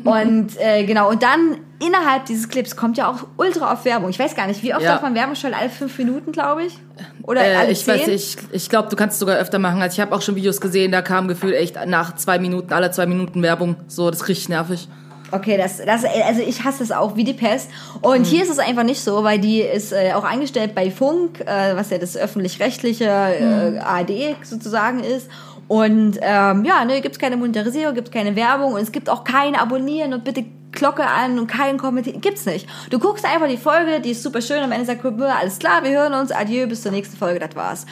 und 0.05 0.49
äh, 0.59 0.83
genau, 0.85 1.11
und 1.11 1.23
dann 1.23 1.59
innerhalb 1.79 2.25
dieses 2.27 2.49
Clips 2.49 2.75
kommt 2.75 2.97
ja 2.99 3.09
auch 3.09 3.25
ultra 3.37 3.73
oft 3.73 3.85
Werbung. 3.85 4.11
Ich 4.11 4.19
weiß 4.19 4.35
gar 4.35 4.49
nicht, 4.49 4.65
wie 4.65 4.75
oft 4.75 4.83
Ja. 4.83 4.95
darf 4.95 5.03
man 5.03 5.15
Werbung 5.15 5.37
schalten? 5.37 5.57
Alle 5.61 5.71
fünf 5.71 5.97
Minuten, 5.99 6.33
glaube 6.33 6.65
ich? 6.65 6.77
Oder 7.23 7.45
Äh, 7.45 7.55
alle 7.55 7.71
ich 7.71 7.85
zehn? 7.85 7.95
weiß 8.01 8.09
ich, 8.09 8.37
ich 8.51 8.69
glaube, 8.69 8.89
du 8.89 8.97
kannst 8.97 9.15
es 9.15 9.21
sogar 9.21 9.37
öfter 9.39 9.61
machen. 9.61 9.81
Also 9.81 9.95
ich 9.95 10.01
habe 10.01 10.13
auch 10.13 10.23
schon 10.23 10.35
Videos 10.35 10.61
gesehen, 10.61 10.91
da 10.91 11.03
kam 11.03 11.29
gefühlt 11.29 11.55
echt 11.55 11.77
nach 11.87 12.17
zwei 12.17 12.41
Minuten, 12.41 12.73
alle 12.73 12.91
zwei 12.91 13.07
Minuten 13.07 13.43
Werbung. 13.43 13.77
So, 13.87 14.11
das 14.11 14.23
ist 14.23 14.29
richtig 14.29 14.49
nervig. 14.49 14.89
Okay, 15.33 15.57
das, 15.57 15.79
das, 15.79 16.05
also 16.05 16.43
ich 16.43 16.63
hasse 16.63 16.81
das 16.81 16.93
auch 16.93 17.17
wie 17.17 17.25
die 17.25 17.33
Pest. 17.33 17.71
Und 18.03 18.27
hier 18.27 18.43
ist 18.43 18.51
es 18.51 18.59
einfach 18.59 18.83
nicht 18.83 19.03
so, 19.03 19.25
weil 19.25 19.39
die 19.39 19.63
ist 19.63 19.93
äh, 19.93 20.13
auch 20.13 20.25
eingestellt 20.25 20.75
bei 20.75 20.91
Funk, 20.91 21.41
äh, 21.41 21.75
was 21.75 21.89
ja 21.89 21.97
das 21.97 22.19
öffentlich-rechtliche 22.19 23.05
äh, 23.05 23.79
ARD 23.79 24.37
sozusagen 24.43 25.01
ist. 25.01 25.31
Und 25.69 26.19
ähm, 26.21 26.65
ja, 26.67 26.85
ne, 26.85 27.01
gibt's 27.01 27.19
keine 27.19 27.39
Monetarisierung, 27.39 27.95
gibt's 27.95 28.11
keine 28.11 28.37
Werbung 28.37 28.75
und 28.75 28.83
es 28.83 28.93
gibt 28.93 29.09
auch 29.09 29.25
kein 29.25 29.57
Abonnieren 29.57 30.13
und 30.13 30.23
bitte 30.23 30.45
Glocke 30.71 31.05
an 31.05 31.39
und 31.39 31.47
kein 31.47 31.79
Kommentieren. 31.79 32.21
Gibt's 32.21 32.45
nicht. 32.45 32.69
Du 32.91 32.99
guckst 32.99 33.25
einfach 33.25 33.49
die 33.49 33.57
Folge, 33.57 34.01
die 34.01 34.11
ist 34.11 34.23
super 34.23 34.43
schön. 34.43 34.59
Am 34.59 34.73
Ende 34.73 34.85
sagt 34.85 35.01
Kumpel, 35.01 35.29
alles 35.29 35.59
klar, 35.59 35.83
wir 35.83 35.91
hören 35.91 36.13
uns, 36.13 36.31
adieu, 36.31 36.67
bis 36.67 36.83
zur 36.83 36.93
nächsten 36.93 37.17
Folge, 37.17 37.39
das 37.39 37.57
war's. 37.57 37.87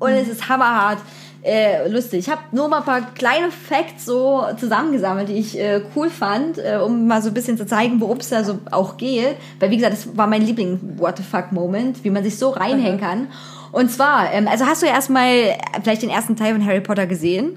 Und 0.00 0.10
es 0.10 0.26
ist 0.26 0.48
hammerhart 0.48 0.98
äh, 1.42 1.88
lustig. 1.88 2.20
Ich 2.20 2.30
habe 2.30 2.42
nur 2.52 2.68
mal 2.68 2.78
ein 2.78 2.84
paar 2.84 3.14
kleine 3.14 3.50
Facts 3.50 4.04
so 4.04 4.44
zusammengesammelt, 4.58 5.28
die 5.28 5.38
ich 5.38 5.58
äh, 5.58 5.80
cool 5.96 6.10
fand, 6.10 6.58
äh, 6.58 6.78
um 6.84 7.06
mal 7.06 7.22
so 7.22 7.28
ein 7.28 7.34
bisschen 7.34 7.56
zu 7.56 7.66
zeigen, 7.66 8.00
worum 8.00 8.18
es 8.18 8.28
da 8.28 8.44
so 8.44 8.58
auch 8.70 8.96
geht. 8.96 9.36
Weil 9.58 9.70
wie 9.70 9.76
gesagt, 9.76 9.94
das 9.94 10.16
war 10.16 10.26
mein 10.26 10.42
Liebling-What 10.42 11.18
the 11.18 11.22
fuck 11.22 11.52
Moment, 11.52 12.04
wie 12.04 12.10
man 12.10 12.22
sich 12.24 12.38
so 12.38 12.50
reinhängen 12.50 13.00
kann. 13.00 13.28
Und 13.72 13.90
zwar, 13.90 14.32
ähm, 14.32 14.48
also 14.48 14.66
hast 14.66 14.82
du 14.82 14.86
ja 14.86 14.92
erstmal 14.92 15.56
vielleicht 15.82 16.02
den 16.02 16.10
ersten 16.10 16.36
Teil 16.36 16.52
von 16.54 16.66
Harry 16.66 16.80
Potter 16.80 17.06
gesehen? 17.06 17.56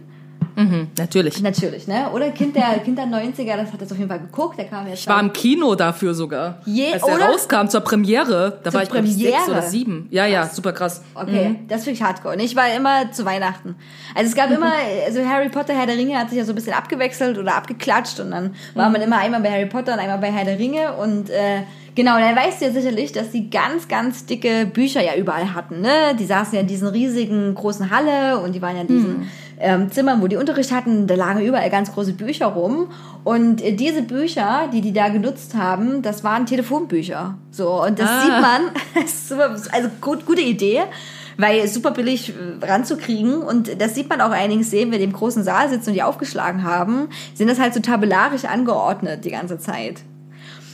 Mhm, 0.56 0.88
natürlich. 0.98 1.42
Natürlich, 1.42 1.88
ne? 1.88 2.10
Oder 2.14 2.30
Kind 2.32 2.56
der, 2.56 2.80
kind 2.80 2.98
der 2.98 3.06
90er, 3.06 3.58
das 3.58 3.72
hat 3.74 3.82
das 3.82 3.92
auf 3.92 3.98
jeden 3.98 4.10
Fall 4.10 4.20
geguckt. 4.20 4.58
Der 4.58 4.66
kam 4.66 4.88
jetzt 4.88 5.00
Ich 5.00 5.08
war 5.08 5.20
im 5.20 5.34
Kino 5.34 5.76
dafür 5.76 6.14
sogar. 6.14 6.60
Je- 6.66 6.94
Als 6.94 7.04
oder? 7.04 7.26
rauskam 7.26 7.68
zur 7.68 7.82
Premiere, 7.82 8.60
da 8.64 8.70
Zur 8.72 8.74
war 8.80 8.84
ich 8.84 8.90
ich 9.06 9.16
sechs 9.18 9.32
Premiere? 9.32 9.52
oder 9.52 9.62
sieben. 9.64 10.08
Ja, 10.12 10.26
ja, 10.26 10.48
super 10.48 10.72
krass. 10.74 11.02
Okay, 11.16 11.60
das 11.68 11.82
ist 11.82 11.88
wirklich 11.88 12.04
hardcore. 12.04 12.36
Und 12.36 12.40
ich 12.42 12.56
war 12.56 12.74
immer 12.76 13.12
zu 13.12 13.26
Weihnachten. 13.26 13.76
Also 14.16 14.30
es 14.30 14.36
gab 14.36 14.52
immer, 14.52 14.72
also 15.06 15.26
Harry 15.26 15.50
Potter, 15.50 15.74
Herr 15.74 15.88
der 15.88 15.98
Ringe 15.98 16.18
hat 16.18 16.30
sich 16.30 16.38
ja 16.38 16.46
so 16.46 16.52
ein 16.52 16.56
bisschen 16.56 16.74
abgewechselt 16.74 17.38
oder 17.38 17.56
abgeklatscht 17.56 18.20
und 18.20 18.32
dann 18.32 18.54
war 18.76 18.90
man 18.90 19.02
immer 19.02 19.18
einmal 19.18 19.42
bei 19.42 19.52
Harry 19.52 19.66
Potter 19.66 19.94
und 19.94 20.00
einmal 20.00 20.20
bei 20.20 20.32
Herr 20.32 20.46
der 20.46 20.60
Ringe 20.60 20.94
und 20.94 21.30
äh, 21.30 21.62
genau, 21.96 22.18
dann 22.18 22.36
weißt 22.36 22.62
du 22.62 22.66
ja 22.66 22.72
sicherlich, 22.72 23.12
dass 23.12 23.32
die 23.32 23.50
ganz, 23.50 23.88
ganz 23.88 24.26
dicke 24.26 24.66
Bücher 24.66 25.02
ja 25.04 25.16
überall 25.16 25.54
hatten, 25.54 25.82
ne? 25.82 26.16
Die 26.20 26.26
saßen 26.26 26.54
ja 26.56 26.62
in 26.62 26.68
diesen 26.68 26.88
riesigen 26.88 27.54
großen 27.56 27.90
Halle 27.90 28.40
und 28.40 28.54
die 28.54 28.62
waren 28.62 28.76
ja 28.76 28.82
in 28.82 28.88
diesen 28.88 29.30
ähm, 29.64 29.92
Zimmern, 29.92 30.22
wo 30.22 30.28
die 30.28 30.36
Unterricht 30.36 30.72
hatten, 30.72 31.08
da 31.08 31.16
lagen 31.16 31.42
überall 31.42 31.70
ganz 31.70 31.92
große 31.94 32.14
Bücher 32.14 32.48
rum 32.48 32.90
und 33.24 33.62
äh, 33.64 33.72
diese 33.74 34.04
Bücher, 34.04 34.70
die 34.72 34.82
die 34.82 34.94
da 34.94 35.10
genutzt 35.10 35.56
haben, 35.56 36.02
das 36.02 36.24
waren 36.24 36.46
Telefonbücher. 36.46 37.36
So, 37.52 37.84
und 37.84 37.98
das 37.98 38.10
Ah. 38.10 38.22
sieht 38.22 38.42
man, 38.42 38.62
das 39.50 39.68
also 39.72 39.90
gut, 40.02 40.26
gute 40.26 40.42
Idee. 40.42 40.82
weil 41.38 41.68
super 41.68 41.90
billig 41.92 42.30
äh, 42.30 42.64
ranzukriegen 42.66 43.42
und 43.42 43.82
das 43.82 43.96
sieht 43.96 44.08
man 44.08 44.22
auch 44.22 44.30
einiges 44.30 44.70
sehen, 44.70 44.92
wenn 44.92 45.00
wir 45.00 45.06
im 45.06 45.14
großen 45.14 45.44
Saal 45.44 45.68
sitzen 45.70 45.90
und 45.90 45.96
die 45.96 46.04
aufgeschlagen 46.04 46.64
haben, 46.64 47.08
sind 47.34 47.50
das 47.50 47.60
halt 47.60 47.74
so 47.74 47.80
tabellarisch 47.80 48.46
angeordnet 48.46 49.26
die 49.26 49.32
ganze 49.32 49.58
Zeit. 49.58 50.02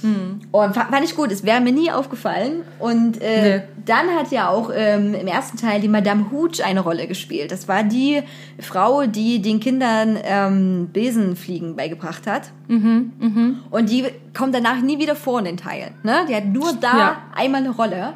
Und 0.04 0.74
fa- 0.76 0.88
fand 0.92 1.04
ich 1.04 1.16
gut, 1.16 1.32
es 1.32 1.44
wäre 1.44 1.60
mir 1.62 1.72
nie 1.72 1.92
aufgefallen. 1.92 2.62
Und 2.80 3.22
äh, 3.22 3.58
Nee. 3.60 3.64
dann 3.86 4.10
hat 4.18 4.32
ja 4.32 4.50
auch 4.50 4.72
ähm, 4.74 5.14
im 5.14 5.28
ersten 5.28 5.58
Teil 5.58 5.82
die 5.82 5.88
Madame 5.88 6.28
Hooch 6.32 6.64
eine 6.64 6.80
Rolle 6.82 7.08
gespielt. 7.08 7.52
Das 7.52 7.68
war 7.68 7.84
die 7.84 8.22
Frau, 8.60 9.06
die 9.06 9.42
den 9.42 9.60
Kindern 9.60 10.18
ähm, 10.24 10.90
Besenfliegen 10.94 11.76
beigebracht 11.76 12.28
hat. 12.28 12.52
Und 12.70 13.90
die 13.90 14.06
kommt 14.38 14.54
danach 14.56 14.82
nie 14.82 15.00
wieder 15.00 15.16
vor 15.16 15.40
in 15.40 15.46
den 15.46 15.58
Teilen. 15.58 15.94
Ne? 16.04 16.26
Die 16.30 16.36
hat 16.36 16.46
nur 16.46 16.74
da 16.74 16.98
Ja. 16.98 17.18
einmal 17.36 17.62
eine 17.62 17.72
Rolle. 17.72 18.14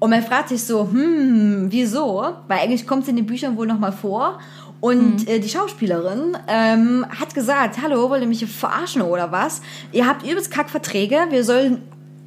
Und 0.00 0.10
man 0.10 0.22
fragt 0.22 0.50
sich 0.50 0.62
so, 0.62 0.88
hm, 0.90 1.66
wieso? 1.70 2.26
Weil 2.48 2.58
eigentlich 2.60 2.86
kommt 2.86 3.04
sie 3.06 3.10
in 3.12 3.16
den 3.16 3.26
Büchern 3.26 3.56
wohl 3.56 3.66
nochmal 3.66 3.92
vor. 3.92 4.38
Und 4.84 5.26
äh, 5.30 5.40
die 5.40 5.48
Schauspielerin 5.48 6.36
ähm, 6.46 7.06
hat 7.08 7.34
gesagt, 7.34 7.80
hallo, 7.80 8.10
wollt 8.10 8.20
ihr 8.20 8.28
mich 8.28 8.40
hier 8.40 8.48
verarschen 8.48 9.00
oder 9.00 9.32
was? 9.32 9.62
Ihr 9.92 10.06
habt 10.06 10.26
übelst 10.26 10.50
Kackverträge, 10.50 11.28
wir 11.30 11.42
sollen 11.42 11.80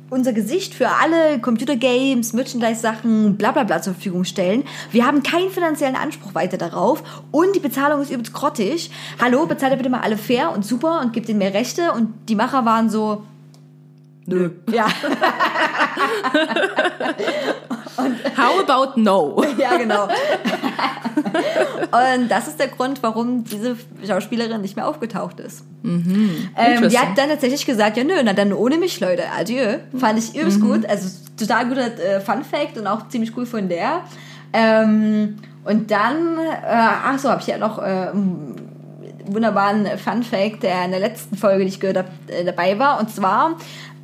unser 0.10 0.34
Gesicht 0.34 0.74
für 0.74 0.88
alle 0.90 1.38
Computergames, 1.40 2.34
Merchandise-Sachen, 2.34 3.38
bla 3.38 3.52
bla 3.52 3.64
bla 3.64 3.80
zur 3.84 3.94
Verfügung 3.94 4.24
stellen. 4.24 4.64
Wir 4.90 5.06
haben 5.06 5.22
keinen 5.22 5.52
finanziellen 5.52 5.96
Anspruch 5.96 6.34
weiter 6.34 6.58
darauf 6.58 7.04
und 7.30 7.56
die 7.56 7.60
Bezahlung 7.60 8.02
ist 8.02 8.10
übelst 8.10 8.34
grottig. 8.34 8.90
Hallo, 9.22 9.46
bezahlt 9.46 9.74
ihr 9.74 9.78
bitte 9.78 9.92
mal 9.92 10.02
alle 10.02 10.18
fair 10.18 10.52
und 10.52 10.66
super 10.66 11.02
und 11.02 11.14
gebt 11.14 11.30
ihnen 11.30 11.38
mehr 11.38 11.54
Rechte. 11.54 11.92
Und 11.92 12.12
die 12.28 12.36
Macher 12.36 12.66
waren 12.66 12.90
so, 12.90 13.22
Nö. 14.28 14.52
ja, 14.72 14.88
How 18.38 18.60
about 18.68 19.00
no? 19.00 19.44
ja 19.58 19.78
genau. 19.78 20.04
und 21.24 22.30
das 22.30 22.48
ist 22.48 22.60
der 22.60 22.68
Grund, 22.68 23.02
warum 23.02 23.44
diese 23.44 23.76
Schauspielerin 24.06 24.62
nicht 24.62 24.76
mehr 24.76 24.88
aufgetaucht 24.88 25.40
ist. 25.40 25.64
Ähm, 25.84 26.90
die 26.90 27.00
hat 27.00 27.18
dann 27.18 27.30
tatsächlich 27.30 27.66
gesagt, 27.66 27.98
ja 27.98 28.04
nö, 28.04 28.14
na 28.24 28.34
dann 28.34 28.54
ohne 28.54 28.78
mich, 28.78 29.00
Leute, 29.00 29.24
adieu. 29.38 29.78
Fand 29.98 30.20
ich 30.20 30.36
übelst 30.36 30.62
gut, 30.62 30.86
also 30.86 31.10
total 31.40 31.68
guter 31.68 31.98
äh, 31.98 32.20
Fun 32.20 32.44
Fact 32.44 32.78
und 32.78 32.86
auch 32.88 33.08
ziemlich 33.08 33.36
cool 33.38 33.46
von 33.46 33.70
der. 33.70 34.02
Ähm, 34.54 35.38
und 35.64 35.92
dann, 35.92 36.38
äh, 36.38 36.60
ach 36.66 37.20
so, 37.20 37.30
habe 37.30 37.42
ich 37.42 37.48
ja 37.48 37.58
noch 37.58 37.80
äh, 37.80 37.82
einen 37.82 38.56
wunderbaren 39.26 39.86
Fun 39.98 40.24
Fact, 40.24 40.64
der 40.64 40.86
in 40.86 40.92
der 40.92 41.00
letzten 41.00 41.36
Folge, 41.36 41.64
die 41.64 41.70
ich 41.70 41.80
gehört 41.80 41.98
habe, 41.98 42.10
äh, 42.28 42.46
dabei 42.46 42.80
war. 42.80 43.00
Und 43.00 43.14
zwar 43.14 43.58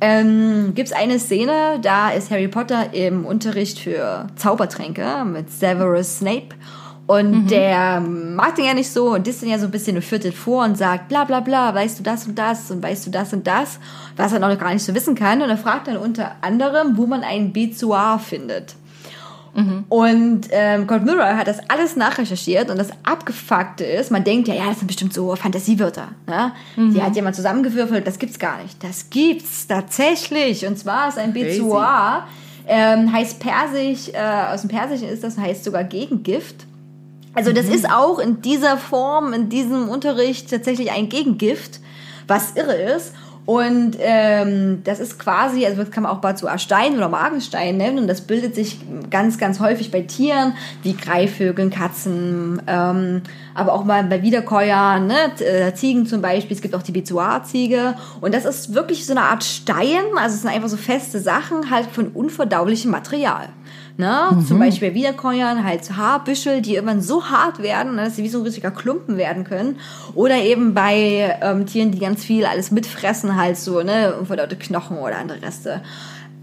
ähm, 0.04 0.72
gibt 0.74 0.90
es 0.90 0.94
eine 0.94 1.18
Szene, 1.18 1.78
da 1.80 2.10
ist 2.10 2.30
Harry 2.30 2.48
Potter 2.48 2.92
im 2.92 3.24
Unterricht 3.24 3.78
für 3.78 4.26
Zaubertränke 4.36 5.24
mit 5.24 5.50
Severus 5.50 6.18
Snape. 6.18 6.48
Und 7.06 7.48
der 7.50 8.00
mag 8.00 8.54
den 8.54 8.64
ja 8.66 8.74
nicht 8.74 8.90
so 8.90 9.14
und 9.14 9.26
disst 9.26 9.42
den 9.42 9.50
ja 9.50 9.58
so 9.58 9.66
ein 9.66 9.70
bisschen 9.70 9.96
und 9.96 10.02
führt 10.02 10.24
den 10.24 10.32
vor 10.32 10.64
und 10.64 10.76
sagt, 10.76 11.08
bla 11.08 11.24
bla 11.24 11.40
bla, 11.40 11.74
weißt 11.74 11.98
du 11.98 12.02
das 12.02 12.26
und 12.26 12.38
das 12.38 12.70
und 12.70 12.82
weißt 12.82 13.06
du 13.06 13.10
das 13.10 13.32
und 13.32 13.46
das, 13.46 13.78
was 14.16 14.32
er 14.32 14.40
noch 14.40 14.58
gar 14.58 14.72
nicht 14.72 14.84
so 14.84 14.94
wissen 14.94 15.14
kann. 15.14 15.40
Und 15.40 15.48
er 15.48 15.56
fragt 15.56 15.86
dann 15.86 15.96
unter 15.96 16.32
anderem, 16.42 16.98
wo 16.98 17.06
man 17.06 17.22
einen 17.22 17.52
Bezoar 17.52 18.18
findet. 18.18 18.74
Und 19.88 20.48
ähm, 20.50 20.86
Cold 20.86 21.04
Mirror 21.04 21.36
hat 21.36 21.46
das 21.46 21.58
alles 21.68 21.94
nachrecherchiert 21.94 22.70
und 22.70 22.78
das 22.78 22.88
Abgefuckte 23.04 23.84
ist, 23.84 24.10
man 24.10 24.24
denkt 24.24 24.48
ja, 24.48 24.54
ja, 24.54 24.66
das 24.68 24.78
sind 24.78 24.88
bestimmt 24.88 25.14
so 25.14 25.34
Fantasiewörter. 25.36 26.08
Ne? 26.26 26.52
Die 26.76 27.02
hat 27.02 27.14
jemand 27.14 27.36
zusammengewürfelt, 27.36 28.06
das 28.06 28.18
gibt's 28.18 28.38
gar 28.38 28.60
nicht. 28.62 28.82
Das 28.82 29.10
gibt's 29.10 29.66
tatsächlich. 29.66 30.66
Und 30.66 30.78
zwar 30.78 31.08
ist 31.08 31.18
ein. 31.18 31.32
Bezoar, 31.34 32.28
ähm, 32.66 33.12
heißt 33.12 33.40
Persisch, 33.40 34.08
äh, 34.12 34.52
aus 34.52 34.62
dem 34.62 34.70
Persischen 34.70 35.08
ist 35.08 35.22
das, 35.22 35.36
heißt 35.36 35.64
sogar 35.64 35.84
Gegengift. 35.84 36.66
Also 37.34 37.52
das 37.52 37.66
ist 37.66 37.90
auch 37.90 38.18
in 38.20 38.40
dieser 38.42 38.78
Form, 38.78 39.32
in 39.32 39.48
diesem 39.48 39.88
Unterricht 39.88 40.48
tatsächlich 40.50 40.92
ein 40.92 41.08
Gegengift, 41.08 41.80
was 42.28 42.52
irre 42.52 42.74
ist. 42.74 43.12
Und 43.46 43.98
ähm, 44.00 44.80
das 44.84 45.00
ist 45.00 45.18
quasi, 45.18 45.66
also 45.66 45.82
das 45.82 45.90
kann 45.90 46.04
man 46.04 46.12
auch 46.12 46.20
Bazuar-Stein 46.20 46.96
oder 46.96 47.10
Magenstein 47.10 47.76
nennen. 47.76 47.98
Und 47.98 48.08
das 48.08 48.22
bildet 48.22 48.54
sich 48.54 48.78
ganz, 49.10 49.36
ganz 49.36 49.60
häufig 49.60 49.90
bei 49.90 50.00
Tieren, 50.00 50.54
wie 50.82 50.94
Greifvögeln, 50.94 51.70
Katzen, 51.70 52.62
ähm, 52.66 53.20
aber 53.54 53.74
auch 53.74 53.84
mal 53.84 54.02
bei 54.04 54.22
Wiederkäuern, 54.22 55.06
ne? 55.06 55.32
Äh, 55.40 55.74
Ziegen 55.74 56.06
zum 56.06 56.22
Beispiel. 56.22 56.56
Es 56.56 56.62
gibt 56.62 56.74
auch 56.74 56.82
die 56.82 56.92
Bezoar-Ziege. 56.92 57.94
Und 58.22 58.34
das 58.34 58.46
ist 58.46 58.72
wirklich 58.72 59.04
so 59.04 59.12
eine 59.12 59.22
Art 59.22 59.44
Stein, 59.44 60.04
also 60.16 60.34
es 60.34 60.42
sind 60.42 60.50
einfach 60.50 60.68
so 60.68 60.78
feste 60.78 61.20
Sachen, 61.20 61.70
halt 61.70 61.86
von 61.86 62.08
unverdaulichem 62.08 62.90
Material. 62.90 63.50
Ne? 63.96 64.44
Zum 64.48 64.58
Beispiel 64.58 64.88
bei 64.88 64.94
Wiederkäuern 64.96 65.62
halt 65.62 65.96
Haarbüschel, 65.96 66.62
die 66.62 66.74
irgendwann 66.74 67.00
so 67.00 67.26
hart 67.26 67.62
werden, 67.62 67.94
ne, 67.94 68.06
dass 68.06 68.16
sie 68.16 68.24
wie 68.24 68.28
so 68.28 68.38
ein 68.38 68.44
richtiger 68.44 68.72
Klumpen 68.72 69.16
werden 69.16 69.44
können. 69.44 69.76
Oder 70.16 70.38
eben 70.38 70.74
bei 70.74 71.38
ähm, 71.40 71.66
Tieren, 71.66 71.92
die 71.92 72.00
ganz 72.00 72.24
viel 72.24 72.44
alles 72.44 72.72
mitfressen, 72.72 73.36
halt 73.36 73.56
so, 73.56 73.82
ne, 73.82 74.16
unverdaute 74.18 74.56
Knochen 74.56 74.98
oder 74.98 75.18
andere 75.18 75.42
Reste. 75.42 75.80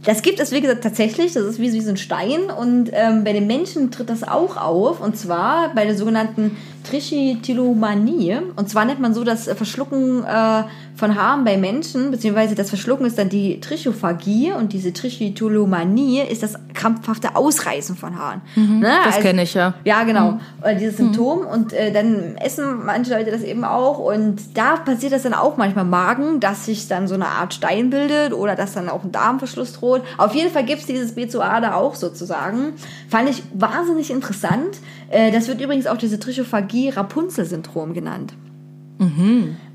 Das 0.03 0.21
gibt 0.21 0.39
es, 0.39 0.51
wie 0.51 0.61
gesagt, 0.61 0.81
tatsächlich. 0.81 1.33
Das 1.33 1.43
ist 1.43 1.59
wie, 1.59 1.73
wie 1.73 1.81
so 1.81 1.89
ein 1.89 1.97
Stein. 1.97 2.49
Und 2.57 2.89
ähm, 2.93 3.23
bei 3.25 3.33
den 3.33 3.47
Menschen 3.47 3.91
tritt 3.91 4.09
das 4.09 4.23
auch 4.23 4.55
auf. 4.55 5.01
Und 5.01 5.17
zwar 5.17 5.73
bei 5.75 5.85
der 5.85 5.95
sogenannten 5.95 6.57
Trichotillomanie. 6.83 8.37
Und 8.55 8.69
zwar 8.69 8.85
nennt 8.85 8.99
man 8.99 9.13
so 9.13 9.23
das 9.23 9.47
äh, 9.47 9.55
Verschlucken 9.55 10.23
äh, 10.23 10.63
von 10.95 11.15
Haaren 11.15 11.43
bei 11.43 11.57
Menschen, 11.57 12.11
beziehungsweise 12.11 12.55
das 12.55 12.69
Verschlucken 12.69 13.05
ist 13.05 13.17
dann 13.17 13.29
die 13.29 13.59
Trichophagie. 13.59 14.51
Und 14.51 14.73
diese 14.73 14.93
Trichotillomanie 14.93 16.21
ist 16.21 16.43
das 16.43 16.55
krampfhafte 16.73 17.35
Ausreißen 17.35 17.95
von 17.95 18.17
Haaren. 18.17 18.41
Ne? 18.55 18.63
Mhm. 18.63 18.81
Das 18.81 19.15
Also- 19.15 19.19
kenne 19.21 19.43
ich 19.43 19.53
ja. 19.53 19.73
ja, 19.83 20.03
genau. 20.03 20.39
Oder 20.61 20.75
dieses 20.75 20.97
Symptom. 20.97 21.39
Und 21.39 21.73
äh, 21.73 21.91
dann 21.91 22.35
essen 22.37 22.85
manche 22.85 23.11
Leute 23.17 23.31
das 23.31 23.41
eben 23.43 23.63
auch. 23.63 23.99
Und 23.99 24.57
da 24.57 24.77
passiert 24.77 25.13
das 25.13 25.23
dann 25.23 25.33
auch 25.33 25.57
manchmal 25.57 25.85
im 25.85 25.89
Magen, 25.91 26.39
dass 26.39 26.65
sich 26.65 26.87
dann 26.87 27.07
so 27.07 27.15
eine 27.15 27.27
Art 27.27 27.53
Stein 27.53 27.89
bildet 27.89 28.33
oder 28.33 28.55
dass 28.55 28.73
dann 28.73 28.89
auch 28.89 29.03
ein 29.03 29.11
Darmverschluss 29.11 29.73
droht. 29.73 30.01
Auf 30.17 30.33
jeden 30.35 30.51
Fall 30.51 30.65
gibt's 30.65 30.85
dieses 30.85 31.13
BZOA 31.15 31.61
da 31.61 31.75
auch 31.75 31.95
sozusagen. 31.95 32.73
Fand 33.09 33.29
ich 33.29 33.43
wahnsinnig 33.53 34.11
interessant. 34.11 34.79
Äh, 35.11 35.31
das 35.31 35.47
wird 35.47 35.61
übrigens 35.61 35.87
auch 35.87 35.97
diese 35.97 36.19
Trichophagie-Rapunzel-Syndrom 36.19 37.93
genannt. 37.93 38.33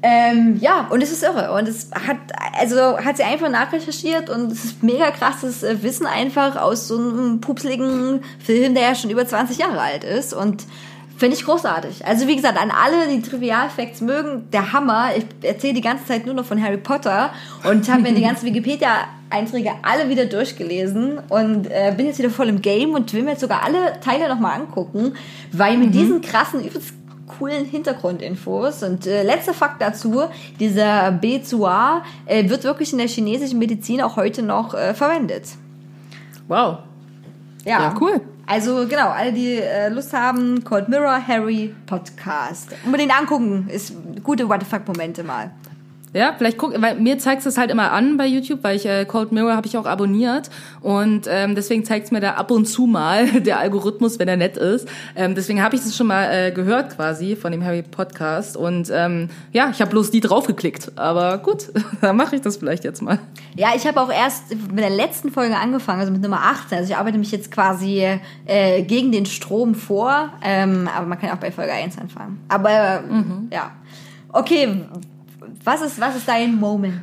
Ähm, 0.03 0.59
ja, 0.61 0.87
und 0.89 1.03
es 1.03 1.11
ist 1.11 1.23
irre. 1.23 1.53
Und 1.53 1.69
es 1.69 1.91
hat, 1.93 2.17
also 2.59 2.99
hat 2.99 3.17
sie 3.17 3.25
einfach 3.25 3.51
nachrecherchiert 3.51 4.31
und 4.31 4.53
es 4.53 4.65
ist 4.65 4.83
mega 4.83 5.11
krasses 5.11 5.63
äh, 5.63 5.83
Wissen 5.83 6.07
einfach 6.07 6.57
aus 6.57 6.89
so 6.89 6.97
einem 6.97 7.41
pupsligen 7.41 8.21
Film, 8.39 8.75
der 8.75 8.85
ja 8.85 8.95
schon 8.95 9.11
über 9.11 9.27
20 9.27 9.59
Jahre 9.59 9.81
alt 9.81 10.05
ist. 10.05 10.33
Und 10.33 10.65
finde 11.19 11.37
ich 11.37 11.45
großartig. 11.45 12.07
Also 12.07 12.29
wie 12.29 12.37
gesagt, 12.37 12.57
an 12.57 12.71
alle, 12.71 13.09
die 13.09 13.21
Trivial-Facts 13.21 14.01
mögen, 14.01 14.49
der 14.53 14.73
Hammer. 14.73 15.11
Ich 15.17 15.25
erzähle 15.43 15.75
die 15.75 15.81
ganze 15.81 16.07
Zeit 16.07 16.25
nur 16.25 16.35
noch 16.35 16.45
von 16.45 16.63
Harry 16.63 16.79
Potter 16.79 17.31
und 17.69 17.91
habe 17.91 18.03
mir 18.03 18.15
die 18.15 18.23
ganzen 18.27 18.47
Wikipedia-Einträge 19.31 19.73
alle 19.83 20.09
wieder 20.09 20.27
durchgelesen 20.27 21.19
und 21.29 21.67
äh, 21.67 21.93
bin 21.97 22.07
jetzt 22.07 22.19
wieder 22.19 22.31
voll 22.31 22.49
im 22.49 22.63
Game 22.63 22.95
und 22.95 23.13
will 23.13 23.23
mir 23.23 23.33
jetzt 23.33 23.41
sogar 23.41 23.63
alle 23.63 24.01
Teile 24.01 24.29
nochmal 24.29 24.61
angucken, 24.61 25.15
weil 25.53 25.77
mit 25.77 25.95
diesen 25.95 26.21
krassen, 26.21 26.65
übelst 26.65 26.95
coolen 27.39 27.65
Hintergrundinfos. 27.65 28.83
Und 28.83 29.07
äh, 29.07 29.23
letzter 29.23 29.55
Fakt 29.55 29.83
dazu, 29.83 30.23
dieser 30.61 31.13
Bezua 31.13 32.03
äh, 32.25 32.49
wird 32.49 32.65
wirklich 32.65 32.93
in 32.93 32.99
der 32.99 33.09
chinesischen 33.09 33.59
Medizin 33.59 34.01
auch 34.01 34.17
heute 34.17 34.43
noch 34.43 34.75
äh, 34.75 34.95
verwendet. 34.95 35.49
Wow. 36.49 36.79
Ja. 37.65 37.81
Ja, 37.81 37.95
cool. 38.01 38.21
Also 38.47 38.87
genau, 38.87 39.09
alle, 39.09 39.33
die 39.33 39.57
äh, 39.57 39.89
Lust 39.89 40.13
haben, 40.13 40.63
Cold 40.63 40.89
Mirror 40.89 41.21
Harry 41.27 41.75
Podcast. 41.87 42.69
Unbedingt 42.85 43.13
angucken, 43.19 43.69
ist 43.69 43.93
gute 44.23 44.49
What 44.49 44.61
the 44.61 44.67
fuck 44.67 44.87
Momente 44.87 45.25
mal. 45.25 45.51
Ja, 46.17 46.33
vielleicht 46.35 46.57
guck, 46.57 46.81
weil 46.81 46.95
mir 46.95 47.19
zeigt 47.19 47.45
es 47.45 47.59
halt 47.59 47.71
immer 47.71 47.93
an 47.93 48.17
bei 48.17 48.25
YouTube, 48.25 48.61
weil 48.63 48.75
ich 48.75 48.87
äh, 48.87 49.05
Cold 49.05 49.33
Mirror 49.33 49.55
habe 49.55 49.67
ich 49.67 49.77
auch 49.77 49.85
abonniert 49.85 50.49
und 50.81 51.27
ähm, 51.29 51.55
deswegen 51.55 51.85
zeigt 51.85 52.07
es 52.07 52.11
mir 52.11 52.21
da 52.21 52.33
ab 52.37 52.51
und 52.51 52.65
zu 52.65 52.87
mal 52.87 53.27
der 53.43 53.59
Algorithmus, 53.59 54.19
wenn 54.19 54.27
er 54.27 54.39
nett 54.39 54.57
ist. 54.57 54.89
Ähm, 55.15 55.35
deswegen 55.35 55.63
habe 55.63 55.77
ich 55.77 55.83
das 55.83 55.95
schon 55.95 56.07
mal 56.07 56.25
äh, 56.33 56.53
gehört 56.53 56.97
quasi 56.97 57.37
von 57.37 57.53
dem 57.53 57.63
Harry 57.63 57.83
Podcast 57.83 58.57
und 58.57 58.91
ähm, 58.91 59.29
ja, 59.53 59.69
ich 59.69 59.83
habe 59.83 59.91
bloß 59.91 60.11
die 60.11 60.21
draufgeklickt. 60.21 60.93
Aber 60.97 61.37
gut, 61.37 61.67
dann 62.01 62.17
mache 62.17 62.37
ich 62.37 62.41
das 62.41 62.57
vielleicht 62.57 62.85
jetzt 62.85 63.03
mal. 63.03 63.19
Ja, 63.55 63.73
ich 63.77 63.87
habe 63.87 64.01
auch 64.01 64.11
erst 64.11 64.57
mit 64.73 64.79
der 64.79 64.89
letzten 64.89 65.31
Folge 65.31 65.59
angefangen, 65.59 66.01
also 66.01 66.13
mit 66.13 66.23
Nummer 66.23 66.41
18. 66.41 66.79
Also 66.79 66.91
ich 66.91 66.97
arbeite 66.97 67.19
mich 67.19 67.31
jetzt 67.31 67.53
quasi 67.53 68.07
äh, 68.47 68.83
gegen 68.85 69.13
den 69.13 69.27
Strom 69.27 69.75
vor, 69.75 70.31
ähm, 70.43 70.89
aber 70.97 71.05
man 71.05 71.19
kann 71.19 71.29
auch 71.33 71.37
bei 71.37 71.53
Folge 71.53 71.75
1 71.75 71.99
anfangen. 71.99 72.41
Aber 72.49 72.71
äh, 72.71 73.55
ja. 73.55 73.73
Okay, 74.33 74.83
was 75.67 75.83
ist, 75.83 76.01
was 76.01 76.17
ist 76.17 76.29
dein 76.29 76.55
Moment? 76.55 77.03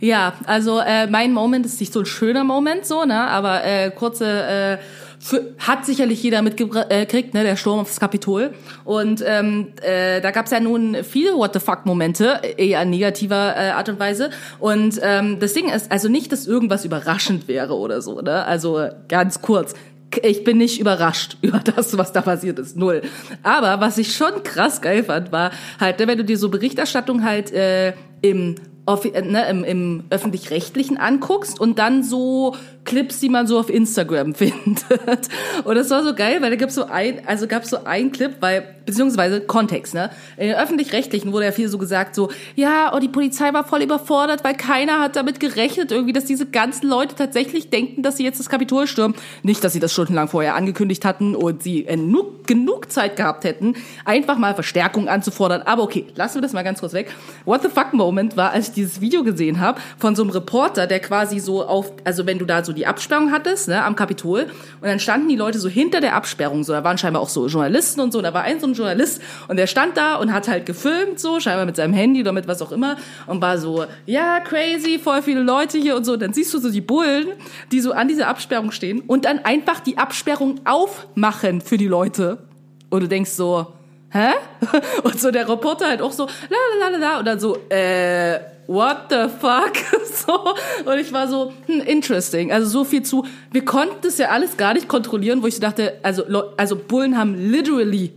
Ja, 0.00 0.34
also 0.46 0.80
äh, 0.80 1.06
mein 1.06 1.32
Moment 1.32 1.64
ist 1.66 1.80
nicht 1.80 1.92
so 1.92 2.00
ein 2.00 2.06
schöner 2.06 2.44
Moment, 2.44 2.84
so, 2.84 3.04
ne? 3.04 3.20
Aber 3.28 3.64
äh, 3.64 3.90
kurze 3.90 4.78
äh, 4.78 4.78
für, 5.18 5.54
hat 5.58 5.84
sicherlich 5.84 6.22
jeder 6.22 6.42
mitgekriegt, 6.42 7.34
ne, 7.34 7.44
der 7.44 7.56
Sturm 7.56 7.80
aufs 7.80 8.00
Kapitol. 8.00 8.54
Und 8.84 9.22
ähm, 9.26 9.68
äh, 9.82 10.20
da 10.20 10.30
gab's 10.30 10.50
ja 10.50 10.60
nun 10.60 10.96
viele 11.04 11.34
What 11.34 11.52
the 11.52 11.60
fuck-Momente, 11.60 12.40
eher 12.56 12.84
negativer 12.84 13.54
äh, 13.56 13.70
Art 13.70 13.88
und 13.88 14.00
Weise. 14.00 14.30
Und 14.58 14.98
ähm, 15.02 15.38
das 15.38 15.52
Ding 15.52 15.68
ist 15.68 15.92
also 15.92 16.08
nicht, 16.08 16.32
dass 16.32 16.46
irgendwas 16.46 16.84
überraschend 16.84 17.46
wäre 17.46 17.74
oder 17.74 18.00
so, 18.02 18.20
ne? 18.20 18.44
Also 18.46 18.88
ganz 19.08 19.42
kurz. 19.42 19.74
Ich 20.22 20.44
bin 20.44 20.58
nicht 20.58 20.80
überrascht 20.80 21.36
über 21.42 21.58
das, 21.58 21.96
was 21.96 22.12
da 22.12 22.22
passiert 22.22 22.58
ist. 22.58 22.76
Null. 22.76 23.02
Aber 23.42 23.80
was 23.80 23.98
ich 23.98 24.14
schon 24.14 24.42
krass 24.42 24.80
geil 24.80 25.04
fand, 25.04 25.32
war 25.32 25.50
halt, 25.80 25.98
wenn 25.98 26.18
du 26.18 26.24
dir 26.24 26.38
so 26.38 26.48
Berichterstattung 26.48 27.24
halt 27.24 27.52
äh, 27.52 27.94
im, 28.22 28.56
ne, 28.86 29.48
im, 29.48 29.64
im 29.64 30.04
öffentlich-rechtlichen 30.10 30.96
anguckst 30.96 31.60
und 31.60 31.78
dann 31.78 32.02
so 32.02 32.54
Clips, 32.84 33.18
die 33.18 33.28
man 33.28 33.46
so 33.46 33.58
auf 33.58 33.68
Instagram 33.68 34.34
findet. 34.36 34.84
Und 35.64 35.74
das 35.74 35.90
war 35.90 36.04
so 36.04 36.14
geil, 36.14 36.40
weil 36.40 36.50
da 36.50 36.56
gab's 36.56 36.76
so 36.76 36.84
ein, 36.84 37.26
also 37.26 37.46
gab's 37.46 37.70
so 37.70 37.84
ein 37.84 38.12
Clip, 38.12 38.36
weil, 38.40 38.76
beziehungsweise 38.86 39.40
Kontext, 39.40 39.92
ne? 39.92 40.10
In 40.36 40.46
den 40.46 40.56
öffentlich-rechtlichen 40.56 41.32
wurde 41.32 41.46
ja 41.46 41.52
viel 41.52 41.68
so 41.68 41.78
gesagt, 41.78 42.14
so, 42.14 42.30
ja, 42.54 42.92
oh, 42.94 43.00
die 43.00 43.08
Polizei 43.08 43.52
war 43.52 43.64
voll 43.64 43.82
überfordert, 43.82 44.44
weil 44.44 44.54
keiner 44.54 45.00
hat 45.00 45.16
damit 45.16 45.40
gerechnet, 45.40 45.90
irgendwie, 45.90 46.12
dass 46.12 46.24
diese 46.24 46.46
ganzen 46.46 46.88
Leute 46.88 47.16
tatsächlich 47.16 47.70
denken, 47.70 48.02
dass 48.02 48.16
sie 48.16 48.24
jetzt 48.24 48.38
das 48.38 48.48
Kapitol 48.48 48.86
stürmen. 48.86 49.16
Nicht, 49.42 49.64
dass 49.64 49.72
sie 49.72 49.80
das 49.80 49.92
stundenlang 49.92 50.28
vorher 50.28 50.54
angekündigt 50.54 51.04
hatten 51.04 51.34
und 51.34 51.64
sie 51.64 51.84
genug, 51.84 52.46
genug 52.46 52.92
Zeit 52.92 53.16
gehabt 53.16 53.44
hätten, 53.44 53.74
einfach 54.04 54.38
mal 54.38 54.54
Verstärkung 54.54 55.08
anzufordern. 55.08 55.62
Aber 55.62 55.82
okay, 55.82 56.06
lassen 56.14 56.36
wir 56.36 56.42
das 56.42 56.52
mal 56.52 56.62
ganz 56.62 56.78
kurz 56.78 56.92
weg. 56.92 57.12
What 57.44 57.62
the 57.62 57.68
fuck 57.68 57.92
Moment 57.92 58.36
war, 58.36 58.52
als 58.52 58.75
dieses 58.76 59.00
Video 59.00 59.24
gesehen 59.24 59.60
habe 59.60 59.80
von 59.98 60.14
so 60.14 60.22
einem 60.22 60.30
Reporter, 60.30 60.86
der 60.86 61.00
quasi 61.00 61.38
so 61.38 61.66
auf, 61.66 61.92
also 62.04 62.26
wenn 62.26 62.38
du 62.38 62.44
da 62.44 62.64
so 62.64 62.72
die 62.72 62.86
Absperrung 62.86 63.32
hattest, 63.32 63.68
ne, 63.68 63.82
am 63.82 63.96
Kapitol, 63.96 64.42
und 64.80 64.88
dann 64.88 65.00
standen 65.00 65.28
die 65.28 65.36
Leute 65.36 65.58
so 65.58 65.68
hinter 65.68 66.00
der 66.00 66.14
Absperrung, 66.14 66.64
so, 66.64 66.72
da 66.72 66.84
waren 66.84 66.98
scheinbar 66.98 67.22
auch 67.22 67.28
so 67.28 67.46
Journalisten 67.46 68.00
und 68.00 68.12
so, 68.12 68.18
und 68.18 68.24
da 68.24 68.34
war 68.34 68.42
ein 68.42 68.60
so 68.60 68.66
ein 68.66 68.74
Journalist 68.74 69.20
und 69.48 69.56
der 69.56 69.66
stand 69.66 69.96
da 69.96 70.16
und 70.16 70.32
hat 70.32 70.48
halt 70.48 70.66
gefilmt, 70.66 71.18
so, 71.18 71.40
scheinbar 71.40 71.66
mit 71.66 71.76
seinem 71.76 71.94
Handy 71.94 72.20
oder 72.20 72.32
mit 72.32 72.46
was 72.46 72.62
auch 72.62 72.72
immer, 72.72 72.96
und 73.26 73.40
war 73.40 73.58
so, 73.58 73.84
ja, 74.04 74.40
crazy, 74.40 74.98
voll 74.98 75.22
viele 75.22 75.42
Leute 75.42 75.78
hier 75.78 75.96
und 75.96 76.04
so, 76.04 76.12
und 76.12 76.22
dann 76.22 76.32
siehst 76.32 76.52
du 76.54 76.58
so 76.58 76.70
die 76.70 76.80
Bullen, 76.80 77.28
die 77.72 77.80
so 77.80 77.92
an 77.92 78.08
dieser 78.08 78.28
Absperrung 78.28 78.70
stehen 78.70 79.00
und 79.06 79.24
dann 79.24 79.40
einfach 79.44 79.80
die 79.80 79.98
Absperrung 79.98 80.60
aufmachen 80.64 81.60
für 81.60 81.76
die 81.76 81.88
Leute. 81.88 82.38
Und 82.90 83.00
du 83.02 83.08
denkst 83.08 83.30
so, 83.30 83.66
hä? 84.10 84.30
Und 85.02 85.20
so 85.20 85.30
der 85.30 85.48
Reporter 85.48 85.88
halt 85.88 86.00
auch 86.00 86.12
so, 86.12 86.26
la 86.26 86.56
la 86.80 86.96
la 86.96 87.20
la 87.20 87.32
und 87.32 87.40
so, 87.40 87.56
äh, 87.68 88.38
what 88.66 89.08
the 89.10 89.28
fuck? 89.28 89.76
So, 90.16 90.54
und 90.90 90.98
ich 90.98 91.12
war 91.12 91.28
so, 91.28 91.52
hm, 91.66 91.82
interesting. 91.82 92.50
Also 92.50 92.68
so 92.68 92.84
viel 92.84 93.02
zu, 93.02 93.24
wir 93.52 93.64
konnten 93.64 93.96
das 94.02 94.18
ja 94.18 94.30
alles 94.30 94.56
gar 94.56 94.72
nicht 94.74 94.88
kontrollieren, 94.88 95.42
wo 95.42 95.46
ich 95.46 95.60
dachte, 95.60 95.98
also, 96.02 96.24
also 96.56 96.74
Bullen 96.74 97.18
haben 97.18 97.34
literally, 97.34 98.12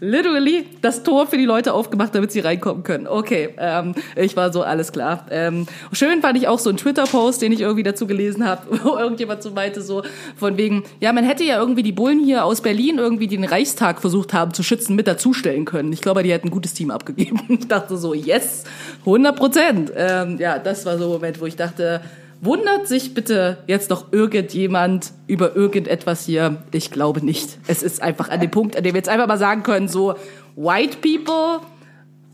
literally 0.00 0.66
das 0.82 1.02
Tor 1.02 1.26
für 1.26 1.36
die 1.36 1.44
Leute 1.44 1.72
aufgemacht, 1.72 2.14
damit 2.14 2.32
sie 2.32 2.40
reinkommen 2.40 2.82
können. 2.82 3.06
Okay, 3.06 3.50
ähm, 3.58 3.94
ich 4.14 4.36
war 4.36 4.52
so, 4.52 4.62
alles 4.62 4.92
klar. 4.92 5.26
Ähm, 5.30 5.66
schön 5.92 6.20
fand 6.22 6.38
ich 6.38 6.48
auch 6.48 6.58
so 6.58 6.68
einen 6.68 6.78
Twitter-Post, 6.78 7.42
den 7.42 7.52
ich 7.52 7.60
irgendwie 7.60 7.82
dazu 7.82 8.06
gelesen 8.06 8.46
habe, 8.46 8.62
wo 8.84 8.96
irgendjemand 8.96 9.42
so 9.42 9.50
meinte, 9.50 9.82
so 9.82 10.02
von 10.36 10.56
wegen, 10.56 10.84
ja, 11.00 11.12
man 11.12 11.24
hätte 11.24 11.44
ja 11.44 11.58
irgendwie 11.58 11.82
die 11.82 11.92
Bullen 11.92 12.24
hier 12.24 12.44
aus 12.44 12.60
Berlin 12.60 12.98
irgendwie 12.98 13.26
den 13.26 13.44
Reichstag 13.44 14.00
versucht 14.00 14.32
haben 14.32 14.52
zu 14.52 14.62
schützen, 14.62 14.96
mit 14.96 15.06
dazustellen 15.06 15.64
können. 15.64 15.92
Ich 15.92 16.00
glaube, 16.00 16.22
die 16.22 16.32
hätten 16.32 16.48
ein 16.48 16.52
gutes 16.52 16.74
Team 16.74 16.90
abgegeben. 16.90 17.40
Ich 17.56 17.68
dachte 17.68 17.96
so, 17.96 18.12
yes, 18.12 18.64
100 19.00 19.34
Prozent. 19.34 19.92
Ähm, 19.96 20.36
ja, 20.38 20.58
das 20.58 20.84
war 20.84 20.98
so 20.98 21.04
ein 21.04 21.10
Moment, 21.10 21.40
wo 21.40 21.46
ich 21.46 21.56
dachte, 21.56 22.00
wundert 22.46 22.88
sich 22.88 23.12
bitte 23.12 23.58
jetzt 23.66 23.90
noch 23.90 24.12
irgendjemand 24.12 25.12
über 25.26 25.54
irgendetwas 25.54 26.24
hier? 26.24 26.62
Ich 26.72 26.90
glaube 26.90 27.24
nicht. 27.24 27.58
Es 27.66 27.82
ist 27.82 28.00
einfach 28.02 28.30
an 28.30 28.40
dem 28.40 28.50
Punkt, 28.50 28.76
an 28.76 28.84
dem 28.84 28.94
wir 28.94 28.98
jetzt 28.98 29.08
einfach 29.08 29.26
mal 29.26 29.38
sagen 29.38 29.62
können, 29.62 29.88
so, 29.88 30.14
white 30.54 30.98
people 31.02 31.60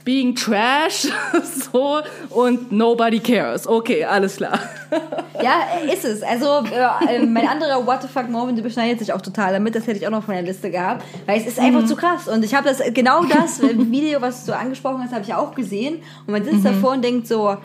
being 0.05 0.35
trash, 0.35 1.09
so, 1.73 2.01
und 2.31 2.73
nobody 2.73 3.21
cares. 3.21 3.67
Okay, 3.67 4.05
alles 4.05 4.37
klar. 4.37 4.59
Ja, 5.43 5.55
ist 5.91 6.05
es. 6.05 6.23
Also, 6.23 6.63
äh, 6.73 7.17
äh, 7.17 7.27
mein 7.27 7.49
anderer 7.49 7.85
What 7.85 8.03
the 8.03 8.09
fuck 8.09 8.29
Moment 8.29 8.59
überschneidet 8.59 8.99
sich 9.01 9.13
auch 9.13 9.23
total 9.23 9.55
damit. 9.55 9.75
Das 9.75 9.87
hätte 9.87 9.99
ich 9.99 10.07
auch 10.07 10.11
noch 10.11 10.23
von 10.23 10.35
der 10.35 10.43
Liste 10.43 10.71
gehabt. 10.71 11.03
Weil 11.27 11.41
es 11.41 11.47
ist 11.47 11.59
einfach 11.59 11.85
zu 11.87 11.97
krass. 11.97 12.29
Und 12.29 12.45
ich 12.45 12.55
habe 12.55 12.69
das, 12.69 12.81
genau 12.93 13.25
das 13.25 13.61
Video, 13.91 14.21
was 14.21 14.45
du 14.45 14.55
angesprochen 14.55 15.03
hast, 15.03 15.13
habe 15.13 15.25
ich 15.25 15.35
auch 15.35 15.55
gesehen. 15.55 16.03
Und 16.27 16.33
man 16.33 16.45
sitzt 16.45 16.65
davor 16.65 16.93
und 16.93 17.03
denkt 17.03 17.27
so, 17.27 17.57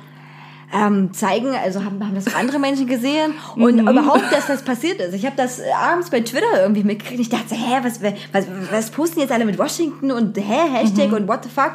ähm, 0.73 1.13
zeigen, 1.13 1.55
also 1.55 1.83
haben, 1.83 2.03
haben 2.03 2.15
das 2.15 2.27
auch 2.27 2.37
andere 2.37 2.59
Menschen 2.59 2.87
gesehen 2.87 3.33
und 3.55 3.79
überhaupt, 3.79 4.31
dass 4.31 4.47
das 4.47 4.63
passiert 4.63 4.99
ist. 4.99 5.13
Ich 5.13 5.25
habe 5.25 5.35
das 5.35 5.59
äh, 5.59 5.63
abends 5.71 6.09
bei 6.09 6.21
Twitter 6.21 6.61
irgendwie 6.61 6.83
mitgekriegt. 6.83 7.21
Ich 7.21 7.29
dachte, 7.29 7.55
hä, 7.55 7.79
was, 7.83 8.01
was, 8.01 8.45
was 8.71 8.91
posten 8.91 9.21
jetzt 9.21 9.31
alle 9.31 9.45
mit 9.45 9.57
Washington 9.57 10.11
und 10.11 10.37
hä, 10.37 10.69
Hashtag 10.73 11.11
und 11.13 11.27
what 11.27 11.43
the 11.43 11.49
fuck? 11.49 11.71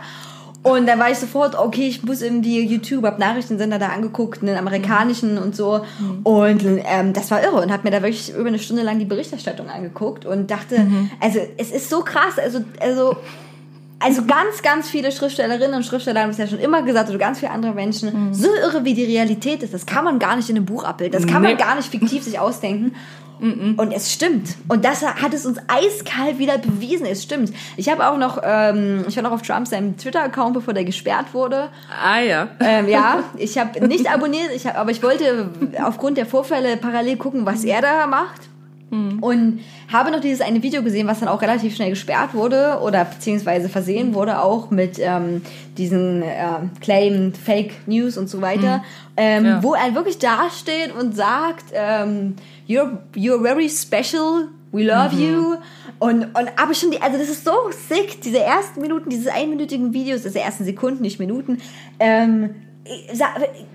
Und 0.62 0.86
dann 0.86 1.00
war 1.00 1.10
ich 1.10 1.18
sofort, 1.18 1.58
okay, 1.58 1.88
ich 1.88 2.04
muss 2.04 2.22
irgendwie 2.22 2.60
YouTube, 2.60 3.04
hab 3.04 3.18
Nachrichtensender 3.18 3.80
da 3.80 3.88
angeguckt, 3.88 4.42
einen 4.42 4.56
amerikanischen 4.56 5.36
und 5.36 5.56
so. 5.56 5.84
Und 6.22 6.62
ähm, 6.64 7.12
das 7.12 7.32
war 7.32 7.42
irre 7.42 7.60
und 7.60 7.72
hab 7.72 7.82
mir 7.82 7.90
da 7.90 8.00
wirklich 8.00 8.32
über 8.32 8.46
eine 8.46 8.60
Stunde 8.60 8.84
lang 8.84 9.00
die 9.00 9.04
Berichterstattung 9.04 9.68
angeguckt 9.68 10.24
und 10.24 10.52
dachte, 10.52 10.86
also 11.20 11.40
es 11.56 11.72
ist 11.72 11.90
so 11.90 12.02
krass, 12.02 12.38
also, 12.38 12.60
also 12.78 13.16
also 14.02 14.24
ganz, 14.24 14.62
ganz 14.62 14.88
viele 14.88 15.12
Schriftstellerinnen 15.12 15.74
und 15.74 15.84
Schriftsteller 15.84 16.22
haben 16.22 16.30
es 16.30 16.38
ja 16.38 16.46
schon 16.46 16.58
immer 16.60 16.82
gesagt, 16.82 17.08
oder 17.08 17.18
ganz 17.18 17.38
viele 17.40 17.52
andere 17.52 17.72
Menschen, 17.72 18.32
so 18.32 18.48
irre 18.54 18.84
wie 18.84 18.94
die 18.94 19.04
Realität 19.04 19.62
ist, 19.62 19.72
das 19.74 19.86
kann 19.86 20.04
man 20.04 20.18
gar 20.18 20.36
nicht 20.36 20.48
in 20.50 20.56
einem 20.56 20.66
Buch 20.66 20.84
abbilden, 20.84 21.20
das 21.20 21.30
kann 21.30 21.42
man 21.42 21.52
Nee. 21.52 21.58
gar 21.58 21.74
nicht 21.76 21.88
fiktiv 21.90 22.22
sich 22.22 22.38
ausdenken. 22.38 22.94
Und 23.40 23.92
es 23.92 24.12
stimmt. 24.12 24.54
Und 24.68 24.84
das 24.84 25.04
hat 25.04 25.34
es 25.34 25.44
uns 25.46 25.58
eiskalt 25.66 26.38
wieder 26.38 26.58
bewiesen. 26.58 27.06
Es 27.06 27.24
stimmt. 27.24 27.52
Ich 27.76 27.88
habe 27.88 28.06
auch 28.06 28.16
noch, 28.16 28.38
ähm, 28.44 29.04
ich 29.08 29.16
war 29.16 29.24
noch 29.24 29.32
auf 29.32 29.42
Trumps 29.42 29.70
seinem 29.70 29.96
Twitter-Account, 29.96 30.54
bevor 30.54 30.74
der 30.74 30.84
gesperrt 30.84 31.34
wurde. 31.34 31.68
Ah 31.90 32.20
ja. 32.20 32.46
Ähm, 32.60 32.88
ja, 32.88 33.24
ich 33.36 33.58
habe 33.58 33.84
nicht 33.88 34.08
abonniert, 34.08 34.52
ich 34.54 34.64
hab, 34.68 34.78
aber 34.78 34.92
ich 34.92 35.02
wollte 35.02 35.50
aufgrund 35.82 36.18
der 36.18 36.26
Vorfälle 36.26 36.76
parallel 36.76 37.16
gucken, 37.16 37.44
was 37.44 37.64
er 37.64 37.80
da 37.82 38.06
macht. 38.06 38.42
Und 39.22 39.60
habe 39.90 40.10
noch 40.10 40.20
dieses 40.20 40.42
eine 40.42 40.62
Video 40.62 40.82
gesehen, 40.82 41.06
was 41.06 41.20
dann 41.20 41.28
auch 41.30 41.40
relativ 41.40 41.74
schnell 41.74 41.88
gesperrt 41.90 42.34
wurde 42.34 42.78
oder 42.82 43.06
beziehungsweise 43.06 43.70
versehen 43.70 44.12
wurde 44.12 44.40
auch 44.42 44.70
mit 44.70 44.98
ähm, 44.98 45.40
diesen 45.78 46.22
ähm, 46.22 46.70
Claim, 46.82 47.32
Fake 47.32 47.72
News 47.86 48.18
und 48.18 48.28
so 48.28 48.42
weiter, 48.42 48.84
ähm, 49.16 49.44
Ja. 49.46 49.62
wo 49.62 49.72
er 49.74 49.94
wirklich 49.94 50.18
dasteht 50.18 50.94
und 50.94 51.16
sagt, 51.16 51.66
ähm, 51.72 52.36
you're, 52.68 52.98
you're 53.16 53.40
very 53.42 53.70
special, 53.70 54.48
we 54.72 54.82
love 54.84 55.14
you. 55.16 55.56
Und, 55.98 56.24
und 56.24 56.48
aber 56.60 56.74
schon 56.74 56.90
die, 56.90 57.00
also 57.00 57.16
das 57.16 57.28
ist 57.30 57.44
so 57.46 57.52
sick, 57.88 58.20
diese 58.20 58.40
ersten 58.40 58.80
Minuten, 58.82 59.08
diese 59.08 59.32
einminütigen 59.32 59.94
Videos, 59.94 60.22
diese 60.22 60.40
ersten 60.40 60.64
Sekunden, 60.64 61.00
nicht 61.02 61.18
Minuten, 61.18 61.58
ähm, 61.98 62.56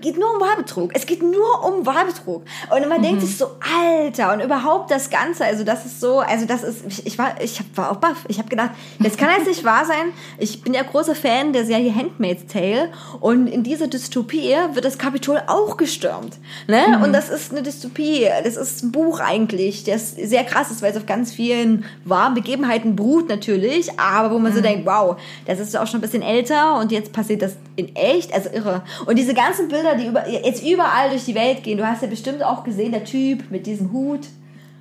geht 0.00 0.18
nur 0.18 0.34
um 0.34 0.40
Wahlbetrug. 0.40 0.90
Es 0.94 1.06
geht 1.06 1.22
nur 1.22 1.64
um 1.64 1.86
Wahlbetrug. 1.86 2.42
Und 2.74 2.88
man 2.88 3.02
denkt 3.02 3.22
sich 3.22 3.38
so, 3.38 3.46
Alter, 3.60 4.34
und 4.34 4.40
überhaupt 4.40 4.90
das 4.90 5.08
Ganze, 5.08 5.44
also 5.46 5.64
das 5.64 5.86
ist 5.86 6.00
so, 6.00 6.18
also 6.18 6.44
das 6.44 6.62
ist, 6.62 6.84
ich, 6.86 7.06
ich 7.06 7.18
war, 7.18 7.40
ich 7.40 7.60
war 7.74 7.92
auch 7.92 7.96
baff. 7.96 8.26
Ich 8.28 8.38
habe 8.38 8.48
gedacht, 8.48 8.70
das 8.98 9.16
kann 9.16 9.30
jetzt 9.36 9.46
nicht 9.46 9.64
wahr 9.64 9.86
sein. 9.86 10.12
Ich 10.36 10.62
bin 10.62 10.74
ja 10.74 10.82
großer 10.82 11.14
Fan 11.14 11.54
der 11.54 11.64
Serie 11.64 11.94
Handmaid's 11.94 12.52
Tale 12.52 12.90
und 13.20 13.46
in 13.46 13.62
dieser 13.62 13.86
Dystopie 13.86 14.54
wird 14.72 14.84
das 14.84 14.98
Kapitol 14.98 15.42
auch 15.46 15.78
gestürmt. 15.78 16.36
Ne? 16.66 17.00
Und 17.02 17.14
das 17.14 17.30
ist 17.30 17.52
eine 17.52 17.62
Dystopie, 17.62 18.28
das 18.44 18.56
ist 18.56 18.82
ein 18.82 18.92
Buch 18.92 19.20
eigentlich, 19.20 19.84
das 19.84 20.10
sehr 20.10 20.44
krass 20.44 20.70
ist, 20.70 20.82
weil 20.82 20.90
es 20.90 20.98
auf 20.98 21.06
ganz 21.06 21.32
vielen 21.32 21.86
wahren 22.04 22.34
Begebenheiten 22.34 22.94
beruht 22.94 23.28
natürlich, 23.30 23.98
aber 23.98 24.34
wo 24.34 24.38
man 24.38 24.52
so 24.52 24.60
denkt, 24.60 24.84
wow, 24.84 25.16
das 25.46 25.60
ist 25.60 25.76
auch 25.76 25.86
schon 25.86 25.98
ein 25.98 26.02
bisschen 26.02 26.22
älter 26.22 26.78
und 26.78 26.92
jetzt 26.92 27.12
passiert 27.12 27.40
das 27.40 27.56
in 27.76 27.94
echt, 27.96 28.34
also 28.34 28.50
irre. 28.50 28.82
Und 29.06 29.16
diese 29.18 29.34
ganzen 29.34 29.68
Bilder, 29.68 29.94
die 29.94 30.06
über, 30.06 30.28
jetzt 30.28 30.62
überall 30.66 31.10
durch 31.10 31.24
die 31.24 31.34
Welt 31.34 31.62
gehen, 31.62 31.78
du 31.78 31.86
hast 31.86 32.02
ja 32.02 32.08
bestimmt 32.08 32.42
auch 32.42 32.64
gesehen, 32.64 32.92
der 32.92 33.04
Typ 33.04 33.50
mit 33.50 33.66
diesem 33.66 33.92
Hut. 33.92 34.20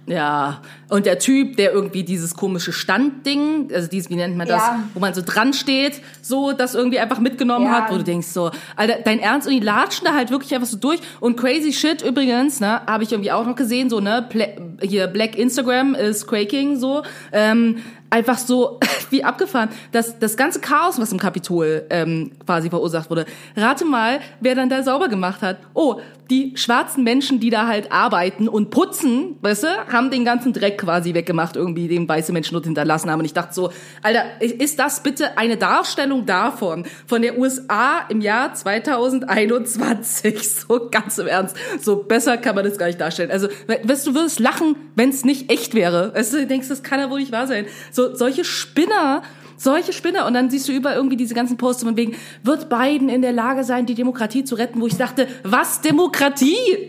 Ja, 0.10 0.62
und 0.88 1.06
der 1.06 1.20
Typ, 1.20 1.58
der 1.58 1.74
irgendwie 1.74 2.04
dieses 2.04 2.34
komische 2.34 2.72
Standding, 2.72 3.70
also 3.74 3.90
dieses, 3.90 4.10
wie 4.10 4.16
nennt 4.16 4.38
man 4.38 4.48
das, 4.48 4.62
Ja. 4.64 4.80
wo 4.94 5.02
man 5.02 5.14
so 5.14 5.22
dran 5.22 5.52
steht, 5.52 6.00
so 6.22 6.54
das 6.54 6.76
irgendwie 6.76 7.00
einfach 7.00 7.20
mitgenommen 7.20 7.66
Ja. 7.66 7.72
hat, 7.82 7.92
wo 7.92 7.98
du 7.98 8.04
denkst 8.06 8.28
so, 8.28 8.50
Alter, 8.78 9.00
dein 9.04 9.20
Ernst, 9.20 9.48
und 9.50 9.54
die 9.54 9.60
latschen 9.60 10.06
da 10.06 10.14
halt 10.14 10.32
wirklich 10.32 10.56
einfach 10.56 10.68
so 10.68 10.78
durch. 10.78 11.02
Und 11.20 11.36
crazy 11.36 11.74
shit 11.74 12.02
übrigens, 12.02 12.62
ne, 12.62 12.82
habe 12.88 13.04
ich 13.04 13.12
irgendwie 13.12 13.34
auch 13.34 13.46
noch 13.46 13.58
gesehen, 13.58 13.90
so, 13.90 14.00
ne, 14.00 14.26
Pla 14.30 14.46
hier 14.82 15.08
Black 15.08 15.38
Instagram 15.38 15.94
ist 15.94 16.26
quaking, 16.26 16.78
so, 16.78 17.04
ähm, 17.34 17.80
einfach 18.10 18.38
so 18.38 18.80
wie 19.10 19.24
abgefahren. 19.24 19.70
Das, 19.92 20.20
das 20.20 20.38
ganze 20.38 20.60
Chaos, 20.62 21.00
was 21.00 21.12
im 21.12 21.20
Kapitol 21.20 21.86
ähm, 21.90 22.32
quasi 22.46 22.70
verursacht 22.70 23.10
wurde. 23.10 23.26
Rate 23.56 23.86
mal, 23.86 24.20
wer 24.42 24.56
dann 24.56 24.70
da 24.70 24.84
sauber 24.84 25.08
gemacht 25.08 25.42
hat. 25.42 25.58
Oh, 25.74 26.00
die 26.30 26.52
schwarzen 26.58 27.06
Menschen, 27.06 27.40
die 27.40 27.50
da 27.50 27.68
halt 27.68 27.92
arbeiten 27.94 28.50
und 28.50 28.70
putzen, 28.70 29.38
weißt 29.42 29.64
du, 29.64 29.68
haben 29.94 30.12
den 30.12 30.26
ganzen 30.26 30.52
Dreck 30.52 30.78
quasi 30.78 31.14
weggemacht, 31.14 31.56
irgendwie, 31.56 31.88
den 31.88 32.08
weiße 32.10 32.34
Menschen 32.34 32.54
dort 32.54 32.66
hinterlassen 32.66 33.10
haben. 33.10 33.20
Und 33.20 33.26
ich 33.26 33.34
dachte 33.34 33.54
so, 33.54 33.72
Alter, 34.04 34.42
ist 34.42 34.78
das 34.78 35.02
bitte 35.04 35.38
eine 35.38 35.56
Darstellung 35.56 36.26
davon, 36.26 36.86
von 37.06 37.22
der 37.22 37.38
USA 37.40 38.00
im 38.10 38.20
Jahr 38.20 38.54
2021? 38.54 40.38
So 40.68 40.90
ganz 40.92 41.18
im 41.18 41.28
Ernst. 41.28 41.56
So 41.82 41.98
besser 42.04 42.38
kann 42.38 42.56
man 42.56 42.66
das 42.66 42.78
gar 42.78 42.88
nicht 42.88 43.00
darstellen. 43.00 43.32
Also, 43.32 43.48
we- 43.68 43.80
weißt 43.84 44.08
du, 44.08 44.12
du 44.12 44.20
würdest 44.20 44.40
lachen, 44.40 44.76
wenn 44.96 45.10
es 45.10 45.24
nicht 45.24 45.52
echt 45.52 45.74
wäre. 45.76 46.14
Weißt 46.14 46.34
du, 46.34 46.38
du 46.40 46.48
denkst, 46.48 46.68
das 46.68 46.84
kann 46.84 47.00
ja 47.00 47.10
wohl 47.10 47.20
nicht 47.20 47.32
wahr 47.32 47.48
sein. 47.48 47.66
So, 47.98 48.16
solche 48.16 48.46
Spinner, 48.46 49.24
Solche 49.58 49.92
Spinner. 49.92 50.28
Und 50.28 50.36
dann 50.36 50.50
siehst 50.50 50.68
du 50.68 50.72
über 50.72 50.96
irgendwie 50.96 51.18
diese 51.18 51.34
ganzen 51.34 51.58
Posts 51.58 51.84
von 51.84 51.98
wegen, 51.98 52.16
wird 52.44 52.70
Biden 52.70 53.10
in 53.10 53.24
der 53.24 53.34
Lage 53.34 53.64
sein, 53.64 53.88
die 53.88 53.96
Demokratie 53.96 54.44
zu 54.44 54.56
retten? 54.56 54.80
Wo 54.80 54.88
ich 54.88 54.98
dachte, 54.98 55.28
was 55.44 55.82
Demokratie? 55.82 56.56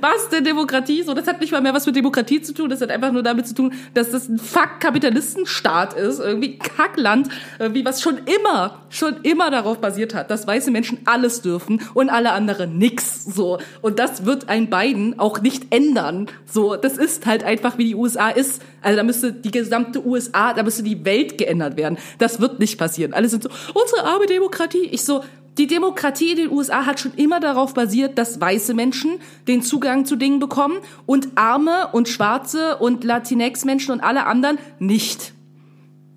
Was 0.00 0.28
denn 0.28 0.44
Demokratie? 0.44 1.02
So, 1.02 1.14
das 1.14 1.26
hat 1.26 1.40
nicht 1.40 1.52
mal 1.52 1.60
mehr 1.60 1.74
was 1.74 1.86
mit 1.86 1.96
Demokratie 1.96 2.40
zu 2.40 2.52
tun. 2.52 2.68
Das 2.68 2.80
hat 2.80 2.90
einfach 2.90 3.12
nur 3.12 3.22
damit 3.22 3.46
zu 3.46 3.54
tun, 3.54 3.72
dass 3.94 4.10
das 4.10 4.28
ein 4.28 4.38
Fuck-Kapitalistenstaat 4.38 5.94
ist. 5.94 6.20
Irgendwie 6.20 6.58
Kackland. 6.58 7.28
Irgendwie 7.58 7.84
was 7.84 8.02
schon 8.02 8.18
immer, 8.18 8.82
schon 8.90 9.16
immer 9.22 9.50
darauf 9.50 9.78
basiert 9.80 10.14
hat, 10.14 10.30
dass 10.30 10.46
weiße 10.46 10.70
Menschen 10.70 10.98
alles 11.04 11.42
dürfen 11.42 11.80
und 11.94 12.10
alle 12.10 12.32
anderen 12.32 12.78
nix. 12.78 13.24
So. 13.24 13.58
Und 13.82 13.98
das 13.98 14.24
wird 14.24 14.48
ein 14.48 14.70
Biden 14.70 15.18
auch 15.18 15.40
nicht 15.40 15.74
ändern. 15.74 16.26
So, 16.46 16.76
das 16.76 16.96
ist 16.96 17.26
halt 17.26 17.44
einfach, 17.44 17.78
wie 17.78 17.84
die 17.84 17.94
USA 17.94 18.28
ist. 18.28 18.62
Also 18.82 18.98
da 18.98 19.02
müsste 19.02 19.32
die 19.32 19.50
gesamte 19.50 20.06
USA, 20.06 20.52
da 20.52 20.62
müsste 20.62 20.82
die 20.82 21.04
Welt 21.04 21.38
geändert 21.38 21.76
werden. 21.76 21.95
Das 22.18 22.40
wird 22.40 22.58
nicht 22.58 22.78
passieren. 22.78 23.12
Alle 23.12 23.28
sind 23.28 23.42
so, 23.42 23.50
unsere 23.74 24.04
arme 24.04 24.26
Demokratie. 24.26 24.86
Ich 24.90 25.04
so, 25.04 25.22
die 25.58 25.66
Demokratie 25.66 26.32
in 26.32 26.36
den 26.36 26.52
USA 26.52 26.84
hat 26.84 27.00
schon 27.00 27.14
immer 27.14 27.40
darauf 27.40 27.72
basiert, 27.72 28.18
dass 28.18 28.40
weiße 28.40 28.74
Menschen 28.74 29.18
den 29.48 29.62
Zugang 29.62 30.04
zu 30.04 30.16
Dingen 30.16 30.38
bekommen 30.38 30.78
und 31.06 31.28
arme 31.36 31.88
und 31.92 32.08
schwarze 32.08 32.76
und 32.76 33.04
Latinx-Menschen 33.04 33.92
und 33.92 34.00
alle 34.00 34.26
anderen 34.26 34.58
nicht. 34.78 35.32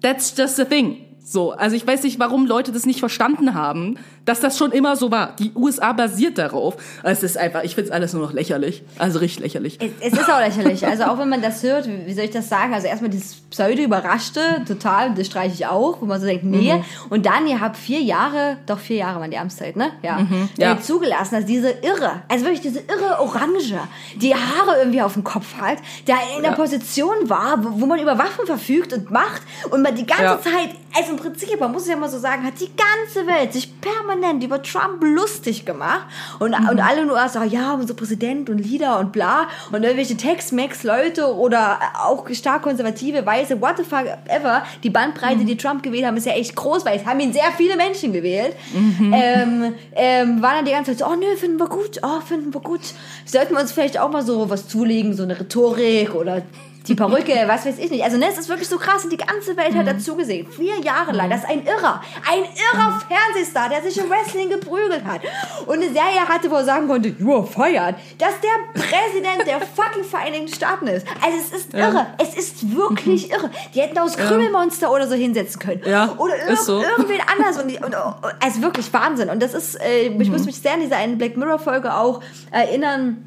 That's 0.02 0.34
just 0.38 0.58
the 0.58 0.66
thing. 0.66 0.98
So, 1.24 1.52
also 1.52 1.76
ich 1.76 1.86
weiß 1.86 2.04
nicht, 2.04 2.20
warum 2.20 2.48
Leute 2.48 2.72
das 2.72 2.86
nicht 2.86 3.00
verstanden 3.00 3.54
haben, 3.54 3.98
dass 4.30 4.40
das 4.40 4.60
schon 4.60 4.72
immer 4.72 4.96
so 4.96 5.10
war. 5.10 5.36
Die 5.40 5.52
USA 5.56 5.92
basiert 5.92 6.38
darauf. 6.38 6.76
Es 7.02 7.24
ist 7.24 7.36
einfach, 7.36 7.64
ich 7.64 7.74
finde 7.74 7.90
es 7.90 7.92
alles 7.92 8.14
nur 8.14 8.22
noch 8.22 8.32
lächerlich. 8.32 8.84
Also 9.00 9.18
richtig 9.18 9.40
lächerlich. 9.42 9.80
Es, 9.82 10.14
es 10.14 10.20
ist 10.20 10.32
auch 10.32 10.40
lächerlich. 10.40 10.86
Also 10.86 11.06
auch 11.06 11.18
wenn 11.18 11.30
man 11.30 11.42
das 11.42 11.64
hört, 11.64 11.88
wie 12.06 12.14
soll 12.14 12.26
ich 12.26 12.30
das 12.32 12.48
sagen? 12.48 12.74
Also 12.76 12.86
erstmal 12.86 13.10
dieses 13.10 13.38
Pseudo-Überraschte, 13.50 14.64
total, 14.68 15.16
das 15.16 15.26
streiche 15.26 15.56
ich 15.56 15.66
auch, 15.66 16.00
wo 16.00 16.06
man 16.06 16.20
so 16.22 16.28
denkt, 16.28 16.44
nee. 16.44 16.76
Mhm. 16.76 16.84
Und 17.10 17.26
dann, 17.26 17.48
ihr 17.48 17.60
habt 17.60 17.76
vier 17.76 18.02
Jahre, 18.02 18.58
doch 18.68 18.78
vier 18.78 18.98
Jahre 18.98 19.20
waren 19.20 19.32
die 19.32 19.38
Amtszeit, 19.40 19.76
ne? 19.76 19.92
Ja. 20.04 20.20
ja. 20.58 20.74
Äh, 20.74 20.80
zugelassen, 20.80 21.36
dass 21.36 21.46
diese 21.46 21.72
Irre, 21.82 22.22
also 22.28 22.46
wirklich 22.46 22.62
diese 22.62 22.82
irre 22.82 23.20
Orange, 23.20 23.80
die 24.16 24.36
Haare 24.36 24.78
irgendwie 24.78 25.02
auf 25.02 25.14
dem 25.14 25.24
Kopf 25.24 25.56
hat, 25.60 25.80
der 26.08 26.18
in 26.36 26.44
der 26.44 26.52
Ja. 26.52 26.56
Position 26.58 27.16
war, 27.30 27.64
wo 27.64 27.80
wo 27.82 27.86
man 27.88 28.00
über 28.00 28.18
Waffen 28.20 28.46
verfügt 28.46 28.94
und 28.94 29.10
macht 29.10 29.42
und 29.72 29.82
man 29.82 29.96
die 29.96 30.06
ganze 30.06 30.24
Ja. 30.24 30.40
Zeit, 30.42 30.76
also 30.96 31.12
im 31.12 31.18
Prinzip, 31.18 31.60
man 31.60 31.72
muss 31.72 31.84
es 31.84 31.88
ja 31.90 31.96
mal 31.96 32.10
so 32.10 32.20
sagen, 32.20 32.44
hat 32.44 32.60
die 32.60 32.70
ganze 32.76 33.26
Welt 33.26 33.54
sich 33.54 33.80
permanent 33.80 34.19
über 34.42 34.62
Trump 34.62 35.02
lustig 35.02 35.66
gemacht 35.66 36.06
und, 36.40 36.52
Mhm. 36.60 36.70
und 36.70 36.80
alle 36.80 37.06
nur 37.06 37.18
so, 37.30 37.42
ja, 37.44 37.74
unser 37.74 37.94
Präsident 37.94 38.50
und 38.50 38.60
Leader 38.60 39.00
und 39.00 39.12
bla 39.12 39.48
und 39.72 39.84
irgendwelche 39.84 40.16
Tex-Mex-Leute 40.18 41.36
oder 41.36 41.80
auch 42.04 42.28
stark 42.32 42.62
konservative, 42.64 43.26
weiße, 43.26 43.62
what 43.62 43.78
the 43.78 43.84
fuck 43.84 44.06
ever, 44.28 44.64
die 44.84 44.90
Mhm. 44.90 44.94
Bandbreite, 44.94 45.46
die 45.46 45.58
Trump 45.58 45.84
gewählt 45.84 46.06
haben, 46.06 46.18
ist 46.18 46.26
ja 46.26 46.34
echt 46.34 46.56
groß, 46.56 46.86
weil 46.86 46.98
es 47.00 47.06
haben 47.06 47.20
ihn 47.20 47.34
sehr 47.34 47.52
viele 47.58 47.76
Menschen 47.76 48.14
gewählt, 48.14 48.56
Mhm. 48.74 49.14
ähm, 49.16 49.74
ähm, 49.96 50.42
waren 50.42 50.56
dann 50.58 50.66
die 50.66 50.72
ganze 50.72 50.92
Zeit 50.96 51.00
so, 51.00 51.14
oh 51.14 51.16
nö, 51.16 51.36
finden 51.38 51.60
wir 51.60 51.68
gut, 51.68 52.00
oh, 52.04 52.22
finden 52.22 52.54
wir 52.54 52.62
gut. 52.62 52.82
Sollten 53.26 53.54
wir 53.54 53.62
uns 53.62 53.72
vielleicht 53.72 54.00
auch 54.00 54.10
mal 54.12 54.24
so 54.24 54.50
was 54.50 54.68
zulegen, 54.68 55.14
so 55.14 55.24
eine 55.24 55.40
Rhetorik 55.40 56.16
oder 56.16 56.42
die 56.88 56.96
Perücke, 56.96 57.34
was 57.48 57.66
weiß 57.66 57.78
ich 57.78 57.92
nicht. 57.92 58.04
Also, 58.04 58.18
ne, 58.18 58.28
es 58.30 58.38
ist 58.38 58.50
wirklich 58.50 58.68
so 58.68 58.78
krass 58.78 59.04
und 59.04 59.12
die 59.12 59.18
ganze 59.18 59.56
Welt 59.58 59.74
Mhm. 59.74 59.80
hat 59.80 59.88
dazu 59.88 60.16
gesehen. 60.16 60.48
Vier 60.52 60.80
Jahre 60.80 61.12
lang. 61.12 61.30
Das 61.30 61.42
ist 61.42 61.50
ein 61.50 61.64
Irrer. 61.66 62.02
Ein 62.28 62.44
irrer 62.44 62.90
Mhm. 62.92 63.02
Fernsehstar, 63.08 63.70
der 63.70 63.82
sich 63.84 63.98
im 63.98 64.10
Wrestling 64.10 64.50
geprügelt 64.50 65.04
hat. 65.06 65.22
Und 65.68 65.76
eine 65.76 65.88
Serie 65.92 66.28
hatte, 66.28 66.50
wo 66.50 66.56
er 66.56 66.66
sagen 66.66 66.88
konnte, 66.88 67.10
you 67.10 67.34
are 67.36 67.46
fired. 67.46 67.96
Dass 68.18 68.34
der 68.42 68.82
Präsident 68.82 69.46
der 69.46 69.60
fucking 69.76 70.04
Vereinigten 70.04 70.48
Staaten 70.54 70.88
ist. 70.88 71.06
Also, 71.24 71.38
es 71.38 71.62
ist 71.62 71.74
irre. 71.74 72.08
Es 72.18 72.34
ist 72.36 72.76
wirklich 72.76 73.30
irre. 73.32 73.50
Die 73.76 73.82
hätten 73.82 73.98
aus 74.00 74.16
Krümelmonster 74.18 74.92
oder 74.92 75.08
so 75.08 75.16
hinsetzen 75.16 75.60
können. 75.60 75.82
Mhm. 75.86 75.92
Ja, 75.92 76.14
oder 76.18 76.36
ist 76.48 76.66
so. 76.66 76.82
irgendwen 76.82 77.22
anders. 77.32 77.62
Und, 77.62 77.70
und, 77.86 77.96
also 78.44 78.62
wirklich 78.62 78.92
Wahnsinn. 78.94 79.30
Und 79.30 79.44
das 79.44 79.54
ist, 79.54 79.76
äh, 79.76 80.10
Mhm. 80.10 80.22
ich 80.22 80.30
muss 80.32 80.46
mich 80.46 80.56
sehr 80.60 80.74
an 80.74 80.80
diese 80.82 80.96
eine 80.96 81.16
Black 81.18 81.38
Mirror 81.38 81.60
Folge 81.60 81.94
auch 81.94 82.22
erinnern 82.52 83.26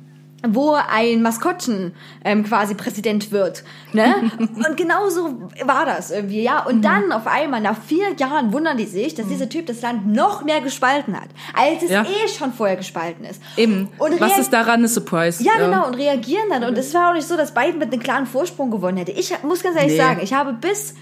wo 0.49 0.73
ein 0.75 1.23
Maskottchen 1.23 1.95
ähm, 2.25 2.45
quasi 2.45 2.75
Präsident 2.75 3.31
wird. 3.31 3.63
Ne? 3.93 4.15
Und 4.39 4.77
genau 4.77 5.09
so 5.09 5.41
war 5.65 5.87
das 5.87 6.11
irgendwie, 6.11 6.43
ja. 6.43 6.63
Mhm. 6.63 6.67
Und 6.77 6.83
dann 6.85 7.13
auf 7.13 7.27
einmal, 7.27 7.61
nach 7.61 7.81
vier 7.81 8.15
Jahren, 8.17 8.53
wundern 8.53 8.77
die 8.77 8.87
sich, 8.87 9.15
dass 9.15 9.29
dieser 9.29 9.49
Typ 9.49 9.67
das 9.67 9.83
Land 9.83 10.07
noch 10.13 10.45
mehr 10.45 10.61
gespalten 10.61 11.15
hat, 11.17 11.29
als 11.55 11.83
es 11.83 11.91
Ja. 11.91 12.03
eh 12.03 12.29
schon 12.29 12.53
vorher 12.53 12.77
gespalten 12.77 13.25
ist. 13.25 13.41
Eben. 13.57 13.89
Und 13.99 14.21
Was 14.21 14.39
ist 14.39 14.53
daran 14.53 14.81
eine 14.81 14.89
Surprise? 14.89 15.43
ja, 15.45 15.53
genau, 15.59 15.87
und 15.87 15.95
reagieren 15.95 16.45
dann. 16.51 16.65
Und 16.65 16.77
es 16.77 16.93
war 16.95 17.11
auch 17.11 17.15
nicht 17.15 17.27
so, 17.29 17.37
dass 17.37 17.55
Biden 17.55 17.79
mit 17.79 17.93
einem 17.93 18.03
klaren 18.03 18.27
Vorsprung 18.27 18.71
gewonnen 18.71 18.97
hätte. 18.99 19.13
Ich 19.13 19.33
muss 19.45 19.63
ganz 19.63 19.77
ehrlich 19.77 19.93
Nee. 19.93 19.99
sagen, 19.99 20.21
ich 20.23 20.33
habe 20.35 20.53
bis 20.55 20.95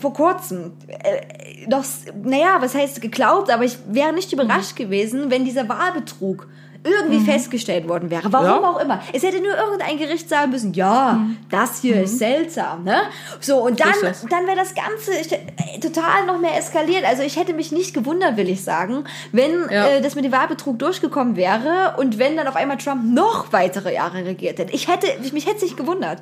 vor 0.00 0.12
kurzem 0.12 0.72
äh, 0.88 1.66
noch, 1.68 1.84
naja, 2.22 2.56
was 2.60 2.74
heißt 2.74 3.00
geglaubt, 3.00 3.50
aber 3.50 3.64
ich 3.64 3.78
wäre 3.88 4.12
nicht 4.12 4.32
überrascht 4.32 4.76
gewesen, 4.76 5.30
wenn 5.30 5.44
dieser 5.44 5.68
Wahlbetrug 5.68 6.48
irgendwie 6.82 7.20
festgestellt 7.20 7.88
worden 7.88 8.10
wäre. 8.10 8.32
Warum 8.32 8.46
Ja. 8.64 8.70
auch 8.70 8.80
immer. 8.80 9.00
Es 9.12 9.22
hätte 9.22 9.38
nur 9.42 9.54
irgendein 9.54 9.98
Gericht 9.98 10.28
sagen 10.30 10.50
müssen, 10.50 10.72
ja, 10.72 11.20
das 11.50 11.82
hier 11.82 12.02
ist 12.04 12.18
seltsam, 12.18 12.84
ne? 12.84 12.96
So, 13.40 13.58
und 13.58 13.78
dann, 13.80 13.88
dann 14.30 14.46
wäre 14.46 14.56
das 14.56 14.74
Ganze 14.74 15.12
äh, 15.12 15.78
total 15.80 16.24
noch 16.26 16.40
mehr 16.40 16.56
eskaliert. 16.56 17.04
Also 17.04 17.22
ich 17.22 17.36
hätte 17.36 17.52
mich 17.52 17.70
nicht 17.70 17.92
gewundert, 17.92 18.38
will 18.38 18.48
ich 18.48 18.64
sagen, 18.64 19.04
wenn 19.32 19.68
Ja. 19.70 19.88
äh, 19.88 20.00
das 20.00 20.14
mit 20.14 20.24
dem 20.24 20.32
Wahlbetrug 20.32 20.78
durchgekommen 20.78 21.36
wäre 21.36 21.96
und 21.98 22.18
wenn 22.18 22.36
dann 22.38 22.46
auf 22.48 22.56
einmal 22.56 22.78
Trump 22.78 23.04
noch 23.04 23.52
weitere 23.52 23.94
Jahre 23.94 24.24
regiert 24.24 24.58
hätte. 24.58 24.72
Ich 24.72 24.88
hätte, 24.88 25.06
ich, 25.22 25.34
mich 25.34 25.46
hätte 25.46 25.64
nicht 25.64 25.76
gewundert. 25.76 26.20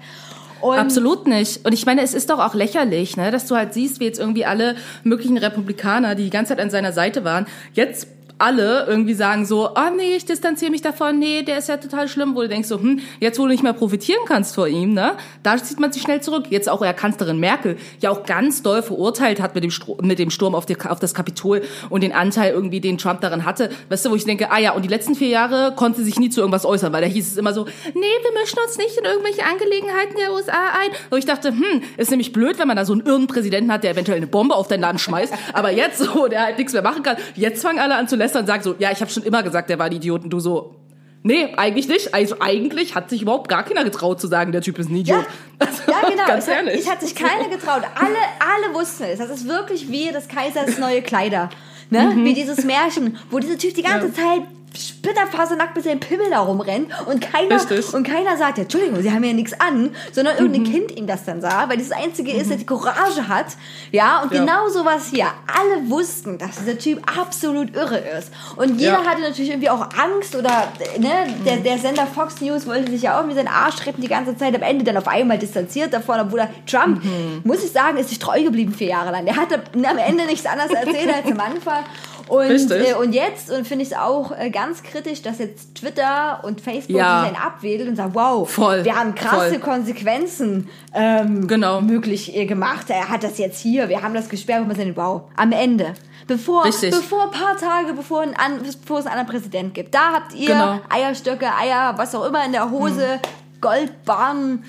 Und 0.61 0.77
Absolut 0.77 1.29
nicht. 1.29 1.65
Und 1.65 1.73
ich 1.73 1.87
meine, 1.87 2.03
es 2.03 2.15
ist 2.15 2.31
doch 2.31 2.41
auch 2.41 2.55
lächerlich, 2.55 3.17
ne, 3.17 3.31
dass 3.31 3.47
du 3.47 3.55
halt 3.55 3.75
siehst, 3.75 4.01
wie 4.01 4.07
jetzt 4.07 4.19
irgendwie 4.19 4.45
alle 4.45 4.75
möglichen 5.05 5.39
Republikaner, 5.39 6.17
die 6.17 6.25
die 6.25 6.31
ganze 6.31 6.49
Zeit 6.57 6.61
an 6.61 6.71
seiner 6.71 6.93
Seite 6.93 7.23
waren, 7.23 7.47
jetzt 7.75 8.09
alle 8.39 8.87
irgendwie 8.87 9.15
sagen 9.15 9.45
so, 9.45 9.75
ah 9.75 9.91
nee, 9.91 10.17
ich 10.17 10.25
distanziere 10.25 10.71
mich 10.71 10.81
davon, 10.81 11.19
nee, 11.19 11.43
der 11.43 11.59
ist 11.59 11.69
ja 11.69 11.77
total 11.77 12.09
schlimm, 12.09 12.35
wo 12.37 12.43
du 12.43 12.49
denkst 12.49 12.69
so, 12.69 12.79
hm, 12.79 13.01
jetzt 13.19 13.39
wo 13.39 13.43
du 13.43 13.49
nicht 13.49 13.63
mehr 13.63 13.73
profitieren 13.73 14.21
kannst 14.27 14.55
vor 14.55 14.69
ihm, 14.69 14.95
ne, 14.95 15.17
da 15.43 15.57
zieht 15.57 15.81
man 15.81 15.93
sich 15.93 16.03
schnell 16.03 16.21
zurück. 16.21 16.47
Jetzt 16.51 16.69
auch 16.69 16.83
ja 16.85 16.93
Kanzlerin 16.93 17.41
Merkel 17.41 17.77
ja 18.01 18.11
auch 18.11 18.25
ganz 18.25 18.63
doll 18.63 18.83
verurteilt 18.83 19.41
hat 19.41 19.55
mit 19.55 19.65
dem, 19.65 19.71
Stro 19.71 19.99
mit 20.01 20.19
dem 20.19 20.31
Sturm 20.31 20.55
auf, 20.55 20.67
die, 20.67 20.77
auf 20.81 21.01
das 21.01 21.15
Kapitol 21.15 21.63
und 21.91 22.03
den 22.03 22.13
Anteil 22.13 22.53
irgendwie, 22.53 22.81
den 22.81 22.97
Trump 22.97 23.21
daran 23.21 23.45
hatte. 23.45 23.71
Weißt 23.89 24.07
du, 24.07 24.11
wo 24.11 24.15
ich 24.15 24.25
denke, 24.25 24.51
ah 24.53 24.59
ja, 24.59 24.73
und 24.73 24.83
die 24.83 24.89
letzten 24.89 25.17
vier 25.17 25.29
Jahre 25.29 25.75
konnte 25.75 26.05
sich 26.05 26.19
nie 26.19 26.31
zu 26.31 26.41
irgendwas 26.41 26.65
äußern, 26.65 26.93
weil 26.93 27.03
da 27.03 27.09
hieß 27.09 27.33
es 27.33 27.37
immer 27.37 27.53
so, 27.53 27.65
nee, 27.65 28.01
wir 28.01 28.41
mischen 28.41 28.59
uns 28.65 28.79
nicht 28.79 28.97
in 28.97 29.05
irgendwelche 29.05 29.45
Angelegenheiten 29.45 30.15
der 30.17 30.33
USA 30.33 30.53
ein. 30.53 30.91
Und 31.11 31.19
ich 31.19 31.27
dachte, 31.27 31.49
hm, 31.49 31.83
ist 31.97 32.11
nämlich 32.11 32.33
blöd, 32.33 32.59
wenn 32.59 32.69
man 32.69 32.77
da 32.77 32.85
so 32.85 32.93
einen 32.93 33.05
irren 33.05 33.27
Präsidenten 33.27 33.73
hat, 33.73 33.83
der 33.83 33.91
eventuell 33.91 34.19
eine 34.19 34.29
Bombe 34.29 34.55
auf 34.55 34.69
dein 34.69 34.81
Land 34.81 35.01
schmeißt, 35.01 35.33
aber 35.53 35.71
jetzt 35.73 35.99
so, 36.15 36.29
der 36.29 36.45
halt 36.45 36.59
nichts 36.59 36.73
mehr 36.73 36.83
machen 36.83 37.03
kann. 37.03 37.17
Jetzt 37.35 37.63
fangen 37.63 37.81
alle 37.81 37.97
an 37.97 38.07
zu 38.07 38.15
lästern 38.15 38.28
und 38.37 38.47
sagen 38.47 38.63
so, 38.63 38.75
ja, 38.79 38.91
ich 38.91 39.01
habe 39.01 39.11
schon 39.11 39.23
immer 39.23 39.43
gesagt, 39.43 39.71
der 39.71 39.79
war 39.79 39.87
ein 39.87 39.93
Idiot 39.93 40.25
und 40.25 40.31
du 40.31 40.41
so, 40.41 40.77
nee, 41.23 41.55
eigentlich 41.57 41.89
nicht. 41.89 42.15
Also 42.15 42.37
eigentlich 42.41 42.95
hat 42.95 43.11
sich 43.11 43.23
überhaupt 43.23 43.49
gar 43.49 43.63
keiner 43.65 43.85
getraut 43.85 44.21
zu 44.21 44.27
sagen, 44.27 44.53
der 44.53 44.63
Typ 44.63 44.79
ist 44.79 44.91
ein 44.91 44.97
Idiot. 44.97 45.25
Also, 45.61 45.83
Ja, 45.91 46.09
genau. 46.09 46.25
Ganz 46.25 46.45
es, 46.45 46.51
hat, 46.51 46.57
ehrlich. 46.57 46.81
es 46.81 46.91
hat 46.91 47.01
sich 47.01 47.15
keiner 47.17 47.49
getraut. 47.49 47.83
Alle, 47.97 48.17
alle 48.39 48.75
wussten 48.75 49.05
es. 49.05 49.19
Das 49.19 49.29
ist 49.29 49.49
wirklich 49.49 49.91
wie 49.91 50.13
des 50.13 50.29
Kaisers 50.29 50.79
neue 50.79 51.03
Kleider. 51.03 51.51
Ne? 51.91 52.13
Mhm. 52.15 52.25
Wie 52.25 52.35
dieses 52.35 52.65
Märchen, 52.65 53.17
wo 53.31 53.41
dieser 53.41 53.59
Typ 53.59 53.75
die 53.75 53.83
ganze 53.83 54.13
Zeit 54.13 54.43
splitterfasernackt 54.79 55.75
mit 55.77 55.85
seinem 55.85 56.01
Pimmel 56.01 56.31
da 56.31 56.41
rumrennt 56.41 56.91
und 57.07 57.21
keiner, 57.21 57.57
Richtig. 57.57 57.93
und 57.95 58.07
keiner 58.07 58.37
sagt, 58.37 58.59
ja, 58.59 58.63
Entschuldigung, 58.65 59.01
sie 59.03 59.11
haben 59.13 59.25
ja 59.25 59.33
nichts 59.33 59.59
an, 59.61 59.95
sondern 60.13 60.37
irgendein 60.37 60.63
Mhm. 60.63 60.73
Kind 60.73 60.97
ihm 60.97 61.07
das 61.07 61.25
dann 61.25 61.41
sah, 61.41 61.69
weil 61.69 61.77
das 61.79 61.91
Einzige 61.93 62.33
ist, 62.33 62.51
der 62.51 62.57
die 62.59 62.67
Courage 62.67 63.29
hat. 63.29 63.47
Ja, 63.93 64.23
und 64.23 64.33
Ja. 64.33 64.41
genau 64.41 64.69
sowas 64.69 65.09
hier. 65.11 65.27
Alle 65.47 65.89
wussten, 65.91 66.39
dass 66.39 66.57
dieser 66.59 66.79
Typ 66.79 67.03
absolut 67.19 67.75
irre 67.75 67.99
ist. 67.99 68.33
Und 68.57 68.79
jeder 68.81 69.03
Ja. 69.03 69.05
hatte 69.05 69.21
natürlich 69.23 69.51
irgendwie 69.51 69.71
auch 69.71 69.81
Angst 69.97 70.35
oder, 70.37 70.73
ne, 70.99 71.09
der, 71.45 71.57
der 71.59 71.79
Sender 71.79 72.07
Fox 72.07 72.41
News 72.41 72.67
wollte 72.67 72.91
sich 72.91 73.03
ja 73.03 73.15
auch 73.15 73.21
irgendwie 73.21 73.37
seinen 73.37 73.49
Arsch 73.49 73.87
retten 73.87 74.01
die 74.03 74.09
ganze 74.09 74.37
Zeit, 74.37 74.55
am 74.55 74.63
Ende 74.63 74.85
dann 74.85 74.97
auf 74.97 75.09
einmal 75.09 75.39
distanziert 75.39 75.93
davon, 75.93 76.21
obwohl 76.21 76.41
er 76.41 76.51
Trump, 76.67 77.03
muss 77.45 77.65
ich 77.65 77.73
sagen, 77.73 77.97
ist 77.99 78.09
sich 78.11 78.19
treu 78.19 78.43
geblieben 78.43 78.73
vier 78.73 78.89
Jahre 78.89 79.11
lang. 79.11 79.25
Der 79.25 79.37
hatte 79.37 79.61
am 79.75 79.99
Ende 79.99 80.25
nichts 80.27 80.47
anderes 80.47 80.71
erzählt 80.73 81.13
als 81.13 81.27
am 81.31 81.41
Anfang. 81.41 81.85
Und, 82.29 82.71
äh, 82.71 82.95
und 82.95 83.13
jetzt 83.13 83.51
und 83.51 83.67
finde 83.67 83.85
ich 83.85 83.93
es 83.93 83.97
auch 83.97 84.33
äh, 84.37 84.51
ganz 84.51 84.83
kritisch, 84.83 85.23
dass 85.23 85.39
jetzt 85.39 85.75
Twitter 85.77 86.41
und 86.45 86.61
Facebook 86.61 86.97
Ja. 86.99 87.21
sich 87.21 87.29
einen 87.29 87.37
abwedelt 87.43 87.89
und 87.89 87.97
sagt, 87.97 88.15
wow, 88.15 88.49
Voll, 88.49 88.85
wir 88.85 88.95
haben 88.97 89.15
krasse 89.15 89.51
voll. 89.51 89.59
Konsequenzen 89.61 90.69
ähm, 90.95 91.47
Genau. 91.47 91.81
möglich 91.81 92.37
äh, 92.37 92.47
gemacht. 92.47 92.91
Er 92.91 93.09
hat 93.09 93.23
das 93.23 93.39
jetzt 93.39 93.61
hier, 93.61 93.89
wir 93.89 94.03
haben 94.03 94.15
das 94.15 94.29
gesperrt, 94.29 94.63
und 94.63 94.69
wir 94.69 94.77
sind 94.77 94.97
wow, 94.97 95.23
am 95.37 95.53
Ende. 95.53 95.95
Bevor, 96.27 96.65
Richtig. 96.67 96.91
bevor 96.91 97.25
ein 97.25 97.31
paar 97.31 97.57
Tage, 97.57 97.95
bevor, 97.95 98.21
ein 98.21 98.35
bevor 98.83 98.99
es 98.99 99.07
einen 99.07 99.19
anderen 99.19 99.41
Präsident 99.41 99.73
gibt. 99.75 99.95
Da 99.95 100.13
habt 100.13 100.35
ihr 100.35 100.49
Genau. 100.49 100.81
Eierstöcke, 100.91 101.47
Eier, 101.55 101.95
was 101.97 102.15
auch 102.15 102.27
immer 102.27 102.45
in 102.45 102.53
der 102.53 102.71
Hose, 102.71 103.19
Goldbarren, 103.63 104.63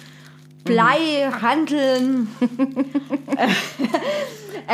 Blei, 0.63 1.31
Hanteln. 1.41 2.27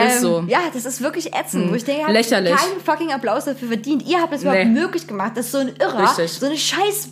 Ist 0.07 0.21
so. 0.21 0.43
Ja, 0.47 0.59
das 0.73 0.85
ist 0.85 1.01
wirklich 1.01 1.33
ätzend. 1.33 1.71
Wo 1.71 1.75
ich 1.75 1.85
denke, 1.85 2.01
ihr 2.01 2.05
habt 2.07 2.13
Lächerlich. 2.15 2.53
keinen 2.53 2.81
fucking 2.81 3.11
Applaus 3.13 3.45
dafür 3.45 3.69
verdient. 3.69 4.05
Ihr 4.05 4.19
habt 4.21 4.33
es 4.33 4.41
überhaupt 4.41 4.65
Nee. 4.65 4.79
möglich 4.81 5.07
gemacht, 5.07 5.37
dass 5.37 5.51
so 5.51 5.59
ein 5.59 5.73
Irrer 5.79 6.03
Richtig. 6.03 6.33
so 6.33 6.45
eine 6.47 6.57
scheiß 6.57 7.09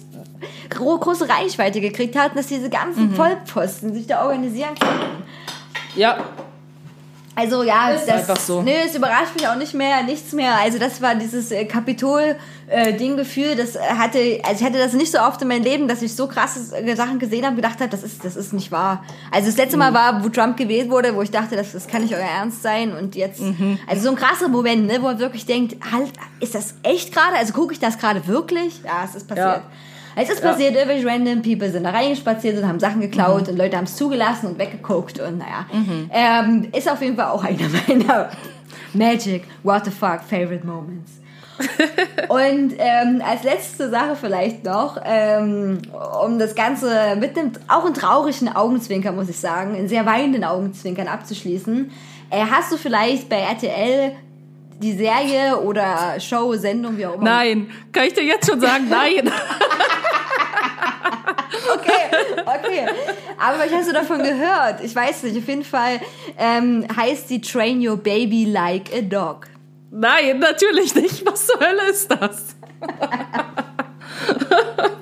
gro- 0.70 0.98
große 0.98 1.30
Reichweite 1.30 1.80
gekriegt 1.80 2.18
hat 2.18 2.32
und 2.32 2.38
dass 2.40 2.48
diese 2.48 2.70
ganzen 2.70 3.12
Mhm. 3.12 3.16
Vollpfosten 3.16 3.94
sich 3.94 4.06
da 4.08 4.24
organisieren 4.26 4.76
konnten. 4.78 5.24
Ja. 5.96 6.18
Also 7.36 7.64
ja, 7.64 7.90
Ist 7.90 8.08
das, 8.08 8.30
einfach 8.30 8.40
so. 8.40 8.62
nee, 8.62 8.76
es 8.86 8.94
überrascht 8.96 9.34
mich 9.36 9.48
auch 9.48 9.56
nicht 9.56 9.74
mehr, 9.74 10.04
nichts 10.04 10.34
mehr. 10.34 10.56
Also 10.58 10.78
das 10.78 11.02
war 11.02 11.16
dieses 11.16 11.52
äh, 11.52 11.66
Kapitol-Ding-Gefühl, 11.66 13.56
das 13.56 13.78
hatte, 13.80 14.40
also 14.44 14.60
ich 14.60 14.64
hatte 14.64 14.78
das 14.78 14.94
nicht 14.94 15.12
so 15.12 15.20
oft 15.20 15.42
in 15.42 15.48
meinem 15.48 15.64
Leben, 15.64 15.88
dass 15.88 16.02
ich 16.02 16.16
so 16.16 16.28
krasse 16.28 16.76
äh, 16.76 16.96
Sachen 16.96 17.20
gesehen 17.20 17.46
habe, 17.46 17.56
gedacht 17.56 17.80
habe, 17.80 17.90
das 17.90 18.04
ist, 18.04 18.24
das 18.24 18.36
ist 18.36 18.54
nicht 18.54 18.72
wahr. 18.72 19.04
Also 19.32 19.48
das 19.48 19.58
letzte 19.58 19.78
Mal 19.78 19.92
Mhm. 19.92 19.96
war, 19.96 20.24
wo 20.24 20.30
Trump 20.30 20.58
gewählt 20.58 20.90
wurde, 20.90 21.16
wo 21.16 21.22
ich 21.22 21.32
dachte, 21.32 21.56
das, 21.56 21.72
das 21.72 21.88
kann 21.88 22.02
nicht 22.04 22.14
euer 22.14 22.20
Ernst 22.22 22.62
sein 22.62 22.96
und 22.96 23.16
jetzt, 23.16 23.42
Mhm. 23.42 23.80
also 23.88 24.04
so 24.04 24.10
ein 24.10 24.16
krasser 24.16 24.48
Moment, 24.48 24.86
ne, 24.88 24.98
wo 25.00 25.06
man 25.06 25.20
wirklich 25.20 25.46
denkt, 25.46 25.76
halt, 25.92 26.12
ist 26.40 26.56
das 26.56 26.76
echt 26.84 27.14
gerade? 27.14 27.36
Also 27.38 27.54
gucke 27.54 27.74
ich 27.74 27.80
das 27.80 27.98
gerade 27.98 28.28
wirklich? 28.28 28.82
Ja, 28.84 29.04
es 29.06 29.16
ist 29.16 29.28
passiert. 29.28 29.48
Ja. 29.48 29.62
Es 30.16 30.30
ist 30.30 30.42
passiert, 30.42 30.76
irgendwelche 30.76 31.08
random 31.08 31.42
People 31.42 31.70
sind 31.70 31.84
da 31.84 31.90
reingespaziert 31.92 32.58
und 32.58 32.68
haben 32.68 32.80
Sachen 32.80 32.98
Mhm. 32.98 33.02
geklaut 33.02 33.48
und 33.50 33.58
Leute 33.58 33.78
haben 33.78 33.86
es 33.86 33.96
zugelassen 33.96 34.48
und 34.48 34.60
weggeguckt 34.60 35.20
und 35.20 35.38
naja. 35.40 35.66
Ähm, 36.12 36.68
ist 36.76 36.90
auf 36.90 37.02
jeden 37.02 37.16
Fall 37.16 37.28
auch 37.28 37.44
einer 37.44 37.58
meiner 37.88 38.30
Magic, 38.94 39.44
what 39.64 39.86
the 39.86 39.92
fuck, 39.92 40.22
favorite 40.22 40.66
moments. 40.66 41.12
und 42.30 42.74
ähm, 42.80 43.22
als 43.28 43.44
letzte 43.44 43.90
Sache 43.90 44.16
vielleicht 44.20 44.64
noch, 44.66 44.98
ähm, 45.06 45.80
um 46.24 46.40
das 46.40 46.56
Ganze 46.56 47.16
mit 47.20 47.38
einem 47.38 47.52
auch 47.68 47.86
einen 47.86 47.94
traurigen 47.94 48.56
Augenzwinkern, 48.56 49.16
muss 49.16 49.30
ich 49.30 49.38
sagen, 49.38 49.76
in 49.76 49.88
sehr 49.88 50.06
weinenden 50.06 50.44
Augenzwinkern 50.44 51.08
abzuschließen, 51.08 51.92
äh, 52.32 52.44
hast 52.50 52.72
du 52.72 52.78
vielleicht 52.78 53.30
bei 53.30 53.38
RTL 53.38 54.14
die 54.84 54.94
Serie 54.94 55.60
oder 55.60 56.20
Show, 56.20 56.54
Sendung, 56.56 56.98
wie 56.98 57.06
auch 57.06 57.16
immer, 57.16 57.24
Nein, 57.24 57.72
kann 57.92 58.06
ich 58.06 58.14
dir 58.14 58.24
jetzt 58.24 58.50
schon 58.50 58.60
sagen, 58.60 58.88
nein. 58.90 59.32
Okay, 61.76 61.92
okay. 62.46 62.86
Aber 63.40 63.58
vielleicht 63.58 63.76
hast 63.76 63.90
du 63.90 63.94
davon 63.94 64.22
gehört. 64.22 64.82
Ich 64.84 64.96
weiß 64.96 65.24
nicht. 65.24 65.38
Auf 65.38 65.48
jeden 65.48 65.64
Fall 65.64 66.00
ähm, 66.38 66.86
heißt 66.96 67.30
die 67.30 67.42
Train 67.42 67.86
Your 67.86 67.98
Baby 67.98 68.46
Like 68.46 68.94
a 68.94 69.02
Dog. 69.02 69.48
Nein, 69.92 70.40
natürlich 70.40 70.96
nicht. 70.96 71.26
Was 71.26 71.48
zur 71.48 71.60
Hölle 71.60 71.90
ist 71.90 72.12
das? 72.12 72.56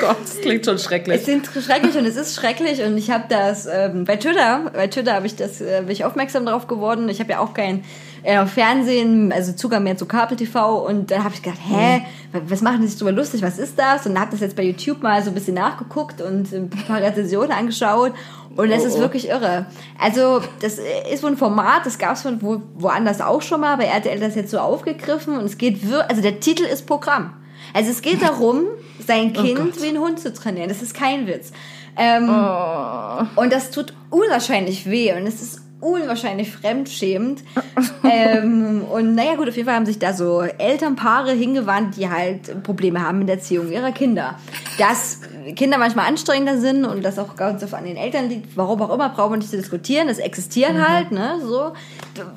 Gott, 0.00 0.16
das 0.22 0.40
klingt 0.40 0.64
schon 0.64 0.78
schrecklich. 0.78 1.20
Es 1.20 1.26
sind 1.26 1.46
schrecklich 1.46 1.96
und 1.96 2.04
es 2.06 2.16
ist 2.16 2.36
schrecklich 2.36 2.82
und 2.82 2.96
ich 2.96 3.10
habe 3.10 3.24
das 3.28 3.66
ähm, 3.66 4.04
bei 4.04 4.16
Twitter, 4.16 4.70
bei 4.72 4.86
Twitter 4.86 5.14
habe 5.14 5.26
ich 5.26 5.36
das, 5.36 5.60
äh, 5.60 5.82
bin 5.82 5.90
ich 5.90 6.04
aufmerksam 6.04 6.46
darauf 6.46 6.66
geworden. 6.66 7.08
Ich 7.08 7.20
habe 7.20 7.32
ja 7.32 7.40
auch 7.40 7.54
kein 7.54 7.84
äh, 8.22 8.44
Fernsehen, 8.46 9.32
also 9.32 9.52
Zugang 9.52 9.82
mehr 9.82 9.96
zu 9.96 10.06
Kabel 10.06 10.36
TV 10.36 10.86
und 10.86 11.10
dann 11.10 11.24
habe 11.24 11.34
ich 11.34 11.42
gedacht, 11.42 11.60
hä, 11.66 12.02
was 12.32 12.60
machen 12.60 12.82
die 12.82 12.88
sich 12.88 12.98
drüber 12.98 13.12
lustig? 13.12 13.42
Was 13.42 13.58
ist 13.58 13.78
das? 13.78 14.06
Und 14.06 14.18
habe 14.18 14.30
das 14.30 14.40
jetzt 14.40 14.56
bei 14.56 14.62
YouTube 14.62 15.02
mal 15.02 15.22
so 15.22 15.30
ein 15.30 15.34
bisschen 15.34 15.54
nachgeguckt 15.54 16.20
und 16.20 16.52
ein 16.52 16.70
paar 16.70 17.00
Rezensionen 17.00 17.52
angeschaut 17.52 18.12
und 18.56 18.70
es 18.70 18.82
Oh, 18.82 18.86
ist 18.86 18.96
oh. 18.96 19.00
wirklich 19.00 19.28
irre. 19.28 19.66
Also 19.98 20.40
das 20.60 20.78
ist 21.12 21.22
wohl 21.22 21.30
ein 21.30 21.36
Format, 21.36 21.86
das 21.86 21.98
gab 21.98 22.14
es 22.14 22.22
von 22.22 22.42
wo, 22.42 22.62
woanders 22.74 23.20
auch 23.20 23.42
schon 23.42 23.60
mal, 23.60 23.76
bei 23.76 23.84
RTL 23.84 24.20
das 24.20 24.34
jetzt 24.34 24.50
so 24.50 24.58
aufgegriffen 24.58 25.38
und 25.38 25.44
es 25.44 25.58
geht 25.58 25.82
wirklich, 25.88 26.10
also 26.10 26.22
der 26.22 26.40
Titel 26.40 26.64
ist 26.64 26.86
Programm. 26.86 27.34
Also 27.74 27.90
es 27.90 28.02
geht 28.02 28.22
darum, 28.22 28.64
sein 29.06 29.32
Kind 29.32 29.56
Gott. 29.56 29.82
wie 29.82 29.88
ein 29.88 29.98
Hund 29.98 30.18
zu 30.20 30.32
trainieren. 30.32 30.68
Das 30.68 30.82
ist 30.82 30.94
kein 30.94 31.26
Witz. 31.26 31.52
Ähm, 31.96 32.28
Oh. 32.28 33.40
Und 33.40 33.52
das 33.52 33.70
tut 33.70 33.92
unwahrscheinlich 34.10 34.86
weh 34.86 35.12
und 35.14 35.26
es 35.26 35.42
ist 35.42 35.60
unwahrscheinlich 35.80 36.50
fremdschämend. 36.50 37.42
ähm, 38.04 38.82
und 38.82 39.14
naja, 39.14 39.36
gut, 39.36 39.48
auf 39.48 39.56
jeden 39.56 39.66
Fall 39.66 39.76
haben 39.76 39.86
sich 39.86 39.98
da 39.98 40.12
so 40.12 40.40
Elternpaare 40.40 41.32
hingewandt, 41.32 41.96
die 41.96 42.08
halt 42.08 42.62
Probleme 42.62 43.00
haben 43.00 43.20
mit 43.20 43.28
der 43.28 43.36
Erziehung 43.36 43.70
ihrer 43.70 43.92
Kinder. 43.92 44.38
Dass 44.78 45.20
Kinder 45.54 45.78
manchmal 45.78 46.06
anstrengender 46.06 46.58
sind 46.58 46.84
und 46.84 47.04
das 47.04 47.18
auch 47.18 47.36
ganz 47.36 47.62
oft 47.62 47.74
an 47.74 47.84
den 47.84 47.96
Eltern 47.96 48.28
liegt, 48.28 48.56
warum 48.56 48.82
auch 48.82 48.92
immer, 48.92 49.08
brauchen 49.10 49.32
wir 49.32 49.36
nicht 49.38 49.50
zu 49.50 49.56
diskutieren. 49.56 50.08
Das 50.08 50.18
existiert 50.18 50.74
halt, 50.74 51.12
ne, 51.12 51.38
so. 51.42 51.72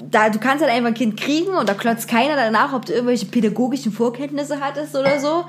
Da, 0.10 0.30
du 0.30 0.40
kannst 0.40 0.64
halt 0.64 0.72
einfach 0.72 0.90
ein 0.90 0.94
Kind 0.94 1.20
kriegen 1.20 1.56
und 1.56 1.68
da 1.68 1.74
klotzt 1.74 2.08
keiner 2.08 2.36
danach, 2.36 2.74
ob 2.74 2.86
du 2.86 2.94
irgendwelche 2.94 3.26
pädagogischen 3.26 3.92
Vorkenntnisse 3.92 4.60
hattest 4.60 4.96
oder 4.96 5.20
so. 5.20 5.46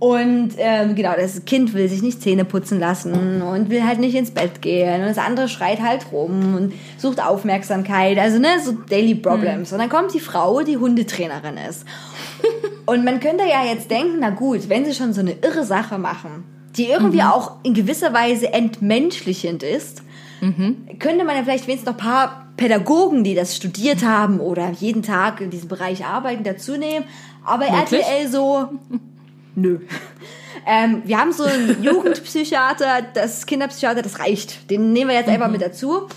Und 0.00 0.52
ähm, 0.56 0.94
genau, 0.94 1.12
das 1.14 1.44
Kind 1.44 1.74
will 1.74 1.86
sich 1.86 2.00
nicht 2.00 2.22
Zähne 2.22 2.46
putzen 2.46 2.80
lassen 2.80 3.42
und 3.42 3.68
will 3.68 3.84
halt 3.84 4.00
nicht 4.00 4.14
ins 4.14 4.30
Bett 4.30 4.62
gehen. 4.62 5.02
Und 5.02 5.08
das 5.08 5.18
andere 5.18 5.46
schreit 5.46 5.82
halt 5.82 6.10
rum 6.10 6.54
und 6.56 6.72
sucht 6.96 7.22
Aufmerksamkeit. 7.22 8.18
Also, 8.18 8.38
ne, 8.38 8.48
so 8.64 8.72
Daily 8.72 9.14
Problems. 9.14 9.72
Und 9.72 9.78
dann 9.78 9.90
kommt 9.90 10.14
die 10.14 10.20
Frau, 10.20 10.62
die 10.62 10.78
Hundetrainerin 10.78 11.58
ist. 11.68 11.84
Und 12.86 13.04
man 13.04 13.20
könnte 13.20 13.44
ja 13.44 13.64
jetzt 13.64 13.90
denken, 13.90 14.16
na 14.20 14.30
gut, 14.30 14.70
wenn 14.70 14.86
sie 14.86 14.94
schon 14.94 15.12
so 15.12 15.20
eine 15.20 15.32
irre 15.32 15.64
Sache 15.64 15.98
machen, 15.98 16.44
die 16.76 16.86
irgendwie 16.86 17.22
auch 17.22 17.56
in 17.62 17.74
gewisser 17.74 18.14
Weise 18.14 18.54
entmenschlichend 18.54 19.62
ist, 19.62 20.02
könnte 20.98 21.24
man 21.26 21.36
ja 21.36 21.42
vielleicht 21.42 21.66
wenigstens 21.66 21.86
noch 21.86 21.98
ein 21.98 22.10
paar 22.10 22.46
Pädagogen, 22.56 23.22
die 23.22 23.34
das 23.34 23.54
studiert 23.54 24.02
haben 24.02 24.40
oder 24.40 24.70
jeden 24.70 25.02
Tag 25.02 25.42
in 25.42 25.50
diesem 25.50 25.68
Bereich 25.68 26.06
arbeiten, 26.06 26.42
dazu 26.42 26.78
nehmen. 26.78 27.04
Aber 27.44 27.66
Wirklich? 27.66 28.00
RTL 28.00 28.28
so, 28.28 28.68
nö. 29.54 29.78
Ähm, 30.66 31.02
wir 31.04 31.18
haben 31.18 31.32
so 31.32 31.44
einen 31.44 31.82
Jugendpsychiater, 31.82 33.02
das 33.14 33.46
Kinderpsychiater, 33.46 34.02
das 34.02 34.18
reicht. 34.18 34.70
Den 34.70 34.92
nehmen 34.92 35.10
wir 35.10 35.16
jetzt 35.16 35.28
einfach 35.28 35.50
mit 35.50 35.62
dazu 35.62 36.08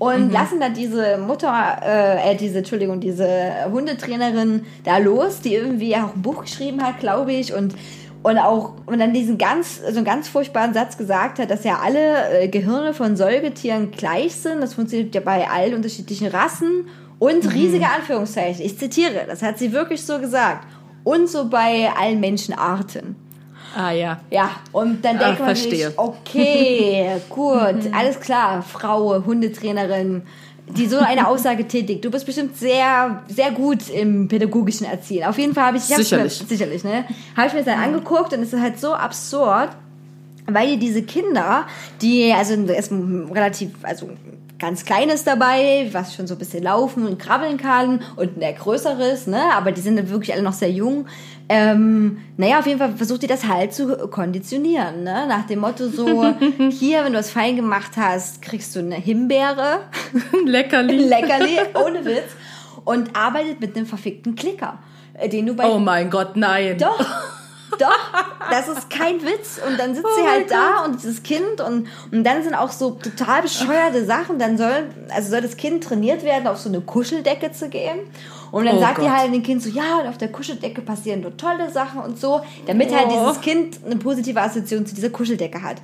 und 0.00 0.32
lassen 0.32 0.60
dann 0.60 0.72
diese 0.72 1.18
Mutter, 1.18 1.78
äh, 1.84 2.32
äh, 2.32 2.34
diese, 2.34 2.58
Entschuldigung, 2.58 3.00
diese 3.00 3.52
Hundetrainerin 3.70 4.64
da 4.82 4.96
los, 4.96 5.42
die 5.42 5.54
irgendwie 5.54 5.94
auch 5.94 6.14
ein 6.14 6.22
Buch 6.22 6.42
geschrieben 6.42 6.82
hat, 6.82 7.00
glaube 7.00 7.32
ich, 7.32 7.52
und 7.52 7.74
und 8.22 8.38
auch 8.38 8.74
und 8.86 8.98
dann 8.98 9.12
diesen 9.12 9.38
ganz 9.38 9.78
so 9.78 9.96
einen 9.96 10.04
ganz 10.04 10.28
furchtbaren 10.28 10.72
Satz 10.72 10.96
gesagt 10.96 11.38
hat, 11.38 11.50
dass 11.50 11.64
ja 11.64 11.80
alle 11.82 12.40
äh, 12.40 12.48
Gehirne 12.48 12.94
von 12.94 13.16
Säugetieren 13.16 13.90
gleich 13.90 14.36
sind. 14.36 14.62
Das 14.62 14.74
funktioniert 14.74 15.14
ja 15.14 15.20
bei 15.20 15.48
allen 15.48 15.74
unterschiedlichen 15.74 16.28
Rassen 16.28 16.86
und 17.18 17.52
riesige 17.52 17.86
Anführungszeichen. 17.86 18.64
Ich 18.64 18.78
zitiere, 18.78 19.26
das 19.26 19.42
hat 19.42 19.58
sie 19.58 19.72
wirklich 19.72 20.02
so 20.02 20.18
gesagt. 20.18 20.66
Und 21.04 21.28
so 21.28 21.48
bei 21.48 21.90
allen 21.98 22.20
Menschenarten. 22.20 23.16
Ah 23.76 23.92
ja. 23.92 24.20
Ja, 24.30 24.50
und 24.72 25.04
dann 25.04 25.16
Ah, 25.18 25.24
denkt 25.26 25.38
man 25.40 25.48
verstehe. 25.48 25.88
sich, 25.88 25.98
okay, 25.98 27.06
gut, 27.28 27.92
alles 27.92 28.18
klar, 28.20 28.62
Frau, 28.62 29.24
Hundetrainerin, 29.24 30.22
die 30.76 30.86
so 30.86 30.98
eine 30.98 31.26
Aussage 31.28 31.66
tätigt. 31.66 32.04
Du 32.04 32.10
bist 32.10 32.26
bestimmt 32.26 32.56
sehr, 32.56 33.22
sehr 33.28 33.50
gut 33.52 33.88
im 33.88 34.28
pädagogischen 34.28 34.86
Erziehen. 34.86 35.24
Auf 35.24 35.38
jeden 35.38 35.54
Fall 35.54 35.66
habe 35.66 35.76
ich, 35.76 35.88
ich 35.88 35.96
Sicherlich. 35.96 36.40
Mir, 36.42 36.48
sicherlich, 36.48 36.84
ne? 36.84 37.04
Habe 37.36 37.46
ich 37.48 37.52
mir 37.54 37.60
das 37.64 37.66
dann 37.74 37.82
angeguckt 37.82 38.32
und 38.32 38.40
es 38.42 38.52
ist 38.52 38.60
halt 38.60 38.78
so 38.80 38.92
absurd, 38.92 39.70
weil 40.46 40.68
die 40.68 40.78
diese 40.78 41.02
Kinder, 41.02 41.66
die, 42.02 42.32
also 42.32 42.54
ein 42.54 43.28
relativ, 43.32 43.70
also 43.82 44.10
ganz 44.60 44.84
kleines 44.84 45.24
dabei, 45.24 45.88
was 45.92 46.14
schon 46.14 46.26
so 46.26 46.34
ein 46.34 46.38
bisschen 46.38 46.62
laufen 46.62 47.06
und 47.06 47.18
krabbeln 47.18 47.56
kann 47.56 48.02
und 48.16 48.40
ein 48.40 48.54
größeres, 48.54 49.26
ne, 49.26 49.42
aber 49.54 49.72
die 49.72 49.80
sind 49.80 49.96
dann 49.96 50.10
wirklich 50.10 50.32
alle 50.32 50.42
noch 50.42 50.52
sehr 50.52 50.70
jung. 50.70 51.06
Ähm, 51.48 52.18
naja, 52.36 52.60
auf 52.60 52.66
jeden 52.66 52.78
Fall 52.78 52.92
versucht 52.94 53.22
die 53.22 53.26
das 53.26 53.48
halt 53.48 53.72
zu 53.74 53.88
konditionieren, 54.08 55.02
ne, 55.02 55.26
nach 55.26 55.46
dem 55.46 55.60
Motto 55.60 55.88
so, 55.88 56.32
hier, 56.70 57.04
wenn 57.04 57.12
du 57.12 57.18
was 57.18 57.30
fein 57.30 57.56
gemacht 57.56 57.92
hast, 57.96 58.42
kriegst 58.42 58.76
du 58.76 58.80
eine 58.80 58.94
Himbeere, 58.96 59.80
Leckerli. 60.44 60.96
Leckerli, 61.08 61.58
ohne 61.74 62.04
Witz, 62.04 62.30
und 62.84 63.16
arbeitet 63.16 63.60
mit 63.60 63.76
einem 63.76 63.86
verfickten 63.86 64.36
Klicker, 64.36 64.78
äh, 65.14 65.28
den 65.28 65.46
du 65.46 65.54
bei 65.54 65.68
Oh 65.68 65.78
mein 65.78 66.10
Gott, 66.10 66.36
nein. 66.36 66.78
doch, 66.78 67.04
doch, 67.78 68.50
das 68.50 68.68
ist 68.68 68.90
kein 68.90 69.20
Witz. 69.22 69.60
Und 69.66 69.78
dann 69.78 69.94
sitzt 69.94 70.06
Oh 70.10 70.20
sie 70.20 70.28
halt 70.28 70.50
da 70.50 70.84
und 70.84 70.96
dieses 71.02 71.22
Kind 71.22 71.60
und, 71.60 71.86
und 72.12 72.24
dann 72.24 72.42
sind 72.42 72.54
auch 72.54 72.70
so 72.70 72.90
total 72.92 73.42
bescheuerte 73.42 74.04
Sachen. 74.04 74.38
Dann 74.38 74.56
soll, 74.58 74.88
also 75.14 75.30
soll 75.30 75.40
das 75.42 75.56
Kind 75.56 75.84
trainiert 75.84 76.24
werden, 76.24 76.46
auf 76.46 76.58
so 76.58 76.68
eine 76.68 76.80
Kuscheldecke 76.80 77.52
zu 77.52 77.68
gehen. 77.68 78.00
Und 78.50 78.64
dann 78.66 78.78
Oh 78.78 78.80
sagt 78.80 78.98
die 78.98 79.02
Gott. 79.02 79.10
halt 79.10 79.32
dem 79.32 79.42
Kind 79.44 79.62
so, 79.62 79.68
ja, 79.70 79.98
und 80.00 80.08
auf 80.08 80.18
der 80.18 80.28
Kuscheldecke 80.32 80.80
passieren 80.82 81.20
nur 81.20 81.36
tolle 81.36 81.70
Sachen 81.70 82.00
und 82.00 82.18
so, 82.18 82.40
damit 82.66 82.92
halt 82.92 83.06
Oh. 83.08 83.12
dieses 83.28 83.40
Kind 83.40 83.78
eine 83.86 83.96
positive 83.96 84.40
Assoziation 84.40 84.84
zu 84.86 84.94
dieser 84.94 85.10
Kuscheldecke 85.10 85.62
hat. 85.62 85.76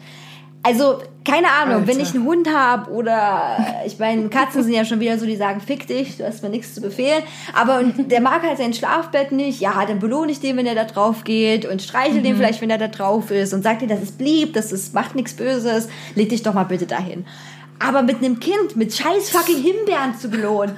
Also, 0.66 0.98
keine 1.24 1.48
Ahnung, 1.48 1.86
wenn 1.86 1.96
Alter. 1.98 2.08
ich 2.08 2.14
einen 2.14 2.24
Hund 2.24 2.48
habe 2.52 2.90
oder 2.90 3.58
ich 3.86 3.98
meine, 3.98 4.28
Katzen 4.28 4.62
sind 4.64 4.72
ja 4.72 4.84
schon 4.84 4.98
wieder 5.00 5.16
so, 5.18 5.24
die 5.26 5.36
sagen, 5.36 5.60
fick 5.60 5.86
dich, 5.86 6.16
du 6.16 6.26
hast 6.26 6.42
mir 6.42 6.48
nichts 6.50 6.74
zu 6.74 6.80
befehlen. 6.80 7.22
Aber 7.54 7.78
und 7.78 8.10
der 8.10 8.20
mag 8.20 8.42
halt 8.42 8.58
sein 8.58 8.74
Schlafbett 8.74 9.32
nicht, 9.32 9.60
ja, 9.60 9.84
dann 9.86 9.98
belohne 10.00 10.32
ich 10.32 10.40
den, 10.40 10.56
wenn 10.56 10.66
er 10.66 10.74
da 10.74 10.84
drauf 10.84 11.24
geht 11.24 11.66
und 11.66 11.82
streichel 11.82 12.18
Mhm. 12.18 12.22
den 12.24 12.36
vielleicht, 12.36 12.60
wenn 12.62 12.70
er 12.70 12.78
da 12.78 12.88
drauf 12.88 13.30
ist 13.30 13.54
und 13.54 13.62
sag 13.62 13.78
dir, 13.78 13.86
das 13.88 14.02
ist 14.02 14.20
lieb, 14.20 14.54
das 14.54 14.72
ist, 14.72 14.92
macht 14.94 15.14
nichts 15.14 15.34
Böses, 15.34 15.88
leg 16.14 16.28
dich 16.30 16.42
doch 16.42 16.54
mal 16.54 16.64
bitte 16.64 16.86
dahin. 16.86 17.26
Aber 17.78 18.02
mit 18.02 18.16
einem 18.18 18.40
Kind 18.40 18.74
mit 18.74 18.94
scheiß 18.94 19.30
fucking 19.30 19.62
Himbeeren 19.62 20.16
zu 20.18 20.28
belohnen. 20.28 20.76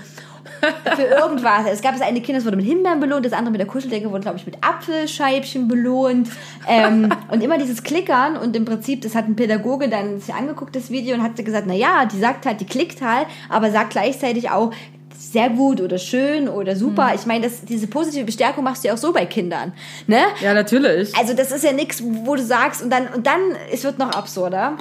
Für 0.97 1.03
irgendwas. 1.03 1.67
Es 1.71 1.83
gab 1.83 1.93
das 1.93 2.03
eine 2.03 2.21
Kind, 2.21 2.39
das 2.39 2.45
wurde 2.45 2.57
mit 2.57 2.67
Himbeeren 2.67 3.01
belohnt, 3.01 3.25
das 3.25 3.33
andere 3.33 3.53
mit 3.53 3.61
der 3.61 3.67
Kuscheldecke 3.67 4.11
wurde, 4.11 4.23
glaube 4.23 4.39
ich, 4.39 4.47
mit 4.47 4.57
Apfelscheibchen 4.63 5.69
belohnt. 5.69 6.31
Ähm, 6.67 7.11
und 7.31 7.43
immer 7.43 7.59
dieses 7.59 7.83
Klickern 7.83 8.37
und 8.37 8.57
im 8.57 8.65
Prinzip, 8.65 9.03
das 9.03 9.15
hat 9.15 9.29
ein 9.29 9.37
Pädagoge 9.37 9.89
dann 9.89 10.21
sich 10.21 10.35
angeguckt, 10.35 10.75
das 10.75 10.91
Video, 10.91 11.15
und 11.15 11.23
hat 11.23 11.37
gesagt, 11.37 11.65
na 11.67 11.75
ja, 11.75 12.05
die 12.07 12.19
sagt 12.19 12.47
halt, 12.47 12.61
die 12.61 12.67
klickt 12.67 13.03
halt, 13.03 13.27
aber 13.49 13.71
sagt 13.71 13.91
gleichzeitig 13.91 14.51
auch, 14.51 14.73
sehr 15.19 15.51
gut 15.51 15.81
oder 15.81 15.99
schön 15.99 16.49
oder 16.49 16.77
super. 16.77 17.13
Ich 17.15 17.27
meine, 17.27 17.45
das, 17.45 17.63
diese 17.63 17.89
positive 17.89 18.25
Bestärkung 18.25 18.63
machst 18.63 18.85
du 18.85 18.89
ja 18.89 18.95
auch 18.95 18.99
so 18.99 19.13
bei 19.13 19.27
Kindern. 19.27 19.73
Ne? 20.07 20.21
Ja, 20.41 20.55
natürlich. 20.55 21.15
Also 21.17 21.35
das 21.35 21.51
ist 21.51 21.65
ja 21.65 21.73
nichts, 21.73 22.03
wo 22.03 22.37
du 22.37 22.43
sagst 22.43 22.83
und 22.83 22.91
dann 22.91 23.09
und 23.09 23.27
dann 23.27 23.41
es 23.73 23.83
wird 23.83 23.99
noch 23.99 24.13
absurder. 24.13 24.77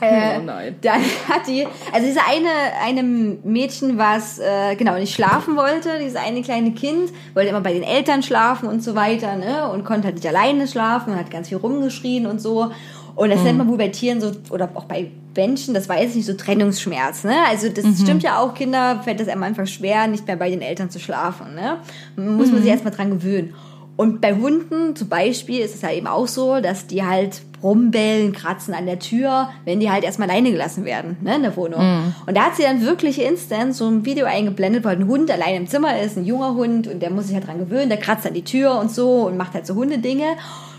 Äh, 0.00 0.38
Oh 0.38 0.42
nein. 0.42 0.76
Dann 0.80 1.00
hat 1.28 1.46
die, 1.46 1.66
also 1.92 2.06
diese 2.06 2.20
eine, 2.26 2.48
eine 2.82 3.02
Mädchen, 3.02 3.98
was 3.98 4.38
äh, 4.38 4.74
genau 4.76 4.94
nicht 4.96 5.14
schlafen 5.14 5.56
wollte, 5.56 5.98
dieses 6.00 6.16
eine 6.16 6.42
kleine 6.42 6.72
Kind, 6.72 7.10
wollte 7.34 7.50
immer 7.50 7.60
bei 7.60 7.72
den 7.72 7.82
Eltern 7.82 8.22
schlafen 8.22 8.68
und 8.68 8.82
so 8.82 8.94
weiter, 8.94 9.36
ne? 9.36 9.70
Und 9.70 9.84
konnte 9.84 10.06
halt 10.06 10.16
nicht 10.16 10.26
alleine 10.26 10.66
schlafen 10.66 11.12
und 11.12 11.18
hat 11.18 11.30
ganz 11.30 11.48
viel 11.48 11.58
rumgeschrien 11.58 12.26
und 12.26 12.40
so. 12.40 12.70
Und 13.14 13.28
das 13.30 13.42
nennt 13.42 13.58
man 13.58 13.68
wohl 13.68 13.76
bei 13.76 13.88
Tieren 13.88 14.20
so, 14.22 14.32
oder 14.50 14.70
auch 14.74 14.84
bei 14.84 15.10
Menschen, 15.36 15.74
das 15.74 15.88
weiß 15.88 16.10
ich 16.10 16.16
nicht, 16.16 16.26
so 16.26 16.34
Trennungsschmerz, 16.34 17.24
ne? 17.24 17.34
Also 17.48 17.68
das 17.68 17.84
stimmt 18.00 18.22
ja 18.22 18.38
auch, 18.38 18.54
Kinder 18.54 19.00
fällt 19.04 19.20
das 19.20 19.28
am 19.28 19.42
Anfang 19.42 19.66
schwer, 19.66 20.06
nicht 20.06 20.26
mehr 20.26 20.36
bei 20.36 20.48
den 20.50 20.62
Eltern 20.62 20.88
zu 20.90 20.98
schlafen, 20.98 21.54
ne? 21.54 21.78
Muss 22.16 22.50
man 22.50 22.62
sich 22.62 22.70
erstmal 22.70 22.94
dran 22.94 23.10
gewöhnen. 23.10 23.54
Und 23.96 24.22
bei 24.22 24.34
Hunden 24.34 24.96
zum 24.96 25.08
Beispiel 25.08 25.60
ist 25.60 25.74
es 25.74 25.82
ja 25.82 25.90
eben 25.90 26.06
auch 26.06 26.26
so, 26.26 26.60
dass 26.60 26.86
die 26.86 27.04
halt 27.04 27.42
rumbellen, 27.62 28.32
kratzen 28.32 28.74
an 28.74 28.86
der 28.86 28.98
Tür, 28.98 29.50
wenn 29.64 29.80
die 29.80 29.90
halt 29.90 30.04
erstmal 30.04 30.28
alleine 30.28 30.50
gelassen 30.50 30.84
werden, 30.84 31.16
ne, 31.22 31.36
in 31.36 31.42
der 31.42 31.56
Wohnung. 31.56 31.80
Und 32.26 32.36
da 32.36 32.42
hat 32.46 32.56
sie 32.56 32.62
dann 32.62 32.82
wirklich 32.82 33.20
instant 33.22 33.74
so 33.74 33.88
ein 33.88 34.04
Video 34.04 34.26
eingeblendet, 34.26 34.84
wo 34.84 34.88
halt 34.88 35.00
ein 35.00 35.06
Hund 35.08 35.30
allein 35.30 35.54
im 35.56 35.66
Zimmer 35.68 36.00
ist, 36.00 36.16
ein 36.16 36.24
junger 36.24 36.54
Hund, 36.54 36.88
und 36.88 37.00
der 37.00 37.10
muss 37.10 37.26
sich 37.26 37.34
halt 37.34 37.46
dran 37.46 37.58
gewöhnen, 37.58 37.88
der 37.88 37.98
kratzt 37.98 38.26
an 38.26 38.34
die 38.34 38.44
Tür 38.44 38.78
und 38.78 38.90
so 38.90 39.22
und 39.26 39.36
macht 39.36 39.54
halt 39.54 39.66
so 39.66 39.74
Hundedinge. 39.74 40.36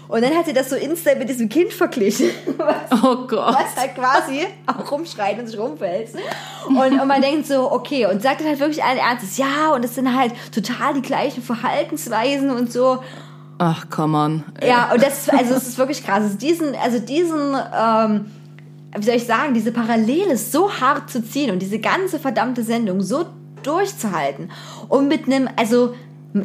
Und 0.10 0.22
dann 0.22 0.36
hat 0.36 0.46
sie 0.46 0.54
das 0.54 0.70
so 0.70 0.76
instant 0.76 1.18
mit 1.18 1.30
diesem 1.30 1.50
Kind 1.50 1.72
verglichen, 1.74 2.30
was 2.58 3.02
Oh 3.04 3.26
Gott. 3.26 3.56
was 3.56 3.76
halt 3.82 3.96
quasi 3.96 4.42
auch 4.68 4.92
rumschreit 4.92 5.40
und 5.40 5.48
sich 5.48 5.58
rumfällt. 5.58 6.10
Und, 6.68 7.00
und 7.00 7.08
man 7.08 7.22
denkt 7.22 7.48
so, 7.48 7.72
okay, 7.72 8.06
und 8.06 8.22
sagt 8.22 8.42
dann 8.42 8.48
halt 8.50 8.60
wirklich 8.60 8.84
allen 8.84 9.00
Ernstes, 9.00 9.38
ja, 9.38 9.72
und 9.74 9.84
es 9.84 9.96
sind 9.96 10.14
halt 10.16 10.34
total 10.54 10.94
die 10.94 11.02
gleichen 11.02 11.42
Verhaltensweisen 11.42 12.52
und 12.52 12.72
so. 12.72 13.00
Ach, 13.58 13.90
come 13.90 14.18
on. 14.18 14.44
Ja, 14.62 14.92
und 14.94 15.02
das, 15.02 15.30
also 15.30 15.54
es 15.54 15.68
ist 15.68 15.78
wirklich 15.78 16.04
krass. 16.04 16.24
Also 16.24 16.38
diesen, 16.38 16.76
also 16.76 17.00
diesen, 17.00 17.56
ähm, 17.78 18.26
wie 18.96 19.04
soll 19.04 19.16
ich 19.16 19.26
sagen, 19.26 19.54
diese 19.54 19.72
Parallele 19.72 20.38
so 20.38 20.72
hart 20.72 21.10
zu 21.10 21.24
ziehen 21.24 21.52
und 21.52 21.60
diese 21.62 21.80
ganze 21.80 22.20
verdammte 22.20 22.64
Sendung 22.64 23.02
so 23.02 23.26
durchzuhalten 23.64 24.52
und 24.90 25.08
mit 25.08 25.26
einem, 25.26 25.50
also 25.56 25.96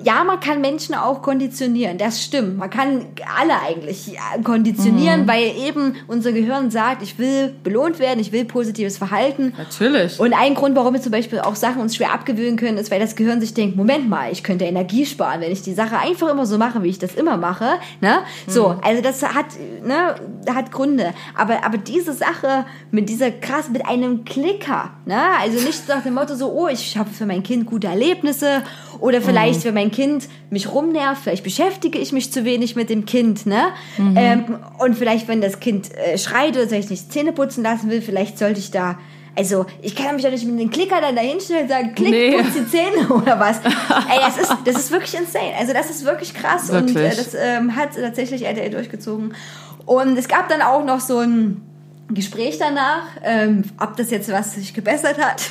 ja, 0.04 0.22
man 0.24 0.38
kann 0.40 0.60
Menschen 0.60 0.94
auch 0.94 1.22
konditionieren, 1.22 1.96
das 1.96 2.22
stimmt. 2.22 2.58
Man 2.58 2.68
kann 2.68 3.06
alle 3.38 3.58
eigentlich 3.60 4.08
ja, 4.08 4.20
konditionieren, 4.44 5.26
weil 5.26 5.52
eben 5.56 5.94
unser 6.06 6.32
Gehirn 6.32 6.70
sagt, 6.70 7.02
ich 7.02 7.18
will 7.18 7.54
belohnt 7.64 7.98
werden, 7.98 8.20
ich 8.20 8.30
will 8.30 8.44
positives 8.44 8.98
Verhalten. 8.98 9.54
Natürlich. 9.56 10.20
Und 10.20 10.34
ein 10.34 10.54
Grund, 10.54 10.76
warum 10.76 10.92
wir 10.92 11.00
zum 11.00 11.12
Beispiel 11.12 11.40
auch 11.40 11.54
Sachen 11.54 11.80
uns 11.80 11.96
schwer 11.96 12.12
abgewöhnen 12.12 12.56
können, 12.56 12.76
ist, 12.76 12.90
weil 12.90 13.00
das 13.00 13.16
Gehirn 13.16 13.40
sich 13.40 13.54
denkt, 13.54 13.76
Moment 13.76 14.10
mal, 14.10 14.30
ich 14.30 14.42
könnte 14.42 14.66
Energie 14.66 15.06
sparen, 15.06 15.40
wenn 15.40 15.52
ich 15.52 15.62
die 15.62 15.74
Sache 15.74 15.98
einfach 15.98 16.28
immer 16.28 16.44
so 16.44 16.58
mache, 16.58 16.82
wie 16.82 16.88
ich 16.88 16.98
das 16.98 17.14
immer 17.14 17.38
mache. 17.38 17.78
Ne? 18.02 18.18
So, 18.46 18.76
also 18.82 19.02
das 19.02 19.22
hat, 19.22 19.46
ne, 19.84 20.16
hat 20.54 20.70
Gründe. 20.70 21.14
Aber, 21.34 21.64
aber 21.64 21.78
diese 21.78 22.12
Sache 22.12 22.66
mit 22.90 23.08
dieser 23.08 23.30
krass, 23.30 23.70
mit 23.70 23.86
einem 23.86 24.26
Klicker, 24.26 24.90
ne? 25.06 25.20
also 25.40 25.64
nicht 25.64 25.88
nach 25.88 26.02
dem 26.02 26.14
Motto 26.14 26.34
so, 26.34 26.52
oh, 26.52 26.68
ich 26.68 26.98
habe 26.98 27.08
für 27.08 27.24
mein 27.24 27.42
Kind 27.42 27.64
gute 27.64 27.86
Erlebnisse 27.86 28.62
oder 29.00 29.22
vielleicht, 29.22 29.64
wenn 29.64 29.77
mein 29.78 29.92
Kind 29.92 30.28
mich 30.50 30.72
rumnervt, 30.72 31.22
vielleicht 31.22 31.44
beschäftige 31.44 31.98
ich 31.98 32.12
mich 32.12 32.32
zu 32.32 32.44
wenig 32.44 32.74
mit 32.74 32.90
dem 32.90 33.04
Kind, 33.06 33.46
ne? 33.46 33.68
Ähm, 34.16 34.58
und 34.78 34.96
vielleicht, 34.96 35.28
wenn 35.28 35.40
das 35.40 35.60
Kind 35.60 35.94
äh, 35.96 36.18
schreit 36.18 36.56
oder 36.56 36.66
sich 36.66 36.90
nicht 36.90 37.12
Zähne 37.12 37.32
putzen 37.32 37.62
lassen 37.62 37.88
will, 37.88 38.02
vielleicht 38.02 38.38
sollte 38.38 38.58
ich 38.58 38.72
da 38.72 38.98
also, 39.36 39.66
ich 39.82 39.94
kann 39.94 40.16
mich 40.16 40.24
doch 40.24 40.32
nicht 40.32 40.44
mit 40.44 40.58
dem 40.58 40.68
Klicker 40.68 41.00
dann 41.00 41.14
da 41.14 41.22
hinstellen 41.22 41.62
und 41.62 41.68
sagen, 41.68 41.94
klick, 41.94 42.10
Nee. 42.10 42.32
putz 42.32 42.54
die 42.54 42.66
Zähne 42.66 43.08
oder 43.08 43.38
was. 43.38 43.58
Ey, 43.64 44.18
das 44.20 44.36
ist, 44.36 44.52
das 44.64 44.76
ist 44.76 44.90
wirklich 44.90 45.14
insane. 45.14 45.52
Also, 45.56 45.72
das 45.72 45.90
ist 45.90 46.04
wirklich 46.04 46.34
krass. 46.34 46.70
Und 46.70 46.90
äh, 46.90 46.94
Wirklich. 46.94 47.16
das 47.16 47.34
ähm, 47.40 47.76
hat 47.76 47.90
tatsächlich 47.94 48.44
RTL 48.44 48.70
durchgezogen. 48.70 49.34
Und 49.86 50.18
es 50.18 50.26
gab 50.26 50.48
dann 50.48 50.60
auch 50.60 50.84
noch 50.84 50.98
so 50.98 51.18
ein 51.20 51.62
Gespräch 52.10 52.58
danach, 52.58 53.04
ähm, 53.22 53.62
ob 53.80 53.96
das 53.96 54.10
jetzt 54.10 54.28
was 54.32 54.54
sich 54.54 54.74
gebessert 54.74 55.18
hat. 55.18 55.42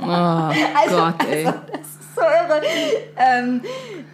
Oh 0.00 0.04
Also, 0.06 0.96
Gott, 0.96 1.26
ey. 1.28 1.46
Also, 1.46 1.58
das 1.72 1.95
so 2.16 2.22
irre. 2.22 2.62
Ähm, 3.16 3.60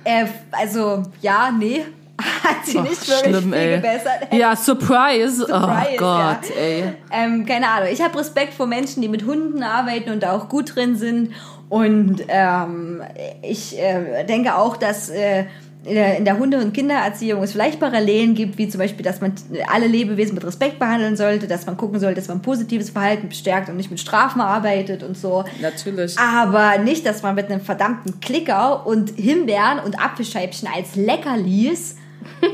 äh, 0.04 0.26
also, 0.50 1.04
ja, 1.20 1.50
nee. 1.50 1.84
Hat 2.42 2.64
sie 2.64 2.78
Ach, 2.78 2.82
nicht 2.82 3.08
wirklich 3.08 3.36
schlimm, 3.36 3.52
viel 3.52 3.60
ey. 3.60 3.76
gebessert. 3.76 4.32
Ja, 4.32 4.54
Surprise. 4.54 5.36
Surprise, 5.36 5.48
oh 5.52 5.96
Gott, 5.98 6.50
ja. 6.50 6.56
ey. 6.60 6.92
Ähm, 7.10 7.46
keine 7.46 7.68
Ahnung. 7.68 7.88
Ich 7.90 8.02
habe 8.02 8.18
Respekt 8.18 8.54
vor 8.54 8.66
Menschen, 8.66 9.02
die 9.02 9.08
mit 9.08 9.24
Hunden 9.24 9.62
arbeiten 9.62 10.10
und 10.10 10.22
da 10.22 10.32
auch 10.32 10.48
gut 10.48 10.74
drin 10.74 10.96
sind. 10.96 11.32
Und 11.68 12.22
ähm, 12.28 13.02
ich 13.40 13.78
äh, 13.78 14.24
denke 14.24 14.56
auch, 14.56 14.76
dass 14.76 15.08
äh, 15.08 15.46
in 15.84 16.24
der 16.24 16.38
Hunde- 16.38 16.58
und 16.58 16.72
Kindererziehung 16.72 17.42
es 17.42 17.52
vielleicht 17.52 17.80
Parallelen 17.80 18.34
gibt, 18.34 18.56
wie 18.56 18.68
zum 18.68 18.78
Beispiel, 18.78 19.04
dass 19.04 19.20
man 19.20 19.32
alle 19.68 19.86
Lebewesen 19.86 20.34
mit 20.34 20.44
Respekt 20.44 20.78
behandeln 20.78 21.16
sollte, 21.16 21.48
dass 21.48 21.66
man 21.66 21.76
gucken 21.76 21.98
sollte, 21.98 22.20
dass 22.20 22.28
man 22.28 22.40
positives 22.40 22.90
Verhalten 22.90 23.28
bestärkt 23.28 23.68
und 23.68 23.76
nicht 23.76 23.90
mit 23.90 23.98
Strafen 23.98 24.40
arbeitet 24.40 25.02
und 25.02 25.16
so. 25.16 25.44
Natürlich. 25.60 26.16
Aber 26.18 26.78
nicht, 26.78 27.04
dass 27.04 27.22
man 27.22 27.34
mit 27.34 27.50
einem 27.50 27.60
verdammten 27.60 28.20
Klicker 28.20 28.86
und 28.86 29.10
Himbeeren 29.16 29.80
und 29.84 29.98
Apfelscheibchen 30.00 30.68
als 30.74 30.96
Leckerlis. 30.96 31.96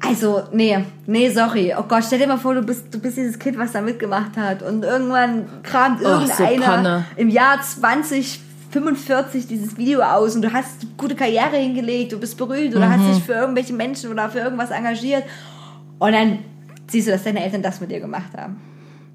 Also, 0.00 0.42
nee, 0.52 0.78
nee, 1.06 1.28
sorry. 1.28 1.74
Oh 1.76 1.82
Gott, 1.82 2.04
stell 2.06 2.20
dir 2.20 2.28
mal 2.28 2.38
vor, 2.38 2.54
du 2.54 2.62
bist, 2.62 2.86
du 2.94 2.98
bist 2.98 3.16
dieses 3.16 3.38
Kind, 3.38 3.58
was 3.58 3.72
da 3.72 3.80
mitgemacht 3.82 4.36
hat. 4.36 4.62
Und 4.62 4.84
irgendwann 4.84 5.62
kramt 5.62 6.00
Oh, 6.02 6.24
so 6.24 6.44
irgendeiner 6.44 7.04
im 7.16 7.28
Jahr 7.28 7.60
2045 8.72 9.46
dieses 9.46 9.76
Video 9.76 10.02
aus 10.02 10.36
und 10.36 10.42
du 10.42 10.52
hast 10.52 10.86
gute 10.96 11.14
Karriere 11.14 11.56
hingelegt, 11.56 12.12
du 12.12 12.18
bist 12.20 12.36
berühmt 12.36 12.74
oder 12.76 12.86
Mhm. 12.86 12.90
hast 13.06 13.16
dich 13.16 13.24
für 13.24 13.32
irgendwelche 13.32 13.72
Menschen 13.72 14.10
oder 14.10 14.28
für 14.28 14.40
irgendwas 14.40 14.70
engagiert. 14.70 15.24
Und 15.98 16.12
dann 16.12 16.38
siehst 16.86 17.08
du, 17.08 17.12
dass 17.12 17.24
deine 17.24 17.42
Eltern 17.42 17.62
das 17.62 17.80
mit 17.80 17.90
dir 17.90 18.00
gemacht 18.00 18.30
haben. 18.36 18.60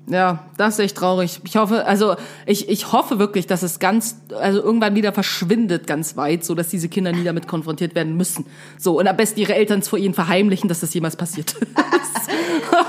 Ja, 0.07 0.45
das 0.57 0.75
ist 0.75 0.79
echt 0.79 0.97
traurig. 0.97 1.39
Ich 1.45 1.55
hoffe, 1.55 1.85
also 1.85 2.15
ich, 2.45 2.67
ich 2.67 2.91
hoffe 2.91 3.19
wirklich, 3.19 3.47
dass 3.47 3.63
es 3.63 3.79
ganz, 3.79 4.17
also 4.37 4.61
irgendwann 4.61 4.95
wieder 4.95 5.13
verschwindet 5.13 5.87
ganz 5.87 6.17
weit, 6.17 6.43
so 6.43 6.55
dass 6.55 6.67
diese 6.67 6.89
Kinder 6.89 7.13
nie 7.13 7.23
damit 7.23 7.47
konfrontiert 7.47 7.95
werden 7.95 8.17
müssen. 8.17 8.45
So 8.77 8.99
und 8.99 9.07
am 9.07 9.15
besten 9.15 9.39
ihre 9.39 9.55
Eltern 9.55 9.79
es 9.79 9.87
vor 9.87 9.97
ihnen 9.97 10.13
verheimlichen, 10.13 10.67
dass 10.67 10.81
das 10.81 10.93
jemals 10.93 11.15
passiert. 11.15 11.55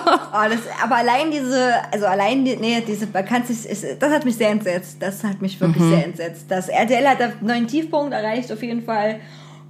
Oh, 0.07 0.49
das, 0.49 0.61
aber 0.83 0.97
allein 0.97 1.31
diese, 1.31 1.73
also 1.93 2.07
allein 2.07 2.45
die, 2.45 2.57
nee, 2.57 2.83
diese 2.87 3.13
Vakanz, 3.13 3.51
ist, 3.51 3.67
ist, 3.67 3.85
das 4.01 4.13
hat 4.13 4.25
mich 4.25 4.37
sehr 4.37 4.51
entsetzt. 4.51 4.97
Das 5.01 5.23
hat 5.23 5.41
mich 5.41 5.61
wirklich 5.61 5.83
sehr 5.83 6.05
entsetzt. 6.05 6.47
Das 6.49 6.69
RTL 6.69 7.07
hat 7.07 7.21
einen 7.21 7.35
neuen 7.41 7.67
Tiefpunkt 7.67 8.13
erreicht, 8.13 8.51
auf 8.53 8.63
jeden 8.63 8.83
Fall. 8.83 9.21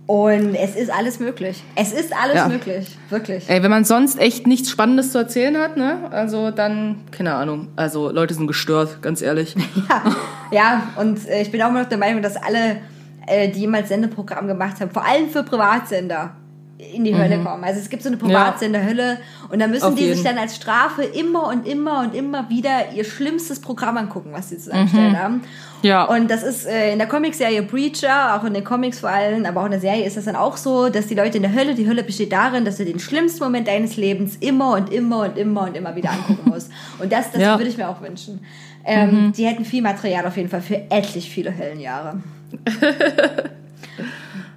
Und 0.06 0.54
es 0.54 0.76
ist 0.76 0.90
alles 0.92 1.18
möglich. 1.18 1.62
Es 1.76 1.92
ist 1.92 2.12
alles 2.14 2.34
Ja. 2.36 2.48
möglich. 2.48 2.98
Wirklich. 3.08 3.48
Ey, 3.48 3.62
wenn 3.62 3.70
man 3.70 3.84
sonst 3.84 4.18
echt 4.18 4.46
nichts 4.46 4.68
Spannendes 4.70 5.12
zu 5.12 5.18
erzählen 5.18 5.56
hat, 5.56 5.78
ne? 5.78 6.10
Also 6.10 6.50
dann, 6.50 7.00
keine 7.10 7.34
Ahnung. 7.34 7.68
Also 7.76 8.10
Leute 8.10 8.34
sind 8.34 8.46
gestört, 8.46 9.00
ganz 9.00 9.22
ehrlich. 9.22 9.54
Ja, 9.88 10.02
ja 10.50 10.82
und 11.00 11.26
äh, 11.26 11.40
ich 11.40 11.50
bin 11.50 11.62
auch 11.62 11.68
immer 11.70 11.82
noch 11.82 11.88
der 11.88 11.96
Meinung, 11.98 12.20
dass 12.20 12.36
alle, 12.36 12.78
äh, 13.26 13.48
die 13.48 13.60
jemals 13.60 13.88
Sendeprogramm 13.88 14.46
gemacht 14.46 14.78
haben, 14.80 14.90
vor 14.90 15.06
allem 15.06 15.30
für 15.30 15.42
Privatsender, 15.42 16.36
in 16.78 17.04
die 17.04 17.14
Hölle 17.16 17.38
kommen. 17.42 17.62
Also 17.64 17.78
es 17.80 17.88
gibt 17.88 18.02
so 18.02 18.08
eine 18.08 18.16
Privatsender-Hölle 18.16 19.18
und 19.48 19.60
da 19.60 19.66
müssen 19.68 19.84
Auf 19.84 19.94
die 19.94 20.06
sich 20.06 20.16
jeden. 20.18 20.24
dann 20.24 20.38
als 20.38 20.56
Strafe 20.56 21.02
immer 21.04 21.46
und 21.48 21.66
immer 21.68 22.00
und 22.00 22.14
immer 22.14 22.48
wieder 22.50 22.92
ihr 22.94 23.04
schlimmstes 23.04 23.60
Programm 23.60 23.96
angucken, 23.96 24.30
was 24.32 24.48
sie 24.48 24.58
zusammengestellt 24.58 25.16
haben. 25.16 25.42
Ja. 25.82 26.04
Und 26.04 26.30
das 26.30 26.42
ist 26.42 26.66
äh, 26.66 26.92
in 26.92 26.98
der 26.98 27.06
Comicserie 27.06 27.62
Breacher, 27.62 28.34
auch 28.36 28.44
in 28.44 28.54
den 28.54 28.64
Comics 28.64 28.98
vor 29.00 29.10
allem, 29.10 29.44
aber 29.46 29.60
auch 29.60 29.64
in 29.66 29.70
der 29.72 29.80
Serie 29.80 30.04
ist 30.04 30.16
das 30.16 30.24
dann 30.24 30.34
auch 30.36 30.56
so, 30.56 30.88
dass 30.88 31.06
die 31.06 31.14
Leute 31.14 31.36
in 31.36 31.42
der 31.42 31.52
Hölle, 31.54 31.74
die 31.74 31.86
Hölle 31.86 32.02
besteht 32.02 32.32
darin, 32.32 32.64
dass 32.64 32.76
du 32.78 32.84
den 32.84 32.98
schlimmsten 32.98 33.44
Moment 33.44 33.68
deines 33.68 33.96
Lebens 33.96 34.36
immer 34.40 34.72
und 34.74 34.92
immer 34.92 35.20
und 35.24 35.38
immer 35.38 35.62
und 35.64 35.76
immer 35.76 35.94
wieder 35.94 36.10
angucken 36.10 36.50
musst. 36.50 36.70
Und 36.98 37.12
das, 37.12 37.30
das 37.32 37.40
Ja. 37.40 37.58
würde 37.58 37.68
ich 37.70 37.76
mir 37.76 37.88
auch 37.88 38.00
wünschen. 38.00 38.40
Ähm, 38.84 39.32
Die 39.36 39.46
hätten 39.46 39.64
viel 39.64 39.82
Material 39.82 40.26
auf 40.26 40.36
jeden 40.36 40.48
Fall 40.48 40.60
für 40.62 40.90
etlich 40.90 41.30
viele 41.30 41.56
Höllenjahre. 41.56 42.20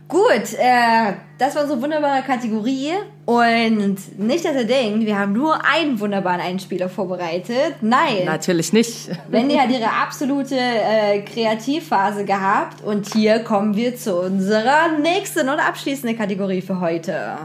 Gut, 0.08 0.54
äh, 0.58 1.14
das 1.38 1.56
war 1.56 1.68
so 1.68 1.74
eine 1.74 1.82
wunderbare 1.82 2.22
Kategorie. 2.22 2.92
Und 3.26 3.98
nicht, 4.18 4.46
dass 4.46 4.56
ihr 4.56 4.64
denkt, 4.64 5.06
wir 5.06 5.20
haben 5.20 5.34
nur 5.34 5.66
einen 5.66 6.00
wunderbaren 6.00 6.40
Einspieler 6.40 6.88
vorbereitet. 6.88 7.76
Nein. 7.82 8.24
Natürlich 8.26 8.72
nicht. 8.72 9.10
Wendy 9.30 9.56
hat 9.56 9.70
ihre 9.70 9.90
absolute 9.90 10.56
äh, 10.56 11.22
Kreativphase 11.24 12.24
gehabt 12.24 12.82
und 12.86 13.14
hier 13.14 13.40
kommen 13.40 13.76
wir 13.76 13.98
zu 13.98 14.16
unserer 14.16 14.98
nächsten 15.02 15.50
und 15.50 15.60
abschließenden 15.60 16.18
Kategorie 16.18 16.62
für 16.62 16.80
heute. 16.80 17.38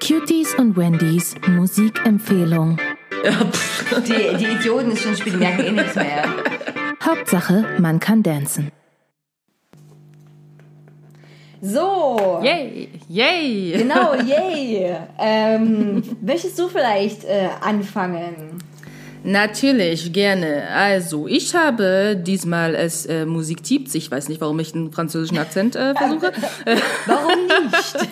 Cuties 0.00 0.54
und 0.54 0.76
Wendys 0.76 1.34
Musikempfehlung. 1.46 2.78
Die, 4.06 4.36
die 4.36 4.46
Idioten 4.46 4.90
des 4.90 5.00
schon 5.00 5.16
Spiel 5.16 5.36
merken 5.36 5.64
eh 5.64 5.70
nichts 5.72 5.94
mehr. 5.94 6.24
Hauptsache, 7.04 7.64
man 7.78 8.00
kann 8.00 8.22
dancen. 8.22 8.72
So, 11.64 12.40
Yay, 12.42 12.88
yay. 13.08 13.72
genau, 13.78 14.14
yay. 14.26 14.96
ähm, 15.16 16.02
möchtest 16.20 16.58
du 16.58 16.66
vielleicht 16.66 17.22
äh, 17.22 17.50
anfangen? 17.60 18.58
Natürlich, 19.22 20.12
gerne. 20.12 20.64
Also, 20.74 21.28
ich 21.28 21.54
habe 21.54 22.20
diesmal 22.20 22.74
es 22.74 23.06
äh, 23.06 23.24
Musik 23.26 23.62
tipps. 23.62 23.94
Ich 23.94 24.10
weiß 24.10 24.28
nicht, 24.28 24.40
warum 24.40 24.58
ich 24.58 24.74
einen 24.74 24.90
französischen 24.90 25.38
Akzent 25.38 25.76
äh, 25.76 25.94
versuche. 25.94 26.32
Warum 27.06 27.46
nicht? 27.46 28.08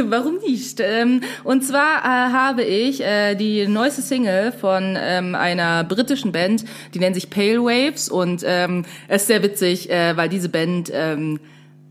Warum 0.10 0.36
nicht? 0.36 0.78
Ähm, 0.78 1.22
und 1.42 1.64
zwar 1.64 2.04
äh, 2.04 2.32
habe 2.32 2.62
ich 2.62 3.02
äh, 3.02 3.34
die 3.34 3.66
neueste 3.66 4.02
Single 4.02 4.52
von 4.52 4.96
ähm, 4.96 5.34
einer 5.34 5.82
britischen 5.82 6.30
Band, 6.30 6.64
die 6.94 7.00
nennt 7.00 7.16
sich 7.16 7.28
Pale 7.28 7.60
Waves 7.60 8.08
und 8.08 8.44
ähm, 8.46 8.84
es 9.08 9.22
ist 9.22 9.26
sehr 9.26 9.42
witzig, 9.42 9.90
äh, 9.90 10.16
weil 10.16 10.28
diese 10.28 10.48
Band 10.48 10.92
ähm, 10.94 11.40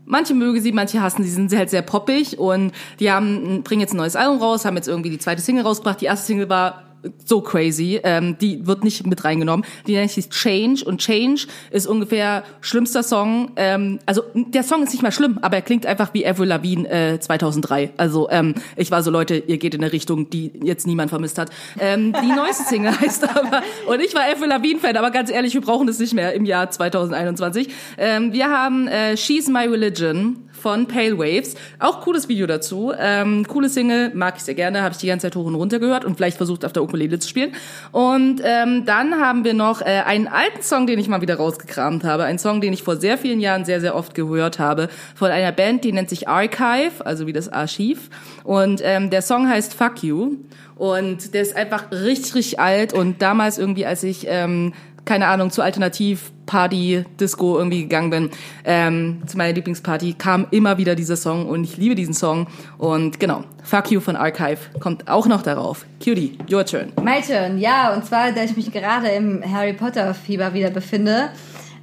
Manche 0.08 0.34
mögen 0.34 0.60
sie, 0.60 0.72
manche 0.72 1.02
hassen 1.02 1.22
sie, 1.22 1.30
sind 1.30 1.52
halt 1.52 1.68
sehr 1.68 1.82
poppig 1.82 2.38
und 2.38 2.72
die 2.98 3.10
haben, 3.10 3.62
bringen 3.62 3.82
jetzt 3.82 3.92
ein 3.92 3.98
neues 3.98 4.16
Album 4.16 4.40
raus, 4.40 4.64
haben 4.64 4.76
jetzt 4.76 4.88
irgendwie 4.88 5.10
die 5.10 5.18
zweite 5.18 5.42
Single 5.42 5.64
rausgebracht. 5.64 6.00
Die 6.00 6.06
erste 6.06 6.26
Single 6.26 6.48
war 6.48 6.87
so 7.24 7.40
crazy. 7.40 8.00
Ähm, 8.02 8.36
die 8.38 8.66
wird 8.66 8.84
nicht 8.84 9.06
mit 9.06 9.24
reingenommen. 9.24 9.64
Die 9.86 9.94
nennt 9.94 10.10
sich 10.10 10.30
Change 10.30 10.84
und 10.84 11.00
Change 11.00 11.46
ist 11.70 11.86
ungefähr 11.86 12.44
schlimmster 12.60 13.02
Song. 13.02 13.52
Ähm, 13.56 13.98
also 14.06 14.22
der 14.34 14.62
Song 14.62 14.82
ist 14.82 14.92
nicht 14.92 15.02
mal 15.02 15.12
schlimm, 15.12 15.38
aber 15.42 15.56
er 15.56 15.62
klingt 15.62 15.86
einfach 15.86 16.12
wie 16.14 16.26
Avril 16.26 16.48
Lavigne 16.48 16.88
äh, 16.88 17.20
2003. 17.20 17.92
Also 17.96 18.28
ähm, 18.30 18.54
ich 18.76 18.90
war 18.90 19.02
so 19.02 19.10
Leute, 19.10 19.36
ihr 19.36 19.58
geht 19.58 19.74
in 19.74 19.82
eine 19.82 19.92
Richtung, 19.92 20.30
die 20.30 20.52
jetzt 20.62 20.86
niemand 20.86 21.10
vermisst 21.10 21.38
hat. 21.38 21.50
Ähm, 21.78 22.12
die 22.22 22.32
neueste 22.32 22.64
Single 22.64 22.98
heißt 23.00 23.28
aber 23.28 23.62
und 23.86 24.00
ich 24.00 24.14
war 24.14 24.22
Avril 24.22 24.48
Lavigne 24.48 24.80
Fan, 24.80 24.96
aber 24.96 25.10
ganz 25.10 25.30
ehrlich, 25.30 25.54
wir 25.54 25.60
brauchen 25.60 25.86
das 25.86 25.98
nicht 25.98 26.14
mehr 26.14 26.32
im 26.34 26.44
Jahr 26.44 26.70
2021. 26.70 27.68
Ähm, 27.96 28.32
wir 28.32 28.48
haben 28.50 28.88
äh, 28.88 29.16
She's 29.16 29.48
My 29.48 29.66
Religion 29.66 30.47
von 30.58 30.86
Pale 30.86 31.18
Waves. 31.18 31.54
Auch 31.78 32.00
cooles 32.00 32.28
Video 32.28 32.46
dazu. 32.46 32.92
Ähm, 32.98 33.46
coole 33.46 33.68
Single, 33.68 34.12
mag 34.14 34.34
ich 34.36 34.42
sehr 34.42 34.54
gerne, 34.54 34.82
habe 34.82 34.92
ich 34.92 34.98
die 34.98 35.06
ganze 35.06 35.26
Zeit 35.26 35.36
hoch 35.36 35.46
und 35.46 35.54
runter 35.54 35.78
gehört 35.78 36.04
und 36.04 36.16
vielleicht 36.16 36.36
versucht 36.36 36.64
auf 36.64 36.72
der 36.72 36.82
Ukulele 36.82 37.18
zu 37.18 37.28
spielen. 37.28 37.52
Und 37.92 38.40
ähm, 38.44 38.84
dann 38.84 39.14
haben 39.14 39.44
wir 39.44 39.54
noch 39.54 39.80
äh, 39.80 40.02
einen 40.04 40.28
alten 40.28 40.62
Song, 40.62 40.86
den 40.86 40.98
ich 40.98 41.08
mal 41.08 41.20
wieder 41.20 41.36
rausgekramt 41.36 42.04
habe. 42.04 42.24
Ein 42.24 42.38
Song, 42.38 42.60
den 42.60 42.72
ich 42.72 42.82
vor 42.82 42.96
sehr 42.96 43.18
vielen 43.18 43.40
Jahren 43.40 43.64
sehr, 43.64 43.80
sehr 43.80 43.94
oft 43.94 44.14
gehört 44.14 44.58
habe. 44.58 44.88
Von 45.14 45.30
einer 45.30 45.52
Band, 45.52 45.84
die 45.84 45.92
nennt 45.92 46.08
sich 46.08 46.28
Archive, 46.28 47.04
also 47.04 47.26
wie 47.26 47.32
das 47.32 47.48
Archiv. 47.48 48.10
Und 48.44 48.80
ähm, 48.84 49.10
der 49.10 49.22
Song 49.22 49.48
heißt 49.48 49.74
Fuck 49.74 50.02
You. 50.02 50.36
Und 50.76 51.34
der 51.34 51.42
ist 51.42 51.56
einfach 51.56 51.90
richtig, 51.90 52.34
richtig 52.34 52.60
alt. 52.60 52.92
Und 52.92 53.20
damals 53.20 53.58
irgendwie, 53.58 53.84
als 53.86 54.02
ich, 54.02 54.26
ähm, 54.28 54.72
keine 55.04 55.26
Ahnung, 55.26 55.50
zu 55.50 55.62
Alternativ 55.62 56.32
Party, 56.48 57.04
Disco 57.20 57.58
irgendwie 57.58 57.82
gegangen 57.82 58.10
bin, 58.10 58.30
ähm, 58.64 59.22
zu 59.26 59.36
meiner 59.36 59.52
Lieblingsparty, 59.52 60.14
kam 60.14 60.48
immer 60.50 60.78
wieder 60.78 60.96
dieser 60.96 61.16
Song 61.16 61.46
und 61.46 61.62
ich 61.62 61.76
liebe 61.76 61.94
diesen 61.94 62.14
Song. 62.14 62.48
Und 62.78 63.20
genau, 63.20 63.44
Fuck 63.62 63.92
You 63.92 64.00
von 64.00 64.16
Archive 64.16 64.58
kommt 64.80 65.08
auch 65.08 65.26
noch 65.26 65.42
darauf. 65.42 65.84
Cutie, 66.02 66.38
your 66.50 66.64
turn. 66.64 66.92
My 67.02 67.20
turn, 67.20 67.58
ja, 67.58 67.94
und 67.94 68.04
zwar, 68.06 68.32
da 68.32 68.42
ich 68.42 68.56
mich 68.56 68.72
gerade 68.72 69.08
im 69.08 69.44
Harry 69.52 69.74
Potter 69.74 70.14
Fieber 70.14 70.54
wieder 70.54 70.70
befinde, 70.70 71.30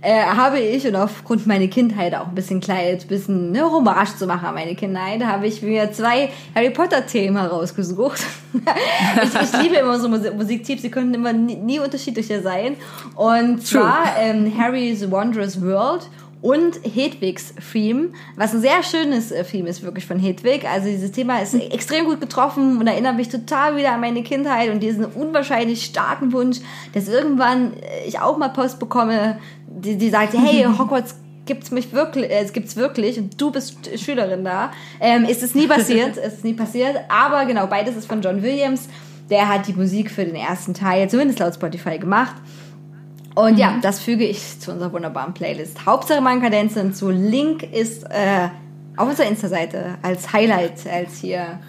äh, 0.05 0.23
habe 0.23 0.59
ich 0.59 0.87
und 0.87 0.95
aufgrund 0.95 1.47
meiner 1.47 1.67
Kindheit 1.67 2.13
auch 2.13 2.27
ein 2.27 2.35
bisschen 2.35 2.59
kleid, 2.59 3.03
ein 3.03 3.07
bisschen 3.07 3.51
ne, 3.51 3.63
Hommage 3.63 4.15
zu 4.17 4.27
machen 4.27 4.45
an 4.45 4.53
meine 4.53 4.75
Kindheit, 4.75 5.25
habe 5.25 5.47
ich 5.47 5.63
mir 5.63 5.91
zwei 5.91 6.29
Harry 6.53 6.69
Potter 6.69 7.05
Themen 7.07 7.37
herausgesucht. 7.37 8.21
ich, 8.53 9.41
ich 9.41 9.61
liebe 9.63 9.75
immer 9.77 9.99
so 9.99 10.07
Musik 10.07 10.35
Musiktipps, 10.35 10.83
sie 10.83 10.91
können 10.91 11.13
immer 11.13 11.33
nie, 11.33 11.55
nie 11.55 11.79
unterschiedlicher 11.79 12.41
sein. 12.43 12.75
Und 13.15 13.67
True. 13.67 13.81
zwar 13.81 14.15
ähm, 14.19 14.53
Harry's 14.55 15.09
Wondrous 15.09 15.59
World 15.59 16.07
und 16.45 16.79
Hedwigs 16.83 17.55
Theme, 17.71 18.09
was 18.35 18.53
ein 18.53 18.61
sehr 18.61 18.83
schönes 18.83 19.31
äh, 19.31 19.43
Theme 19.43 19.67
ist 19.67 19.81
wirklich 19.81 20.05
von 20.05 20.19
Hedwig. 20.19 20.63
Also 20.71 20.87
dieses 20.89 21.11
Thema 21.11 21.39
ist 21.39 21.55
extrem 21.55 22.05
gut 22.05 22.21
getroffen 22.21 22.77
und 22.77 22.85
erinnert 22.85 23.15
mich 23.15 23.29
total 23.29 23.75
wieder 23.75 23.93
an 23.93 23.99
meine 23.99 24.21
Kindheit 24.21 24.69
und 24.69 24.79
diesen 24.79 25.05
unwahrscheinlich 25.05 25.83
starken 25.83 26.31
Wunsch, 26.33 26.59
dass 26.93 27.07
irgendwann 27.07 27.73
äh, 27.73 28.07
ich 28.07 28.19
auch 28.19 28.37
mal 28.37 28.49
Post 28.49 28.77
bekomme, 28.77 29.39
die, 29.65 29.95
die 29.95 30.09
sagt, 30.11 30.35
hey, 30.37 30.67
Hogwarts 30.77 31.15
gibt's 31.47 31.71
mich 31.71 31.93
wirklich, 31.93 32.29
äh, 32.29 32.43
es 32.43 32.53
gibt's 32.53 32.75
wirklich 32.75 33.17
und 33.17 33.41
du 33.41 33.49
bist 33.49 33.77
Schülerin 33.99 34.43
da. 34.45 34.71
Ähm, 34.99 35.25
ist 35.25 35.41
es 35.41 35.55
nie 35.55 35.65
passiert, 35.65 36.15
ist 36.23 36.37
es 36.37 36.43
nie 36.43 36.53
passiert, 36.53 36.95
aber 37.09 37.47
genau, 37.47 37.65
beides 37.65 37.95
ist 37.95 38.07
von 38.07 38.21
John 38.21 38.43
Williams. 38.43 38.87
Der 39.31 39.49
hat 39.49 39.67
die 39.67 39.73
Musik 39.73 40.11
für 40.11 40.23
den 40.23 40.35
ersten 40.35 40.75
Teil, 40.75 41.09
zumindest 41.09 41.39
laut 41.39 41.55
Spotify, 41.55 41.97
gemacht. 41.97 42.35
Und 43.35 43.57
ja, 43.57 43.77
das 43.81 43.99
füge 43.99 44.23
ich 44.23 44.59
zu 44.61 44.71
unserer 44.71 44.93
wunderbaren 44.93 45.33
Playlist. 45.33 45.85
Hauptsache 45.85 46.21
Mankadenzen 46.21 46.93
zu 46.93 47.09
Link 47.09 47.63
ist 47.63 48.03
äh, 48.05 48.47
auf 48.95 49.09
unserer 49.09 49.27
Insta-Seite 49.27 49.97
als 50.01 50.31
Highlight, 50.31 50.87
als 50.89 51.17
hier 51.19 51.59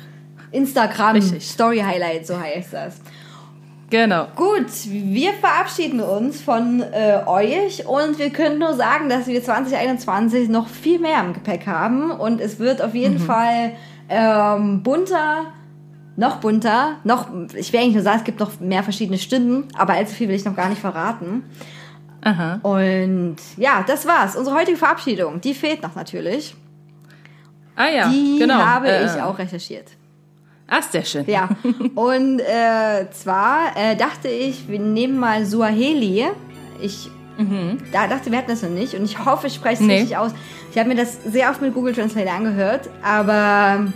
Instagram 0.53 1.17
Richtig. 1.17 1.49
Story 1.49 1.79
Highlight, 1.79 2.27
so 2.27 2.39
heißt 2.39 2.73
das. 2.73 3.01
Genau. 3.91 4.27
Gut, 4.35 4.67
wir 4.85 5.33
verabschieden 5.35 6.01
uns 6.01 6.41
von 6.41 6.83
äh, 6.83 7.21
euch 7.27 7.87
und 7.87 8.19
wir 8.19 8.31
können 8.31 8.59
nur 8.59 8.75
sagen, 8.75 9.09
dass 9.09 9.27
wir 9.27 9.43
2021 9.43 10.49
noch 10.49 10.69
viel 10.69 10.99
mehr 10.99 11.21
im 11.21 11.35
Gepäck 11.35 11.67
haben 11.67 12.11
und 12.11 12.41
es 12.41 12.59
wird 12.59 12.83
auf 12.83 12.95
jeden 12.95 13.19
Fall 13.21 13.73
ähm, 14.09 14.83
bunter, 14.83 15.53
noch 16.17 16.37
bunter, 16.37 16.97
noch, 17.05 17.29
ich 17.55 17.73
will 17.73 17.81
eigentlich 17.81 17.95
nur 17.95 18.03
sagen, 18.03 18.19
es 18.19 18.25
gibt 18.25 18.41
noch 18.41 18.59
mehr 18.61 18.83
verschiedene 18.83 19.19
Stimmen, 19.19 19.65
aber 19.77 19.95
allzu 19.95 20.15
viel 20.15 20.29
will 20.29 20.35
ich 20.37 20.45
noch 20.45 20.57
gar 20.57 20.69
nicht 20.69 20.81
verraten. 20.81 21.45
Aha. 22.23 22.59
Und 22.63 23.37
ja, 23.57 23.85
das 23.87 24.07
war's. 24.07 24.35
Unsere 24.37 24.57
heutige 24.57 24.77
Verabschiedung, 24.79 25.41
die 25.41 25.55
fehlt 25.55 25.83
noch 25.83 25.95
natürlich. 25.95 26.57
Ah 27.77 27.89
ja, 27.89 28.09
Die 28.09 28.39
genau. 28.39 28.55
habe 28.57 28.89
Äh, 28.89 29.05
ich 29.05 29.21
auch 29.23 29.39
recherchiert. 29.39 29.91
Ach, 30.69 30.83
sehr 30.83 31.05
schön. 31.05 31.25
Ja, 31.29 31.49
und 31.95 32.41
äh, 32.41 33.09
zwar 33.13 33.77
äh, 33.77 33.95
dachte 33.97 34.29
ich, 34.29 34.67
wir 34.69 34.81
nehmen 34.81 35.19
mal 35.19 35.45
Suaheli. 35.45 36.27
Ich 36.81 37.11
da 37.93 38.07
dachte, 38.09 38.31
wir 38.31 38.39
hatten 38.39 38.49
das 38.51 38.63
noch 38.63 38.71
nicht 38.71 38.95
und 38.95 39.05
ich 39.05 39.23
hoffe, 39.23 39.49
ich 39.49 39.55
spreche 39.55 39.75
es 39.83 39.87
Nee. 39.87 39.99
richtig 39.99 40.17
aus. 40.17 40.31
Ich 40.73 40.79
habe 40.79 40.89
mir 40.89 40.95
das 40.95 41.23
sehr 41.23 41.51
oft 41.51 41.61
mit 41.61 41.75
Google 41.75 41.93
Translator 41.95 42.33
angehört, 42.33 42.89
aber 43.05 43.89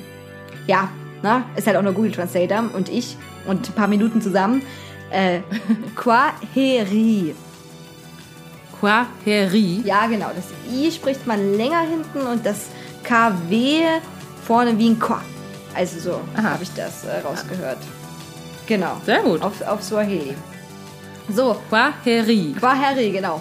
ja, 0.66 0.90
na, 1.22 1.44
ist 1.56 1.66
halt 1.66 1.76
auch 1.76 1.82
nur 1.82 1.92
Google 1.92 2.12
Translator 2.12 2.64
und 2.74 2.88
ich 2.88 3.16
und 3.46 3.68
ein 3.68 3.74
paar 3.74 3.88
Minuten 3.88 4.20
zusammen. 4.20 4.62
Äh, 5.10 5.40
Quaheri. 5.96 7.34
Quaheri. 8.78 9.82
Ja, 9.84 10.06
genau. 10.06 10.30
Das 10.34 10.46
I 10.72 10.90
spricht 10.90 11.26
man 11.26 11.56
länger 11.56 11.80
hinten 11.80 12.26
und 12.26 12.44
das 12.44 12.66
KW 13.04 13.82
vorne 14.46 14.76
wie 14.78 14.90
ein 14.90 14.98
Qua. 14.98 15.22
Also 15.74 16.00
so 16.00 16.20
habe 16.42 16.62
ich 16.62 16.72
das 16.74 17.04
äh, 17.04 17.18
rausgehört. 17.20 17.78
Genau. 18.66 18.96
Sehr 19.04 19.22
gut. 19.22 19.42
Auf, 19.42 19.60
auf 19.62 19.82
Swahili. 19.82 20.34
So, 21.28 21.56
Quaheri. 21.68 22.54
Quaheri, 22.58 23.10
genau. 23.10 23.40